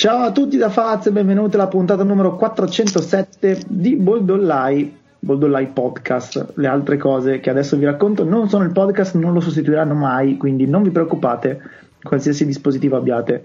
Ciao 0.00 0.22
a 0.22 0.32
tutti 0.32 0.56
da 0.56 0.70
Faz 0.70 1.04
e 1.04 1.12
benvenuti 1.12 1.56
alla 1.56 1.66
puntata 1.66 2.02
numero 2.04 2.34
407 2.34 3.64
di 3.66 3.96
Boldollai, 3.96 4.96
Boldollai 5.18 5.66
Podcast. 5.66 6.54
Le 6.54 6.68
altre 6.68 6.96
cose 6.96 7.38
che 7.38 7.50
adesso 7.50 7.76
vi 7.76 7.84
racconto 7.84 8.24
non 8.24 8.48
sono 8.48 8.64
il 8.64 8.72
podcast, 8.72 9.16
non 9.16 9.34
lo 9.34 9.40
sostituiranno 9.40 9.92
mai, 9.92 10.38
quindi 10.38 10.66
non 10.66 10.82
vi 10.82 10.88
preoccupate, 10.88 11.60
qualsiasi 12.02 12.46
dispositivo 12.46 12.96
abbiate. 12.96 13.44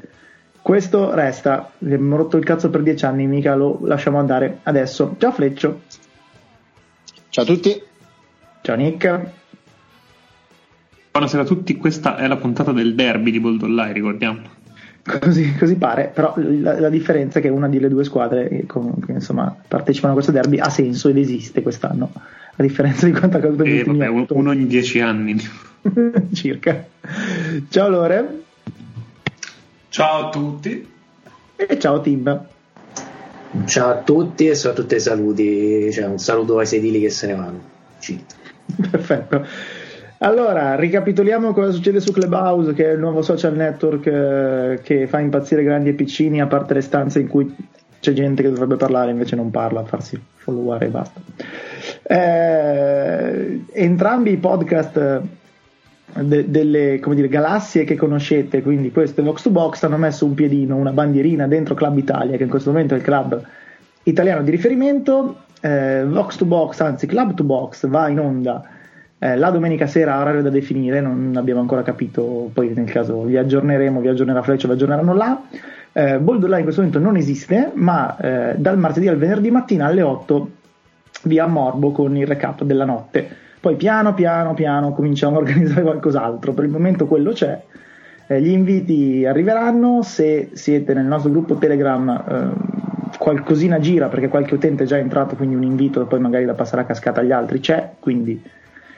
Questo 0.62 1.14
resta, 1.14 1.72
abbiamo 1.78 2.16
rotto 2.16 2.38
il 2.38 2.46
cazzo 2.46 2.70
per 2.70 2.84
dieci 2.84 3.04
anni, 3.04 3.28
mica 3.28 3.54
lo 3.54 3.80
lasciamo 3.82 4.18
andare 4.18 4.60
adesso. 4.64 5.18
Ciao 5.18 5.34
Fleccio. 5.34 5.82
Ciao 7.28 7.44
a 7.44 7.48
tutti. 7.48 7.82
Ciao 8.62 8.78
Nick. 8.78 9.30
Buonasera 11.12 11.44
a 11.44 11.46
tutti, 11.46 11.76
questa 11.76 12.16
è 12.16 12.26
la 12.28 12.38
puntata 12.38 12.72
del 12.72 12.96
derby 12.96 13.32
di 13.32 13.42
Boldollai, 13.42 13.92
ricordiamo. 13.92 14.55
Così, 15.08 15.54
così, 15.56 15.76
pare, 15.76 16.10
però 16.12 16.34
la, 16.36 16.80
la, 16.80 16.90
differenza 16.90 17.38
è 17.38 17.42
che 17.44 17.50
una 17.50 17.70
delle 17.70 17.90
due 17.90 18.04
squadre 18.04 18.48
che, 18.48 18.66
che 18.66 19.12
insomma, 19.12 19.56
partecipano 19.68 20.14
a 20.14 20.16
questo 20.16 20.32
derby 20.32 20.58
ha 20.58 20.70
senso 20.70 21.10
ed 21.10 21.18
esiste 21.18 21.62
quest'anno, 21.62 22.12
a 22.16 22.64
differenza 22.64 23.06
di 23.06 23.12
quanto 23.12 23.38
accaduto 23.38 23.64
eh, 23.66 23.84
vabbè, 23.84 24.08
uno, 24.08 24.26
uno 24.30 24.52
in 24.52 24.68
dieci 24.68 25.00
anni. 25.02 25.38
Circa. 26.34 26.88
Ciao 27.70 27.90
Lore. 27.90 28.42
Ciao 29.90 30.26
a 30.26 30.30
tutti. 30.32 30.88
E 31.56 31.80
ciao 31.80 32.02
Tim. 32.02 32.46
Ciao 33.66 33.90
a 33.90 34.02
tutti 34.02 34.48
e 34.48 34.56
soprattutto 34.56 34.96
i 34.96 35.00
saluti, 35.00 35.92
cioè 35.94 36.06
un 36.06 36.18
saluto 36.18 36.58
ai 36.58 36.66
sedili 36.66 37.00
che 37.00 37.12
se 37.12 37.28
ne 37.28 37.36
vanno. 37.36 37.62
Cheat. 38.00 38.36
Perfetto. 38.90 39.46
Allora, 40.20 40.76
ricapitoliamo 40.76 41.52
cosa 41.52 41.72
succede 41.72 42.00
su 42.00 42.14
Clubhouse, 42.14 42.74
che 42.74 42.90
è 42.90 42.94
il 42.94 43.00
nuovo 43.00 43.22
social 43.22 43.54
network 43.56 44.06
eh, 44.06 44.80
che 44.82 45.08
fa 45.08 45.20
impazzire 45.20 45.62
grandi 45.62 45.90
e 45.90 45.94
piccini, 45.94 46.40
a 46.40 46.48
parte 46.48 46.74
le 46.74 46.82
stanze 46.82 47.20
in 47.20 47.28
cui 47.28 47.54
c'è 48.00 48.14
gente 48.14 48.42
che 48.42 48.50
dovrebbe 48.50 48.78
parlare, 48.78 49.12
invece 49.12 49.36
non 49.36 49.52
parla, 49.52 49.84
farsi 49.84 50.22
followare 50.36 50.86
e 50.86 50.90
basta. 50.90 51.20
Eh, 52.04 53.66
entrambi 53.74 54.32
i 54.32 54.38
podcast 54.38 54.98
eh, 54.98 56.24
de- 56.24 56.50
delle 56.50 57.02
dire, 57.04 57.28
galassie 57.28 57.84
che 57.84 57.96
conoscete, 57.96 58.62
quindi 58.62 58.92
questo 58.92 59.20
è 59.20 59.24
Vox 59.24 59.42
to 59.42 59.50
Box, 59.50 59.84
hanno 59.84 59.98
messo 59.98 60.26
un 60.26 60.34
piedino, 60.34 60.78
una 60.78 60.92
bandierina 60.92 61.46
dentro 61.46 61.76
Club 61.76 61.98
Italia, 61.98 62.38
che 62.38 62.44
in 62.44 62.50
questo 62.50 62.72
momento 62.72 62.94
è 62.94 62.98
il 62.98 63.04
club 63.04 63.44
italiano 64.04 64.44
di 64.44 64.52
riferimento. 64.52 65.42
Eh, 65.60 66.06
Vox 66.06 66.38
to 66.38 66.46
Box, 66.46 66.80
anzi 66.80 67.06
Club 67.06 67.34
to 67.34 67.44
Box, 67.44 67.86
va 67.88 68.08
in 68.08 68.20
onda 68.20 68.70
eh, 69.26 69.36
la 69.38 69.50
domenica 69.50 69.88
sera 69.88 70.20
orario 70.20 70.44
da 70.44 70.52
definire, 70.52 71.02
non 71.02 71.34
abbiamo 71.36 71.60
ancora 71.60 71.82
capito, 71.82 72.52
poi 72.54 72.72
nel 72.76 72.86
caso 72.86 73.24
vi 73.24 73.38
aggiorneremo, 73.38 74.00
vi 74.00 74.08
aggiornerà 74.08 74.44
Fleccio, 74.44 74.68
vi 74.68 74.74
aggiorneranno 74.74 75.14
là. 75.16 75.42
Eh, 75.92 76.20
Boldolà 76.20 76.58
in 76.58 76.64
questo 76.64 76.82
momento 76.82 77.02
non 77.02 77.18
esiste, 77.18 77.72
ma 77.74 78.16
eh, 78.18 78.54
dal 78.56 78.78
martedì 78.78 79.08
al 79.08 79.18
venerdì 79.18 79.50
mattina 79.50 79.88
alle 79.88 80.04
8 80.04 80.50
via 81.24 81.48
Morbo 81.48 81.92
con 81.92 82.16
il 82.16 82.28
recap 82.28 82.62
della 82.64 82.86
notte. 82.86 83.28
Poi 83.60 83.76
piano 83.76 84.14
piano 84.14 84.54
piano 84.54 84.92
cominciamo 84.94 85.38
a 85.38 85.40
organizzare 85.40 85.82
qualcos'altro, 85.82 86.54
per 86.54 86.66
il 86.66 86.70
momento 86.70 87.08
quello 87.08 87.32
c'è. 87.32 87.60
Eh, 88.28 88.42
gli 88.42 88.50
inviti 88.50 89.26
arriveranno, 89.26 90.04
se 90.04 90.52
siete 90.54 90.94
nel 90.94 91.06
nostro 91.06 91.32
gruppo 91.32 91.56
Telegram 91.56 92.24
eh, 92.28 93.18
qualcosina 93.18 93.80
gira 93.80 94.08
perché 94.08 94.28
qualche 94.28 94.54
utente 94.54 94.84
è 94.84 94.86
già 94.86 95.00
entrato, 95.00 95.36
quindi 95.36 95.56
un 95.56 95.64
invito 95.64 96.06
poi 96.06 96.20
magari 96.20 96.46
da 96.46 96.54
passare 96.54 96.84
a 96.84 96.86
cascata 96.86 97.22
agli 97.22 97.32
altri 97.32 97.60
c'è, 97.60 97.94
quindi 98.00 98.40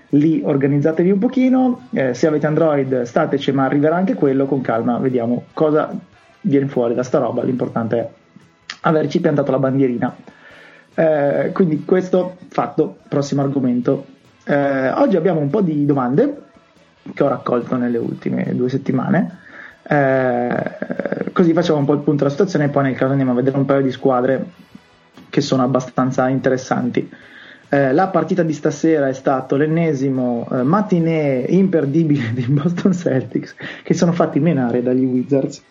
lì 0.10 0.42
organizzatevi 0.44 1.12
un 1.12 1.20
pochino, 1.20 1.88
eh, 1.92 2.14
se 2.14 2.28
avete 2.28 2.48
Android 2.48 3.02
stateci 3.02 3.52
ma 3.52 3.66
arriverà 3.66 3.96
anche 3.96 4.14
quello, 4.14 4.46
con 4.46 4.62
calma 4.62 4.98
vediamo 4.98 5.46
cosa 5.54 5.94
viene 6.42 6.68
fuori 6.68 6.94
da 6.94 7.04
sta 7.04 7.20
roba, 7.20 7.44
l'importante 7.44 7.98
è 8.00 8.10
averci 8.82 9.20
piantato 9.20 9.52
la 9.52 9.60
bandierina. 9.60 10.16
Eh, 10.94 11.52
quindi 11.54 11.84
questo 11.86 12.38
fatto, 12.50 12.98
prossimo 13.08 13.42
argomento. 13.42 14.06
Eh, 14.46 14.90
oggi 14.92 15.16
abbiamo 15.16 15.40
un 15.40 15.50
po' 15.50 15.62
di 15.62 15.86
domande 15.86 16.44
che 17.14 17.24
ho 17.24 17.28
raccolto 17.28 17.76
nelle 17.76 17.98
ultime 17.98 18.56
due 18.56 18.70
settimane. 18.70 19.40
Eh, 19.84 21.32
così 21.34 21.54
facciamo 21.54 21.80
un 21.80 21.86
po' 21.86 21.94
il 21.94 22.00
punto 22.00 22.24
della 22.24 22.32
situazione 22.32 22.66
e 22.66 22.70
poi 22.70 22.84
nel 22.84 22.96
caso 22.96 23.12
andiamo 23.12 23.32
a 23.32 23.36
vedere 23.36 23.58
un 23.58 23.66
paio 23.66 23.82
di 23.82 23.92
squadre 23.92 24.46
che 25.30 25.42
sono 25.42 25.64
abbastanza 25.64 26.28
interessanti. 26.30 27.10
Eh, 27.70 27.92
la 27.92 28.08
partita 28.08 28.44
di 28.44 28.54
stasera 28.54 29.10
è 29.10 29.14
stato 29.14 29.58
l'ennesimo 29.58 30.48
eh, 30.50 30.64
matinee 30.64 31.46
imperdibile 31.50 32.32
dei 32.34 32.46
Boston 32.46 32.94
Celtics 32.94 33.56
che 33.84 33.94
sono 33.94 34.14
fatti 34.14 34.40
menare 34.40 34.82
dagli 34.82 35.04
Wizards. 35.04 35.64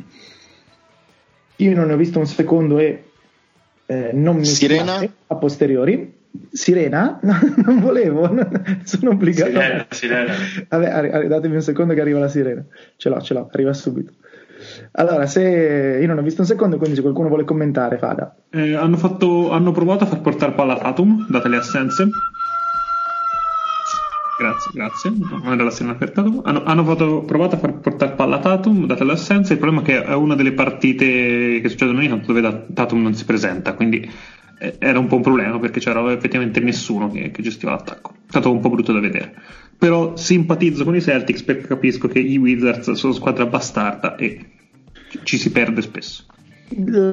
Io 1.56 1.74
non 1.74 1.86
ne 1.86 1.94
ho 1.94 1.96
visto 1.96 2.18
un 2.18 2.26
secondo 2.26 2.78
e 2.78 3.04
eh, 3.86 4.10
non 4.12 4.36
mi 4.36 4.44
Sirena 4.44 5.00
a 5.26 5.34
posteriori. 5.36 6.14
Sirena? 6.52 7.18
No, 7.24 7.38
non 7.64 7.80
volevo, 7.80 8.28
sono 8.84 9.12
obbligato. 9.12 9.52
Sirena, 9.52 9.86
sirena. 9.88 10.34
Vabbè, 10.68 11.28
datemi 11.28 11.54
un 11.54 11.62
secondo 11.62 11.94
che 11.94 12.00
arriva 12.02 12.18
la 12.18 12.28
sirena. 12.28 12.62
Ce 12.96 13.08
l'ho, 13.08 13.22
ce 13.22 13.32
l'ho, 13.32 13.48
arriva 13.50 13.72
subito. 13.72 14.12
Allora, 14.92 15.26
se 15.26 15.98
io 16.00 16.06
non 16.06 16.18
ho 16.18 16.22
visto 16.22 16.40
un 16.40 16.46
secondo, 16.46 16.76
quindi 16.76 16.96
se 16.96 17.02
qualcuno 17.02 17.28
vuole 17.28 17.44
commentare, 17.44 17.98
fada. 17.98 18.34
Eh, 18.50 18.74
hanno, 18.74 18.96
fatto, 18.96 19.50
hanno, 19.50 19.72
provato 19.72 20.04
a 20.04 20.06
far 20.06 20.20
portare 20.20 20.52
palla 20.52 20.74
a 20.74 20.78
Tatum, 20.78 21.26
date 21.28 21.48
le 21.48 21.56
assenze. 21.56 22.08
Grazie, 24.38 24.70
grazie. 24.74 25.12
Non 25.18 25.52
era 25.52 25.64
la 25.64 25.70
scena 25.70 25.94
per 25.94 26.10
Tatum. 26.10 26.42
Hanno, 26.44 26.62
hanno 26.64 26.84
fatto, 26.84 27.22
provato 27.22 27.54
a 27.54 27.58
far 27.58 27.78
portare 27.78 28.12
palla 28.12 28.36
a 28.36 28.40
Tatum, 28.40 28.86
date 28.86 29.04
le. 29.04 29.52
Il 29.52 29.58
problema 29.58 29.82
è 29.82 29.84
che 29.84 30.04
è 30.04 30.14
una 30.14 30.34
delle 30.34 30.52
partite 30.52 31.60
che 31.60 31.68
succedono 31.68 32.02
in 32.02 32.10
campo 32.10 32.32
dove 32.32 32.66
Tatum 32.74 33.02
non 33.02 33.14
si 33.14 33.24
presenta, 33.24 33.72
quindi 33.74 34.08
eh, 34.58 34.76
era 34.78 34.98
un 34.98 35.06
po' 35.06 35.16
un 35.16 35.22
problema 35.22 35.58
perché 35.58 35.80
c'era 35.80 36.12
effettivamente 36.12 36.60
nessuno 36.60 37.10
che, 37.10 37.30
che 37.30 37.42
gestiva 37.42 37.72
l'attacco. 37.72 38.12
È 38.26 38.28
stato 38.28 38.50
un 38.50 38.60
po' 38.60 38.70
brutto 38.70 38.92
da 38.92 39.00
vedere. 39.00 39.34
Però 39.78 40.16
simpatizzo 40.16 40.84
con 40.84 40.96
i 40.96 41.02
Celtics 41.02 41.42
perché 41.42 41.66
capisco 41.66 42.08
che 42.08 42.18
i 42.18 42.36
Wizards 42.38 42.92
sono 42.92 43.12
squadra 43.12 43.44
bastarda 43.46 44.16
e 44.16 44.55
ci 45.22 45.38
si 45.38 45.50
perde 45.50 45.82
spesso. 45.82 46.24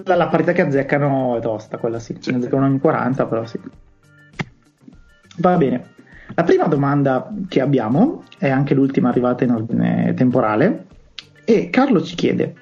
La, 0.05 0.15
la 0.15 0.27
partita 0.27 0.51
che 0.51 0.61
azzeccano 0.61 1.37
è 1.37 1.41
tosta, 1.41 1.77
quella 1.77 1.99
sì. 1.99 2.15
sì. 2.19 2.31
Ne 2.31 2.37
azzeccano 2.37 2.67
in 2.67 2.79
40, 2.79 3.25
però 3.25 3.45
sì. 3.45 3.59
Va 5.37 5.57
bene. 5.57 5.91
La 6.35 6.43
prima 6.43 6.65
domanda 6.65 7.31
che 7.47 7.61
abbiamo 7.61 8.23
è 8.37 8.49
anche 8.49 8.73
l'ultima 8.73 9.09
arrivata 9.09 9.43
in 9.43 9.51
ordine 9.51 10.13
temporale 10.15 10.85
e 11.45 11.69
Carlo 11.69 12.01
ci 12.01 12.15
chiede 12.15 12.55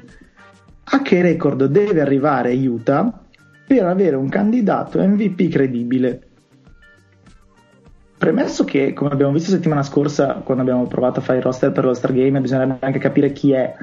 a 0.83 1.01
che 1.01 1.21
record 1.21 1.65
deve 1.65 2.01
arrivare 2.01 2.53
Utah 2.53 3.21
per 3.65 3.85
avere 3.85 4.17
un 4.17 4.27
candidato 4.27 4.99
MVP 4.99 5.49
credibile? 5.49 6.21
Premesso 8.17 8.65
che, 8.65 8.93
come 8.93 9.11
abbiamo 9.11 9.31
visto 9.31 9.49
settimana 9.49 9.83
scorsa, 9.83 10.41
quando 10.43 10.63
abbiamo 10.63 10.85
provato 10.87 11.19
a 11.19 11.23
fare 11.23 11.37
il 11.37 11.43
roster 11.43 11.71
per 11.71 11.85
lo 11.85 11.93
Star 11.93 12.13
Game, 12.13 12.41
bisognerebbe 12.41 12.85
anche 12.85 12.99
capire 12.99 13.31
chi 13.31 13.53
è 13.53 13.73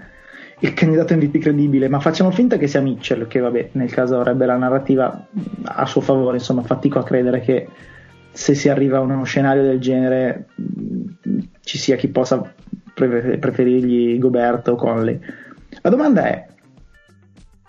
il 0.60 0.74
candidato 0.74 1.14
MVP 1.14 1.38
credibile, 1.38 1.88
ma 1.88 2.00
facciamo 2.00 2.30
finta 2.30 2.56
che 2.56 2.66
sia 2.66 2.80
Mitchell, 2.80 3.26
che 3.28 3.38
vabbè, 3.38 3.70
nel 3.72 3.92
caso 3.92 4.18
avrebbe 4.18 4.46
la 4.46 4.56
narrativa 4.56 5.26
a 5.64 5.86
suo 5.86 6.00
favore, 6.00 6.38
insomma, 6.38 6.62
fatico 6.62 6.98
a 6.98 7.04
credere 7.04 7.40
che 7.40 7.68
se 8.30 8.54
si 8.54 8.68
arriva 8.68 8.98
a 8.98 9.00
uno 9.00 9.24
scenario 9.24 9.62
del 9.62 9.80
genere 9.80 10.46
ci 11.60 11.78
sia 11.78 11.96
chi 11.96 12.08
possa 12.08 12.54
preferirgli 12.94 14.18
Gobert 14.18 14.68
o 14.68 14.74
Conley. 14.74 15.18
La 15.82 15.90
domanda 15.90 16.26
è 16.26 16.46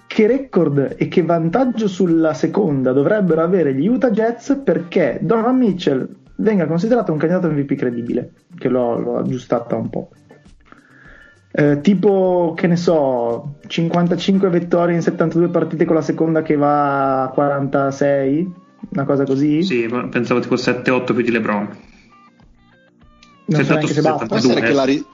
che 0.08 0.28
record 0.28 0.96
e 0.98 1.08
che 1.08 1.22
vantaggio 1.22 1.88
sulla 1.88 2.34
seconda 2.34 2.92
dovrebbero 2.92 3.44
avere 3.44 3.74
gli 3.74 3.88
Utah 3.88 4.10
Jets 4.10 4.62
perché 4.64 5.20
Donovan 5.22 5.58
Mitchell 5.58 6.08
venga 6.38 6.66
considerato 6.66 7.12
un 7.12 7.20
candidato 7.20 7.52
MVP 7.52 7.76
credibile, 7.76 8.32
che 8.58 8.70
l'ho, 8.70 8.98
l'ho 9.00 9.18
aggiustata 9.18 9.76
un 9.76 9.90
po'. 9.90 10.10
Eh, 11.52 11.82
tipo, 11.82 12.54
che 12.56 12.68
ne 12.68 12.76
so, 12.76 13.56
55 13.66 14.50
vittorie 14.50 14.96
in 14.96 15.02
72 15.02 15.50
partite 15.50 15.86
con 15.86 15.96
la 15.96 16.02
seconda 16.02 16.42
che 16.44 16.56
va 16.56 17.24
a 17.24 17.30
46, 17.30 18.54
una 18.92 19.06
cosa 19.06 19.24
così? 19.26 19.64
Sì, 19.64 19.88
pensavo 20.10 20.40
tipo 20.40 20.56
7-8 20.56 21.06
più 21.06 21.22
di 21.24 21.32
LeBron. 21.32 21.78
Non 23.46 23.64
so 23.64 23.74
neanche 23.74 23.94
se 23.94 24.02
basta. 24.02 24.26
Può 24.28 24.38
essere 24.38 24.62
che 24.62 24.74
la, 24.74 24.84
ri- 24.84 25.06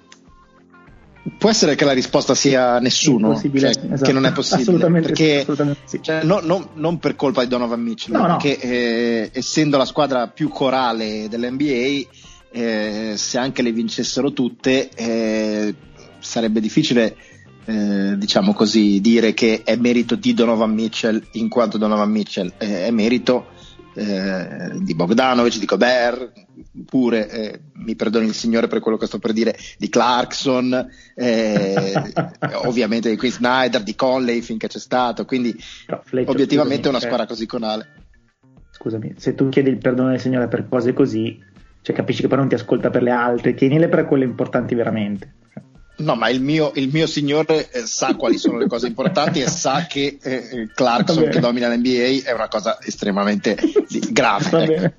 Può 1.40 1.50
essere 1.50 1.74
che 1.74 1.86
la 1.86 1.92
risposta 1.94 2.36
sia 2.36 2.80
nessuno, 2.80 3.36
cioè, 3.36 3.50
esatto. 3.54 4.04
che 4.04 4.12
non 4.12 4.28
è 4.28 4.32
possibile. 4.32 4.62
Assolutamente, 4.62 5.08
perché, 5.08 5.40
assolutamente 5.40 5.82
sì. 5.86 6.00
Cioè, 6.00 6.24
no, 6.24 6.40
no, 6.44 6.70
non 6.74 7.00
per 7.00 7.16
colpa 7.16 7.42
di 7.42 7.48
Donovan 7.48 7.82
Mitchell, 7.82 8.16
no, 8.16 8.26
perché 8.26 8.60
eh, 8.60 9.30
essendo 9.34 9.78
la 9.78 9.86
squadra 9.86 10.28
più 10.28 10.50
corale 10.50 11.28
dell'NBA, 11.28 12.08
eh, 12.52 13.14
se 13.16 13.38
anche 13.40 13.64
le 13.64 13.72
vincessero 13.72 14.34
tutte, 14.34 14.90
eh, 14.94 15.74
sarebbe 16.26 16.60
difficile, 16.60 17.16
eh, 17.66 18.16
diciamo 18.18 18.54
così, 18.54 19.00
dire 19.02 19.34
che 19.34 19.62
è 19.64 19.76
merito 19.76 20.16
di 20.16 20.34
Donovan 20.34 20.74
Mitchell 20.74 21.22
in 21.34 21.50
quanto 21.50 21.78
Donovan 21.78 22.12
Mitchell 22.12 22.54
è 22.58 22.90
merito 22.92 23.48
eh, 23.96 24.72
di 24.82 24.94
Bogdanovic, 24.94 25.58
di 25.58 25.66
Gobert, 25.66 26.32
pure 26.86 27.62
mi 27.76 27.96
perdoni 27.96 28.28
il 28.28 28.34
signore 28.34 28.68
per 28.68 28.80
quello 28.80 28.98
che 28.98 29.06
sto 29.06 29.20
per 29.20 29.32
dire, 29.32 29.56
di 29.78 29.90
Clarkson, 29.90 30.88
eh, 31.16 31.94
ovviamente 32.66 33.10
di 33.10 33.18
Quinn 33.18 33.32
Snyder, 33.32 33.84
di 33.84 33.96
Conley 33.96 34.42
finché 34.42 34.68
c'è 34.68 34.80
stato, 34.80 35.26
quindi 35.26 35.56
Fletcher, 35.58 36.30
obiettivamente 36.30 36.88
scusami, 36.88 36.96
una 36.96 37.00
squadra 37.00 37.26
così 37.26 37.46
conale. 37.46 37.88
Scusami, 38.72 39.14
se 39.18 39.36
tu 39.36 39.50
chiedi 39.50 39.70
il 39.70 39.78
perdono 39.78 40.10
del 40.10 40.20
Signore 40.20 40.48
per 40.48 40.68
cose 40.68 40.94
così, 40.94 41.42
cioè 41.82 41.96
capisci 41.96 42.22
che 42.22 42.28
poi 42.28 42.38
non 42.40 42.50
ti 42.50 42.56
ascolta 42.56 42.90
per 42.90 43.04
le 43.04 43.12
altre, 43.12 43.54
tienile 43.54 43.88
per 43.88 44.06
quelle 44.06 44.26
importanti 44.26 44.76
veramente. 44.76 45.34
No, 45.98 46.16
ma 46.16 46.30
il 46.30 46.42
mio, 46.42 46.72
il 46.76 46.90
mio 46.92 47.08
signore 47.08 47.70
eh, 47.72 47.86
sa 47.86 48.16
quali 48.18 48.38
sono 48.38 48.58
le 48.58 48.68
cose 48.68 48.88
importanti 48.88 49.42
e 49.42 49.48
sa 49.48 49.86
che 49.88 50.18
eh, 50.22 50.70
Clarkson 50.74 51.16
Va 51.16 51.22
bene. 51.22 51.34
che 51.34 51.40
domina 51.40 51.68
l'NBA 51.70 52.28
è 52.30 52.34
una 52.34 52.48
cosa 52.48 52.78
estremamente 52.82 53.58
grave. 54.12 54.64
Ecco. 54.64 54.94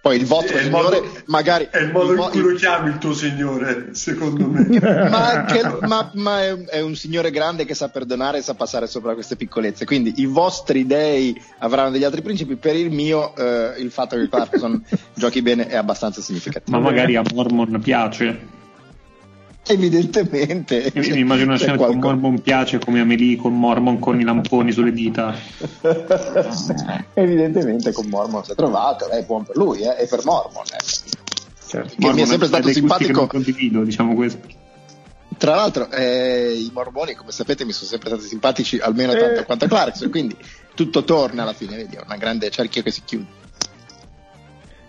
Poi 0.00 0.16
il 0.16 0.26
vostro 0.26 0.56
È 0.56 0.60
il 0.60 0.66
signore, 0.66 1.00
modo- 1.00 1.12
magari. 1.26 1.68
È 1.70 1.78
il 1.78 1.90
modo 1.90 2.12
il 2.12 2.18
in 2.20 2.28
cui 2.30 2.40
lo 2.40 2.54
chiami 2.54 2.90
il 2.90 2.98
tuo 2.98 3.12
signore, 3.12 3.88
secondo 3.92 4.46
me. 4.48 4.64
ma, 4.80 5.30
anche- 5.32 5.78
ma- 5.82 6.10
ma 6.14 6.44
è, 6.44 6.56
è 6.66 6.80
un 6.80 6.94
signore 6.94 7.32
grande 7.32 7.64
che 7.64 7.74
sa 7.74 7.88
perdonare 7.88 8.38
e 8.38 8.42
sa 8.42 8.54
passare 8.54 8.86
sopra 8.86 9.14
queste 9.14 9.34
piccolezze. 9.34 9.84
Quindi 9.84 10.14
i 10.18 10.26
vostri 10.26 10.86
dei 10.86 11.38
avranno 11.58 11.90
degli 11.90 12.04
altri 12.04 12.22
principi. 12.22 12.54
Per 12.54 12.76
il 12.76 12.90
mio, 12.92 13.34
eh, 13.34 13.74
il 13.80 13.90
fatto 13.90 14.16
che 14.16 14.28
Clarkson 14.28 14.82
giochi 15.14 15.42
bene 15.42 15.66
è 15.66 15.74
abbastanza 15.76 16.22
significativo. 16.22 16.78
Ma 16.78 16.82
magari 16.82 17.16
a 17.16 17.22
Mormon 17.34 17.80
piace. 17.82 18.56
Evidentemente. 19.70 20.90
Mi 20.94 21.08
mi 21.10 21.18
immagino 21.20 21.48
una 21.48 21.56
scena 21.58 21.76
con 21.76 21.86
qualcosa. 21.86 22.14
Mormon 22.14 22.40
piace 22.40 22.78
come 22.78 23.00
Amelie 23.00 23.36
con 23.36 23.56
Mormon 23.58 23.98
con 23.98 24.18
i 24.20 24.24
lamponi 24.24 24.72
sulle 24.72 24.92
dita. 24.92 25.34
Evidentemente 27.14 27.92
con 27.92 28.06
Mormon 28.08 28.44
si 28.44 28.52
è 28.52 28.54
trovato, 28.54 29.08
è 29.10 29.22
buon 29.24 29.44
per 29.44 29.56
lui 29.56 29.80
eh, 29.82 29.96
e 30.02 30.06
per 30.06 30.24
Mormon. 30.24 30.64
eh. 30.72 30.84
Certo. 31.66 31.88
Che 31.88 31.94
mi 31.98 32.04
è 32.04 32.06
Mormon 32.08 32.26
sempre 32.26 32.46
ha 32.46 32.48
stato 32.48 32.68
simpatico. 32.70 33.26
condivido, 33.26 33.82
diciamo 33.82 34.14
questo. 34.14 34.40
Tra 35.36 35.54
l'altro, 35.54 35.90
eh, 35.90 36.54
i 36.54 36.70
Mormoni, 36.72 37.14
come 37.14 37.30
sapete, 37.30 37.64
mi 37.64 37.72
sono 37.72 37.88
sempre 37.88 38.08
stati 38.08 38.24
simpatici 38.24 38.78
almeno 38.78 39.12
Eh. 39.12 39.18
tanto 39.18 39.44
quanto 39.44 39.66
Clarkson, 39.66 40.10
quindi 40.10 40.34
tutto 40.74 41.04
torna 41.04 41.42
alla 41.42 41.52
fine, 41.52 41.76
vedi, 41.76 41.96
è 41.96 42.00
una 42.04 42.16
grande 42.16 42.50
cerchio 42.50 42.82
che 42.82 42.90
si 42.90 43.02
chiude. 43.04 43.26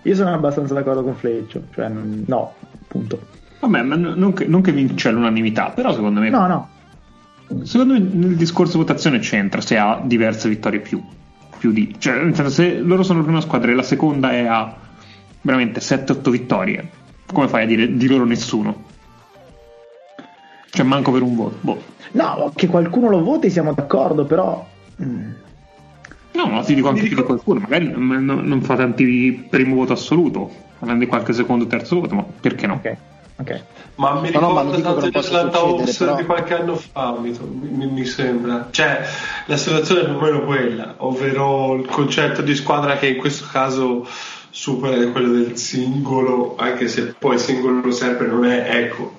Io 0.03 0.15
sono 0.15 0.33
abbastanza 0.33 0.73
d'accordo 0.73 1.03
con 1.03 1.15
Fleccio, 1.15 1.63
cioè 1.73 1.89
non- 1.89 2.23
no, 2.25 2.53
appunto. 2.81 3.37
Vabbè, 3.59 3.81
ma 3.81 3.95
non 3.95 4.33
che, 4.33 4.45
non 4.45 4.61
che 4.61 4.71
vince 4.71 5.11
l'unanimità, 5.11 5.69
però 5.69 5.93
secondo 5.93 6.19
me, 6.21 6.29
No, 6.29 6.47
no, 6.47 6.69
secondo 7.63 7.93
me 7.93 7.99
nel 7.99 8.35
discorso 8.35 8.77
votazione 8.77 9.19
c'entra 9.19 9.59
se 9.61 9.77
ha 9.77 9.99
diverse 10.03 10.47
vittorie 10.47 10.79
più, 10.79 11.01
più 11.57 11.71
di... 11.71 11.93
Cioè, 11.97 12.23
nel 12.23 12.35
senso, 12.35 12.51
se 12.51 12.79
loro 12.79 13.03
sono 13.03 13.19
la 13.19 13.25
prima 13.25 13.41
squadra 13.41 13.71
e 13.71 13.75
la 13.75 13.83
seconda 13.83 14.31
è 14.31 14.45
a 14.45 14.73
veramente 15.41 15.81
7-8 15.81 16.29
vittorie, 16.29 16.89
come 17.33 17.47
fai 17.47 17.63
a 17.63 17.67
dire 17.67 17.95
di 17.95 18.07
loro 18.07 18.25
nessuno? 18.25 18.83
Cioè, 20.69 20.85
manco 20.85 21.11
per 21.11 21.21
un 21.21 21.35
voto. 21.35 21.57
Boh. 21.61 21.81
no, 22.11 22.51
che 22.55 22.67
qualcuno 22.67 23.09
lo 23.09 23.21
voti 23.23 23.49
siamo 23.49 23.73
d'accordo, 23.73 24.25
però... 24.25 24.65
mm, 25.03 25.31
No, 26.31 26.45
ma 26.45 26.61
ti 26.63 26.73
dico 26.73 26.87
anche 26.87 27.01
più 27.03 27.15
di 27.17 27.23
qualcuno, 27.23 27.59
magari 27.59 27.89
non, 27.89 28.23
non- 28.23 28.45
non 28.45 28.61
fa 28.61 28.75
tanti 28.77 29.45
primo 29.49 29.75
voto 29.75 29.91
assoluto, 29.93 30.49
prende 30.79 31.05
qualche 31.07 31.33
secondo 31.33 31.65
o 31.65 31.67
terzo 31.67 31.99
voto, 31.99 32.15
ma 32.15 32.23
perché 32.23 32.65
no? 32.67 32.75
ok, 32.75 32.97
ok. 33.39 33.63
Ma 33.95 34.19
mi 34.21 34.31
No, 34.31 34.39
no, 34.39 34.49
ma 34.51 34.63
tanto 34.63 34.99
non 34.99 35.07
gli 35.07 35.11
possa 35.11 35.39
Atlanta 35.39 35.57
succedere, 35.57 35.81
Hawks 35.83 35.97
però- 35.97 36.15
di 36.15 36.23
qualche 36.25 36.53
anno 36.55 36.75
fa, 36.75 37.17
mi, 37.19 37.37
mi- 37.41 37.87
mi 37.87 38.05
sembra. 38.05 38.67
Cioè, 38.71 39.01
la 39.45 39.57
situazione 39.57 40.01
è 40.01 40.05
più 40.05 40.15
o 40.15 40.19
meno 40.21 40.45
quella, 40.45 40.95
ovvero 40.97 41.75
il 41.75 41.85
concetto 41.87 42.41
di 42.41 42.55
squadra 42.55 42.97
che 42.97 43.07
in 43.07 43.17
questo 43.17 43.45
caso 43.51 44.07
supera 44.51 45.05
quello 45.11 45.31
del 45.33 45.57
singolo, 45.57 46.55
anche 46.57 46.87
se 46.87 47.13
poi 47.19 47.35
il 47.35 47.41
singolo 47.41 47.91
sempre 47.91 48.27
non 48.27 48.45
è 48.45 48.67
ecco. 48.83 49.17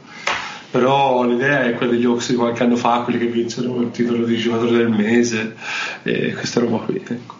Però 0.70 1.24
l'idea 1.24 1.64
è 1.64 1.74
quella 1.74 1.92
degli 1.92 2.04
Hawks 2.04 2.30
di 2.30 2.36
qualche 2.36 2.62
anno 2.62 2.76
fa, 2.76 3.00
quelli 3.00 3.18
che 3.18 3.26
vinsero 3.26 3.80
il 3.80 3.90
titolo 3.90 4.24
di 4.24 4.36
giocatore 4.36 4.70
del 4.76 4.88
mese, 4.88 5.56
e 6.04 6.32
questa 6.32 6.60
roba 6.60 6.78
qui. 6.78 7.02
Ecco. 7.06 7.34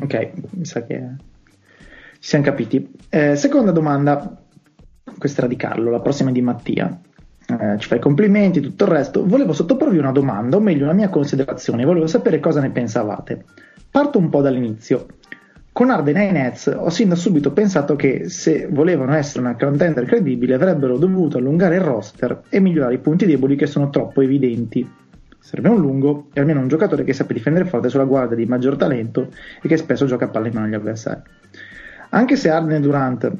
Ok, 0.00 0.30
mi 0.50 0.64
sa 0.64 0.84
che 0.84 1.02
siamo 2.24 2.42
capiti. 2.42 2.90
Eh, 3.10 3.36
seconda 3.36 3.70
domanda, 3.70 4.42
questa 5.18 5.40
era 5.40 5.46
di 5.46 5.56
Carlo, 5.56 5.90
la 5.90 6.00
prossima 6.00 6.30
è 6.30 6.32
di 6.32 6.40
Mattia. 6.40 6.98
Eh, 7.46 7.76
ci 7.78 7.86
fai 7.86 7.98
complimenti, 7.98 8.62
tutto 8.62 8.84
il 8.84 8.90
resto. 8.90 9.26
Volevo 9.26 9.52
sottoporvi 9.52 9.98
una 9.98 10.10
domanda, 10.10 10.56
o 10.56 10.60
meglio 10.60 10.84
una 10.84 10.94
mia 10.94 11.10
considerazione, 11.10 11.84
volevo 11.84 12.06
sapere 12.06 12.40
cosa 12.40 12.62
ne 12.62 12.70
pensavate. 12.70 13.44
Parto 13.90 14.16
un 14.16 14.30
po' 14.30 14.40
dall'inizio. 14.40 15.06
Con 15.70 15.90
Arden 15.90 16.16
ai 16.16 16.32
Nets 16.32 16.74
ho 16.74 16.88
sin 16.88 17.10
da 17.10 17.14
subito 17.14 17.52
pensato 17.52 17.94
che 17.94 18.30
se 18.30 18.68
volevano 18.70 19.12
essere 19.12 19.40
una 19.40 19.56
contender 19.56 20.06
credibile 20.06 20.54
avrebbero 20.54 20.96
dovuto 20.96 21.36
allungare 21.36 21.74
il 21.74 21.82
roster 21.82 22.42
e 22.48 22.58
migliorare 22.58 22.94
i 22.94 23.00
punti 23.00 23.26
deboli 23.26 23.54
che 23.54 23.66
sono 23.66 23.90
troppo 23.90 24.22
evidenti. 24.22 24.88
Serve 25.38 25.68
un 25.68 25.78
lungo 25.78 26.28
e 26.32 26.40
almeno 26.40 26.60
un 26.60 26.68
giocatore 26.68 27.04
che 27.04 27.12
sappia 27.12 27.34
difendere 27.34 27.66
forte 27.66 27.90
sulla 27.90 28.04
guardia 28.04 28.36
di 28.36 28.46
maggior 28.46 28.76
talento 28.76 29.28
e 29.60 29.68
che 29.68 29.76
spesso 29.76 30.06
gioca 30.06 30.24
a 30.24 30.28
palla 30.28 30.46
in 30.46 30.54
mano 30.54 30.66
agli 30.66 30.74
avversari. 30.74 31.20
Anche 32.14 32.36
se 32.36 32.48
Arden 32.48 32.76
e 32.76 32.80
Durant 32.80 33.32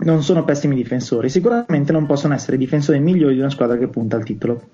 non 0.00 0.22
sono 0.22 0.44
pessimi 0.44 0.74
difensori, 0.74 1.30
sicuramente 1.30 1.92
non 1.92 2.04
possono 2.04 2.34
essere 2.34 2.56
i 2.56 2.58
difensori 2.58 2.98
migliori 3.00 3.32
di 3.34 3.40
una 3.40 3.48
squadra 3.48 3.78
che 3.78 3.88
punta 3.88 4.16
al 4.16 4.24
titolo. 4.24 4.68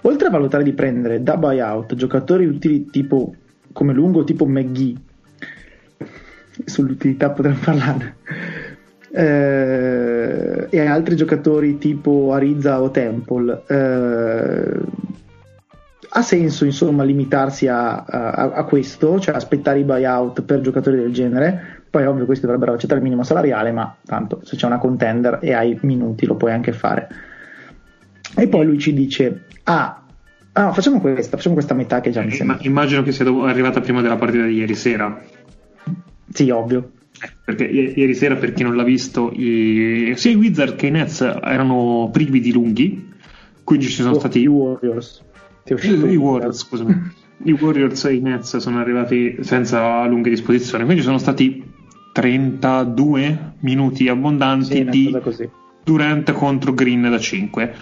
Oltre 0.00 0.26
a 0.26 0.30
valutare 0.30 0.64
di 0.64 0.72
prendere 0.72 1.22
da 1.22 1.36
buyout 1.36 1.94
giocatori 1.94 2.44
utili 2.44 2.86
tipo 2.86 3.34
come 3.72 3.92
lungo 3.92 4.24
tipo 4.24 4.46
McGee, 4.46 4.96
sull'utilità 6.64 7.30
potremmo 7.30 7.58
parlare, 7.62 8.16
eh, 9.12 10.66
e 10.68 10.80
altri 10.86 11.14
giocatori 11.14 11.78
tipo 11.78 12.32
Arizza 12.32 12.82
o 12.82 12.90
Temple, 12.90 13.62
eh, 13.68 14.80
ha 16.14 16.22
senso 16.22 16.64
insomma 16.64 17.04
limitarsi 17.04 17.68
a, 17.68 18.02
a- 18.02 18.52
a 18.54 18.64
questo, 18.64 19.20
cioè 19.20 19.36
aspettare 19.36 19.78
i 19.78 19.84
buyout 19.84 20.42
per 20.42 20.60
giocatori 20.60 20.96
del 20.96 21.12
genere. 21.12 21.81
Poi, 21.92 22.06
ovvio, 22.06 22.24
questi 22.24 22.46
dovrebbero 22.46 22.72
accettare 22.72 23.00
il 23.00 23.04
minimo 23.04 23.22
salariale, 23.22 23.70
ma 23.70 23.94
tanto 24.06 24.40
se 24.44 24.56
c'è 24.56 24.64
una 24.64 24.78
contender 24.78 25.40
e 25.42 25.52
hai 25.52 25.78
minuti 25.82 26.24
lo 26.24 26.36
puoi 26.36 26.50
anche 26.52 26.72
fare. 26.72 27.06
E 28.34 28.48
poi 28.48 28.64
lui 28.64 28.78
ci 28.78 28.94
dice: 28.94 29.42
Ah, 29.64 30.02
ah, 30.54 30.72
facciamo 30.72 31.00
questa, 31.00 31.36
facciamo 31.36 31.54
questa 31.54 31.74
metà 31.74 32.00
che 32.00 32.08
già 32.10 32.22
mi 32.22 32.30
sembra. 32.30 32.56
Ma 32.56 32.62
immagino 32.64 33.02
che 33.02 33.12
sia 33.12 33.26
arrivata 33.26 33.82
prima 33.82 34.00
della 34.00 34.16
partita 34.16 34.46
di 34.46 34.54
ieri 34.54 34.74
sera. 34.74 35.20
Sì, 36.32 36.48
ovvio. 36.48 36.92
Eh, 37.22 37.28
Perché 37.44 37.64
i- 37.64 37.92
ieri 37.94 38.14
sera, 38.14 38.36
per 38.36 38.54
chi 38.54 38.62
non 38.62 38.74
l'ha 38.74 38.84
visto, 38.84 39.30
i- 39.34 40.14
sia 40.16 40.30
i 40.30 40.34
Wizard 40.34 40.76
che 40.76 40.86
i 40.86 40.90
Nets 40.90 41.20
erano 41.20 42.08
privi 42.10 42.40
di 42.40 42.52
lunghi, 42.52 43.12
quindi 43.64 43.84
ci 43.84 44.00
sono 44.00 44.14
stati 44.14 44.40
i 44.40 44.46
Warriors. 44.46 45.22
I 45.66 46.16
Warriors, 46.16 46.58
scusami. 46.60 47.20
I 47.44 47.52
Warriors 47.52 48.04
e 48.06 48.14
i 48.14 48.20
Nets 48.20 48.56
sono 48.56 48.78
arrivati 48.80 49.36
senza 49.40 50.06
lunghe 50.06 50.30
disposizioni, 50.30 50.84
quindi 50.84 51.02
ci 51.02 51.06
sono 51.08 51.18
stati 51.18 51.62
32 52.12 53.54
minuti 53.60 54.08
abbondanti 54.08 54.74
Sì, 54.76 54.84
di. 54.84 55.16
Durant 55.84 56.30
contro 56.32 56.72
Green 56.74 57.02
da 57.02 57.18
5. 57.18 57.74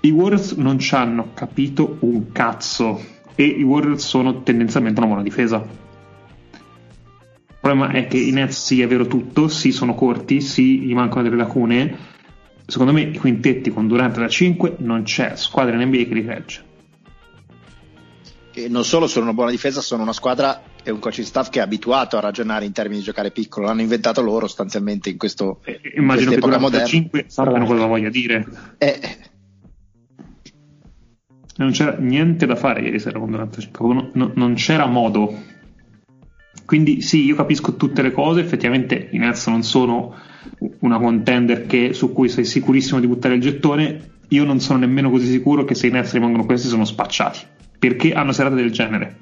I 0.00 0.10
Warriors 0.10 0.52
non 0.52 0.78
ci 0.78 0.94
hanno 0.94 1.30
capito 1.32 1.96
un 2.00 2.32
cazzo 2.32 3.00
e 3.34 3.44
i 3.44 3.62
Warriors 3.62 4.04
sono 4.04 4.42
tendenzialmente 4.42 4.98
una 4.98 5.08
buona 5.08 5.22
difesa. 5.22 5.56
Il 5.62 7.58
problema 7.60 7.92
è 7.92 8.08
che 8.08 8.18
i 8.18 8.32
Nets 8.32 8.64
sì 8.64 8.82
è 8.82 8.88
vero 8.88 9.06
tutto, 9.06 9.46
sì 9.46 9.70
sono 9.70 9.94
corti, 9.94 10.40
sì 10.40 10.80
gli 10.80 10.92
mancano 10.92 11.22
delle 11.22 11.36
lacune. 11.36 11.96
Secondo 12.66 12.92
me 12.92 13.02
i 13.02 13.16
quintetti 13.16 13.70
con 13.70 13.86
Durant 13.86 14.18
da 14.18 14.28
5 14.28 14.76
non 14.78 15.04
c'è 15.04 15.36
squadra 15.36 15.80
in 15.80 15.86
NBA 15.88 16.04
che 16.04 16.14
li 16.14 16.26
regge. 16.26 16.64
E 18.52 18.68
non 18.68 18.84
solo 18.84 19.06
sono 19.06 19.26
una 19.26 19.34
buona 19.34 19.50
difesa, 19.50 19.80
sono 19.80 20.02
una 20.02 20.12
squadra 20.12 20.60
e 20.84 20.90
un 20.90 20.98
coaching 20.98 21.26
staff 21.26 21.48
che 21.50 21.58
è 21.60 21.62
abituato 21.62 22.16
a 22.16 22.20
ragionare 22.20 22.64
in 22.64 22.72
termini 22.72 22.98
di 22.98 23.04
giocare 23.04 23.30
piccolo. 23.30 23.66
L'hanno 23.66 23.80
inventato 23.82 24.20
loro 24.22 24.46
sostanzialmente 24.46 25.10
in 25.10 25.16
questo 25.16 25.60
Eh, 25.64 25.80
in 25.94 26.02
Immagino 26.02 26.30
che 26.30 26.38
quest'epoca 26.40 26.56
Durant 26.56 26.60
da 26.60 26.60
moderna. 26.60 26.86
5 26.86 27.24
sappiano 27.28 27.64
cosa 27.66 27.86
voglia 27.86 28.08
dire. 28.10 28.46
Eh, 28.78 29.00
Non 31.56 31.70
c'era 31.72 31.96
niente 31.98 32.46
da 32.46 32.56
fare 32.56 32.80
ieri 32.80 32.98
sera 32.98 33.18
con 33.18 33.30
Durant 33.30 33.54
da 33.54 33.60
5, 33.60 33.94
no- 33.94 34.10
no- 34.14 34.32
non 34.34 34.54
c'era 34.54 34.86
modo. 34.86 35.34
Quindi 36.64 37.02
sì, 37.02 37.24
io 37.24 37.34
capisco 37.34 37.76
tutte 37.76 38.00
le 38.02 38.10
cose, 38.12 38.40
effettivamente 38.40 39.08
i 39.12 39.18
Nets 39.18 39.46
non 39.48 39.62
sono 39.62 40.14
una 40.80 40.98
contender 40.98 41.66
che- 41.66 41.92
su 41.92 42.12
cui 42.12 42.28
sei 42.28 42.44
sicurissimo 42.44 42.98
di 43.00 43.06
buttare 43.06 43.34
il 43.34 43.40
gettone, 43.40 44.10
io 44.28 44.44
non 44.44 44.60
sono 44.60 44.78
nemmeno 44.78 45.10
così 45.10 45.26
sicuro 45.30 45.64
che 45.64 45.74
se 45.74 45.88
i 45.88 45.90
Nets 45.90 46.12
rimangono 46.14 46.46
questi 46.46 46.68
sono 46.68 46.84
spacciati, 46.86 47.40
perché 47.78 48.14
hanno 48.14 48.32
serate 48.32 48.54
del 48.54 48.70
genere. 48.72 49.16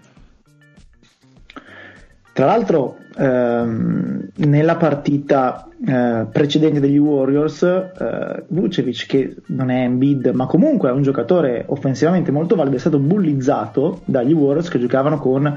Tra 2.41 2.49
l'altro, 2.49 2.97
ehm, 3.19 4.31
nella 4.35 4.77
partita 4.77 5.69
eh, 5.87 6.25
precedente 6.33 6.81
degli 6.81 6.97
Warriors, 6.97 7.63
eh, 7.63 8.45
Vucevic, 8.49 9.05
che 9.05 9.37
non 9.49 9.69
è 9.69 9.83
Embiid, 9.83 10.29
ma 10.29 10.47
comunque 10.47 10.89
è 10.89 10.93
un 10.93 11.03
giocatore 11.03 11.65
offensivamente 11.67 12.31
molto 12.31 12.57
valido, 12.57 12.77
è 12.77 12.79
stato 12.79 12.99
bullizzato 12.99 14.01
dagli 14.07 14.33
Warriors 14.33 14.71
che 14.71 14.79
giocavano 14.79 15.19
con 15.19 15.55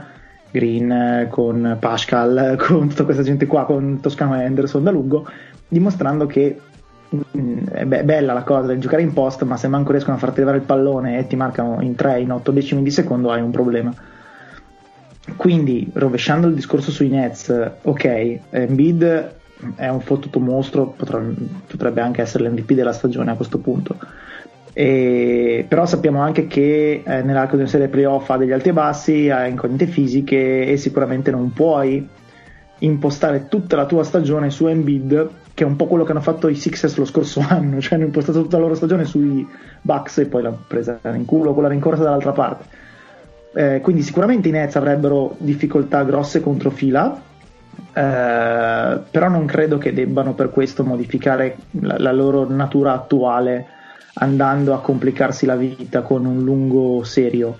Green, 0.51 1.27
con 1.29 1.77
Pascal, 1.79 2.57
con 2.67 2.89
tutta 2.89 3.05
questa 3.05 3.23
gente 3.23 3.45
qua, 3.45 3.63
con 3.63 4.01
Toscano 4.01 4.33
Anderson 4.33 4.83
da 4.83 4.91
lungo, 4.91 5.25
dimostrando 5.65 6.25
che 6.25 6.59
mh, 7.07 7.63
è 7.71 7.85
be- 7.85 8.03
bella 8.03 8.33
la 8.33 8.43
cosa 8.43 8.67
del 8.67 8.81
giocare 8.81 9.03
in 9.03 9.13
post, 9.13 9.43
ma 9.43 9.55
se 9.55 9.69
manco 9.69 9.91
riescono 9.91 10.17
a 10.17 10.19
farti 10.19 10.41
arrivare 10.41 10.57
il 10.57 10.65
pallone 10.65 11.17
e 11.17 11.27
ti 11.27 11.37
marcano 11.37 11.77
in 11.79 11.95
3, 11.95 12.19
in 12.19 12.33
8 12.33 12.51
decimi 12.51 12.83
di 12.83 12.91
secondo, 12.91 13.31
hai 13.31 13.41
un 13.41 13.51
problema. 13.51 13.93
Quindi, 15.35 15.89
rovesciando 15.93 16.47
il 16.47 16.53
discorso 16.53 16.91
sui 16.91 17.07
Nets, 17.07 17.71
ok, 17.81 18.39
Embiid 18.49 19.35
è 19.75 19.87
un 19.87 20.01
fottuto 20.01 20.39
mostro, 20.39 20.93
potrebbe, 20.95 22.01
anche 22.01 22.21
essere 22.21 22.47
l'MVP 22.49 22.73
della 22.73 22.91
stagione 22.91 23.31
a 23.31 23.35
questo 23.35 23.59
punto. 23.59 23.97
E, 24.73 25.65
però 25.67 25.85
sappiamo 25.85 26.19
anche 26.19 26.47
che 26.47 27.03
eh, 27.05 27.21
nell'arco 27.21 27.55
di 27.55 27.61
una 27.61 27.69
serie 27.69 27.87
playoff 27.87 28.29
ha 28.31 28.37
degli 28.37 28.51
alti 28.51 28.69
e 28.69 28.73
bassi, 28.73 29.29
ha 29.29 29.45
incognite 29.45 29.85
fisiche 29.85 30.65
e 30.65 30.77
sicuramente 30.77 31.31
non 31.31 31.53
puoi 31.53 32.05
impostare 32.79 33.47
tutta 33.47 33.75
la 33.75 33.85
tua 33.85 34.03
stagione 34.03 34.49
su 34.49 34.67
Embiid, 34.67 35.29
che 35.53 35.63
è 35.63 35.67
un 35.67 35.75
po' 35.75 35.85
quello 35.85 36.03
che 36.03 36.11
hanno 36.11 36.21
fatto 36.21 36.47
i 36.49 36.55
Sixers 36.55 36.97
lo 36.97 37.05
scorso 37.05 37.39
anno, 37.47 37.79
cioè 37.79 37.95
hanno 37.95 38.05
impostato 38.05 38.41
tutta 38.41 38.57
la 38.57 38.63
loro 38.63 38.75
stagione 38.75 39.05
sui 39.05 39.47
Bucks 39.81 40.17
e 40.17 40.25
poi 40.25 40.41
l'hanno 40.41 40.63
presa 40.67 40.99
in 41.13 41.25
culo 41.25 41.53
con 41.53 41.63
la 41.63 41.69
rincorsa 41.69 42.03
dall'altra 42.03 42.31
parte. 42.31 42.81
Eh, 43.55 43.81
quindi 43.81 44.01
sicuramente 44.01 44.47
i 44.47 44.51
Nets 44.51 44.75
avrebbero 44.75 45.35
difficoltà 45.37 46.03
grosse 46.03 46.41
contro 46.41 46.71
fila, 46.71 47.21
eh, 47.93 48.99
però 49.11 49.29
non 49.29 49.45
credo 49.45 49.77
che 49.77 49.93
debbano 49.93 50.33
per 50.33 50.49
questo 50.49 50.83
modificare 50.83 51.57
la, 51.81 51.97
la, 51.99 52.11
loro 52.11 52.49
natura 52.49 52.93
attuale 52.93 53.67
andando 54.15 54.73
a 54.73 54.81
complicarsi 54.81 55.45
la 55.45 55.55
vita 55.55 56.01
con 56.01 56.25
un 56.25 56.43
lungo 56.43 57.03
serio. 57.03 57.57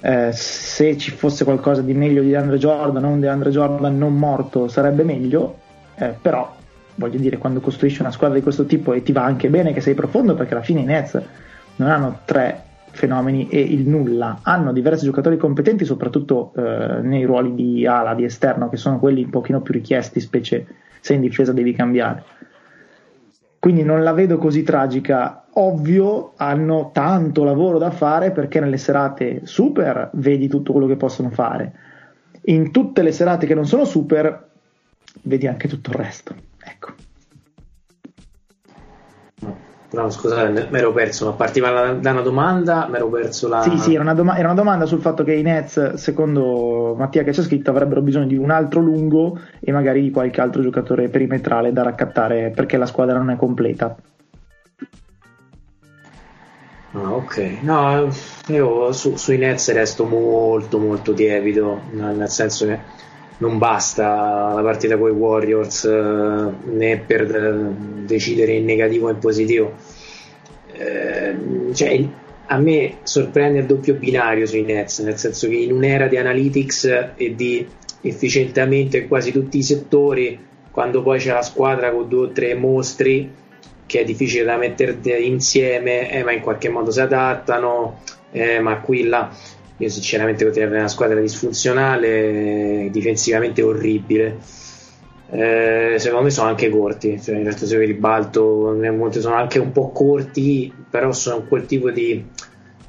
Eh, 0.00 0.30
se 0.32 0.96
ci 0.98 1.10
fosse 1.10 1.44
qualcosa 1.44 1.82
di 1.82 1.94
meglio 1.94 2.22
di 2.22 2.28
DeAndre 2.28 2.58
Jordan 2.58 3.04
un 3.04 3.20
DeAndre 3.20 3.50
Jordan 3.50 3.96
non 3.96 4.14
morto 4.14 4.68
sarebbe 4.68 5.02
meglio, 5.02 5.58
eh, 5.96 6.14
però 6.20 6.54
voglio 6.96 7.18
dire 7.18 7.38
quando 7.38 7.60
costruisci 7.60 8.02
una 8.02 8.12
squadra 8.12 8.36
di 8.36 8.42
questo 8.42 8.66
tipo 8.66 8.92
e 8.92 9.02
ti 9.02 9.10
va 9.10 9.24
anche 9.24 9.48
bene 9.48 9.72
che 9.72 9.80
sei 9.80 9.94
profondo 9.94 10.34
perché 10.34 10.54
alla 10.54 10.62
fine 10.62 10.80
i 10.80 10.84
Nets 10.84 11.20
non 11.76 11.90
hanno 11.90 12.20
tre 12.24 12.62
fenomeni 12.94 13.48
e 13.48 13.60
il 13.60 13.86
nulla. 13.86 14.38
Hanno 14.42 14.72
diversi 14.72 15.04
giocatori 15.04 15.36
competenti, 15.36 15.84
soprattutto 15.84 16.52
eh, 16.56 17.00
nei 17.02 17.24
ruoli 17.24 17.54
di 17.54 17.86
ala, 17.86 18.14
di 18.14 18.24
esterno, 18.24 18.68
che 18.68 18.76
sono 18.76 18.98
quelli 18.98 19.24
un 19.24 19.30
pochino 19.30 19.60
più 19.60 19.74
richiesti, 19.74 20.20
specie 20.20 20.66
se 21.00 21.14
in 21.14 21.20
difesa 21.20 21.52
devi 21.52 21.74
cambiare. 21.74 22.24
Quindi 23.58 23.82
non 23.82 24.02
la 24.02 24.12
vedo 24.12 24.38
così 24.38 24.62
tragica. 24.62 25.44
Ovvio, 25.54 26.32
hanno 26.36 26.90
tanto 26.92 27.44
lavoro 27.44 27.78
da 27.78 27.90
fare 27.90 28.30
perché 28.30 28.60
nelle 28.60 28.76
serate 28.76 29.42
super 29.44 30.10
vedi 30.14 30.48
tutto 30.48 30.72
quello 30.72 30.86
che 30.86 30.96
possono 30.96 31.30
fare. 31.30 31.72
In 32.46 32.70
tutte 32.72 33.02
le 33.02 33.12
serate 33.12 33.46
che 33.46 33.54
non 33.54 33.66
sono 33.66 33.84
super, 33.84 34.48
vedi 35.22 35.46
anche 35.46 35.68
tutto 35.68 35.90
il 35.90 35.96
resto. 35.96 36.34
No, 39.94 40.10
scusate, 40.10 40.66
mi 40.70 40.78
ero 40.78 40.92
perso, 40.92 41.26
ma 41.26 41.32
partiva 41.32 41.92
da 41.92 42.10
una 42.10 42.20
domanda, 42.20 42.88
mi 42.90 42.96
ero 42.96 43.08
perso 43.08 43.46
la... 43.46 43.62
Sì, 43.62 43.78
sì, 43.78 43.94
era 43.94 44.02
una, 44.02 44.14
doma- 44.14 44.36
era 44.36 44.48
una, 44.48 44.56
domanda 44.56 44.86
sul 44.86 45.00
fatto 45.00 45.22
che 45.22 45.34
i 45.34 45.42
Nets, 45.42 45.94
secondo 45.94 46.94
Mattia 46.98 47.22
che 47.22 47.30
c'è 47.30 47.42
scritto, 47.42 47.70
avrebbero 47.70 48.02
bisogno 48.02 48.26
di 48.26 48.36
un 48.36 48.50
altro 48.50 48.80
lungo 48.80 49.38
e 49.60 49.70
magari 49.70 50.02
di 50.02 50.10
qualche 50.10 50.40
altro 50.40 50.62
giocatore 50.62 51.08
perimetrale 51.08 51.72
da 51.72 51.82
raccattare 51.82 52.50
perché 52.50 52.76
la 52.76 52.86
squadra 52.86 53.18
non 53.18 53.30
è 53.30 53.36
completa. 53.36 53.94
Ah, 56.92 57.12
ok. 57.12 57.58
No, 57.60 58.08
io 58.48 58.92
su, 58.92 59.16
sui 59.16 59.38
Nets 59.38 59.72
resto 59.72 60.04
molto, 60.04 60.78
molto 60.78 61.12
tiepido, 61.12 61.82
nel 61.92 62.28
senso 62.28 62.66
che 62.66 62.78
non 63.44 63.58
basta 63.58 64.52
la 64.54 64.62
partita 64.62 64.96
con 64.96 65.10
i 65.10 65.12
Warriors 65.12 65.84
eh, 65.84 66.70
né 66.70 66.98
per 66.98 67.22
eh, 67.22 68.04
decidere 68.06 68.52
in 68.52 68.64
negativo 68.64 69.08
o 69.08 69.10
in 69.10 69.18
positivo. 69.18 69.74
Eh, 70.72 71.36
cioè, 71.74 72.04
a 72.46 72.58
me 72.58 72.96
sorprende 73.02 73.58
il 73.58 73.66
doppio 73.66 73.94
binario 73.94 74.46
sui 74.46 74.62
Nets, 74.62 75.00
nel 75.00 75.18
senso 75.18 75.48
che 75.48 75.56
in 75.56 75.72
un'era 75.72 76.08
di 76.08 76.16
analytics 76.16 77.12
e 77.16 77.34
di 77.34 77.66
efficientamento 78.00 78.96
in 78.96 79.08
quasi 79.08 79.30
tutti 79.30 79.58
i 79.58 79.62
settori, 79.62 80.38
quando 80.70 81.02
poi 81.02 81.18
c'è 81.18 81.32
la 81.32 81.42
squadra 81.42 81.92
con 81.92 82.08
due 82.08 82.26
o 82.26 82.32
tre 82.32 82.54
mostri 82.54 83.30
che 83.86 84.00
è 84.00 84.04
difficile 84.04 84.44
da 84.44 84.56
mettere 84.56 84.96
insieme, 85.18 86.10
eh, 86.10 86.24
ma 86.24 86.32
in 86.32 86.40
qualche 86.40 86.70
modo 86.70 86.90
si 86.90 87.00
adattano, 87.00 88.00
eh, 88.32 88.58
ma 88.58 88.80
qui 88.80 89.04
là 89.04 89.30
io 89.84 89.90
sinceramente 89.90 90.46
avere 90.46 90.78
una 90.78 90.88
squadra 90.88 91.20
disfunzionale, 91.20 92.88
difensivamente 92.90 93.62
orribile. 93.62 94.38
Eh, 95.30 95.94
secondo 95.98 96.24
me 96.24 96.30
sono 96.30 96.48
anche 96.48 96.68
corti, 96.68 97.20
cioè 97.20 97.36
in 97.36 97.42
realtà 97.44 97.66
se 97.66 97.76
vedi 97.76 97.94
Balto 97.94 98.76
sono 99.10 99.34
anche 99.34 99.58
un 99.58 99.72
po' 99.72 99.90
corti, 99.90 100.72
però 100.88 101.12
sono 101.12 101.44
quel 101.44 101.66
tipo 101.66 101.90
di, 101.90 102.24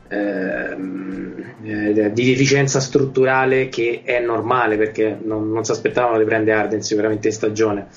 ehm, 0.09 1.55
eh, 1.63 2.11
di 2.13 2.25
deficienza 2.25 2.79
strutturale 2.79 3.69
che 3.69 4.01
è 4.03 4.19
normale 4.19 4.77
perché 4.77 5.17
non, 5.21 5.49
non 5.51 5.63
si 5.63 5.71
aspettavano 5.71 6.17
di 6.19 6.25
prendere 6.25 6.59
Arden 6.59 6.81
sicuramente 6.81 7.29
in 7.29 7.33
stagione. 7.33 7.87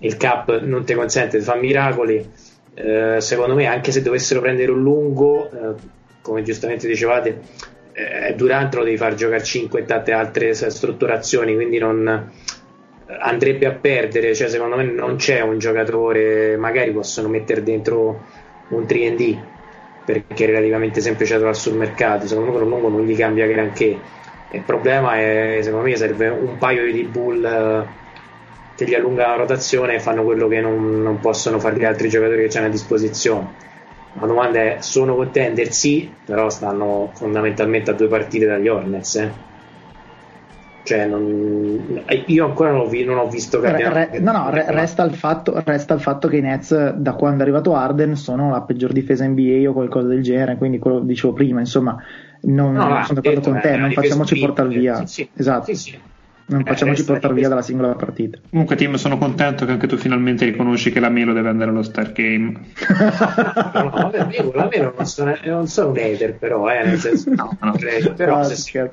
Il 0.00 0.16
cap 0.18 0.60
non 0.60 0.84
ti 0.84 0.94
consente 0.94 1.38
di 1.38 1.44
fare 1.44 1.60
miracoli. 1.60 2.28
Eh, 2.74 3.16
secondo 3.20 3.54
me, 3.54 3.66
anche 3.66 3.92
se 3.92 4.02
dovessero 4.02 4.42
prendere 4.42 4.70
un 4.70 4.82
lungo, 4.82 5.50
eh, 5.50 5.74
come 6.20 6.42
giustamente 6.42 6.86
dicevate, 6.86 7.40
eh, 7.96 8.34
Durant 8.34 8.74
lo 8.74 8.84
devi 8.84 8.98
far 8.98 9.14
giocare 9.14 9.42
5 9.42 9.80
e 9.80 9.84
tante 9.86 10.12
altre 10.12 10.52
strutturazioni, 10.52 11.54
quindi 11.54 11.78
non 11.78 12.30
andrebbe 13.20 13.66
a 13.66 13.72
perdere, 13.72 14.34
cioè 14.34 14.48
secondo 14.48 14.76
me 14.76 14.84
non 14.84 15.16
c'è 15.16 15.40
un 15.40 15.58
giocatore, 15.58 16.56
magari 16.58 16.90
possono 16.92 17.28
mettere 17.28 17.62
dentro 17.62 18.24
un 18.68 18.82
3D 18.82 19.38
perché 20.04 20.44
è 20.44 20.46
relativamente 20.46 21.00
semplice 21.00 21.32
da 21.32 21.38
trovare 21.38 21.58
sul 21.58 21.76
mercato, 21.76 22.26
secondo 22.26 22.52
me 22.52 22.58
con 22.58 22.68
lungo 22.68 22.88
non 22.88 23.06
gli 23.06 23.16
cambia 23.16 23.46
granché. 23.46 23.98
Il 24.52 24.62
problema 24.62 25.16
è, 25.16 25.58
secondo 25.62 25.86
me, 25.86 25.96
serve 25.96 26.28
un 26.28 26.58
paio 26.58 26.90
di 26.92 27.02
bull 27.02 27.44
eh, 27.44 27.84
che 28.76 28.86
gli 28.86 28.94
allungano 28.94 29.30
la 29.30 29.36
rotazione 29.38 29.94
e 29.94 30.00
fanno 30.00 30.22
quello 30.22 30.46
che 30.46 30.60
non, 30.60 31.02
non 31.02 31.18
possono 31.18 31.58
fare 31.58 31.76
gli 31.76 31.84
altri 31.84 32.08
giocatori 32.08 32.42
che 32.42 32.48
c'hanno 32.48 32.66
a 32.66 32.70
disposizione. 32.70 33.64
La 34.18 34.26
domanda 34.26 34.58
è: 34.60 34.76
sono 34.80 35.14
contender? 35.14 35.72
Sì, 35.72 36.10
però 36.24 36.48
stanno 36.48 37.10
fondamentalmente 37.14 37.90
a 37.90 37.94
due 37.94 38.08
partite 38.08 38.46
dagli 38.46 38.68
Hornets. 38.68 39.14
Eh? 39.16 39.30
Cioè, 40.82 41.04
non, 41.06 42.04
io 42.26 42.44
ancora 42.44 42.70
non 42.70 42.82
ho, 42.82 42.86
vi, 42.86 43.04
non 43.04 43.18
ho 43.18 43.26
visto 43.26 43.60
re, 43.60 43.92
re, 43.92 44.18
no, 44.20 44.30
no, 44.30 44.50
re, 44.50 44.66
resta, 44.68 45.02
il 45.02 45.14
fatto, 45.14 45.60
resta, 45.64 45.94
il 45.94 46.00
fatto, 46.00 46.28
che 46.28 46.36
i 46.36 46.40
Nets, 46.40 46.92
da 46.92 47.14
quando 47.14 47.40
è 47.40 47.42
arrivato 47.42 47.74
Arden, 47.74 48.14
sono 48.14 48.50
la 48.50 48.60
peggior 48.62 48.92
difesa 48.92 49.26
NBA 49.26 49.68
o 49.68 49.72
qualcosa 49.72 50.06
del 50.06 50.22
genere. 50.22 50.56
Quindi, 50.56 50.78
quello 50.78 51.00
che 51.00 51.06
dicevo 51.06 51.32
prima, 51.32 51.58
insomma, 51.58 52.00
non, 52.42 52.74
no, 52.74 52.88
non 52.88 53.04
sono 53.04 53.20
d'accordo 53.20 53.50
con 53.50 53.60
te. 53.60 53.76
Non 53.76 53.90
facciamoci 53.90 54.38
portare 54.38 54.68
via. 54.68 54.94
Sì, 54.98 55.06
sì, 55.06 55.28
esatto. 55.34 55.74
Sì, 55.74 55.98
non 56.48 56.60
eh, 56.60 56.64
facciamoci 56.64 57.04
portare 57.04 57.34
via 57.34 57.48
dalla 57.48 57.62
singola 57.62 57.94
partita. 57.94 58.38
Comunque, 58.50 58.76
Tim, 58.76 58.94
sono 58.94 59.18
contento 59.18 59.64
che 59.64 59.72
anche 59.72 59.86
tu 59.86 59.96
finalmente 59.96 60.44
riconosci 60.44 60.92
che 60.92 61.00
la 61.00 61.08
Melo 61.08 61.32
deve 61.32 61.48
andare 61.48 61.70
allo 61.70 61.82
Star 61.82 62.12
Game. 62.12 62.52
no, 63.72 63.82
no, 63.82 63.90
vabbè, 63.90 64.28
io 64.30 64.52
la 64.54 64.68
Melo 64.70 64.94
non 64.96 65.06
sono, 65.06 65.36
non 65.44 65.66
sono 65.66 65.90
un 65.90 65.98
hater, 65.98 66.36
però, 66.36 66.68
eh, 66.70 66.84
nel 66.84 66.98
senso, 66.98 67.30
no, 67.34 67.56
no, 67.60 67.74
però 68.14 68.38
no, 68.38 68.44
se 68.44 68.90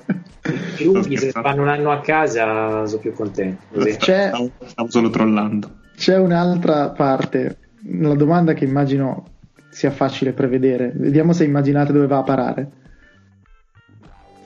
i 0.77 0.83
rookie 0.86 1.17
se 1.17 1.31
fanno 1.31 1.62
un 1.62 1.67
anno 1.67 1.91
a 1.91 2.01
casa 2.01 2.86
sono 2.88 3.01
più 3.01 3.13
contento. 3.13 3.63
C'è, 3.98 4.31
stavo, 4.65 4.89
solo 4.89 5.10
trollando. 5.10 5.81
C'è 5.95 6.17
un'altra 6.17 6.89
parte, 6.89 7.57
la 8.00 8.15
domanda 8.15 8.53
che 8.53 8.65
immagino 8.65 9.25
sia 9.69 9.91
facile 9.91 10.33
prevedere. 10.33 10.91
Vediamo 10.95 11.33
se 11.33 11.43
immaginate 11.43 11.93
dove 11.93 12.07
va 12.07 12.17
a 12.17 12.24
parare. 12.24 12.69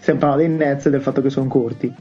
Parlando 0.05 0.37
dei 0.37 0.47
Nets 0.47 0.85
e 0.85 0.89
del 0.89 1.01
fatto 1.01 1.21
che 1.21 1.29
sono 1.29 1.47
corti. 1.47 1.93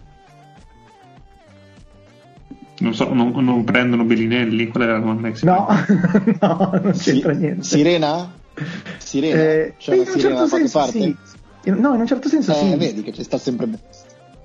Non 2.78 2.94
so, 2.94 3.12
non, 3.12 3.32
non 3.32 3.64
prendono 3.64 4.04
Bellinelli? 4.04 4.68
Qual 4.68 4.82
è 4.82 4.86
la 4.86 4.98
domanda? 4.98 5.30
No, 5.42 5.66
no, 6.40 6.80
non 6.82 6.92
c'entra 6.92 7.32
si- 7.32 7.38
niente. 7.38 7.62
Sirena? 7.64 8.32
Sirena? 8.98 9.40
Eh, 9.40 9.74
cioè 9.78 9.96
in 9.96 10.04
un 10.12 10.18
certo 10.18 10.46
senso 10.46 10.86
sì. 10.86 11.16
No, 11.64 11.94
in 11.94 12.00
un 12.00 12.06
certo 12.06 12.28
senso 12.28 12.52
eh, 12.52 12.54
sì. 12.54 12.76
Vedi 12.76 13.02
che 13.02 13.12
ci 13.12 13.22
sta 13.22 13.38
sempre 13.38 13.68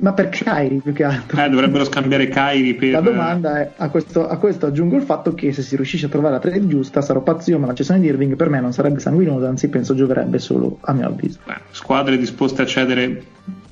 ma 0.02 0.14
per 0.14 0.30
Kairi 0.30 0.82
più 0.82 0.94
che 0.94 1.04
altro. 1.04 1.42
Eh, 1.42 1.50
dovrebbero 1.50 1.84
scambiare 1.86 2.28
Kairi 2.28 2.74
per... 2.74 2.92
La 2.92 3.02
domanda 3.02 3.62
è, 3.62 3.72
a 3.78 3.90
questo, 3.90 4.28
a 4.28 4.38
questo, 4.38 4.66
aggiungo 4.66 4.96
il 4.96 5.04
fatto 5.04 5.34
che 5.34 5.54
se 5.54 5.62
si 5.62 5.76
riuscisce 5.76 6.08
a 6.08 6.10
trovare 6.10 6.34
la 6.34 6.40
trade 6.40 6.68
giusta 6.68 7.02
sarò 7.02 7.22
pazzo 7.22 7.52
io, 7.52 7.60
ma 7.60 7.68
la 7.68 7.76
cessione 7.76 8.00
di 8.00 8.08
Irving 8.08 8.36
per 8.36 8.50
me 8.50 8.60
non 8.60 8.74
sarebbe 8.74 9.00
sanguinosa, 9.00 9.48
anzi 9.48 9.70
penso 9.70 9.94
gioverebbe 9.94 10.40
solo 10.40 10.80
a 10.82 10.94
mio 10.94 11.08
avviso. 11.08 11.40
Beh, 11.46 11.62
squadre 11.70 12.18
disposte 12.18 12.64
a 12.64 12.66
cedere 12.66 13.24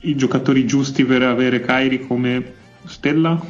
i 0.02 0.16
giocatori 0.16 0.66
giusti 0.68 1.04
per 1.04 1.24
avere 1.24 1.62
Kairi 1.62 2.06
come 2.06 2.44
stella? 2.86 3.42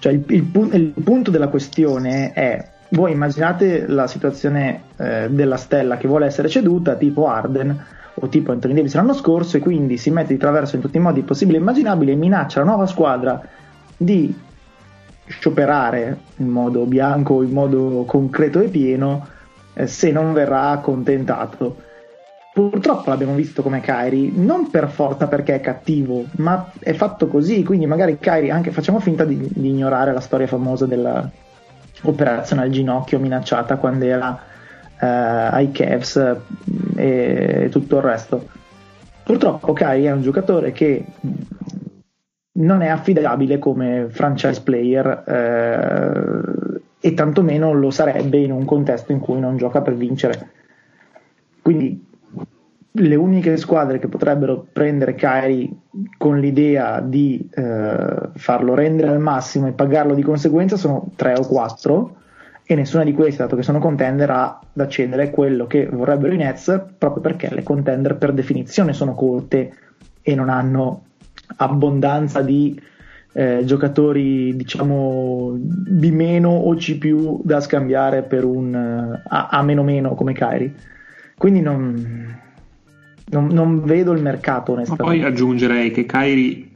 Cioè 0.00 0.12
il, 0.12 0.24
il, 0.28 0.50
il, 0.72 1.02
punto 1.04 1.30
della 1.30 1.48
questione 1.48 2.32
è, 2.32 2.68
voi 2.90 3.12
immaginate 3.12 3.86
la 3.86 4.06
situazione 4.06 4.84
eh, 4.96 5.28
della 5.30 5.56
stella 5.56 5.98
che 5.98 6.08
vuole 6.08 6.26
essere 6.26 6.48
ceduta, 6.48 6.96
tipo 6.96 7.28
Arden, 7.28 7.84
o 8.14 8.28
tipo 8.28 8.50
Anthony 8.50 8.74
Davis 8.74 8.94
l'anno 8.94 9.14
scorso 9.14 9.56
e 9.56 9.60
quindi 9.60 9.96
si 9.96 10.10
mette 10.10 10.32
di 10.32 10.38
traverso 10.38 10.76
in 10.76 10.82
tutti 10.82 10.96
i 10.96 11.00
modi 11.00 11.22
possibili 11.22 11.58
e 11.58 11.60
immaginabili 11.60 12.12
e 12.12 12.16
minaccia 12.16 12.60
la 12.60 12.66
nuova 12.66 12.86
squadra 12.86 13.40
di 13.96 14.34
scioperare 15.26 16.18
in 16.36 16.48
modo 16.48 16.86
bianco, 16.86 17.42
in 17.42 17.52
modo 17.52 18.04
concreto 18.06 18.60
e 18.60 18.68
pieno 18.68 19.26
eh, 19.74 19.86
se 19.86 20.10
non 20.10 20.32
verrà 20.32 20.70
accontentato. 20.70 21.88
Purtroppo 22.52 23.10
l'abbiamo 23.10 23.34
visto 23.34 23.62
come 23.62 23.80
Kairi, 23.80 24.32
non 24.34 24.70
per 24.70 24.88
forza 24.88 25.28
perché 25.28 25.54
è 25.54 25.60
cattivo, 25.60 26.24
ma 26.38 26.72
è 26.80 26.92
fatto 26.94 27.28
così, 27.28 27.62
quindi 27.62 27.86
magari 27.86 28.18
Kairi, 28.18 28.50
anche 28.50 28.72
facciamo 28.72 28.98
finta 28.98 29.24
di, 29.24 29.38
di 29.54 29.68
ignorare 29.68 30.12
la 30.12 30.20
storia 30.20 30.48
famosa 30.48 30.84
dell'operazione 30.86 32.62
al 32.62 32.70
ginocchio 32.70 33.20
minacciata 33.20 33.76
quando 33.76 34.04
era 34.04 34.36
eh, 34.98 35.06
ai 35.06 35.70
Cavs 35.70 36.36
e 36.96 37.68
tutto 37.70 37.96
il 37.98 38.02
resto. 38.02 38.48
Purtroppo 39.22 39.72
Kairi 39.72 40.06
è 40.06 40.10
un 40.10 40.22
giocatore 40.22 40.72
che 40.72 41.04
non 42.52 42.82
è 42.82 42.88
affidabile 42.88 43.58
come 43.58 44.08
franchise 44.10 44.60
player 44.62 45.22
eh, 45.24 46.80
e 46.98 47.14
tantomeno 47.14 47.72
lo 47.72 47.90
sarebbe 47.90 48.38
in 48.38 48.50
un 48.50 48.64
contesto 48.64 49.12
in 49.12 49.20
cui 49.20 49.38
non 49.38 49.56
gioca 49.56 49.82
per 49.82 49.94
vincere. 49.94 50.50
Quindi 51.62 52.08
le 52.92 53.14
uniche 53.14 53.56
squadre 53.56 53.98
che 53.98 54.08
potrebbero 54.08 54.66
prendere 54.72 55.14
Kyrie 55.14 55.70
con 56.18 56.38
l'idea 56.38 57.00
di 57.00 57.48
eh, 57.54 58.28
farlo 58.34 58.74
rendere 58.74 59.10
al 59.10 59.20
massimo 59.20 59.68
e 59.68 59.72
pagarlo 59.72 60.14
di 60.14 60.22
conseguenza 60.22 60.76
sono 60.76 61.12
tre 61.14 61.34
o 61.34 61.46
quattro 61.46 62.16
e 62.64 62.74
nessuna 62.74 63.04
di 63.04 63.12
queste, 63.12 63.42
dato 63.42 63.56
che 63.56 63.62
sono 63.62 63.80
contender, 63.80 64.30
ha 64.30 64.60
da 64.72 64.86
cedere 64.86 65.30
quello 65.30 65.66
che 65.66 65.86
vorrebbero 65.86 66.32
i 66.32 66.36
Nets 66.36 66.80
proprio 66.98 67.20
perché 67.20 67.52
le 67.52 67.64
contender 67.64 68.16
per 68.16 68.32
definizione 68.32 68.92
sono 68.92 69.14
corte 69.14 69.72
e 70.22 70.34
non 70.34 70.48
hanno 70.48 71.02
abbondanza 71.56 72.42
di 72.42 72.80
eh, 73.32 73.62
giocatori 73.64 74.54
diciamo 74.54 75.52
B 75.56 76.10
meno 76.10 76.50
o 76.50 76.74
C 76.74 76.98
più 76.98 77.40
da 77.42 77.60
scambiare 77.60 78.22
per 78.22 78.44
un 78.44 78.72
uh, 78.72 79.20
A, 79.28 79.48
A 79.48 79.62
meno 79.62 79.82
meno 79.82 80.14
come 80.14 80.32
Kyrie. 80.32 80.72
Quindi 81.36 81.60
non 81.60 82.38
non, 83.30 83.46
non 83.46 83.82
vedo 83.84 84.12
il 84.12 84.22
mercato 84.22 84.72
onestamente. 84.72 85.02
Ma 85.02 85.08
poi 85.08 85.22
aggiungerei 85.22 85.90
che 85.90 86.06
Kairi 86.06 86.70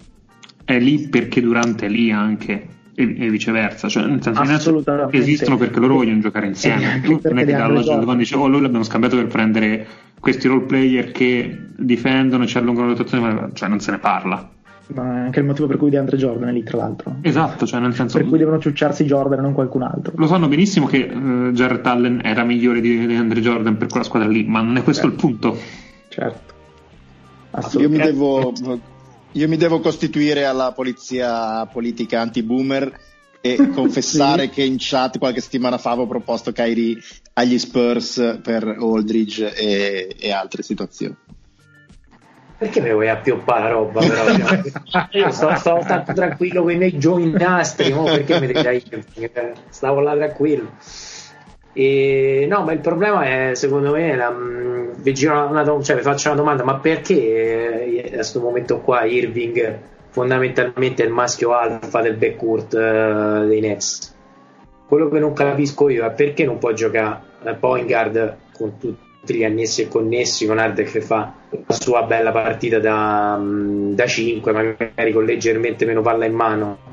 è 0.64 0.78
lì 0.78 1.08
perché 1.08 1.40
Durante 1.40 1.86
è 1.86 1.88
lì 1.88 2.10
anche 2.10 2.68
e, 2.94 3.16
e 3.18 3.30
viceversa, 3.30 3.88
cioè 3.88 4.06
nel 4.06 4.22
senso 4.22 5.10
esistono 5.10 5.56
perché 5.56 5.80
loro 5.80 5.94
vogliono 5.94 6.20
giocare 6.20 6.46
insieme. 6.46 7.02
Non 7.04 7.38
è 7.38 7.44
che 7.44 7.52
da 7.52 7.66
logica 7.66 7.96
quando 7.96 8.16
dice 8.16 8.36
oh, 8.36 8.46
noi 8.46 8.60
l'abbiamo 8.60 8.84
scambiato 8.84 9.16
per 9.16 9.26
prendere 9.26 9.86
questi 10.20 10.48
role 10.48 10.64
player 10.64 11.10
che 11.10 11.58
difendono 11.76 12.44
e 12.44 12.46
ci 12.46 12.56
allungano 12.56 12.88
la 12.88 12.92
rotazione, 12.94 13.50
cioè 13.52 13.68
non 13.68 13.80
se 13.80 13.90
ne 13.90 13.98
parla. 13.98 14.48
Ma 14.94 15.16
è 15.16 15.20
anche 15.20 15.40
il 15.40 15.46
motivo 15.46 15.66
per 15.66 15.78
cui 15.78 15.88
DeAndre 15.88 16.16
Jordan 16.18 16.50
è 16.50 16.52
lì, 16.52 16.62
tra 16.62 16.76
l'altro. 16.76 17.16
Esatto, 17.22 17.66
cioè 17.66 17.80
nel 17.80 17.94
senso. 17.94 18.18
Per 18.18 18.26
cui 18.26 18.38
devono 18.38 18.58
ciucciarsi 18.58 19.04
Jordan 19.04 19.38
e 19.38 19.42
non 19.42 19.54
qualcun 19.54 19.82
altro. 19.82 20.12
Lo 20.16 20.26
sanno 20.26 20.46
benissimo 20.46 20.86
che 20.86 21.10
uh, 21.10 21.52
Jarrett 21.52 21.86
Allen 21.86 22.20
era 22.22 22.44
migliore 22.44 22.80
di 22.80 23.06
DeAndre 23.06 23.40
Jordan 23.40 23.76
per 23.78 23.88
quella 23.88 24.04
squadra 24.04 24.28
lì, 24.28 24.44
ma 24.44 24.60
non 24.60 24.76
è 24.76 24.82
questo 24.82 25.08
certo. 25.08 25.26
il 25.26 25.32
punto. 25.32 25.58
Certo. 26.14 26.52
Io 27.78 27.88
mi, 27.88 27.98
devo, 27.98 28.52
io 29.32 29.48
mi 29.48 29.56
devo 29.56 29.80
costituire 29.80 30.44
alla 30.44 30.70
polizia 30.70 31.66
politica 31.66 32.20
anti-boomer 32.20 33.00
e 33.40 33.56
confessare 33.74 34.44
sì. 34.44 34.50
che 34.50 34.62
in 34.62 34.76
chat 34.78 35.18
qualche 35.18 35.40
settimana 35.40 35.76
fa 35.76 35.90
avevo 35.90 36.06
proposto 36.06 36.52
Kairi 36.52 36.96
agli 37.32 37.58
Spurs 37.58 38.38
per 38.42 38.64
Aldridge 38.64 39.52
e, 39.54 40.14
e 40.16 40.32
altre 40.32 40.62
situazioni. 40.62 41.16
Perché 42.56 42.80
mi 42.80 42.92
vuoi 42.92 43.08
appioppare 43.08 43.62
la 43.62 43.68
roba? 43.70 44.00
Però? 44.00 45.08
io 45.10 45.30
stavo, 45.32 45.56
stavo 45.56 45.84
tanto 45.84 46.12
tranquillo 46.12 46.62
con 46.62 46.70
i 46.70 46.76
miei 46.76 46.96
giovinastri, 46.96 47.90
no? 47.90 48.04
perché 48.04 48.38
mi 48.38 48.46
devi 48.46 48.84
Stavo 49.68 49.98
là 49.98 50.14
tranquillo. 50.14 50.70
E, 51.76 52.46
no, 52.48 52.62
ma 52.62 52.72
il 52.72 52.78
problema 52.78 53.24
è, 53.24 53.54
secondo 53.54 53.90
me, 53.90 54.14
la, 54.14 54.30
mh, 54.30 55.02
una, 55.04 55.82
cioè, 55.82 55.96
vi 55.96 56.02
faccio 56.02 56.28
una 56.28 56.38
domanda, 56.38 56.62
ma 56.62 56.78
perché 56.78 57.14
eh, 57.14 58.10
a 58.12 58.14
questo 58.14 58.40
momento 58.40 58.80
qua 58.80 59.04
Irving 59.04 59.78
fondamentalmente 60.10 61.02
è 61.02 61.06
il 61.06 61.12
maschio 61.12 61.52
alfa 61.52 62.00
del 62.00 62.14
backcourt 62.14 62.74
uh, 62.74 63.46
dei 63.46 63.60
Nets? 63.60 64.14
Quello 64.86 65.08
che 65.08 65.18
non 65.18 65.32
capisco 65.32 65.88
io 65.88 66.06
è 66.06 66.12
perché 66.12 66.44
non 66.44 66.58
può 66.58 66.72
giocare 66.72 67.20
uh, 67.42 67.58
point 67.58 67.86
guard 67.86 68.36
con 68.56 68.78
tutti 68.78 69.34
gli 69.34 69.42
annessi 69.42 69.82
e 69.82 69.88
connessi, 69.88 70.46
con 70.46 70.58
Arde 70.58 70.84
che 70.84 71.00
fa 71.00 71.34
la 71.50 71.74
sua 71.74 72.02
bella 72.02 72.30
partita 72.30 72.78
da, 72.78 73.34
um, 73.36 73.94
da 73.94 74.06
5, 74.06 74.52
magari 74.52 75.12
con 75.12 75.24
leggermente 75.24 75.84
meno 75.84 76.02
palla 76.02 76.24
in 76.24 76.34
mano 76.34 76.92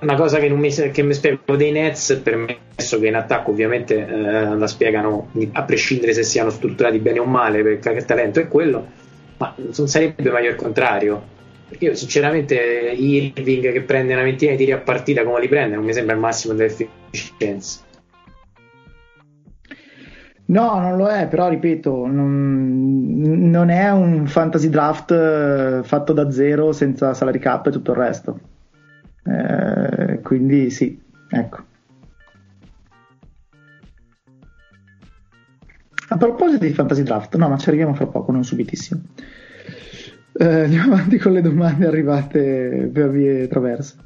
una 0.00 0.14
cosa 0.14 0.38
che, 0.38 0.48
mi, 0.48 0.70
che 0.70 1.02
mi 1.02 1.14
spiego 1.14 1.56
dei 1.56 1.72
Nets, 1.72 2.20
permesso 2.22 2.98
che 2.98 3.06
in 3.06 3.14
attacco 3.14 3.50
ovviamente 3.50 4.06
eh, 4.06 4.56
la 4.56 4.66
spiegano 4.66 5.30
a 5.52 5.62
prescindere 5.62 6.12
se 6.12 6.22
siano 6.22 6.50
strutturati 6.50 6.98
bene 6.98 7.18
o 7.18 7.24
male, 7.24 7.62
perché 7.62 7.90
il 7.90 8.04
talento 8.04 8.40
è 8.40 8.48
quello, 8.48 8.86
ma 9.38 9.54
non 9.56 9.88
sarebbe 9.88 10.30
meglio 10.30 10.50
il 10.50 10.56
contrario. 10.56 11.34
Perché 11.68 11.86
io 11.86 11.94
sinceramente 11.96 12.54
Irving 12.54 13.72
che 13.72 13.82
prende 13.82 14.12
una 14.12 14.22
ventina 14.22 14.52
di 14.52 14.58
tiri 14.58 14.72
a 14.72 14.78
partita 14.78 15.24
come 15.24 15.40
li 15.40 15.48
prende 15.48 15.74
non 15.74 15.84
mi 15.84 15.92
sembra 15.92 16.14
il 16.14 16.20
massimo 16.20 16.54
dell'efficienza. 16.54 17.80
No, 20.48 20.78
non 20.78 20.96
lo 20.96 21.08
è, 21.08 21.26
però 21.26 21.48
ripeto, 21.48 22.06
non, 22.06 23.50
non 23.50 23.68
è 23.68 23.90
un 23.90 24.28
fantasy 24.28 24.68
draft 24.68 25.10
eh, 25.10 25.80
fatto 25.82 26.12
da 26.12 26.30
zero 26.30 26.70
senza 26.70 27.14
salary 27.14 27.40
cap 27.40 27.66
e 27.66 27.70
tutto 27.72 27.90
il 27.90 27.96
resto. 27.96 28.38
Eh, 29.26 30.20
quindi 30.22 30.70
sì, 30.70 31.00
ecco. 31.28 31.64
A 36.08 36.16
proposito 36.16 36.64
di 36.64 36.72
Fantasy 36.72 37.02
Draft, 37.02 37.34
no, 37.36 37.48
ma 37.48 37.56
ci 37.56 37.68
arriviamo 37.68 37.94
fra 37.94 38.06
poco, 38.06 38.30
non 38.30 38.44
subitissimo. 38.44 39.00
Eh, 40.38 40.62
andiamo 40.62 40.94
avanti 40.94 41.18
con 41.18 41.32
le 41.32 41.40
domande 41.40 41.86
arrivate 41.86 42.88
per 42.92 43.10
vie 43.10 43.48
traverse. 43.48 43.96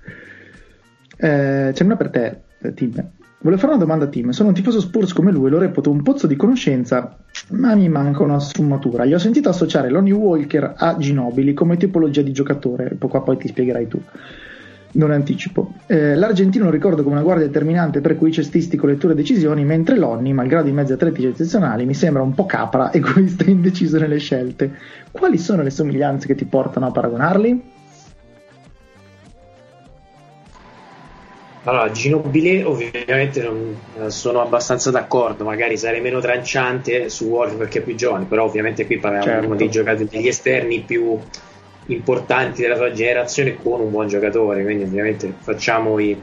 Eh, 1.16 1.70
c'è 1.74 1.85
una 1.85 1.96
per 1.96 2.09
te, 2.11 2.40
Tim. 2.74 3.11
Volevo 3.42 3.61
fare 3.61 3.72
una 3.74 3.83
domanda 3.83 4.06
a 4.06 4.09
Tim. 4.09 4.30
Sono 4.30 4.48
un 4.48 4.54
tifoso 4.54 4.80
Spurs 4.80 5.12
come 5.12 5.30
lui 5.30 5.50
lo 5.50 5.59
reputo 5.59 5.90
un 5.90 6.02
pozzo 6.02 6.26
di 6.26 6.37
conoscenza, 6.37 7.18
ma 7.50 7.74
mi 7.74 7.88
manca 7.90 8.22
una 8.22 8.38
sfumatura. 8.38 9.04
Gli 9.04 9.14
ho 9.14 9.18
sentito 9.18 9.50
associare 9.50 9.90
Lonnie 9.90 10.12
Walker 10.12 10.74
a 10.76 10.96
Ginobili 10.96 11.52
come 11.52 11.76
tipologia 11.76 12.22
di 12.22 12.33
giocatore, 12.33 12.94
poco 12.94 13.18
a 13.18 13.20
poi 13.22 13.37
ti 13.37 13.48
spiegherai 13.48 13.88
tu 13.88 14.00
non 14.92 15.11
anticipo. 15.11 15.72
Eh, 15.87 16.14
L'argentino 16.14 16.64
lo 16.64 16.70
ricordo 16.70 17.03
come 17.03 17.16
una 17.16 17.24
guardia 17.24 17.46
determinante 17.46 18.00
per 18.00 18.16
cui 18.16 18.33
cestisti 18.33 18.76
con 18.76 18.88
letture 18.88 19.12
e 19.12 19.16
decisioni, 19.16 19.64
mentre 19.64 19.96
Lonni, 19.96 20.33
malgrado 20.33 20.68
i 20.68 20.72
mezzi 20.72 20.92
atletici 20.92 21.29
eccezionali, 21.29 21.85
mi 21.85 21.94
sembra 21.94 22.22
un 22.22 22.35
po' 22.35 22.46
capra, 22.46 22.92
egoista 22.92 23.44
e 23.44 23.50
indeciso 23.53 23.98
nelle 23.98 24.18
scelte. 24.18 24.74
Quali 25.11 25.38
sono 25.38 25.62
le 25.62 25.70
somiglianze 25.70 26.26
che 26.26 26.35
ti 26.35 26.44
portano 26.44 26.87
a 26.87 26.90
paragonarli? 26.90 27.79
Allora, 31.64 31.90
Ginobili 31.90 32.62
ovviamente 32.62 33.42
non, 33.42 33.76
eh, 34.00 34.11
sono 34.11 34.40
abbastanza 34.40 34.90
d'accordo, 34.90 35.44
magari 35.44 35.76
sarei 35.76 36.00
meno 36.00 36.18
tranciante 36.18 37.11
su 37.11 37.26
Warrior 37.26 37.59
perché 37.59 37.81
è 37.81 37.83
più 37.83 37.94
giovane, 37.94 38.24
però 38.24 38.44
ovviamente 38.44 38.87
qui 38.87 38.96
parliamo 38.96 39.24
certo. 39.24 39.55
di 39.55 39.68
giocatori 39.68 40.09
degli 40.11 40.29
esterni 40.29 40.81
più 40.81 41.18
importanti 41.92 42.62
della 42.62 42.76
sua 42.76 42.92
generazione 42.92 43.57
con 43.57 43.81
un 43.81 43.90
buon 43.90 44.09
giocatore, 44.09 44.62
quindi 44.62 44.85
ovviamente 44.85 45.33
facciamo 45.38 45.98
i, 45.98 46.20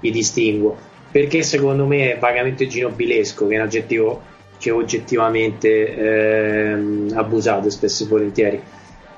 i 0.00 0.10
distinguo. 0.10 0.88
Perché 1.10 1.42
secondo 1.42 1.86
me 1.86 2.14
è 2.14 2.18
vagamente 2.18 2.66
ginobilesco, 2.66 3.46
che 3.46 3.54
è 3.54 3.58
un 3.58 3.64
aggettivo 3.64 4.22
che 4.58 4.70
oggettivamente 4.70 5.96
eh, 5.96 6.76
abusato 7.14 7.68
spesso 7.70 8.04
e 8.04 8.06
volentieri. 8.06 8.62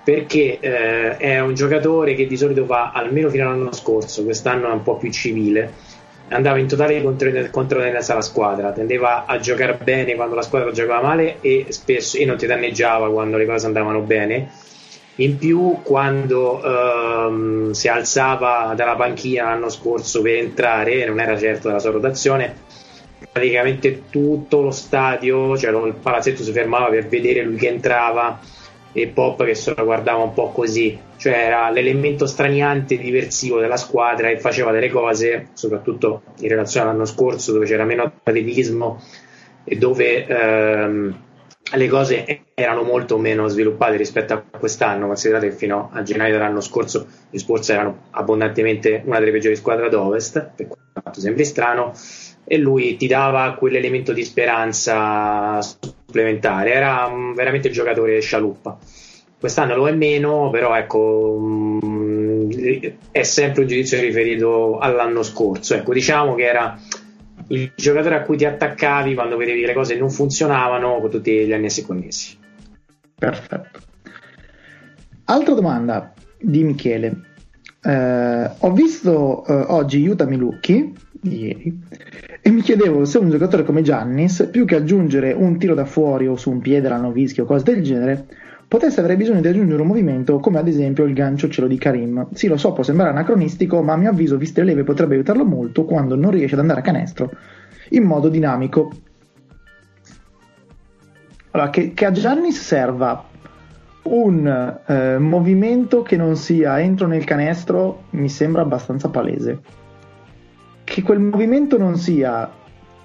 Perché 0.05 0.59
eh, 0.59 1.17
è 1.17 1.41
un 1.41 1.55
giocatore 1.55 2.15
che 2.15 2.27
di 2.27 2.37
solito 2.37 2.65
va 2.65 2.93
almeno 2.93 3.29
fino 3.29 3.45
all'anno 3.45 3.73
scorso, 3.73 4.25
quest'anno 4.25 4.69
è 4.69 4.73
un 4.73 4.83
po' 4.83 4.97
più 4.97 5.11
civile. 5.11 5.91
Andava 6.29 6.59
in 6.59 6.67
totale 6.67 7.03
controtendenza 7.03 8.13
alla 8.13 8.23
squadra, 8.23 8.73
tendeva 8.73 9.27
a 9.27 9.39
giocare 9.39 9.79
bene 9.83 10.15
quando 10.15 10.35
la 10.35 10.43
squadra 10.43 10.71
giocava 10.71 11.07
male 11.07 11.37
e, 11.43 11.67
spesso, 11.69 12.17
e 12.17 12.25
non 12.25 12.39
ti 12.39 12.47
danneggiava 12.47 13.11
quando 13.11 13.37
le 13.37 13.45
cose 13.45 13.67
andavano 13.67 14.01
bene 14.01 14.49
in 15.17 15.37
più, 15.37 15.81
quando 15.83 16.63
ehm, 16.63 17.71
si 17.73 17.89
alzava 17.89 18.73
dalla 18.75 18.97
panchina 18.97 19.45
l'anno 19.45 19.69
scorso 19.69 20.23
per 20.23 20.37
entrare, 20.37 21.05
non 21.05 21.21
era 21.21 21.37
certo 21.37 21.69
della 21.69 21.81
sua 21.81 21.91
rotazione, 21.91 22.55
praticamente 23.31 24.05
tutto 24.09 24.63
lo 24.63 24.71
stadio, 24.71 25.57
cioè 25.57 25.71
il 25.71 25.95
palazzetto 25.95 26.43
si 26.43 26.53
fermava 26.53 26.89
per 26.89 27.09
vedere 27.09 27.43
lui 27.43 27.57
che 27.57 27.69
entrava 27.69 28.41
e 28.95 29.09
Pop 29.09 29.45
che 29.45 29.55
se 29.55 29.75
lo 29.75 29.85
guardava 29.85 30.23
un 30.23 30.35
po' 30.35 30.51
così, 30.51 30.99
cioè 31.17 31.33
era 31.33 31.71
l'elemento 31.71 32.27
straniante 32.27 32.99
diversivo 32.99 33.59
della 33.59 33.79
squadra 33.79 34.29
e 34.29 34.39
faceva 34.39 34.71
delle 34.71 34.91
cose, 34.91 35.49
soprattutto 35.55 36.23
in 36.41 36.49
relazione 36.49 36.89
all'anno 36.89 37.07
scorso 37.07 37.53
dove 37.53 37.67
c'era 37.67 37.85
meno 37.85 38.03
atletismo 38.03 39.01
e 39.65 39.77
dove 39.77 40.27
ehm, 40.27 41.17
le 41.77 41.89
cose 41.89 42.43
erano 42.55 42.83
molto 42.83 43.19
meno 43.19 43.49
sviluppate 43.49 43.97
rispetto 43.97 44.35
a 44.35 44.43
quest'anno, 44.59 45.07
considerate 45.07 45.49
che 45.49 45.55
fino 45.55 45.91
a 45.93 46.03
gennaio 46.03 46.33
dell'anno 46.33 46.61
scorso 46.61 47.07
gli 47.31 47.39
Spurs 47.39 47.69
erano 47.71 48.05
abbondantemente 48.11 49.03
una 49.05 49.19
delle 49.19 49.33
peggiori 49.33 49.57
squadre 49.57 49.87
ad 49.87 49.95
ovest, 49.95 50.51
per 50.55 50.69
quanto 50.69 51.21
sembri 51.21 51.45
strano, 51.45 51.93
e 52.45 52.59
lui 52.59 52.97
ti 52.97 53.07
dava 53.07 53.55
quell'elemento 53.55 54.13
di 54.13 54.25
speranza 54.25 55.61
supplementare, 55.63 56.73
era 56.73 57.07
um, 57.07 57.35
veramente 57.35 57.69
il 57.69 57.75
giocatore 57.75 58.21
scialuppa. 58.21 58.79
Quest'anno 59.39 59.75
lo 59.75 59.89
è 59.89 59.93
meno, 59.93 60.51
però 60.51 60.77
ecco, 60.77 60.99
um, 61.39 62.49
è 63.11 63.23
sempre 63.23 63.63
un 63.63 63.69
giudizio 63.69 64.01
riferito 64.01 64.79
all'anno 64.79 65.23
scorso. 65.23 65.75
Ecco, 65.75 65.93
diciamo 65.93 66.35
che 66.35 66.45
era 66.45 66.79
il 67.53 67.73
giocatore 67.75 68.17
a 68.17 68.23
cui 68.23 68.37
ti 68.37 68.45
attaccavi 68.45 69.15
quando 69.15 69.37
vedevi 69.37 69.65
le 69.65 69.75
cose 69.75 69.97
non 69.97 70.11
funzionavano 70.11 71.01
con 71.01 71.11
tutti 71.11 71.47
gli 71.47 71.53
annessi 71.53 71.85
connessi. 71.85 72.37
Perfetto. 73.19 73.81
Altra 75.25 75.55
domanda 75.55 76.13
di 76.41 76.65
Michele. 76.65 77.21
Eh, 77.83 78.51
ho 78.59 78.73
visto 78.73 79.45
eh, 79.47 79.53
oggi 79.69 80.01
Yuta 80.01 80.25
Milucchi 80.25 80.93
ieri 81.23 81.81
e 82.41 82.51
mi 82.51 82.61
chiedevo 82.61 83.05
se 83.05 83.19
un 83.19 83.31
giocatore 83.31 83.65
come 83.65 83.83
Giannis, 83.83 84.49
più 84.51 84.65
che 84.65 84.77
aggiungere 84.77 85.33
un 85.33 85.59
tiro 85.59 85.75
da 85.75 85.85
fuori 85.85 86.27
o 86.27 86.37
su 86.37 86.51
un 86.51 86.61
piede 86.61 86.89
la 86.89 86.97
Novischi 86.97 87.41
o 87.41 87.45
cose 87.45 87.65
del 87.65 87.83
genere, 87.83 88.27
potesse 88.73 89.01
avere 89.01 89.19
bisogno 89.19 89.43
di 89.43 89.49
aggiungere 89.49 89.83
un 89.83 89.87
movimento 89.87 90.39
come 90.39 90.59
ad 90.59 90.67
esempio 90.67 91.05
il 91.05 91.13
gancio 91.13 91.47
cielo 91.51 91.69
di 91.69 91.77
Karim. 91.77 92.29
Sì, 92.33 92.47
lo 92.47 92.57
so, 92.57 92.73
può 92.73 92.83
sembrare 92.83 93.11
anacronistico, 93.11 93.83
ma 93.83 93.93
a 93.93 93.97
mio 93.99 94.09
avviso, 94.09 94.39
viste 94.39 94.63
le 94.63 94.69
leve, 94.69 94.83
potrebbe 94.83 95.13
aiutarlo 95.13 95.45
molto 95.45 95.85
quando 95.85 96.17
non 96.17 96.31
riesce 96.31 96.55
ad 96.55 96.63
andare 96.63 96.81
a 96.81 96.83
canestro 96.83 97.31
in 97.91 98.05
modo 98.05 98.31
dinamico. 98.31 98.91
Allora, 101.51 101.69
che, 101.69 101.93
che 101.93 102.07
a 102.07 102.13
Giannis 102.13 102.63
serva 102.63 103.23
un 104.05 104.81
eh, 104.87 105.19
movimento 105.19 106.01
che 106.01 106.17
non 106.17 106.35
sia 106.37 106.81
entro 106.81 107.07
nel 107.07 107.25
canestro 107.25 108.05
mi 108.13 108.31
sembra 108.31 108.63
abbastanza 108.63 109.11
palese. 109.11 109.61
Che 110.83 111.03
quel 111.03 111.21
movimento 111.21 111.77
non 111.77 111.97
sia 111.99 112.51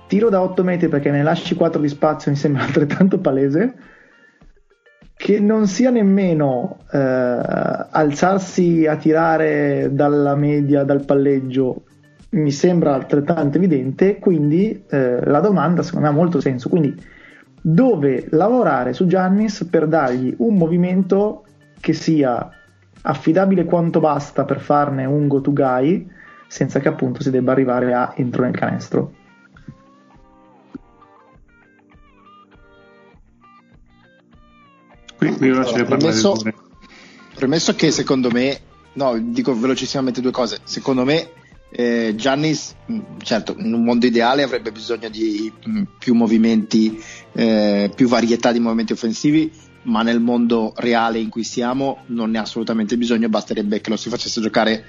tiro 0.08 0.30
da 0.30 0.42
8 0.42 0.64
metri 0.64 0.88
perché 0.88 1.12
ne 1.12 1.24
lasci 1.24 1.56
4 1.56 1.82
di 1.82 1.90
spazio 1.90 2.32
mi 2.32 2.38
sembra 2.38 2.64
altrettanto 2.64 3.20
palese 3.20 3.97
che 5.18 5.40
non 5.40 5.68
sia 5.68 5.90
nemmeno 5.90 6.78
eh, 6.92 6.98
alzarsi 6.98 8.86
a 8.86 8.96
tirare 8.98 9.90
dalla 9.92 10.36
media, 10.36 10.84
dal 10.84 11.04
palleggio, 11.06 11.84
mi 12.30 12.52
sembra 12.52 12.94
altrettanto 12.94 13.58
evidente, 13.58 14.20
quindi 14.20 14.84
eh, 14.88 15.26
la 15.26 15.40
domanda 15.40 15.82
secondo 15.82 16.06
me 16.06 16.14
ha 16.14 16.16
molto 16.16 16.40
senso. 16.40 16.70
Quindi 16.70 16.96
dove 17.60 18.28
lavorare 18.30 18.94
su 18.94 19.08
Giannis 19.08 19.68
per 19.70 19.88
dargli 19.88 20.34
un 20.38 20.56
movimento 20.56 21.44
che 21.80 21.94
sia 21.94 22.50
affidabile 23.02 23.66
quanto 23.66 24.00
basta 24.00 24.46
per 24.46 24.60
farne 24.60 25.06
un 25.06 25.28
go 25.28 25.42
to 25.42 25.52
guy 25.52 26.08
senza 26.48 26.80
che 26.80 26.88
appunto 26.88 27.22
si 27.22 27.32
debba 27.32 27.52
arrivare 27.52 27.94
a 27.94 28.14
entro 28.16 28.44
nel 28.44 28.56
canestro. 28.56 29.14
Qui, 35.18 35.32
qui 35.32 35.50
allora, 35.50 35.84
premesso, 35.84 36.40
premesso 37.34 37.76
che 37.76 37.92
secondo 37.92 38.30
me, 38.30 38.60
no, 38.94 39.18
dico 39.20 39.58
velocissimamente 39.58 40.22
due 40.22 40.32
cose. 40.32 40.60
Secondo 40.64 41.04
me, 41.04 41.30
eh, 41.72 42.14
Giannis, 42.16 42.76
certo, 43.24 43.56
in 43.58 43.74
un 43.74 43.84
mondo 43.84 44.06
ideale 44.06 44.44
avrebbe 44.44 44.72
bisogno 44.72 45.10
di 45.10 45.52
mm, 45.68 45.84
più 45.98 46.14
movimenti, 46.14 47.02
eh, 47.34 47.92
più 47.94 48.08
varietà 48.08 48.52
di 48.52 48.60
movimenti 48.60 48.94
offensivi, 48.94 49.52
ma 49.84 50.04
nel 50.04 50.20
mondo 50.20 50.74
reale 50.78 51.20
in 51.20 51.30
cui 51.30 51.44
siamo 51.44 52.04
non 52.08 52.30
ne 52.32 52.38
ha 52.38 52.42
assolutamente 52.42 52.96
bisogno, 52.98 53.28
basterebbe 53.28 53.82
che 53.82 53.90
lo 53.90 53.98
si 53.98 54.10
facesse 54.10 54.40
giocare 54.40 54.84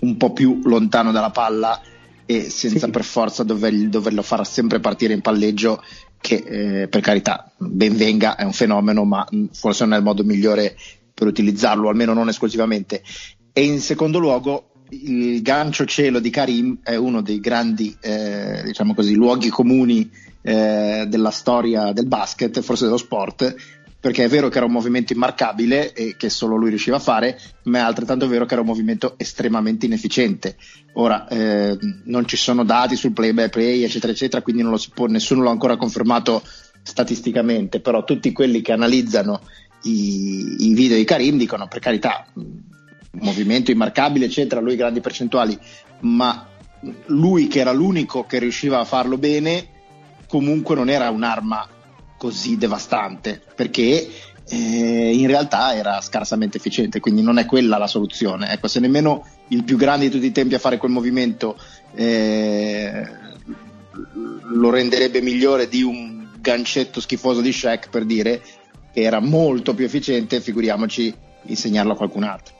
un 0.00 0.16
po' 0.16 0.32
più 0.32 0.60
lontano 0.64 1.10
dalla 1.12 1.30
palla 1.30 1.80
e 2.24 2.50
senza 2.50 2.86
sì. 2.86 2.90
per 2.90 3.04
forza 3.04 3.42
dover, 3.42 3.74
doverlo 3.88 4.22
far 4.22 4.46
sempre 4.46 4.80
partire 4.80 5.12
in 5.12 5.20
palleggio 5.20 5.82
che 6.22 6.36
eh, 6.36 6.88
per 6.88 7.02
carità 7.02 7.52
ben 7.58 7.96
venga, 7.96 8.36
è 8.36 8.44
un 8.44 8.52
fenomeno, 8.52 9.04
ma 9.04 9.26
forse 9.52 9.84
non 9.84 9.94
è 9.94 9.96
il 9.98 10.04
modo 10.04 10.24
migliore 10.24 10.74
per 11.12 11.26
utilizzarlo, 11.26 11.90
almeno 11.90 12.14
non 12.14 12.28
esclusivamente. 12.28 13.02
E 13.52 13.64
in 13.64 13.80
secondo 13.80 14.18
luogo 14.18 14.70
il 14.90 15.42
gancio 15.42 15.84
cielo 15.84 16.20
di 16.20 16.30
Karim 16.30 16.78
è 16.82 16.94
uno 16.94 17.22
dei 17.22 17.40
grandi 17.40 17.94
eh, 18.00 18.62
diciamo 18.64 18.94
così, 18.94 19.14
luoghi 19.14 19.48
comuni 19.48 20.08
eh, 20.42 21.06
della 21.08 21.30
storia 21.30 21.92
del 21.92 22.06
basket, 22.06 22.60
forse 22.60 22.84
dello 22.84 22.96
sport, 22.96 23.54
perché 24.02 24.24
è 24.24 24.28
vero 24.28 24.48
che 24.48 24.56
era 24.56 24.66
un 24.66 24.72
movimento 24.72 25.12
immarcabile 25.12 25.92
e 25.92 26.16
che 26.16 26.28
solo 26.28 26.56
lui 26.56 26.70
riusciva 26.70 26.96
a 26.96 26.98
fare, 26.98 27.38
ma 27.66 27.78
è 27.78 27.82
altrettanto 27.82 28.26
vero 28.26 28.46
che 28.46 28.54
era 28.54 28.62
un 28.62 28.66
movimento 28.66 29.14
estremamente 29.16 29.86
inefficiente. 29.86 30.56
Ora, 30.94 31.28
eh, 31.28 31.78
non 32.06 32.26
ci 32.26 32.36
sono 32.36 32.64
dati 32.64 32.96
sul 32.96 33.12
play 33.12 33.32
by 33.32 33.48
play, 33.48 33.84
eccetera, 33.84 34.12
eccetera, 34.12 34.42
quindi 34.42 34.64
può, 34.92 35.06
nessuno 35.06 35.44
l'ha 35.44 35.50
ancora 35.50 35.76
confermato 35.76 36.42
statisticamente, 36.82 37.78
però 37.78 38.02
tutti 38.02 38.32
quelli 38.32 38.60
che 38.60 38.72
analizzano 38.72 39.40
i, 39.82 40.70
i 40.70 40.74
video 40.74 40.96
di 40.96 41.04
Karim 41.04 41.38
dicono, 41.38 41.68
per 41.68 41.78
carità, 41.78 42.26
movimento 43.12 43.70
immarcabile, 43.70 44.24
eccetera, 44.24 44.60
lui 44.60 44.74
grandi 44.74 45.00
percentuali, 45.00 45.56
ma 46.00 46.48
lui 47.06 47.46
che 47.46 47.60
era 47.60 47.70
l'unico 47.70 48.24
che 48.24 48.40
riusciva 48.40 48.80
a 48.80 48.84
farlo 48.84 49.16
bene, 49.16 49.68
comunque 50.26 50.74
non 50.74 50.88
era 50.88 51.08
un'arma 51.08 51.68
così 52.22 52.56
devastante 52.56 53.40
perché 53.56 54.08
eh, 54.48 54.56
in 54.56 55.26
realtà 55.26 55.74
era 55.74 56.00
scarsamente 56.00 56.56
efficiente, 56.56 57.00
quindi 57.00 57.20
non 57.20 57.38
è 57.38 57.46
quella 57.46 57.78
la 57.78 57.88
soluzione. 57.88 58.52
Ecco, 58.52 58.68
se 58.68 58.78
nemmeno 58.78 59.26
il 59.48 59.64
più 59.64 59.76
grande 59.76 60.04
di 60.04 60.12
tutti 60.12 60.26
i 60.26 60.30
tempi 60.30 60.54
a 60.54 60.60
fare 60.60 60.76
quel 60.76 60.92
movimento 60.92 61.58
eh, 61.96 63.04
lo 64.52 64.70
renderebbe 64.70 65.20
migliore 65.20 65.66
di 65.66 65.82
un 65.82 66.28
gancetto 66.38 67.00
schifoso 67.00 67.40
di 67.40 67.52
Shaq 67.52 67.90
per 67.90 68.04
dire 68.04 68.40
che 68.92 69.00
era 69.00 69.18
molto 69.18 69.74
più 69.74 69.84
efficiente, 69.84 70.40
figuriamoci 70.40 71.12
insegnarlo 71.46 71.94
a 71.94 71.96
qualcun 71.96 72.22
altro. 72.22 72.54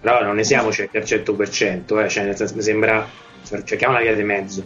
Però 0.00 0.22
non 0.22 0.36
ne 0.36 0.44
siamo 0.44 0.70
certi 0.70 0.96
al 0.96 1.02
100%, 1.02 2.04
eh, 2.04 2.08
cioè 2.08 2.24
nel 2.24 2.36
senso, 2.36 2.54
mi 2.54 2.62
sembra, 2.62 3.04
cerchiamo 3.64 3.94
una 3.94 4.02
via 4.04 4.14
di 4.14 4.22
mezzo. 4.22 4.64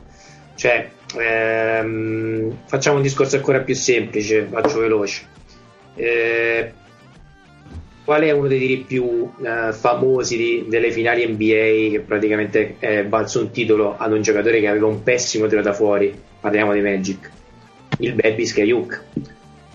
Cioè, 0.57 0.91
Ehm, 1.17 2.59
facciamo 2.67 2.97
un 2.97 3.03
discorso 3.03 3.37
ancora 3.37 3.61
più 3.61 3.75
semplice, 3.75 4.47
faccio 4.51 4.81
veloce. 4.81 5.27
Eh, 5.95 6.73
qual 8.05 8.23
è 8.23 8.31
uno 8.31 8.49
dei 8.49 8.59
tiri 8.59 8.77
più 8.79 9.31
eh, 9.43 9.73
famosi 9.73 10.37
di, 10.37 10.65
delle 10.69 10.91
finali 10.91 11.27
NBA 11.27 11.91
che 11.91 12.03
praticamente 12.07 12.77
è 12.79 13.05
balzo 13.05 13.41
un 13.41 13.51
titolo 13.51 13.97
ad 13.99 14.13
un 14.13 14.23
giocatore 14.23 14.61
che 14.61 14.69
aveva 14.69 14.87
un 14.87 15.03
pessimo 15.03 15.47
tiro 15.47 15.63
da 15.63 15.73
fuori? 15.73 16.19
Parliamo 16.41 16.73
di 16.73 16.81
Magic, 16.81 17.31
il 17.99 18.15
Baby 18.15 18.47
Skyhook. 18.47 19.03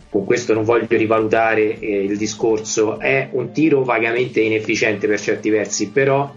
Con 0.09 0.25
questo 0.25 0.53
non 0.53 0.63
voglio 0.63 0.87
rivalutare 0.89 1.79
eh, 1.79 2.03
il 2.03 2.17
discorso, 2.17 2.99
è 2.99 3.29
un 3.31 3.51
tiro 3.51 3.83
vagamente 3.83 4.41
inefficiente 4.41 5.07
per 5.07 5.19
certi 5.19 5.49
versi, 5.49 5.89
però 5.89 6.31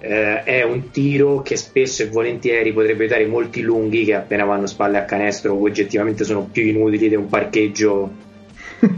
eh, 0.00 0.42
è 0.44 0.62
un 0.62 0.90
tiro 0.90 1.42
che 1.42 1.56
spesso 1.56 2.02
e 2.02 2.08
volentieri 2.08 2.72
potrebbe 2.72 3.02
aiutare 3.02 3.26
molti 3.26 3.60
lunghi 3.60 4.04
che 4.04 4.14
appena 4.14 4.44
vanno 4.44 4.66
spalle 4.66 4.96
a 4.96 5.04
canestro 5.04 5.60
oggettivamente 5.60 6.24
sono 6.24 6.48
più 6.50 6.64
inutili 6.64 7.10
di 7.10 7.16
un 7.16 7.28
parcheggio 7.28 8.10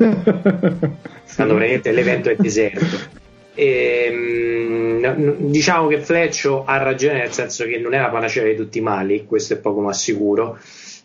quando 1.34 1.54
veramente 1.54 1.90
l'evento 1.90 2.30
è 2.30 2.36
deserto. 2.36 3.20
E, 3.54 4.06
ehm, 5.02 5.50
diciamo 5.50 5.88
che 5.88 5.98
Fleccio 5.98 6.64
ha 6.64 6.76
ragione 6.76 7.18
nel 7.18 7.32
senso 7.32 7.64
che 7.64 7.78
non 7.78 7.94
è 7.94 8.00
la 8.00 8.08
panacea 8.08 8.44
di 8.44 8.54
tutti 8.54 8.78
i 8.78 8.82
mali, 8.82 9.24
questo 9.26 9.54
è 9.54 9.56
poco 9.56 9.80
ma 9.80 9.92
sicuro. 9.92 10.58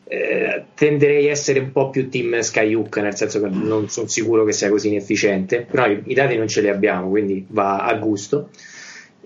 Eh, 0.09 0.63
tenderei 0.73 1.27
a 1.27 1.31
essere 1.31 1.59
un 1.59 1.71
po' 1.73 1.89
più 1.89 2.07
team 2.07 2.39
Skyhook, 2.39 2.97
nel 2.97 3.15
senso 3.15 3.41
che 3.41 3.49
non 3.49 3.89
sono 3.89 4.07
sicuro 4.07 4.45
che 4.45 4.53
sia 4.53 4.69
così 4.69 4.87
inefficiente, 4.89 5.65
però 5.69 5.85
i, 5.87 6.01
i 6.05 6.13
dati 6.13 6.37
non 6.37 6.47
ce 6.47 6.61
li 6.61 6.69
abbiamo, 6.69 7.09
quindi 7.09 7.45
va 7.49 7.79
a 7.79 7.93
gusto 7.95 8.49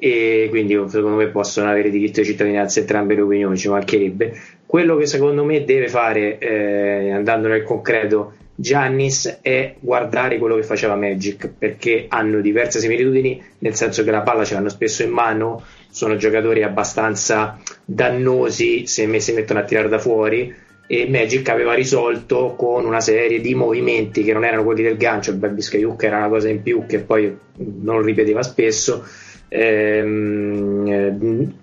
e 0.04 0.48
quindi 0.50 0.74
secondo 0.88 1.18
me 1.18 1.28
possono 1.28 1.70
avere 1.70 1.92
diritto 1.92 2.22
di 2.22 2.26
cittadinanza 2.26 2.80
entrambe 2.80 3.14
le 3.14 3.22
opinioni, 3.22 3.56
ci 3.56 3.70
mancherebbe. 3.70 4.34
Quello 4.66 4.98
che 4.98 5.06
secondo 5.06 5.46
me 5.46 5.64
deve 5.64 5.90
fare, 5.90 6.40
eh, 6.40 7.12
andando 7.12 7.48
nel 7.48 7.62
concreto, 7.62 8.34
Giannis 8.56 9.38
è 9.44 9.76
guardare 9.80 10.40
quello 10.40 10.56
che 10.56 10.64
faceva 10.64 10.96
Magic, 10.96 11.52
perché 11.56 12.06
hanno 12.08 12.42
diverse 12.42 12.80
similitudini, 12.80 13.44
nel 13.60 13.76
senso 13.76 14.04
che 14.04 14.10
la 14.10 14.22
palla 14.22 14.44
ce 14.44 14.56
l'hanno 14.56 14.70
spesso 14.70 15.04
in 15.04 15.12
mano, 15.12 15.64
sono 15.92 16.16
giocatori 16.16 16.64
abbastanza 16.64 17.60
dannosi 17.86 18.88
se 18.88 19.20
si 19.20 19.34
mettono 19.34 19.60
a 19.60 19.64
tirare 19.64 19.88
da 19.88 20.00
fuori 20.00 20.52
e 20.88 21.08
Magic 21.08 21.48
aveva 21.48 21.74
risolto 21.74 22.56
con 22.58 22.86
una 22.86 23.00
serie 23.00 23.40
di 23.40 23.56
movimenti 23.56 24.24
che 24.24 24.34
non 24.34 24.44
erano 24.44 24.64
quelli 24.66 24.82
del 24.82 24.98
gancio, 24.98 25.32
il 25.32 25.38
Baby 25.38 25.62
Skyhook 25.62 26.04
era 26.04 26.18
una 26.18 26.28
cosa 26.28 26.50
in 26.50 26.62
più 26.62 26.86
che 26.86 27.00
poi 27.00 27.34
non 27.82 28.02
ripeteva 28.02 28.44
spesso, 28.44 29.06
ehm, 29.54 31.54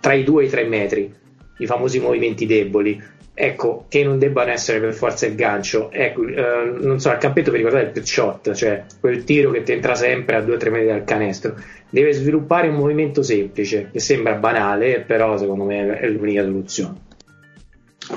tra 0.00 0.14
i 0.14 0.24
2 0.24 0.42
e 0.42 0.46
i 0.46 0.50
3 0.50 0.64
metri 0.64 1.14
i 1.58 1.66
famosi 1.66 2.00
movimenti 2.00 2.46
deboli. 2.46 3.16
Ecco, 3.40 3.84
che 3.88 4.02
non 4.02 4.18
debbano 4.18 4.50
essere 4.50 4.80
per 4.80 4.92
forza 4.92 5.26
il 5.26 5.36
gancio. 5.36 5.92
Ecco, 5.92 6.26
eh, 6.26 6.72
non 6.80 6.98
so, 6.98 7.10
al 7.10 7.18
campetto 7.18 7.52
vi 7.52 7.58
ricordate 7.58 7.84
il 7.84 7.90
pitch 7.92 8.08
shot, 8.08 8.52
cioè 8.52 8.84
quel 8.98 9.22
tiro 9.22 9.52
che 9.52 9.62
ti 9.62 9.70
entra 9.70 9.94
sempre 9.94 10.36
a 10.36 10.40
2-3 10.40 10.70
metri 10.70 10.86
dal 10.86 11.04
canestro. 11.04 11.54
Deve 11.88 12.12
sviluppare 12.12 12.66
un 12.66 12.74
movimento 12.74 13.22
semplice, 13.22 13.90
che 13.92 14.00
sembra 14.00 14.34
banale, 14.34 15.04
però 15.06 15.36
secondo 15.36 15.64
me 15.64 15.98
è 15.98 16.08
l'unica 16.08 16.42
soluzione. 16.42 16.94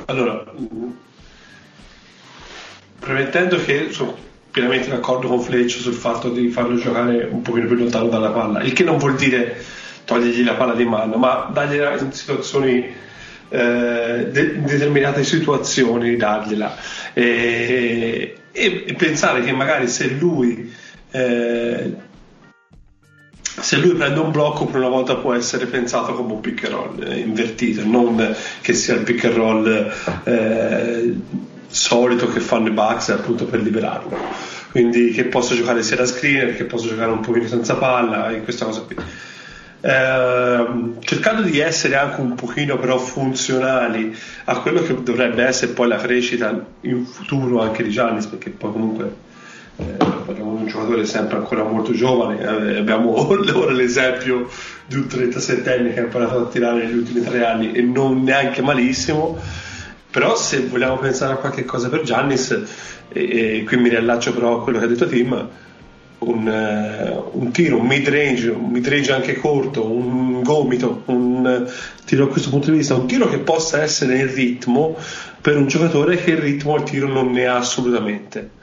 Allora, 0.06 0.44
premettendo 3.00 3.58
che 3.58 3.90
pienamente 4.52 4.90
d'accordo 4.90 5.28
con 5.28 5.42
Fleccio 5.42 5.80
sul 5.80 5.94
fatto 5.94 6.30
di 6.30 6.50
farlo 6.50 6.76
giocare 6.76 7.28
un 7.30 7.42
pochino 7.42 7.68
più 7.68 7.76
lontano 7.76 8.10
dalla 8.10 8.32
palla, 8.32 8.62
il 8.62 8.74
che 8.74 8.84
non 8.84 8.98
vuol 8.98 9.16
dire 9.16 9.64
togliergli 10.06 10.44
la 10.44 10.56
palla 10.56 10.74
di 10.74 10.86
mano, 10.86 11.16
ma 11.16 11.50
dargliela 11.52 11.98
in 11.98 12.12
situazioni 12.12 12.94
eh, 13.50 14.28
de- 14.32 14.54
in 14.56 14.66
determinate 14.66 15.24
situazioni 15.24 16.16
dargliela. 16.16 16.76
E, 17.14 18.36
e, 18.52 18.96
pensare 18.98 19.42
che 19.44 19.52
magari 19.54 19.88
se 19.88 20.10
lui 20.10 20.74
eh, 21.12 21.94
se 23.42 23.78
lui 23.78 23.94
prende 23.94 24.20
un 24.20 24.32
blocco 24.32 24.66
per 24.66 24.80
una 24.80 24.90
volta 24.90 25.18
può 25.18 25.34
essere 25.34 25.66
pensato 25.66 26.14
come 26.14 26.34
un 26.34 26.40
pick 26.40 26.64
and 26.66 26.74
roll 26.74 27.04
eh, 27.04 27.20
invertito 27.20 27.86
non 27.86 28.36
che 28.62 28.74
sia 28.74 28.96
il 28.96 29.04
pick 29.04 29.26
and 29.26 29.34
roll 29.36 29.94
eh, 30.24 31.14
solito 31.72 32.28
che 32.28 32.40
fanno 32.40 32.68
i 32.68 32.72
Bucks 32.72 33.10
appunto 33.10 33.46
per 33.46 33.62
liberarlo. 33.62 34.18
Quindi 34.72 35.12
che 35.12 35.26
posso 35.26 35.56
giocare 35.56 35.84
sia 35.84 35.98
da 35.98 36.06
screener 36.06 36.56
che 36.56 36.66
posso 36.66 36.88
giocare 36.88 37.12
un 37.12 37.20
pochino 37.20 37.48
senza 37.48 37.76
palla 37.76 38.32
in 38.32 38.44
questa 38.44 38.66
cosa 38.66 38.82
qui. 38.82 38.96
Ehm, 39.84 40.98
cercando 41.00 41.42
di 41.42 41.60
essere 41.60 41.96
anche 41.96 42.22
un 42.22 42.36
pochino 42.36 42.78
però 42.78 43.00
funzionali 43.00 44.16
a 44.46 44.60
quello 44.60 44.84
che 44.84 45.02
dovrebbe 45.02 45.44
essere 45.44 45.72
poi 45.72 45.88
la 45.88 45.96
crescita 45.96 46.66
in 46.82 47.04
futuro 47.04 47.62
anche 47.62 47.82
di 47.82 47.90
Giannis 47.90 48.28
perché 48.28 48.52
poi 48.52 48.72
comunque 48.72 49.12
eh, 49.78 49.84
parliamo 49.84 50.56
di 50.56 50.62
un 50.62 50.68
giocatore 50.68 51.04
sempre 51.06 51.38
ancora 51.38 51.64
molto 51.64 51.94
giovane 51.94 52.40
eh, 52.40 52.78
abbiamo 52.78 53.18
ora 53.28 53.72
l'esempio 53.72 54.48
di 54.86 54.98
un 54.98 55.08
37enne 55.10 55.94
che 55.96 56.00
ha 56.00 56.04
imparato 56.04 56.42
a 56.42 56.46
tirare 56.46 56.86
negli 56.86 56.98
ultimi 56.98 57.22
tre 57.22 57.44
anni 57.44 57.72
e 57.72 57.82
non 57.82 58.22
neanche 58.22 58.62
malissimo 58.62 59.40
però 60.12 60.36
se 60.36 60.68
vogliamo 60.68 60.98
pensare 60.98 61.34
a 61.34 61.38
qualche 61.38 61.66
cosa 61.66 61.90
per 61.90 62.02
Giannis 62.02 62.52
e, 63.10 63.58
e 63.60 63.64
qui 63.66 63.78
mi 63.78 63.90
riallaccio 63.90 64.34
però 64.34 64.60
a 64.60 64.64
quello 64.64 64.78
che 64.80 64.86
ha 64.86 64.88
detto 64.88 65.08
Tim 65.08 65.50
un, 66.20 66.48
uh, 66.48 67.40
un, 67.40 67.52
tiro, 67.52 67.80
un 67.80 67.88
mid 67.88 68.08
range, 68.08 68.50
un 68.50 68.70
mid 68.70 68.88
range 68.88 69.12
anche 69.12 69.40
corto, 69.40 69.90
un 69.90 70.44
gomito, 70.44 71.02
un 71.06 71.68
tiro 72.06 72.26
a 72.26 72.28
questo 72.28 72.50
punto 72.50 72.70
di 72.70 72.78
vista, 72.78 72.94
un 72.94 73.08
tiro 73.08 73.28
che 73.28 73.40
possa 73.40 73.82
essere 73.82 74.20
in 74.20 74.32
ritmo 74.32 74.96
per 75.42 75.58
un 75.58 75.66
giocatore 75.68 76.18
che 76.18 76.32
il 76.32 76.38
ritmo 76.38 76.76
al 76.76 76.84
tiro 76.84 77.08
non 77.08 77.32
ne 77.32 77.48
ha 77.48 77.56
assolutamente 77.56 78.60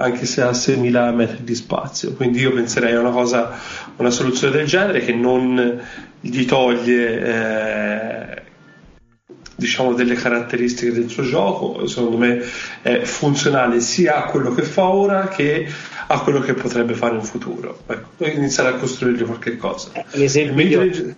anche 0.00 0.26
se 0.26 0.42
ha 0.42 0.50
6.000 0.50 1.14
metri 1.14 1.42
di 1.42 1.54
spazio. 1.56 2.12
Quindi 2.12 2.40
io 2.40 2.52
penserei 2.52 2.94
a 2.94 3.00
una 3.00 3.10
cosa, 3.10 3.50
una 3.96 4.10
soluzione 4.10 4.56
del 4.56 4.66
genere 4.66 5.00
che 5.00 5.12
non 5.12 5.80
gli 6.20 6.44
toglie 6.44 7.20
eh, 7.20 8.42
diciamo 9.58 9.92
delle 9.92 10.14
caratteristiche 10.14 10.92
del 10.92 11.08
suo 11.08 11.24
gioco, 11.24 11.84
secondo 11.88 12.16
me 12.16 12.40
è 12.80 13.00
funzionale 13.00 13.80
sia 13.80 14.24
a 14.24 14.30
quello 14.30 14.54
che 14.54 14.62
fa 14.62 14.84
ora 14.84 15.26
che 15.26 15.66
a 16.06 16.20
quello 16.20 16.38
che 16.38 16.54
potrebbe 16.54 16.94
fare 16.94 17.16
in 17.16 17.22
futuro. 17.22 17.80
Ecco, 17.86 18.24
iniziare 18.24 18.68
a 18.68 18.74
costruirgli 18.74 19.24
qualche 19.24 19.56
cosa. 19.56 19.90
L'esempio, 20.12 20.82
io, 20.84 21.16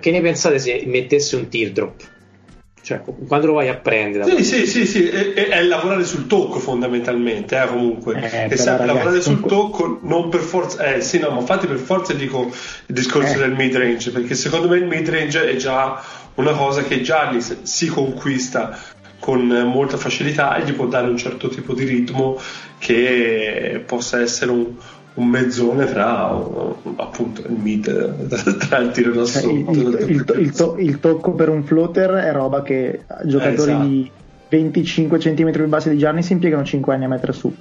che 0.00 0.10
ne 0.10 0.20
pensate 0.22 0.58
se 0.58 0.82
mettesse 0.86 1.36
un 1.36 1.48
teardrop? 1.48 2.02
Cioè, 2.80 3.02
quando 3.26 3.48
lo 3.48 3.52
vai 3.52 3.68
a 3.68 3.74
prendere? 3.74 4.24
Sì, 4.24 4.44
sì, 4.44 4.66
sì, 4.66 4.86
sì, 4.86 5.06
è, 5.06 5.34
è, 5.34 5.62
lavorare 5.62 6.04
sul 6.04 6.26
tocco 6.26 6.58
fondamentalmente, 6.58 7.62
eh, 7.62 7.66
comunque. 7.66 8.18
Eh, 8.18 8.46
è 8.46 8.56
sempre 8.56 8.86
lavorare 8.86 9.20
sul 9.20 9.42
tocco, 9.42 9.98
non 10.04 10.30
per 10.30 10.40
forza... 10.40 10.94
Eh, 10.94 11.02
sì, 11.02 11.18
no, 11.18 11.28
ma 11.32 11.40
infatti 11.40 11.66
per 11.66 11.76
forza 11.76 12.14
dico 12.14 12.50
il 12.86 12.94
discorso 12.94 13.34
eh. 13.34 13.38
del 13.40 13.52
mid-range, 13.52 14.10
perché 14.10 14.34
secondo 14.34 14.68
me 14.68 14.78
il 14.78 14.86
mid-range 14.86 15.50
è 15.50 15.56
già 15.56 16.02
una 16.38 16.52
cosa 16.52 16.82
che 16.82 17.00
Giannis 17.02 17.62
si 17.62 17.86
conquista 17.86 18.76
con 19.18 19.46
molta 19.46 19.96
facilità 19.96 20.56
e 20.56 20.64
gli 20.64 20.72
può 20.72 20.86
dare 20.86 21.08
un 21.08 21.16
certo 21.16 21.48
tipo 21.48 21.74
di 21.74 21.84
ritmo 21.84 22.38
che 22.78 23.82
possa 23.84 24.20
essere 24.20 24.52
un, 24.52 24.66
un 25.14 25.26
mezzone 25.26 25.86
fra 25.86 26.30
appunto 26.96 27.42
il 27.42 27.56
mid 27.60 27.88
tra 28.68 28.78
il 28.78 28.90
tiro 28.92 29.12
da 29.12 29.24
cioè, 29.24 29.42
sotto 29.42 29.70
il, 29.72 30.04
il, 30.08 30.34
il, 30.38 30.54
to, 30.54 30.76
il, 30.78 31.00
tocco 31.00 31.32
per 31.32 31.48
un 31.48 31.64
floater 31.64 32.10
è 32.12 32.32
roba 32.32 32.62
che 32.62 33.00
giocatori 33.24 33.72
esatto. 33.72 33.86
di 33.86 34.10
25 34.48 35.18
cm 35.18 35.50
più 35.50 35.66
bassi 35.66 35.90
di 35.90 35.98
Gianni 35.98 36.22
si 36.22 36.32
impiegano 36.32 36.64
5 36.64 36.94
anni 36.94 37.04
a 37.04 37.08
mettere 37.08 37.32
su 37.32 37.52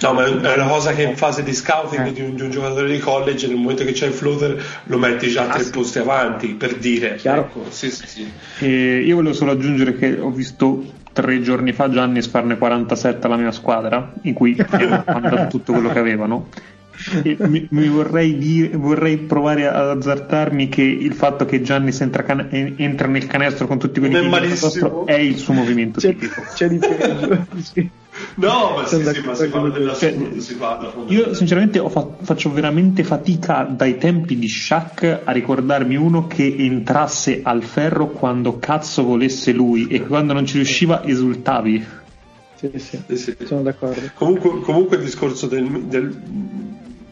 No, 0.00 0.12
ma 0.12 0.24
è 0.24 0.54
una 0.54 0.68
cosa 0.68 0.92
che 0.92 1.02
in 1.02 1.16
fase 1.16 1.42
di 1.42 1.52
scouting 1.52 2.06
eh. 2.06 2.12
di, 2.12 2.20
un, 2.20 2.34
di, 2.34 2.42
un, 2.42 2.50
giocatore 2.50 2.90
di 2.90 2.98
college, 2.98 3.46
nel 3.46 3.56
momento 3.56 3.84
che 3.84 3.92
c'è 3.92 4.06
il 4.06 4.12
floater, 4.12 4.62
lo 4.84 4.98
metti 4.98 5.28
già 5.28 5.48
ah, 5.48 5.54
tre 5.54 5.64
sì. 5.64 5.70
posti 5.70 5.98
avanti 5.98 6.48
per 6.54 6.76
dire. 6.76 7.18
Ecco, 7.20 7.64
sì, 7.68 7.90
sì, 7.90 8.30
io 8.66 9.16
volevo 9.16 9.34
solo 9.34 9.52
aggiungere 9.52 9.96
che 9.96 10.18
ho 10.18 10.30
visto 10.30 10.84
tre 11.12 11.40
giorni 11.40 11.72
fa 11.72 11.90
Gianni 11.90 12.22
farne 12.22 12.56
47 12.56 13.26
alla 13.26 13.36
mia 13.36 13.50
squadra, 13.50 14.12
in 14.22 14.34
cui 14.34 14.56
hanno 14.70 15.02
mandato 15.04 15.46
tutto 15.48 15.72
quello 15.72 15.90
che 15.90 15.98
avevano. 15.98 16.48
Mi, 17.22 17.66
mi, 17.70 17.88
vorrei, 17.88 18.36
dire, 18.38 18.76
vorrei 18.76 19.18
provare 19.18 19.68
ad 19.68 19.98
azzardarmi 19.98 20.68
che 20.68 20.82
il 20.82 21.14
fatto 21.14 21.44
che 21.44 21.62
Gianni 21.62 21.96
entra, 21.96 22.24
can- 22.24 22.48
entra 22.50 23.06
nel 23.06 23.26
canestro 23.26 23.68
con 23.68 23.78
tutti 23.78 24.00
quelli 24.00 24.14
che 24.14 25.04
è 25.04 25.14
il 25.14 25.36
suo 25.36 25.54
movimento 25.54 26.00
c'è, 26.00 26.08
tipico. 26.08 26.42
C'è 26.54 26.68
di 26.68 26.78
peggio. 26.78 27.46
sì. 27.62 27.90
No, 28.36 28.74
ma 28.76 28.86
sì, 28.86 29.02
sì, 29.04 29.20
ma 29.24 29.34
si 29.34 29.48
parla 29.48 29.70
dell'assurdo, 29.70 30.30
cioè, 30.30 30.40
si 30.40 30.54
parla 30.56 30.92
Io 31.06 31.34
sinceramente 31.34 31.82
fa- 31.88 32.08
faccio 32.20 32.52
veramente 32.52 33.02
fatica 33.02 33.62
dai 33.64 33.98
tempi 33.98 34.38
di 34.38 34.48
Shaq 34.48 35.22
a 35.24 35.32
ricordarmi 35.32 35.96
uno 35.96 36.26
che 36.26 36.54
entrasse 36.58 37.40
al 37.42 37.62
ferro 37.62 38.08
quando 38.08 38.58
cazzo 38.58 39.04
volesse 39.04 39.52
lui 39.52 39.88
e 39.88 40.06
quando 40.06 40.32
non 40.32 40.46
ci 40.46 40.54
riusciva 40.54 41.04
esultavi. 41.04 41.84
Sì, 42.54 42.70
sì, 42.76 43.00
sì, 43.06 43.16
sì. 43.16 43.36
sono 43.44 43.62
d'accordo. 43.62 44.00
Comunque, 44.14 44.60
comunque 44.60 44.96
il 44.96 45.04
discorso 45.04 45.46
del, 45.46 45.84
del, 45.84 46.12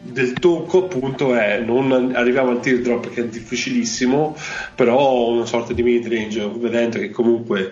del, 0.01 0.33
tocco 0.33 0.85
appunto 0.85 1.35
è 1.35 1.59
non 1.59 2.11
arriviamo 2.13 2.51
al 2.51 2.59
teardrop 2.59 3.09
che 3.09 3.21
è 3.21 3.27
difficilissimo, 3.27 4.35
però 4.75 5.29
una 5.29 5.45
sorta 5.45 5.71
di 5.71 5.83
mid 5.83 6.05
range, 6.07 6.51
vedendo 6.57 6.99
che 6.99 7.11
comunque 7.11 7.71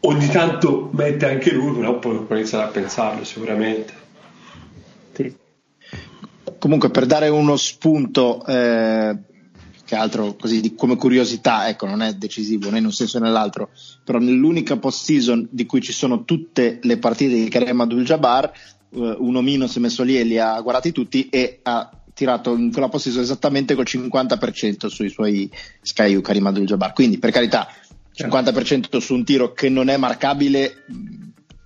ogni 0.00 0.28
tanto 0.28 0.90
mette 0.92 1.28
anche 1.28 1.52
lui, 1.52 1.74
però 1.76 1.98
poi 1.98 2.18
può 2.24 2.36
iniziare 2.36 2.64
a 2.64 2.68
pensarlo 2.68 3.24
sicuramente. 3.24 3.92
Sì. 5.12 5.34
Comunque 6.58 6.90
per 6.90 7.06
dare 7.06 7.28
uno 7.28 7.56
spunto, 7.56 8.44
eh, 8.46 9.16
che 9.84 9.94
altro 9.94 10.34
così 10.34 10.60
di, 10.60 10.74
come 10.74 10.96
curiosità, 10.96 11.68
ecco, 11.68 11.86
non 11.86 12.02
è 12.02 12.12
decisivo 12.14 12.70
né 12.70 12.78
in 12.78 12.84
un 12.84 12.92
senso 12.92 13.18
né 13.18 13.26
nell'altro, 13.26 13.70
però 14.04 14.18
nell'unica 14.18 14.76
post 14.76 15.04
season 15.04 15.46
di 15.50 15.64
cui 15.64 15.80
ci 15.80 15.92
sono 15.92 16.24
tutte 16.24 16.78
le 16.82 16.98
partite 16.98 17.34
di 17.34 17.48
Karim 17.48 17.80
Abdul-Jabbar, 17.80 18.52
eh, 18.90 19.16
un 19.18 19.36
omino 19.36 19.66
si 19.66 19.78
è 19.78 19.80
messo 19.80 20.02
lì 20.02 20.18
e 20.18 20.24
li 20.24 20.38
ha 20.38 20.60
guardati 20.60 20.92
tutti 20.92 21.28
e 21.28 21.60
ha 21.62 21.90
tirato 22.12 22.56
in 22.56 22.72
quella 22.72 22.88
post 22.88 23.04
season 23.04 23.22
esattamente 23.22 23.74
col 23.74 23.84
50% 23.86 24.86
sui 24.86 25.08
suoi 25.08 25.50
Sky 25.82 26.20
Karim 26.20 26.46
Abdul-Jabbar. 26.46 26.92
Quindi 26.92 27.18
per 27.18 27.30
carità 27.30 27.68
50% 28.16 28.98
su 28.98 29.14
un 29.14 29.24
tiro 29.24 29.52
che 29.52 29.68
non 29.68 29.88
è 29.88 29.96
marcabile, 29.96 30.84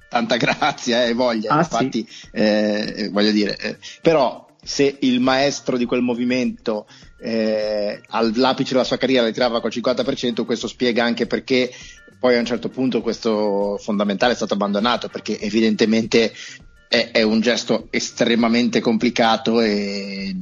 tanta 0.08 0.36
grazia 0.36 1.04
e 1.04 1.10
eh, 1.10 1.14
voglia, 1.14 1.52
ah, 1.52 1.58
infatti, 1.58 2.06
sì. 2.08 2.28
eh, 2.32 3.08
voglio 3.12 3.30
dire, 3.30 3.56
eh, 3.56 3.76
però 4.02 4.48
se 4.62 4.96
il 5.00 5.20
maestro 5.20 5.76
di 5.76 5.86
quel 5.86 6.02
movimento 6.02 6.86
eh, 7.20 8.00
all'apice 8.08 8.72
della 8.72 8.84
sua 8.84 8.98
carriera 8.98 9.24
le 9.24 9.32
tirava 9.32 9.60
col 9.60 9.70
50%, 9.72 10.44
questo 10.44 10.66
spiega 10.66 11.04
anche 11.04 11.26
perché 11.26 11.72
poi 12.18 12.36
a 12.36 12.38
un 12.38 12.44
certo 12.44 12.68
punto 12.68 13.00
questo 13.00 13.78
fondamentale 13.80 14.32
è 14.32 14.36
stato 14.36 14.52
abbandonato, 14.52 15.08
perché 15.08 15.40
evidentemente 15.40 16.32
è, 16.86 17.10
è, 17.12 17.22
un 17.22 17.40
gesto 17.40 17.86
estremamente 17.90 18.80
complicato 18.80 19.60
e 19.60 20.36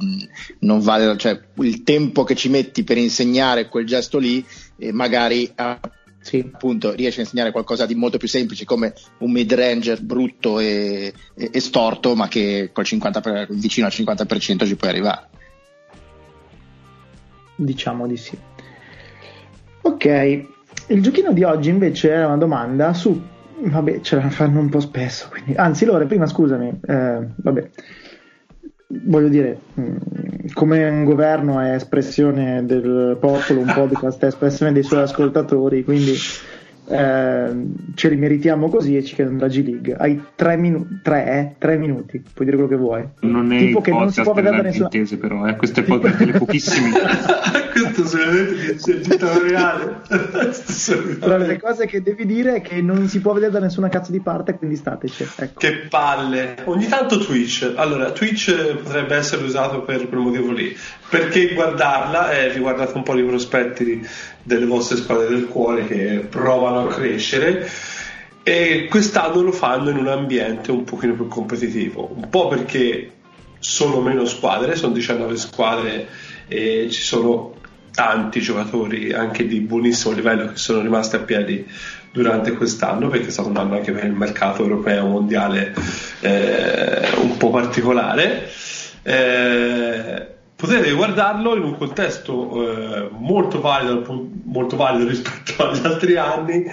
non 0.59 0.81
vale, 0.81 1.15
cioè 1.17 1.39
il 1.59 1.83
tempo 1.83 2.23
che 2.23 2.35
ci 2.35 2.49
metti 2.49 2.83
per 2.83 2.97
insegnare 2.97 3.69
quel 3.69 3.85
gesto 3.85 4.17
lì, 4.17 4.43
eh, 4.77 4.91
magari 4.91 5.49
sì. 6.21 6.49
appunto 6.53 6.93
riesce 6.93 7.19
a 7.19 7.23
insegnare 7.23 7.51
qualcosa 7.51 7.85
di 7.85 7.95
molto 7.95 8.17
più 8.17 8.27
semplice 8.27 8.65
come 8.65 8.93
un 9.19 9.31
mid 9.31 9.51
ranger 9.53 10.01
brutto 10.01 10.59
e, 10.59 11.13
e, 11.35 11.49
e 11.51 11.59
storto 11.59 12.15
ma 12.15 12.27
che 12.27 12.69
col 12.73 12.85
50 12.85 13.47
vicino 13.49 13.85
al 13.85 13.93
50% 13.95 14.65
ci 14.65 14.75
puoi 14.75 14.89
arrivare 14.89 15.27
diciamo 17.55 18.07
di 18.07 18.17
sì 18.17 18.37
ok 19.81 20.05
il 20.87 21.01
giochino 21.01 21.33
di 21.33 21.43
oggi 21.43 21.69
invece 21.69 22.11
è 22.13 22.25
una 22.25 22.37
domanda 22.37 22.93
su 22.93 23.21
vabbè 23.61 24.01
ce 24.01 24.15
la 24.15 24.29
fanno 24.29 24.59
un 24.59 24.69
po' 24.69 24.79
spesso 24.79 25.27
quindi... 25.29 25.53
anzi 25.53 25.85
Lore 25.85 26.05
prima 26.05 26.25
scusami 26.25 26.79
eh, 26.87 27.27
vabbè 27.35 27.69
voglio 28.87 29.27
dire 29.27 29.59
mm, 29.79 29.97
come 30.53 30.87
un 30.87 31.03
governo 31.03 31.59
è 31.59 31.73
espressione 31.73 32.65
del 32.65 33.17
popolo, 33.19 33.61
un 33.61 33.71
podcast 33.73 34.23
è 34.23 34.27
espressione 34.27 34.71
dei 34.71 34.83
suoi 34.83 35.01
ascoltatori, 35.01 35.83
quindi 35.83 36.13
eh, 36.89 37.51
ce 37.93 38.09
li 38.09 38.15
meritiamo 38.15 38.67
così 38.69 38.97
e 38.97 39.03
ci 39.03 39.13
chiede 39.13 39.35
la 39.37 39.47
G 39.47 39.63
League. 39.63 39.95
Hai 39.95 40.21
tre, 40.35 40.57
minu- 40.57 41.01
tre, 41.01 41.25
eh? 41.25 41.55
tre 41.59 41.77
minuti, 41.77 42.23
puoi 42.33 42.45
dire 42.45 42.57
quello 42.57 42.71
che 42.71 42.77
vuoi. 42.77 43.07
Non 43.21 43.51
è 43.51 43.59
tipo 43.59 43.81
che 43.81 43.91
non 43.91 44.11
si 44.11 44.21
può 44.21 44.33
vedere 44.33 44.57
da 44.57 44.63
nessuna 44.63 44.89
intese, 44.91 45.17
però, 45.17 45.47
eh? 45.47 45.55
questo 45.55 45.81
è 45.81 45.83
podcast 45.83 46.17
delle 46.17 46.37
pochissime. 46.37 46.89
questo 47.71 48.05
solamente 48.05 48.55
dice 48.55 48.91
il 48.91 48.97
editoriale. 48.97 50.01
Tra 51.19 51.37
le 51.37 51.59
cose 51.59 51.85
che 51.85 52.01
devi 52.01 52.25
dire 52.25 52.55
è 52.55 52.61
che 52.61 52.81
non 52.81 53.07
si 53.07 53.19
può 53.19 53.33
vedere 53.33 53.51
da 53.51 53.59
nessuna 53.59 53.89
cazzo 53.89 54.11
di 54.11 54.19
parte, 54.19 54.53
quindi 54.55 54.75
stateci. 54.75 55.27
Ecco. 55.35 55.59
Che 55.59 55.73
palle. 55.89 56.55
Ogni 56.65 56.87
tanto 56.87 57.19
Twitch. 57.19 57.73
Allora, 57.75 58.11
Twitch 58.11 58.75
potrebbe 58.77 59.15
essere 59.15 59.43
usato 59.43 59.83
per 59.83 60.07
quel 60.07 60.21
motivo 60.21 60.51
lì. 60.51 60.75
Perché 61.09 61.53
guardarla 61.53 62.31
e 62.31 62.51
riguardate 62.51 62.95
un 62.95 63.03
po' 63.03 63.17
i 63.17 63.23
prospetti 63.23 64.07
delle 64.49 64.65
vostre 64.65 64.97
squadre 64.97 65.27
del 65.27 65.45
cuore 65.45 65.85
che 65.85 66.25
provano 66.27 66.87
a 66.87 66.87
crescere 66.87 67.69
e 68.41 68.87
quest'anno 68.89 69.41
lo 69.41 69.51
fanno 69.51 69.91
in 69.91 69.97
un 69.97 70.07
ambiente 70.07 70.71
un 70.71 70.83
pochino 70.83 71.13
più 71.13 71.27
competitivo, 71.27 72.11
un 72.15 72.29
po' 72.29 72.47
perché 72.47 73.11
sono 73.59 74.01
meno 74.01 74.25
squadre, 74.25 74.75
sono 74.75 74.93
19 74.93 75.37
squadre 75.37 76.07
e 76.47 76.87
ci 76.89 77.01
sono 77.01 77.57
tanti 77.93 78.39
giocatori 78.41 79.13
anche 79.13 79.45
di 79.45 79.59
buonissimo 79.59 80.15
livello 80.15 80.47
che 80.47 80.57
sono 80.57 80.81
rimasti 80.81 81.15
a 81.17 81.19
piedi 81.19 81.67
durante 82.11 82.53
quest'anno 82.53 83.07
perché 83.07 83.27
è 83.27 83.31
stato 83.31 83.49
un 83.49 83.57
anno 83.57 83.75
anche 83.75 83.91
per 83.91 84.05
il 84.05 84.13
mercato 84.13 84.63
europeo 84.63 85.05
mondiale 85.05 85.75
eh, 86.21 87.07
un 87.21 87.37
po' 87.37 87.51
particolare. 87.51 88.49
Eh, 89.03 90.37
potete 90.59 90.91
guardarlo 90.91 91.55
in 91.55 91.63
un 91.63 91.77
contesto 91.77 92.67
eh, 92.67 93.09
molto, 93.17 93.61
valido, 93.61 94.27
molto 94.43 94.75
valido 94.75 95.07
rispetto 95.07 95.53
agli 95.63 95.85
altri 95.85 96.17
anni. 96.17 96.65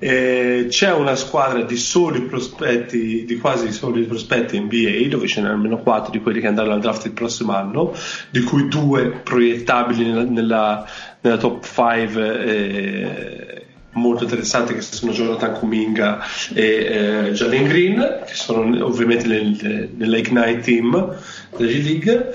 Eh, 0.00 0.66
c'è 0.70 0.94
una 0.94 1.14
squadra 1.14 1.60
di 1.62 1.76
soli 1.76 2.22
prospetti, 2.22 3.26
di 3.26 3.36
quasi 3.36 3.70
soli 3.70 4.04
prospetti 4.04 4.58
NBA, 4.58 5.08
dove 5.08 5.26
ce 5.26 5.42
n'è 5.42 5.48
almeno 5.48 5.76
4 5.76 6.10
di 6.10 6.20
quelli 6.20 6.40
che 6.40 6.46
andranno 6.46 6.72
al 6.72 6.80
draft 6.80 7.04
il 7.04 7.12
prossimo 7.12 7.54
anno, 7.54 7.92
di 8.30 8.40
cui 8.40 8.66
due 8.68 9.10
proiettabili 9.10 10.04
nella, 10.04 10.24
nella, 10.24 10.86
nella 11.20 11.36
top 11.36 11.62
5 11.64 12.44
eh, 12.44 13.66
molto 13.92 14.22
interessanti 14.22 14.72
che 14.72 14.80
sono 14.80 15.12
Jonathan 15.12 15.52
Kuminga 15.52 16.20
e 16.54 16.62
eh, 16.62 17.32
Jalen 17.32 17.66
Green, 17.66 18.22
che 18.26 18.34
sono 18.34 18.86
ovviamente 18.86 19.26
nel, 19.26 19.90
nell'Ignite 19.96 20.60
team 20.60 21.16
della 21.56 21.70
G-League 21.70 22.32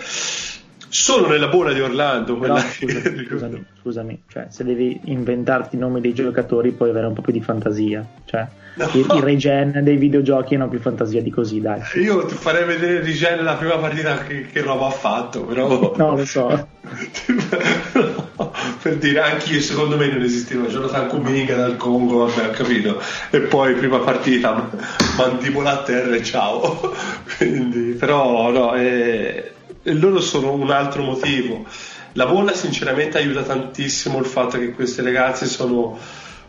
solo 0.94 1.28
nella 1.28 1.48
bolla 1.48 1.74
di 1.74 1.82
Orlando. 1.82 2.38
Però, 2.38 2.58
scusami, 2.58 3.26
scusami, 3.26 3.66
scusami, 3.82 4.24
cioè, 4.28 4.46
se 4.50 4.64
devi 4.64 5.02
inventarti 5.06 5.76
i 5.76 5.80
nomi 5.80 6.00
dei 6.02 6.14
giocatori 6.14 6.72
puoi 6.72 6.92
avere 6.92 7.08
un 7.08 7.14
po' 7.14 7.22
più 7.22 7.34
di 7.34 7.42
fantasia. 7.42 8.06
Cioè, 8.26 8.48
no. 8.76 8.90
il, 8.94 9.00
il 9.16 9.22
regen 9.22 9.80
dei 9.84 9.98
videogiochi 9.98 10.56
hanno 10.56 10.70
più 10.70 10.80
fantasia 10.80 11.22
di 11.22 11.32
così, 11.32 11.60
dai. 11.62 11.82
Io 11.96 12.26
ti 12.26 12.36
farei 12.36 12.66
vedere 12.66 12.94
il 12.94 13.04
regen 13.04 13.44
la 13.44 13.56
prima 13.56 13.78
partita 13.78 14.20
che, 14.20 14.46
che 14.46 14.62
roba 14.62 14.86
ha 14.88 14.92
fatto, 14.92 15.44
però... 15.44 15.94
No, 15.96 16.16
lo 16.16 16.26
so. 16.26 16.68
per 18.82 18.98
dire, 18.98 19.20
anche 19.20 19.54
io 19.54 19.62
secondo 19.62 19.98
me 19.98 20.08
non 20.12 20.22
esisteva 20.22 20.68
Jonathan 20.68 21.08
Kuminga 21.08 21.56
dal 21.56 21.76
Congo, 21.76 22.26
vabbè, 22.28 22.50
ho 22.50 22.52
capito. 22.52 23.02
E 23.32 23.40
poi 23.40 23.74
prima 23.74 23.98
partita, 24.00 24.70
mandibola 25.18 25.72
a 25.72 25.84
terra 25.84 26.16
e 26.16 26.24
ciao. 26.24 26.94
Quindi, 27.38 27.94
però, 27.94 28.52
no, 28.52 28.74
è 28.74 28.82
e 28.84 29.53
loro 29.84 30.20
sono 30.20 30.54
un 30.54 30.72
altro 30.72 31.04
motivo. 31.04 31.66
La 32.14 32.26
bolla 32.26 32.54
sinceramente 32.54 33.18
aiuta 33.18 33.42
tantissimo 33.42 34.20
il 34.20 34.26
fatto 34.26 34.58
che 34.58 34.72
questi 34.72 35.02
ragazzi 35.02 35.46
sono 35.46 35.98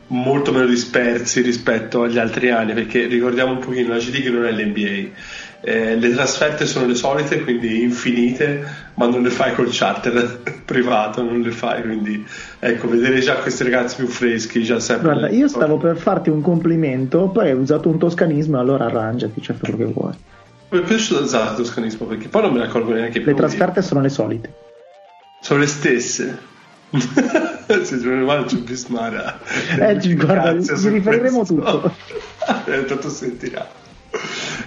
molto 0.08 0.52
meno 0.52 0.66
dispersi 0.66 1.40
rispetto 1.40 2.02
agli 2.02 2.18
altri 2.18 2.50
anni 2.50 2.74
perché 2.74 3.06
ricordiamo 3.06 3.52
un 3.52 3.58
pochino 3.58 3.88
la 3.88 3.98
GD 3.98 4.22
che 4.22 4.30
non 4.30 4.44
è 4.44 4.52
l'NBA 4.52 5.08
eh, 5.62 5.96
le 5.96 6.10
trasferte 6.10 6.66
sono 6.66 6.86
le 6.86 6.94
solite 6.94 7.40
quindi 7.42 7.82
infinite 7.82 8.62
ma 8.94 9.06
non 9.06 9.22
le 9.22 9.30
fai 9.30 9.54
col 9.54 9.68
charter 9.70 10.40
privato 10.62 11.22
non 11.22 11.40
le 11.40 11.50
fai 11.50 11.80
quindi 11.80 12.22
ecco 12.58 12.86
vedere 12.86 13.20
già 13.20 13.36
questi 13.36 13.64
ragazzi 13.64 13.96
più 13.96 14.06
freschi 14.06 14.62
già 14.62 14.78
sempre 14.78 15.08
guarda 15.08 15.30
io 15.30 15.48
stavo 15.48 15.78
per 15.78 15.96
farti 15.96 16.28
un 16.28 16.42
complimento 16.42 17.28
poi 17.28 17.46
hai 17.46 17.56
usato 17.56 17.88
un 17.88 17.96
toscanismo 17.96 18.58
allora 18.58 18.84
arrangiati 18.84 19.40
cioè 19.40 19.56
quello 19.56 19.76
che 19.78 19.84
vuoi 19.84 20.12
usato 20.80 21.60
il 21.60 21.66
toscanismo 21.66 22.06
perché 22.06 22.28
poi 22.28 22.42
non 22.42 22.52
me 22.52 22.58
ne 22.58 22.64
accorgo 22.64 22.92
neanche 22.92 23.20
più. 23.20 23.30
Le 23.30 23.36
trasferte 23.36 23.82
sono 23.82 24.00
le 24.00 24.08
solite. 24.08 24.52
Sono 25.40 25.60
le 25.60 25.66
stesse. 25.66 26.38
Se 26.94 28.00
ci 28.00 28.06
male 28.06 28.44
c'è 28.44 28.56
Bismara. 28.58 29.40
Eh, 29.78 30.00
ci, 30.00 30.14
guarda, 30.14 30.60
ci 30.62 30.88
riferiremo 30.88 31.44
tutto. 31.44 31.92
eh, 32.66 32.84
tanto 32.84 33.08
sentirà. 33.08 33.68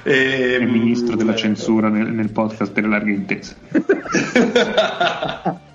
E, 0.04 0.58
è 0.58 0.66
ministro 0.66 1.16
della 1.16 1.34
eh, 1.34 1.38
censura 1.38 1.90
nel, 1.90 2.12
nel 2.12 2.32
podcast 2.32 2.74
delle 2.74 2.88
larghe 2.88 3.12
intese. 3.12 3.56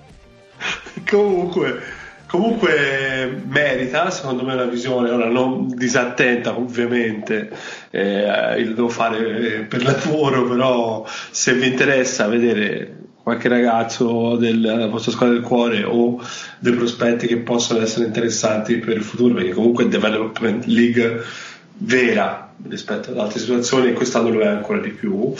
Comunque 1.09 1.81
Comunque 2.33 3.43
merita, 3.45 4.09
secondo 4.09 4.43
me, 4.43 4.53
una 4.53 4.65
visione, 4.65 5.11
ora 5.11 5.29
non 5.29 5.67
disattenta 5.67 6.57
ovviamente, 6.57 7.51
eh, 7.91 8.59
io 8.59 8.69
lo 8.69 8.73
devo 8.73 8.89
fare 8.89 9.67
per 9.69 9.83
lavoro, 9.83 10.47
però 10.47 11.05
se 11.29 11.53
vi 11.53 11.67
interessa 11.67 12.25
vedere 12.25 13.01
qualche 13.21 13.49
ragazzo 13.49 14.35
della 14.35 14.87
vostra 14.87 15.11
squadra 15.11 15.35
del 15.35 15.45
cuore 15.45 15.83
o 15.83 16.19
dei 16.57 16.73
prospetti 16.73 17.27
che 17.27 17.37
possono 17.37 17.83
essere 17.83 18.05
interessanti 18.05 18.77
per 18.77 18.97
il 18.97 19.03
futuro, 19.03 19.35
perché 19.35 19.51
comunque 19.51 19.83
è 19.83 19.87
Development 19.87 20.65
League 20.65 21.21
vera 21.77 22.51
rispetto 22.67 23.11
ad 23.11 23.19
altre 23.19 23.39
situazioni 23.39 23.89
e 23.89 23.93
quest'anno 23.93 24.29
lo 24.29 24.39
è 24.39 24.47
ancora 24.47 24.79
di 24.79 24.89
più 24.89 25.35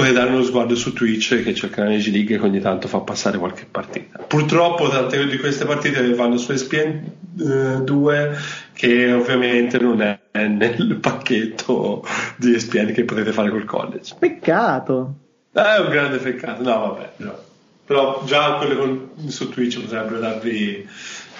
potete 0.00 0.18
dare 0.18 0.30
uno 0.30 0.42
sguardo 0.42 0.74
su 0.74 0.92
Twitch 0.94 1.42
che 1.42 1.52
c'è 1.52 1.66
il 1.66 1.70
canale 1.70 1.98
G 1.98 2.10
League 2.10 2.38
che 2.38 2.42
ogni 2.42 2.60
tanto 2.60 2.88
fa 2.88 3.00
passare 3.00 3.38
qualche 3.38 3.66
partita. 3.70 4.18
Purtroppo 4.18 4.88
tante 4.88 5.26
di 5.26 5.38
queste 5.38 5.66
partite 5.66 6.14
vanno 6.14 6.38
su 6.38 6.52
ESPN 6.52 7.10
eh, 7.38 7.82
2 7.82 8.38
che 8.72 9.12
ovviamente 9.12 9.78
non 9.78 10.00
è 10.00 10.18
nel 10.32 10.96
pacchetto 10.96 12.04
di 12.36 12.54
ESPN 12.54 12.92
che 12.92 13.04
potete 13.04 13.32
fare 13.32 13.50
col 13.50 13.64
college. 13.64 14.14
Peccato. 14.18 15.14
È 15.52 15.78
un 15.78 15.90
grande 15.90 16.16
peccato, 16.18 16.62
no 16.62 16.78
vabbè, 16.78 17.10
però, 17.16 17.42
però 17.84 18.22
già 18.24 18.54
quelle 18.54 18.76
con, 18.76 19.10
su 19.26 19.50
Twitch 19.50 19.80
potrebbero 19.80 20.18
darvi 20.18 20.88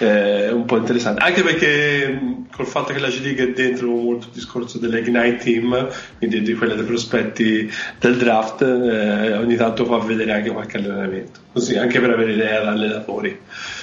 eh, 0.01 0.51
un 0.51 0.65
po' 0.65 0.77
interessante. 0.77 1.21
Anche 1.23 1.43
perché 1.43 2.19
col 2.51 2.65
fatto 2.65 2.91
che 2.91 2.99
la 2.99 3.09
G 3.09 3.21
League 3.21 3.43
è 3.43 3.51
dentro 3.51 3.87
molto 3.87 4.27
il 4.27 4.33
discorso 4.33 4.77
dell'Ignite 4.77 5.37
Team, 5.37 5.89
quindi 6.17 6.41
di 6.41 6.53
quelle 6.53 6.75
dei 6.75 6.85
prospetti 6.85 7.71
del 7.99 8.17
draft, 8.17 8.61
eh, 8.61 9.37
ogni 9.37 9.55
tanto 9.55 9.85
fa 9.85 9.97
vedere 9.97 10.33
anche 10.33 10.49
qualche 10.51 10.77
allenamento. 10.77 11.39
Così, 11.53 11.77
anche 11.77 11.99
per 11.99 12.09
avere 12.09 12.33
idea 12.33 12.63
da 12.63 12.71
allenatori 12.71 13.39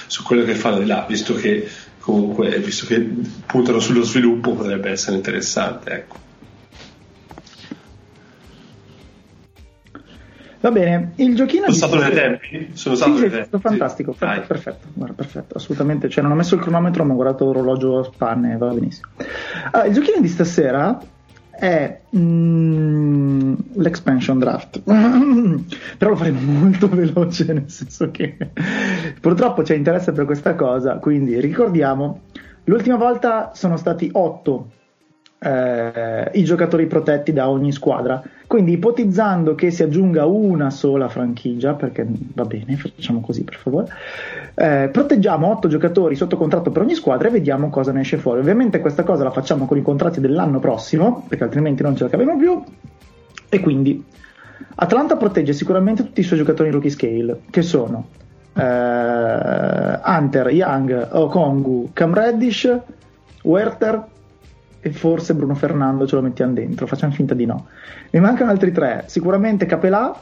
su 0.07 0.23
quello 0.23 0.43
che 0.43 0.55
fanno 0.55 0.79
di 0.79 0.85
là, 0.85 1.05
visto 1.07 1.33
che 1.35 1.67
comunque, 1.99 2.59
visto 2.59 2.85
che 2.85 2.99
puntano 3.45 3.79
sullo 3.79 4.03
sviluppo, 4.03 4.53
potrebbe 4.53 4.89
essere 4.89 5.15
interessante. 5.15 5.91
Ecco. 5.91 6.28
Va 10.61 10.71
bene, 10.71 11.13
il 11.15 11.35
giochino... 11.35 11.71
Sono 11.71 11.75
stato 11.75 12.03
nei 12.03 12.13
tempi? 12.13 12.69
Sono 12.73 12.95
stato 12.95 13.15
sì, 13.15 13.23
sì, 13.23 13.29
tempi. 13.29 13.59
fantastico, 13.59 14.11
perfetto, 14.11 14.47
perfetto, 14.47 14.87
guarda, 14.93 15.13
perfetto, 15.13 15.55
assolutamente. 15.55 16.09
Cioè, 16.09 16.21
non 16.21 16.33
ho 16.33 16.35
messo 16.35 16.55
il 16.55 16.61
cronometro, 16.61 17.05
ma 17.05 17.13
ho 17.13 17.15
guardato 17.15 17.45
l'orologio 17.45 17.99
a 17.99 18.03
spanne, 18.03 18.57
va 18.57 18.67
benissimo. 18.67 19.07
Allora, 19.71 19.87
il 19.87 19.93
giochino 19.93 20.19
di 20.19 20.27
stasera 20.27 20.99
è 21.49 21.99
mm, 22.15 23.53
l'expansion 23.75 24.39
draft, 24.39 24.81
però 25.97 26.11
lo 26.11 26.17
faremo 26.17 26.39
molto 26.59 26.89
veloce, 26.89 27.53
nel 27.53 27.69
senso 27.69 28.11
che 28.11 28.37
purtroppo 29.19 29.61
c'è 29.61 29.75
interesse 29.75 30.11
per 30.11 30.25
questa 30.25 30.55
cosa, 30.55 30.97
quindi 30.97 31.39
ricordiamo, 31.39 32.21
l'ultima 32.65 32.97
volta 32.97 33.51
sono 33.53 33.77
stati 33.77 34.09
8 34.11 34.71
eh, 35.39 36.31
i 36.33 36.43
giocatori 36.43 36.85
protetti 36.85 37.31
da 37.31 37.49
ogni 37.49 37.71
squadra. 37.71 38.21
Quindi 38.45 38.73
ipotizzando 38.73 39.55
che 39.55 39.71
si 39.71 39.83
aggiunga 39.83 40.25
una 40.25 40.69
sola 40.69 41.07
franchigia, 41.07 41.73
perché 41.73 42.05
va 42.33 42.45
bene, 42.45 42.75
facciamo 42.75 43.21
così 43.21 43.43
per 43.43 43.55
favore, 43.55 43.87
eh, 44.55 44.89
proteggiamo 44.91 45.47
8 45.47 45.67
giocatori 45.67 46.15
sotto 46.15 46.35
contratto 46.35 46.71
per 46.71 46.81
ogni 46.81 46.95
squadra 46.95 47.27
e 47.27 47.31
vediamo 47.31 47.69
cosa 47.69 47.91
ne 47.91 48.01
esce 48.01 48.17
fuori. 48.17 48.39
Ovviamente 48.39 48.79
questa 48.79 49.03
cosa 49.03 49.23
la 49.23 49.31
facciamo 49.31 49.65
con 49.65 49.77
i 49.77 49.81
contratti 49.81 50.19
dell'anno 50.19 50.59
prossimo, 50.59 51.25
perché 51.27 51.43
altrimenti 51.43 51.83
non 51.83 51.95
ce 51.95 52.03
la 52.03 52.09
caviamo 52.09 52.37
più. 52.37 52.61
E 53.49 53.59
quindi 53.59 54.03
Atlanta 54.75 55.15
protegge 55.15 55.53
sicuramente 55.53 56.03
tutti 56.03 56.19
i 56.19 56.23
suoi 56.23 56.39
giocatori 56.39 56.69
in 56.69 56.73
rookie 56.73 56.91
scale, 56.91 57.41
che 57.49 57.61
sono 57.61 58.07
eh, 58.53 59.99
Hunter, 60.03 60.49
Young, 60.49 61.09
Okongu, 61.11 61.89
Cam 61.93 62.13
Reddish, 62.13 62.77
Werther, 63.43 64.05
e 64.81 64.91
forse 64.91 65.33
Bruno 65.33 65.55
Fernando 65.55 66.07
ce 66.07 66.15
lo 66.15 66.21
mettiamo 66.21 66.53
dentro, 66.53 66.87
facciamo 66.87 67.11
finta 67.13 67.33
di 67.33 67.45
no. 67.45 67.67
Mi 68.11 68.19
mancano 68.19 68.51
altri 68.51 68.71
tre, 68.71 69.03
sicuramente 69.07 69.65
Capelà, 69.65 70.21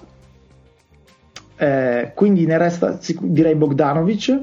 Eh, 1.59 2.11
quindi 2.13 2.45
ne 2.45 2.57
resta 2.57 2.99
direi 3.19 3.55
Bogdanovic. 3.55 4.41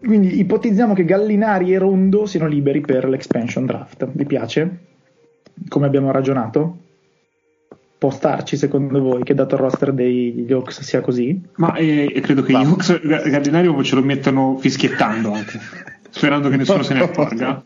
Quindi 0.00 0.38
ipotizziamo 0.38 0.94
che 0.94 1.04
Gallinari 1.04 1.74
e 1.74 1.78
Rondo 1.78 2.24
siano 2.24 2.46
liberi 2.46 2.80
per 2.80 3.06
l'expansion 3.08 3.66
draft. 3.66 4.08
Vi 4.12 4.24
piace? 4.24 4.78
Come 5.68 5.86
abbiamo 5.86 6.10
ragionato? 6.10 6.78
Può 7.98 8.10
starci 8.10 8.56
secondo 8.56 9.00
voi 9.02 9.24
che 9.24 9.34
dato 9.34 9.56
il 9.56 9.60
roster 9.60 9.92
degli 9.92 10.50
Hawks 10.52 10.80
sia 10.82 11.00
così? 11.00 11.38
Ma 11.56 11.74
eh, 11.74 12.18
credo 12.22 12.42
che 12.42 12.52
Va. 12.52 12.60
gli 12.62 12.64
Hawks 12.64 13.00
Gallinari 13.02 13.84
ce 13.84 13.94
lo 13.96 14.02
mettano 14.02 14.56
fischiettando 14.56 15.32
anche 15.32 15.58
sperando 16.10 16.48
che 16.48 16.56
nessuno 16.56 16.82
se 16.82 16.94
ne 16.94 17.02
accorga. 17.04 17.62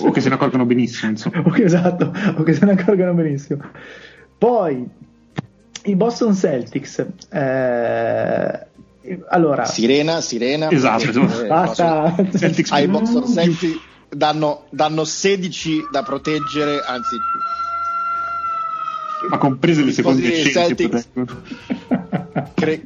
O 0.00 0.10
che 0.10 0.20
se 0.20 0.28
ne 0.28 0.34
accorgano 0.34 0.64
benissimo 0.64 1.10
insomma. 1.10 1.42
o 1.44 1.50
che, 1.50 1.64
esatto. 1.64 2.12
O 2.36 2.42
che 2.42 2.52
se 2.52 2.64
ne 2.64 2.72
accorgano 2.72 3.14
benissimo. 3.14 3.62
Poi 4.38 4.88
i 5.84 5.96
Boston 5.96 6.34
Celtics 6.34 7.06
eh, 7.30 8.66
allora 9.28 9.64
Sirena 9.64 10.20
Sirena. 10.20 10.70
Esatto. 10.70 11.42
Eh, 11.42 11.46
basta. 11.46 12.14
Celtics. 12.36 12.70
Ai 12.72 12.88
Boston 12.88 13.26
Celtics 13.26 13.92
danno, 14.08 14.66
danno 14.70 15.04
16 15.04 15.88
da 15.90 16.02
proteggere 16.02 16.80
anzi 16.86 17.16
ma 19.28 19.38
comprese 19.38 19.82
le 19.82 19.92
seconde 19.92 20.30
Celtics 20.44 21.08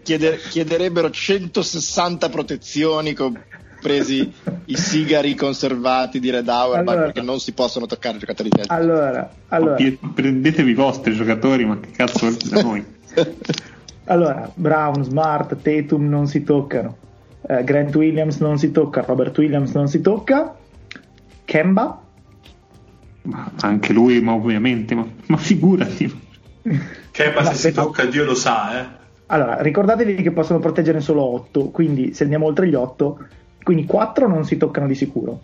chieder, 0.02 0.40
chiederebbero 0.40 1.10
160 1.10 2.28
protezioni 2.28 3.12
con 3.12 3.40
presi 3.80 4.32
i 4.66 4.76
sigari 4.76 5.34
conservati 5.34 6.20
di 6.20 6.30
Red 6.30 6.48
Auerbach 6.48 6.88
allora, 6.88 7.04
perché 7.06 7.22
non 7.22 7.38
si 7.38 7.52
possono 7.52 7.86
toccare 7.86 8.16
i 8.16 8.18
giocatori 8.18 8.48
di 8.50 8.62
allora, 8.66 9.30
allora. 9.48 9.76
prendetevi 10.14 10.70
i 10.70 10.74
vostri 10.74 11.14
giocatori 11.14 11.64
ma 11.64 11.78
che 11.80 11.90
cazzo 11.90 12.30
da 12.48 12.62
noi? 12.62 12.84
Allora 14.10 14.50
Brown, 14.54 15.04
Smart, 15.04 15.60
Tatum 15.60 16.08
non 16.08 16.26
si 16.26 16.42
toccano. 16.42 16.96
Uh, 17.42 17.62
Grant 17.62 17.94
Williams 17.94 18.38
non 18.38 18.58
si 18.58 18.70
tocca 18.70 19.02
Robert 19.02 19.36
Williams 19.36 19.72
non 19.72 19.86
si 19.86 20.00
tocca. 20.00 20.56
Kemba? 21.44 22.02
Ma 23.22 23.52
anche 23.60 23.92
lui 23.92 24.20
ma 24.22 24.32
ovviamente 24.32 24.94
ma, 24.94 25.06
ma 25.26 25.36
figurati. 25.36 26.20
Kemba 27.10 27.44
se 27.52 27.54
si 27.54 27.72
tocca 27.72 28.06
Dio 28.06 28.24
lo 28.24 28.34
sa 28.34 28.80
eh. 28.80 28.96
Allora, 29.30 29.60
ricordatevi 29.60 30.22
che 30.22 30.30
possono 30.30 30.58
proteggere 30.58 31.00
solo 31.00 31.22
8, 31.22 31.68
quindi 31.68 32.14
se 32.14 32.22
andiamo 32.22 32.46
oltre 32.46 32.66
gli 32.66 32.74
8 32.74 33.18
quindi 33.68 33.84
4 33.84 34.26
non 34.26 34.46
si 34.46 34.56
toccano 34.56 34.86
di 34.86 34.94
sicuro. 34.94 35.40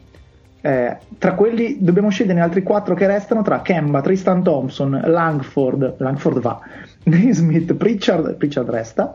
Eh, 0.62 0.96
tra 1.18 1.34
quelli 1.34 1.76
dobbiamo 1.78 2.08
scegliere 2.08 2.40
altri 2.40 2.62
4 2.62 2.94
che 2.94 3.06
restano 3.06 3.42
tra 3.42 3.60
Kemba, 3.60 4.00
Tristan 4.00 4.42
Thompson, 4.42 4.98
Langford, 5.04 5.96
Langford 5.98 6.40
va, 6.40 6.58
Naismith, 7.04 7.74
Pritchard, 7.74 8.36
Pritchard 8.36 8.70
resta, 8.70 9.12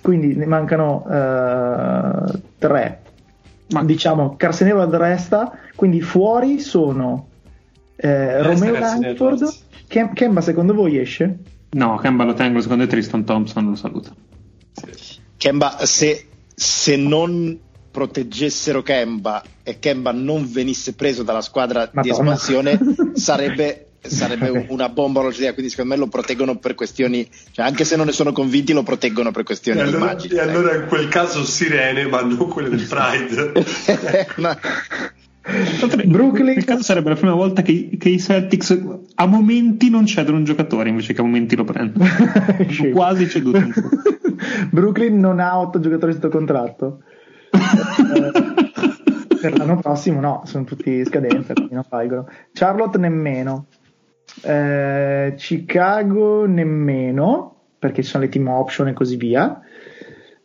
quindi 0.00 0.34
ne 0.36 0.46
mancano 0.46 1.04
3. 1.06 2.48
Eh, 2.58 2.98
Ma... 3.74 3.84
Diciamo 3.84 4.36
Carsenevald 4.36 4.94
resta, 4.94 5.52
quindi 5.74 6.00
fuori 6.00 6.60
sono 6.60 7.28
eh, 7.96 8.40
Romeo 8.42 8.78
Langford. 8.78 9.52
Kem- 9.86 10.14
Kemba 10.14 10.40
secondo 10.40 10.72
voi 10.72 10.96
esce? 10.96 11.40
No, 11.72 11.98
Kemba 11.98 12.24
lo 12.24 12.32
tengo, 12.32 12.58
secondo 12.62 12.84
me 12.84 12.88
Tristan 12.88 13.22
Thompson 13.22 13.68
lo 13.68 13.74
saluta. 13.74 14.14
Kemba 15.36 15.76
se, 15.84 16.26
se 16.54 16.96
non 16.96 17.68
proteggessero 17.90 18.82
Kemba 18.82 19.42
e 19.62 19.78
Kemba 19.78 20.12
non 20.12 20.50
venisse 20.50 20.94
preso 20.94 21.22
dalla 21.22 21.40
squadra 21.40 21.90
Madonna. 21.92 22.02
di 22.02 22.10
espansione 22.10 22.78
sarebbe, 23.14 23.86
sarebbe 24.00 24.66
una 24.68 24.88
bomba 24.88 25.18
orologeria 25.18 25.52
quindi 25.52 25.70
secondo 25.70 25.94
me 25.94 26.00
lo 26.00 26.06
proteggono 26.06 26.56
per 26.56 26.74
questioni 26.74 27.28
cioè 27.50 27.64
anche 27.64 27.84
se 27.84 27.96
non 27.96 28.06
ne 28.06 28.12
sono 28.12 28.32
convinti 28.32 28.72
lo 28.72 28.82
proteggono 28.82 29.32
per 29.32 29.42
questioni 29.42 29.80
e 29.80 29.82
allora, 29.82 29.96
immagini 29.98 30.34
e 30.34 30.40
allora 30.40 30.74
in 30.76 30.86
quel 30.86 31.08
caso 31.08 31.44
sirene 31.44 32.06
ma 32.06 32.22
non 32.22 32.48
quelle 32.48 32.68
del 32.68 32.86
Pride. 32.86 33.52
No. 34.40 34.56
Brooklyn 36.04 36.54
nel 36.54 36.64
caso 36.64 36.82
sarebbe 36.82 37.08
la 37.08 37.16
prima 37.16 37.32
volta 37.32 37.62
che, 37.62 37.90
che, 37.98 38.10
i 38.10 38.20
Celtics 38.20 38.78
a 39.14 39.26
momenti 39.26 39.88
non 39.88 40.04
cedono 40.06 40.36
un 40.36 40.44
giocatore 40.44 40.90
invece 40.90 41.14
che 41.14 41.20
a 41.22 41.24
momenti 41.24 41.56
lo 41.56 41.64
prendono. 41.64 42.04
Quasi 42.92 43.28
ceduto 43.28 43.58
Brooklyn 44.70 45.18
non 45.18 45.40
ha 45.40 45.58
otto 45.58 45.80
giocatori 45.80 46.12
sotto 46.12 46.28
contratto? 46.28 47.00
eh, 47.04 47.09
per 49.40 49.56
l'anno 49.56 49.78
prossimo 49.78 50.20
no, 50.20 50.42
sono 50.44 50.64
tutti 50.64 51.04
scadenze, 51.04 51.54
quindi 51.54 51.74
non 51.74 51.84
valgono. 51.88 52.28
Charlotte 52.52 52.98
nemmeno. 52.98 53.66
Eh, 54.42 55.34
Chicago 55.36 56.46
nemmeno, 56.46 57.56
perché 57.78 58.02
ci 58.02 58.10
sono 58.10 58.24
le 58.24 58.28
team 58.28 58.48
option 58.48 58.88
e 58.88 58.92
così 58.92 59.16
via. 59.16 59.60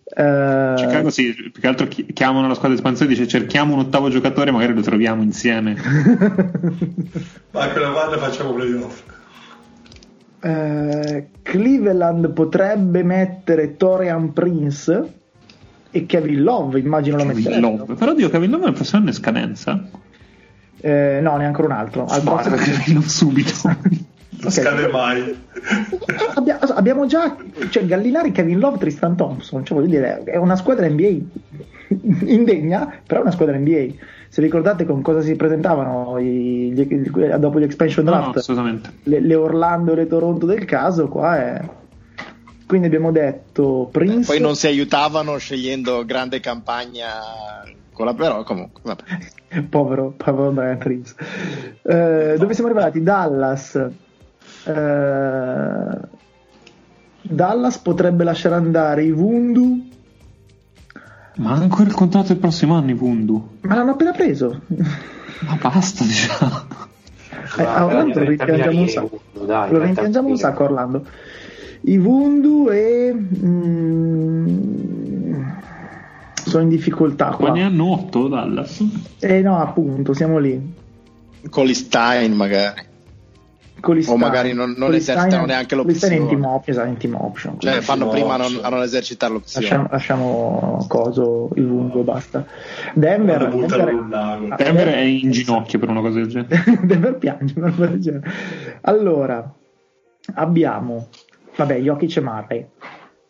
Uh, 0.08 0.76
Chicago 0.76 1.10
sì, 1.10 1.34
più 1.34 1.60
che 1.60 1.68
altro 1.68 1.88
chiamano 1.88 2.48
la 2.48 2.54
squadra 2.54 2.74
di 2.74 2.76
espansione 2.76 3.12
e 3.12 3.16
dice 3.16 3.28
cerchiamo 3.28 3.74
un 3.74 3.80
ottavo 3.80 4.10
giocatore, 4.10 4.52
magari 4.52 4.74
lo 4.74 4.82
troviamo 4.82 5.24
insieme. 5.24 5.76
Ma 7.52 7.68
quella 7.70 7.90
volta 7.90 8.18
facciamo 8.18 8.54
playoff. 8.54 9.04
Uh, 10.42 11.26
Cleveland 11.42 12.32
potrebbe 12.34 13.04
mettere 13.04 13.78
Torian 13.78 14.32
Prince 14.32 15.24
e 15.96 16.06
Kevin 16.06 16.44
Love, 16.44 16.78
immagino 16.78 17.16
Kevin 17.16 17.32
lo 17.32 17.38
metteranno. 17.40 17.78
Love. 17.78 17.94
Però 17.94 18.14
dico 18.14 18.28
Kevin 18.28 18.50
Love 18.50 18.66
è 18.66 18.68
il 18.68 18.74
prossimo 18.74 19.00
anno 19.00 19.10
è 19.12 19.14
scadenza. 19.14 19.82
Eh, 20.82 21.20
no, 21.22 21.38
neanche 21.38 21.62
un 21.62 21.72
altro. 21.72 22.06
Al 22.06 22.22
prossimo... 22.22 22.58
Kevin 22.58 22.96
Love 22.96 23.08
subito. 23.08 23.54
Non 24.38 24.52
okay. 24.52 24.64
scade 24.64 24.88
mai. 24.90 25.36
Abbia, 26.36 26.60
abbiamo 26.60 27.06
già 27.06 27.38
cioè, 27.70 27.86
Gallinari, 27.86 28.34
Kevin 28.34 28.60
Love, 28.60 28.80
Tristan 28.80 29.16
Thompson. 29.16 29.64
Cioè, 29.64 29.78
voglio 29.78 29.90
dire, 29.90 30.24
è 30.26 30.36
una 30.36 30.58
squadra 30.58 30.88
NBA 30.90 31.18
indegna, 32.26 33.00
però 33.08 33.22
è 33.22 33.24
una 33.24 33.32
squadra 33.32 33.58
NBA. 33.58 33.88
Se 34.28 34.42
ricordate 34.42 34.86
con 34.86 35.02
cosa 35.02 35.22
si 35.22 35.36
presentavano 35.38 36.20
i, 36.20 36.74
gli, 36.74 36.86
dopo 37.38 37.62
gli 37.62 37.64
expansion 37.64 38.04
draft, 38.04 38.26
no, 38.26 38.32
no, 38.34 38.40
assolutamente. 38.40 38.90
Le, 39.04 39.22
le 39.22 39.36
Orlando 39.36 39.94
e 39.94 39.96
le 39.96 40.08
Toronto 40.08 40.46
del 40.46 40.66
caso, 40.66 41.08
qua 41.08 41.38
è 41.38 41.62
quindi 42.66 42.88
abbiamo 42.88 43.12
detto 43.12 43.90
Prince. 43.92 44.26
Poi 44.26 44.40
non 44.40 44.56
si 44.56 44.68
aiutavano 44.68 45.38
scegliendo 45.38 46.04
grande 46.06 46.40
campagna 46.40 47.64
con 47.96 48.06
la 48.06 48.14
però 48.14 48.44
comunque 48.44 48.82
vabbè. 48.84 49.64
povero, 49.70 50.14
povero 50.18 50.52
Brian 50.52 50.78
Prince. 50.78 51.16
Eh, 51.84 52.36
dove 52.38 52.54
siamo 52.54 52.70
arrivati? 52.70 53.02
Dallas. 53.02 53.76
Eh, 54.66 56.00
Dallas 57.22 57.78
potrebbe 57.80 58.24
lasciare 58.24 58.56
andare 58.56 59.04
i 59.04 59.12
Vundu. 59.12 59.90
Ma 61.38 61.52
ha 61.52 61.56
ancora 61.56 61.88
il 61.88 61.94
contratto 61.94 62.28
del 62.28 62.38
prossimo 62.38 62.76
anno 62.76 62.92
i 62.92 62.94
Vundu. 62.94 63.58
Ma 63.62 63.76
l'hanno 63.76 63.92
appena 63.92 64.12
preso. 64.12 64.62
Ma 64.68 65.58
basta, 65.62 66.04
diciamo. 66.06 66.84
Eh, 67.58 67.64
a 67.64 67.86
Orlando 67.86 68.20
lo 68.20 68.26
rimpiangiamo 68.26 68.80
un 68.80 68.88
sacco. 68.88 69.22
Lo 69.34 69.80
rimpiangiamo 69.80 70.28
un 70.28 70.38
sacco 70.38 70.64
Orlando 70.64 71.06
i 71.88 71.98
Vundu 71.98 72.70
e 72.70 73.14
mm, 73.14 74.56
sono 76.34 76.64
in 76.64 76.70
difficoltà 76.70 77.30
qua. 77.32 77.50
Ma 77.50 77.54
ne 77.54 77.64
hanno 77.64 77.92
8 77.92 78.28
Dallas? 78.28 78.84
Eh 79.20 79.42
no, 79.42 79.60
appunto, 79.60 80.14
siamo 80.14 80.40
lì. 80.40 80.74
Con 81.50 81.66
gli 81.66 81.74
Stein 81.74 82.34
magari. 82.34 82.94
O 84.08 84.18
magari 84.18 84.54
non, 84.54 84.74
non 84.76 84.96
esercitano 84.96 85.46
neanche 85.46 85.76
l'opzione. 85.76 86.16
In 86.16 86.28
team, 86.28 86.44
op- 86.46 86.68
esatto, 86.68 86.88
in 86.88 86.98
team 86.98 87.14
option. 87.14 87.60
Cioè 87.60 87.82
fanno 87.82 88.08
prima 88.08 88.34
a 88.34 88.38
non, 88.38 88.60
a 88.64 88.70
non, 88.70 88.82
esercitare 88.82 89.34
l'opzione. 89.34 89.68
Lasciamo, 89.68 89.88
lasciamo 89.92 90.86
coso 90.88 91.50
il 91.54 91.66
lungo 91.66 92.00
e 92.00 92.04
basta. 92.04 92.48
Denver, 92.96 93.48
Denver, 93.48 94.56
Denver, 94.58 94.88
è 94.88 95.02
in 95.02 95.30
ginocchio 95.30 95.78
per 95.78 95.90
una 95.90 96.02
cosa 96.02 96.18
del 96.18 96.28
genere. 96.30 96.64
Denver 96.82 97.16
piange 97.18 97.54
per 97.54 97.64
una 97.64 97.72
cosa 97.74 97.86
del 97.86 98.00
genere. 98.00 98.32
Allora, 98.82 99.54
abbiamo 100.34 101.10
Vabbè, 101.56 101.76
Jokic 101.80 102.18
e 102.18 102.22
Murray. 102.22 102.66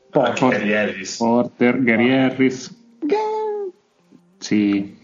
Porter, 0.09 0.49
Gary 0.49 0.73
Harris. 0.73 1.17
Porter, 1.17 1.83
Gary 1.83 2.11
Harris. 2.11 2.75
G- 2.99 3.13
sì. 4.37 4.97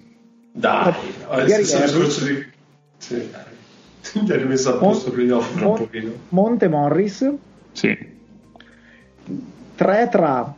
Dai, 0.53 0.93
adesso 1.27 1.77
il 1.77 1.83
discorso 1.83 2.25
di... 2.25 2.45
Sì. 2.97 3.29
Ti 4.25 4.31
hai 4.31 4.37
rimesso 4.37 4.75
a 4.75 4.77
posto 4.77 5.07
Mon- 5.07 5.15
playoff 5.15 5.61
un 5.61 5.73
pochino. 5.75 6.11
Monte 6.29 6.67
Morris. 6.67 7.33
Sì. 7.71 7.97
3 9.75 10.09
tra... 10.11 10.55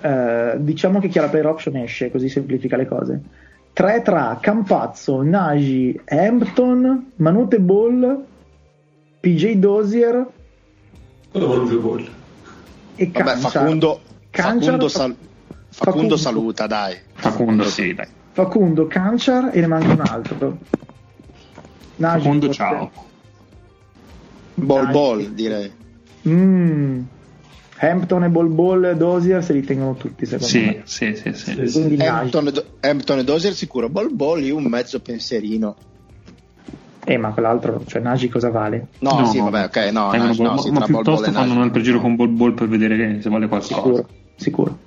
Eh, 0.00 0.54
diciamo 0.58 1.00
che 1.00 1.08
chi 1.08 1.18
ha 1.18 1.22
la 1.22 1.28
player 1.28 1.46
option 1.46 1.76
esce, 1.76 2.10
così 2.10 2.28
semplifica 2.28 2.76
le 2.76 2.86
cose. 2.86 3.20
3 3.72 4.02
tra 4.02 4.38
Campazzo, 4.40 5.22
Nagy, 5.22 6.00
Hampton, 6.06 7.12
Manute 7.16 7.58
Ball, 7.58 8.24
PJ 9.20 9.54
Dozier 9.54 10.26
E 12.96 13.10
Vabbè, 13.12 13.36
Facundo, 13.36 14.00
Facundo, 14.30 14.86
sal- 14.88 15.16
Facundo, 15.68 16.16
saluta, 16.16 16.68
dai. 16.68 16.96
Facundo, 17.12 17.64
sì, 17.64 17.92
dai. 17.92 18.06
Facundo, 18.30 18.86
Canciar 18.86 19.50
e 19.52 19.58
ne 19.58 19.66
manca 19.66 19.92
un 19.92 20.00
altro. 20.00 20.58
Nagy, 21.96 22.22
Facundo, 22.22 22.52
ciao. 22.52 22.92
Ball 24.54 24.90
Ball, 24.92 25.32
direi. 25.34 25.72
Mm. 26.28 27.00
Hampton 27.78 28.22
e 28.24 28.28
Ball 28.28 28.54
Ball 28.54 28.92
Dozier 28.96 29.42
se 29.42 29.52
li 29.54 29.64
tengono 29.64 29.94
tutti 29.94 30.24
secondo 30.26 30.46
Sì, 30.46 30.60
me. 30.60 30.82
sì, 30.84 31.16
sì, 31.16 31.32
sì. 31.68 31.96
Hampton, 32.00 32.46
e 32.46 32.52
Do- 32.52 32.66
Hampton 32.78 33.18
e 33.18 33.24
Dozier 33.24 33.52
sicuro, 33.54 33.88
Bol 33.88 34.12
Bol 34.14 34.44
io 34.44 34.54
un 34.54 34.64
mezzo 34.66 35.00
pensierino. 35.00 35.74
Eh, 37.06 37.18
ma 37.18 37.30
quell'altro, 37.32 37.82
cioè 37.86 38.00
Nagy 38.00 38.28
cosa 38.28 38.50
vale? 38.50 38.86
No, 39.00 39.26
sì, 39.26 39.38
vabbè, 39.38 39.64
ok, 39.64 39.76
no, 39.92 40.10
Tengono 40.10 40.32
no, 40.32 40.34
Bol- 40.34 40.46
no, 40.46 40.56
sì, 40.58 40.70
ma 40.70 40.78
Bol 40.80 40.88
Bol 40.88 41.02
piuttosto 41.02 41.30
fanno 41.32 41.46
Nagy. 41.46 41.56
un 41.56 41.62
altro 41.62 41.82
giro 41.82 42.00
con 42.00 42.16
Ball 42.16 42.34
Ball 42.34 42.54
per 42.54 42.68
vedere 42.68 43.20
se 43.20 43.28
vale 43.28 43.46
qualcosa. 43.46 43.74
Sicuro, 43.74 44.08
sicuro. 44.36 44.78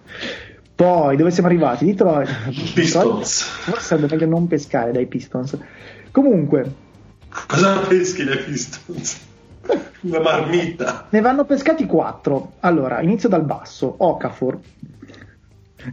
Poi, 0.75 1.15
dove 1.15 1.31
siamo 1.31 1.47
arrivati? 1.47 1.85
Detroit. 1.85 2.29
Pistons. 2.73 3.41
Forse 3.43 3.81
sarebbe 3.81 4.07
meglio 4.15 4.27
non 4.27 4.47
pescare 4.47 4.91
dai 4.91 5.05
Pistons. 5.05 5.57
Comunque, 6.11 6.71
Cosa 7.47 7.79
peschi 7.87 8.23
le 8.23 8.37
Pistons? 8.37 9.25
Una 10.01 10.19
marmita. 10.19 11.07
ne 11.09 11.21
vanno 11.21 11.43
pescati 11.45 11.85
4. 11.85 12.53
Allora, 12.61 13.01
inizio 13.01 13.29
dal 13.29 13.43
basso. 13.43 13.93
Okafor. 13.97 14.59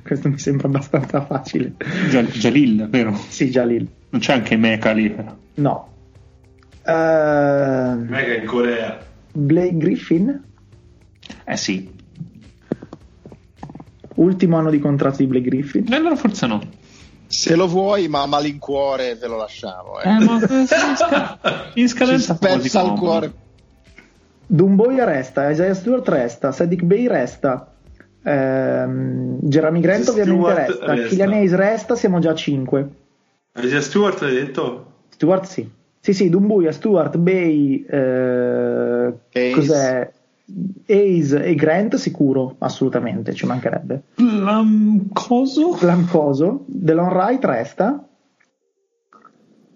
Questo 0.03 0.29
mi 0.29 0.39
sembra 0.39 0.69
abbastanza 0.69 1.25
facile. 1.25 1.75
Jalil, 2.33 2.89
vero? 2.89 3.15
Sì, 3.29 3.51
lì. 3.65 3.89
Non 4.11 4.21
c'è 4.21 4.33
anche 4.33 4.57
Mecha 4.57 4.93
lì. 4.93 5.15
No. 5.55 5.89
Eh, 6.87 7.95
Mega 8.09 8.35
in 8.35 8.45
Corea. 8.47 8.99
Blake 9.33 9.77
Griffin. 9.77 10.43
Eh 11.45 11.57
sì. 11.57 11.93
Ultimo 14.17 14.59
anno 14.59 14.71
di 14.71 14.79
contratto 14.79 15.17
di 15.19 15.27
Blake 15.27 15.49
Griffin. 15.49 15.93
E 15.93 15.97
allora 15.97 16.15
forse 16.17 16.47
no. 16.47 16.61
Se 17.27 17.57
lo 17.57 17.67
vuoi, 17.67 18.07
ma 18.09 18.23
a 18.23 18.27
malincuore 18.27 19.17
ve 19.17 19.27
lo 19.27 19.37
lasciamo. 19.37 20.01
Eh. 20.01 20.09
Eh, 20.09 20.19
ma 20.21 20.39
in, 20.41 20.67
sca- 20.67 21.39
in 21.75 21.89
scadenza 21.89 22.33
il 22.35 22.69
comodo. 22.71 23.01
cuore. 23.01 23.33
Dumboia 24.47 25.05
resta, 25.05 25.51
Isaiah 25.51 25.75
Stewart 25.75 26.07
resta, 26.07 26.53
Sadiq 26.53 26.83
Bey 26.83 27.09
resta, 27.09 27.73
ehm, 28.23 29.39
Jeremy 29.41 29.81
Grant 29.81 30.03
Stewart 30.03 30.29
ovviamente 30.29 30.55
resta, 30.67 30.93
resta. 30.93 31.09
Killian 31.09 31.33
Hayes 31.33 31.55
resta, 31.55 31.97
siamo 31.97 32.19
già 32.21 32.31
a 32.31 32.35
5. 32.35 32.89
Isaiah 33.57 33.81
Stewart 33.81 34.23
hai 34.23 34.35
detto? 34.35 34.93
Stewart 35.09 35.45
sì. 35.47 35.69
Sì, 36.05 36.13
sì, 36.13 36.29
Dumbuya, 36.29 36.71
Stewart, 36.71 37.17
Bay, 37.17 37.83
eh, 37.89 39.15
Hayes. 39.33 39.55
cos'è? 39.55 40.13
Hayes 40.87 41.33
e 41.33 41.55
Grant 41.55 41.95
sicuro, 41.97 42.57
assolutamente, 42.59 43.33
ci 43.33 43.47
mancherebbe. 43.47 44.03
Lam- 44.17 45.09
coso? 45.15 45.79
Lamcoso, 45.81 46.65
Delon 46.67 47.07
Wright 47.09 47.43
resta, 47.47 48.07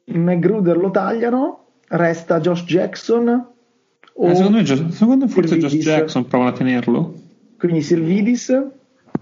McGruder 0.05 0.77
lo 0.77 0.91
tagliano, 0.91 1.65
resta 1.89 2.41
Josh 2.41 2.65
Jackson, 2.65 3.29
o 4.13 4.29
Eh, 4.29 4.35
secondo, 4.35 4.59
me, 4.59 4.67
secondo 4.93 5.25
me 5.25 5.31
forse 5.31 5.57
Josh. 5.57 5.77
Jackson 5.77 6.27
provano 6.27 6.51
a 6.51 6.53
tenerlo. 6.53 7.15
quindi 7.59 7.81
Sirvidis, 7.81 8.55